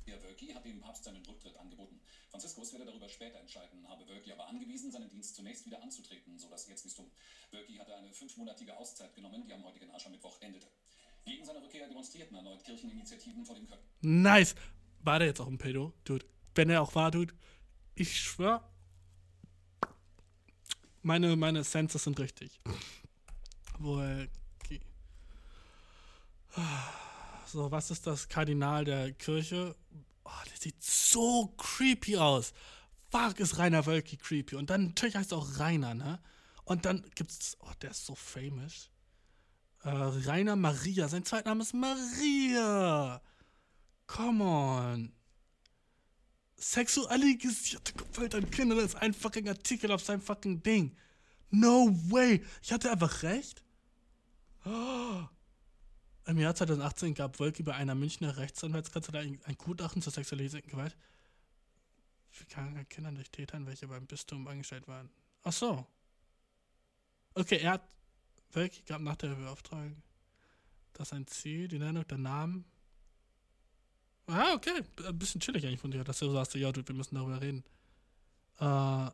[0.06, 2.00] Herr Wölki hat dem Papst seinen Rücktritt angeboten.
[2.30, 6.48] Franziskus werde darüber später entscheiden, habe Wölki aber angewiesen, seinen Dienst zunächst wieder anzutreten, so
[6.48, 7.10] das Erzbistum.
[7.50, 10.66] Wölki hatte eine fünfmonatige Auszeit genommen, die am heutigen Aschermittwoch endete.
[11.24, 13.80] Gegen seine Rückkehr demonstrierten erneut Kircheninitiativen vor dem Köln.
[14.00, 14.54] Nice.
[15.00, 15.92] War der jetzt auch ein Pedo?
[16.04, 16.26] Dude.
[16.54, 17.34] Wenn er auch war, Dude.
[17.94, 18.72] Ich schwör.
[21.06, 22.60] Meine, meine Senses sind richtig.
[23.78, 24.80] Wolki.
[27.46, 29.76] So, was ist das Kardinal der Kirche?
[30.24, 32.52] Oh, der sieht so creepy aus.
[33.12, 34.56] Fuck, ist Rainer Wölki creepy.
[34.56, 36.20] Und dann, natürlich heißt er auch Rainer, ne?
[36.64, 38.90] Und dann gibt's, oh, der ist so famous.
[39.84, 43.22] Äh, Rainer Maria, sein Zweitname ist Maria.
[44.08, 45.15] Come on.
[46.56, 50.96] Sexualisierte Gewalt an Kindern ist ein fucking Artikel auf seinem fucking Ding.
[51.50, 52.44] No way.
[52.62, 53.62] Ich hatte einfach recht.
[54.64, 55.24] Oh.
[56.26, 60.96] Im Jahr 2018 gab Wolki bei einer Münchner Rechtsanwaltskanzlei ein, Gutachten zur sexualisierten Gewalt
[62.30, 65.08] für Kinder durch Tätern, welche beim Bistum angestellt waren.
[65.44, 65.86] Ach so.
[67.34, 67.88] Okay, er hat
[68.52, 70.02] Wolki gab nach der Beauftragung
[70.94, 72.64] das ein Ziel, die Nennung der Namen
[74.26, 74.82] Ah, okay.
[75.06, 77.64] Ein bisschen chillig eigentlich von dir, dass du sagst, ja, du, wir müssen darüber reden.
[78.58, 79.10] Äh.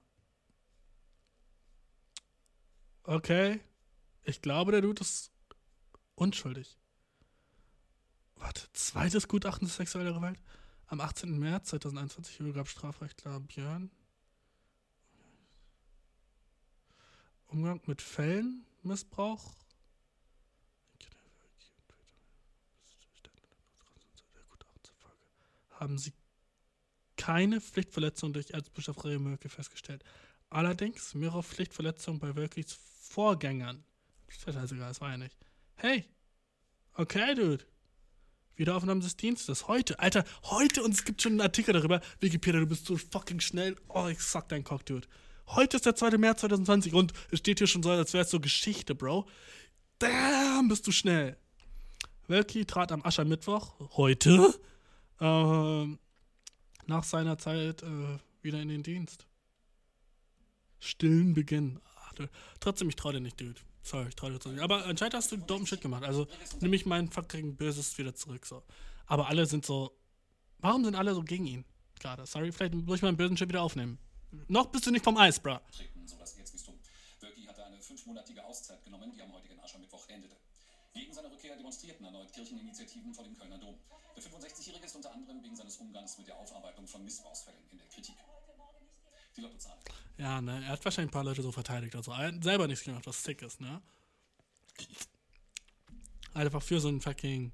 [3.04, 3.60] Okay.
[4.24, 5.30] Ich glaube, der Dude ist
[6.14, 6.78] unschuldig.
[8.36, 10.40] Warte, zweites Gutachten zur sexueller Gewalt?
[10.86, 11.38] Am 18.
[11.38, 13.90] März 2021 übergab Strafrechtler Björn
[17.52, 19.54] Umgang mit Fällen, Missbrauch.
[25.82, 26.12] Haben sie
[27.16, 30.04] keine Pflichtverletzung durch Erzbischof Remöke festgestellt.
[30.48, 33.82] Allerdings mehrere Pflichtverletzungen bei Wölkis Vorgängern.
[34.28, 35.36] Scheißegal, das war ja nicht.
[35.74, 36.04] Hey!
[36.94, 37.66] Okay, Dude.
[38.54, 39.66] Wiederaufnahme des Dienstes.
[39.66, 42.00] Heute, Alter, heute und es gibt schon einen Artikel darüber.
[42.20, 43.74] Wikipedia, du bist so fucking schnell.
[43.88, 45.08] Oh, ich suck deinen Cock, Dude.
[45.48, 46.16] Heute ist der 2.
[46.16, 49.28] März 2020 und es steht hier schon so, als wäre es so Geschichte, Bro.
[49.98, 51.36] Damn, bist du schnell.
[52.28, 54.54] Welki trat am Aschermittwoch, heute,
[55.22, 55.98] ähm,
[56.86, 59.26] nach seiner Zeit äh, wieder in den Dienst.
[60.80, 61.80] Stillen Beginn.
[62.00, 62.28] Ach, du-
[62.60, 63.60] trotzdem, ich trau dir nicht, Dude.
[63.84, 64.60] Sorry, ich trau dir nicht.
[64.62, 66.02] Aber anscheinend hast du dummen Shit gemacht.
[66.04, 66.26] Also,
[66.60, 68.62] nehme ich mein fucking Böses wieder zurück, so.
[69.06, 69.96] Aber alle sind so.
[70.58, 71.64] Warum sind alle so gegen ihn?
[72.00, 72.26] Gerade.
[72.26, 73.98] Sorry, vielleicht muss ich meinen bösen Shit wieder aufnehmen.
[74.48, 75.60] Noch bist du nicht vom Eis, bra.
[75.70, 76.74] treten, so das Erzbistum.
[77.20, 80.36] Wölki hatte eine fünfmonatige Auszeit genommen, die am heutigen Aschermittwoch endete.
[80.94, 83.76] Gegen seine Rückkehr demonstrierten erneut Kircheninitiativen vor dem Kölner Dom.
[84.24, 87.86] Der 65-Jährige ist unter anderem wegen seines Umgangs mit der Aufarbeitung von Missbrauchsfällen in der
[87.88, 88.14] Kritik.
[89.36, 89.76] Die Lottozahl.
[90.18, 91.96] Ja, ne, er hat wahrscheinlich ein paar Leute so verteidigt.
[91.96, 93.80] Also, er hat selber nichts gemacht, was sick ist, ne?
[96.34, 97.52] Einfach für so einen fucking.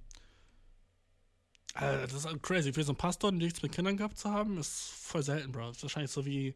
[1.75, 2.73] Alter, das ist crazy.
[2.73, 5.69] Für so einen Pastor nichts mit Kindern gehabt zu haben, ist voll selten, Bro.
[5.69, 6.49] Das ist wahrscheinlich so wie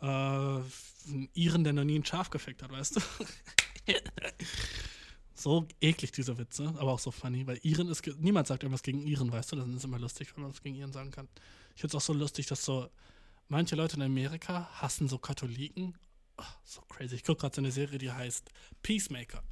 [0.00, 3.00] äh, ein Iren, der noch nie ein Schaf gefickt hat, weißt du?
[5.44, 8.04] so eklig, diese Witze, aber auch so funny, weil Iren ist.
[8.18, 9.56] Niemand sagt irgendwas gegen Iren, weißt du?
[9.56, 11.28] Das ist immer lustig, wenn man was gegen Iren sagen kann.
[11.74, 12.88] Ich finde es auch so lustig, dass so
[13.48, 15.98] manche Leute in Amerika hassen so Katholiken.
[16.38, 17.16] Oh, so crazy.
[17.16, 18.50] Ich gucke gerade so eine Serie, die heißt
[18.82, 19.44] Peacemaker.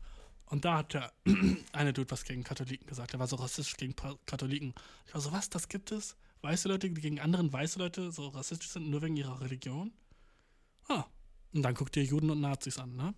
[0.47, 1.13] Und da hat der
[1.73, 3.13] eine Dude was gegen Katholiken gesagt.
[3.13, 3.95] Der war so rassistisch gegen
[4.27, 4.75] Katholiken.
[5.07, 6.17] Ich war so, was, das gibt es?
[6.41, 9.93] Weiße Leute, die gegen anderen weiße Leute so rassistisch sind, nur wegen ihrer Religion?
[10.89, 11.05] Ah.
[11.53, 13.15] Und dann guckt ihr Juden und Nazis an, ne?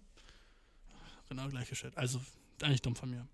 [1.29, 1.97] Genau gleiche Shit.
[1.97, 2.21] Also,
[2.63, 3.27] eigentlich dumm von mir.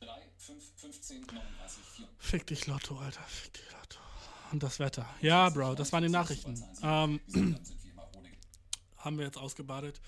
[0.00, 2.06] 3, 5, 15, 39, 4.
[2.18, 3.22] Fick dich, Lotto, Alter.
[3.22, 3.98] Fick dich, Lotto.
[4.52, 5.08] Und das Wetter.
[5.20, 6.62] Ja, Bro, das waren die Nachrichten.
[6.82, 7.20] Ähm,
[8.98, 10.00] haben wir jetzt ausgebadet.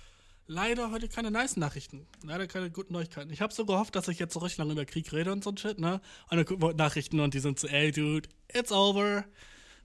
[0.46, 2.06] Leider heute keine nice Nachrichten.
[2.22, 3.30] Leider keine guten Neuigkeiten.
[3.30, 5.50] Ich habe so gehofft, dass ich jetzt so richtig lange über Krieg rede und so
[5.50, 6.00] ein Shit, ne?
[6.30, 9.24] Und dann gucken wir Nachrichten und die sind so, ey, dude, it's over.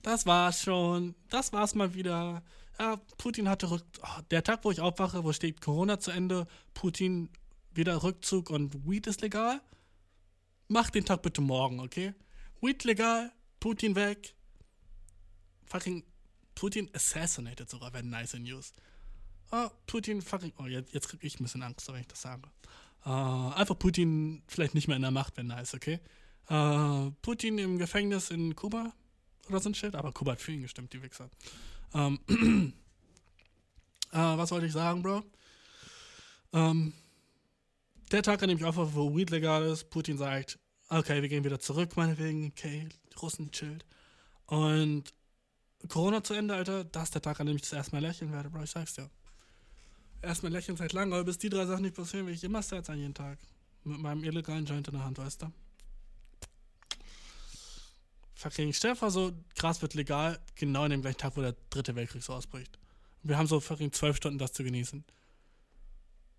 [0.02, 1.14] Das war's schon.
[1.28, 2.42] Das war's mal wieder.
[2.78, 6.46] Ja, Putin hatte Rück oh, der Tag, wo ich aufwache, wo steht Corona zu Ende,
[6.72, 7.28] Putin
[7.76, 9.60] wieder Rückzug und Weed ist legal.
[10.68, 12.14] Mach den Tag bitte morgen, okay?
[12.60, 14.34] Weed legal, Putin weg.
[15.66, 16.04] Fucking
[16.54, 18.72] Putin assassinated sogar, wäre nice News.
[19.50, 20.52] Ah, Putin fucking.
[20.58, 22.42] Oh, jetzt, jetzt krieg ich ein bisschen Angst, wenn ich das sage.
[23.04, 26.00] Äh, einfach Putin vielleicht nicht mehr in der Macht, wenn nice, okay?
[26.48, 28.92] Äh, Putin im Gefängnis in Kuba
[29.48, 31.30] oder so ein Shit, aber Kuba hat für ihn gestimmt, die Wichser.
[31.92, 32.72] Ähm, äh,
[34.12, 35.22] was wollte ich sagen, Bro?
[36.52, 36.92] Ähm,
[38.14, 40.58] der Tag, an dem ich aufwache, wo Weed legal ist, Putin sagt,
[40.88, 42.88] okay, wir gehen wieder zurück, meinetwegen, okay,
[43.20, 43.84] Russen chillt.
[44.46, 45.12] Und
[45.88, 48.32] Corona zu Ende, Alter, das ist der Tag, an dem ich das erste Mal lächeln
[48.32, 49.10] werde, Bro, ich sag's dir.
[50.22, 52.86] Erstmal lächeln seit langem, aber bis die drei Sachen nicht passieren, will ich immer sad
[52.86, 53.38] sein jeden Tag.
[53.82, 55.52] Mit meinem illegalen Joint in der Hand, weißt du?
[58.36, 62.22] Fucking, vor, so, Gras wird legal, genau an dem gleichen Tag, wo der dritte Weltkrieg
[62.22, 62.78] so ausbricht.
[63.22, 65.04] Wir haben so fucking zwölf Stunden, das zu genießen.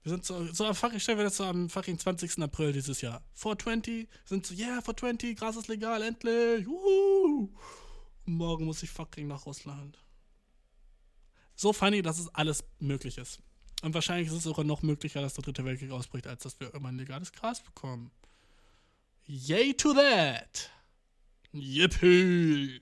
[0.06, 2.40] Wir sind so, so fucking, stell dir das so am fucking 20.
[2.44, 3.24] April dieses Jahr.
[3.34, 6.68] 420, sind so, yeah, 420, Gras ist legal, endlich.
[6.68, 7.50] Und
[8.26, 9.98] morgen muss ich fucking nach Russland.
[11.56, 13.40] So funny, dass es alles möglich ist.
[13.82, 16.68] Und wahrscheinlich ist es sogar noch möglicher, dass der dritte Weltkrieg ausbricht, als dass wir
[16.68, 18.12] irgendwann legales Gras bekommen.
[19.26, 20.70] Yay to that!
[21.52, 22.80] Yippie!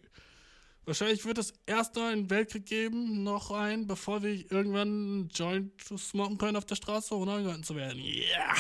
[0.85, 5.81] Wahrscheinlich wird es erst noch einen Weltkrieg geben, noch einen, bevor wir irgendwann einen Joint
[5.97, 8.01] smoken können auf der Straße, ohne angehört zu werden.
[8.03, 8.53] Ja!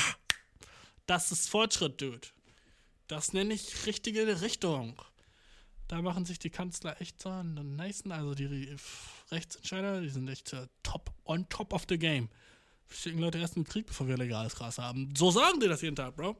[1.05, 2.27] Das ist Fortschritt, Dude.
[3.07, 5.01] Das nenne ich richtige Richtung.
[5.89, 8.77] Da machen sich die Kanzler echt so einen nicen, also die Re-
[9.31, 12.29] Rechtsentscheider, die sind echt äh, top, on top of the game.
[12.87, 15.13] Wir schicken Leute erst in den Krieg, bevor wir legales Gras haben.
[15.15, 16.37] So sagen die das jeden Tag, Bro.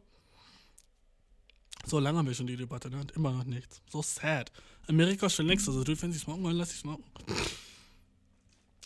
[1.86, 3.02] So lange haben wir schon die Debatte, ne?
[3.02, 3.82] Und immer noch nichts.
[3.92, 4.50] So sad.
[4.88, 7.03] Amerika ist schon längst so, du, wenn sie smoken wollen, lass sie smoken.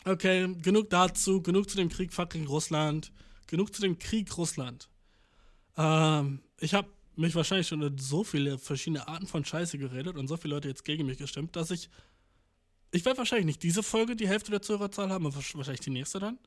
[0.05, 3.11] Okay, genug dazu, genug zu dem Krieg fucking Russland,
[3.47, 4.89] genug zu dem Krieg Russland.
[5.75, 10.27] Ähm, ich habe mich wahrscheinlich schon in so viele verschiedene Arten von Scheiße geredet und
[10.27, 11.89] so viele Leute jetzt gegen mich gestimmt, dass ich.
[12.91, 16.19] Ich werde wahrscheinlich nicht diese Folge die Hälfte der Zuhörerzahl haben, aber wahrscheinlich die nächste
[16.19, 16.39] dann.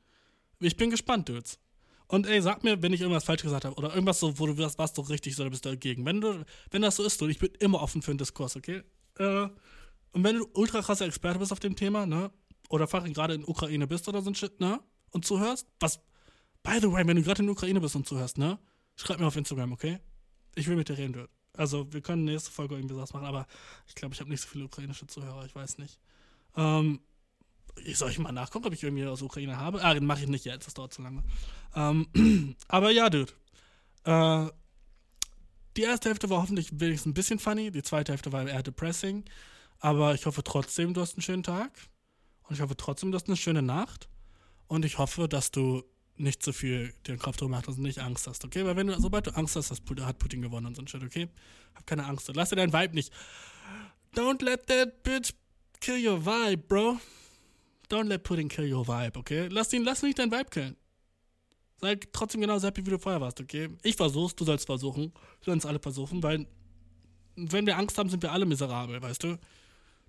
[0.59, 1.59] Ich bin gespannt, Dudes.
[2.07, 4.57] Und ey, sag mir, wenn ich irgendwas falsch gesagt habe oder irgendwas so, wo du
[4.57, 6.03] was warst doch richtig oder bist du dagegen.
[6.03, 8.81] Wenn du, wenn das so ist, du, ich bin immer offen für einen Diskurs, okay?
[9.21, 9.49] Äh,
[10.13, 12.31] und wenn du ultra krasser Experte bist auf dem Thema, ne?
[12.69, 14.79] Oder fucking gerade in Ukraine bist oder so ein Shit, ne?
[15.11, 15.99] Und zuhörst, was.
[16.63, 18.59] By the way, wenn du gerade in Ukraine bist und zuhörst, ne?
[18.95, 19.99] Schreib mir auf Instagram, okay?
[20.55, 21.29] Ich will mit dir reden, Dude.
[21.53, 23.47] Also, wir können nächste Folge irgendwie was machen, aber
[23.87, 25.99] ich glaube, ich habe nicht so viele ukrainische Zuhörer, ich weiß nicht.
[26.55, 27.01] Ähm,
[27.93, 29.83] soll ich mal nachgucken, ob ich irgendwie aus Ukraine habe?
[29.83, 31.23] Ah, den mache ich nicht jetzt, das dauert zu lange.
[31.75, 33.33] Ähm, aber ja, Dude.
[34.03, 34.47] Äh,
[35.77, 39.23] die erste Hälfte war hoffentlich wenigstens ein bisschen funny, die zweite Hälfte war eher depressing.
[39.79, 41.71] Aber ich hoffe trotzdem, du hast einen schönen Tag.
[42.43, 44.09] Und ich hoffe trotzdem, du hast eine schöne Nacht.
[44.67, 45.83] Und ich hoffe, dass du
[46.17, 48.63] nicht zu viel den Kopf drum machst und nicht Angst hast, okay?
[48.65, 51.29] Weil wenn du, sobald du Angst hast, hat Putin gewonnen und so ein Shit, okay?
[51.73, 52.29] Hab keine Angst.
[52.35, 53.11] Lass dir dein Vibe nicht.
[54.15, 55.33] Don't let that bitch
[55.79, 56.99] kill your vibe, bro.
[57.89, 59.47] Don't let Putin kill your vibe, okay?
[59.47, 60.77] Lass ihn, lass nicht dein Vibe killen.
[61.81, 63.69] Sei trotzdem genauso happy, wie du vorher warst, okay?
[63.81, 65.11] Ich versuch's, du sollst versuchen.
[65.39, 66.45] Wir sollen es alle versuchen, weil
[67.35, 69.39] wenn wir Angst haben, sind wir alle miserabel, weißt du?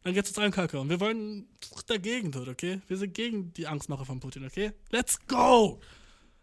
[0.03, 0.79] Dann geht's uns allen kacke.
[0.79, 1.49] Und wir wollen
[1.87, 2.81] dagegen tun, okay?
[2.89, 4.73] Wir sind gegen die Angstmache von Putin, okay?
[4.91, 5.81] Let's go!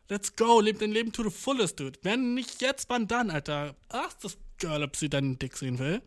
[0.07, 0.61] Let's go!
[0.61, 1.99] Leb dein Leben to the fullest, dude.
[2.01, 3.75] Wenn nicht jetzt, wann dann, Alter?
[3.89, 6.01] Ach, das Girl, ob sie deinen Dick sehen will.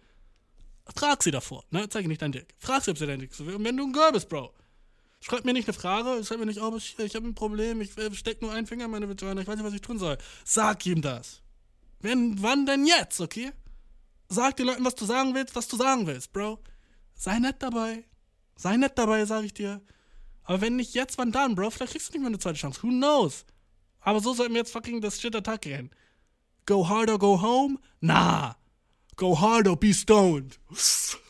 [0.97, 1.89] Frag sie davor, ne?
[1.89, 2.55] Zeige nicht deinen Dick.
[2.59, 3.55] Frag sie, ob sie deinen Dick sehen will.
[3.55, 4.53] Und wenn du ein Girl bist, Bro,
[5.23, 7.97] Schreib mir nicht eine Frage, schreib mir nicht, oh, ich, ich habe ein Problem, ich
[7.97, 10.19] äh, steck nur einen Finger in meine Vagina, ich weiß nicht, was ich tun soll.
[10.45, 11.43] Sag ihm das.
[12.01, 13.53] Wenn, wann denn jetzt, okay?
[14.29, 16.59] Sag den Leuten, was du sagen willst, was du sagen willst, Bro.
[17.15, 18.05] Sei nett dabei.
[18.57, 19.81] Sei nett dabei, sag ich dir.
[20.43, 21.71] Aber wenn nicht jetzt, wann dann, Bro?
[21.71, 22.83] Vielleicht kriegst du nicht mehr eine zweite Chance.
[22.83, 23.45] Who knows?
[24.01, 25.91] Aber so sollten wir jetzt fucking das Shit Attack rennen.
[26.67, 27.79] Go hard or go home?
[28.01, 28.57] Nah.
[29.15, 30.59] Go hard or be stoned.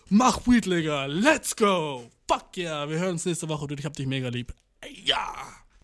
[0.08, 1.06] Mach Weed, Digga.
[1.08, 2.10] Let's go.
[2.32, 2.88] Fuck yeah.
[2.88, 3.80] Wir hören uns nächste Woche, dude.
[3.80, 4.54] Ich hab dich mega lieb.
[5.04, 5.34] Ja.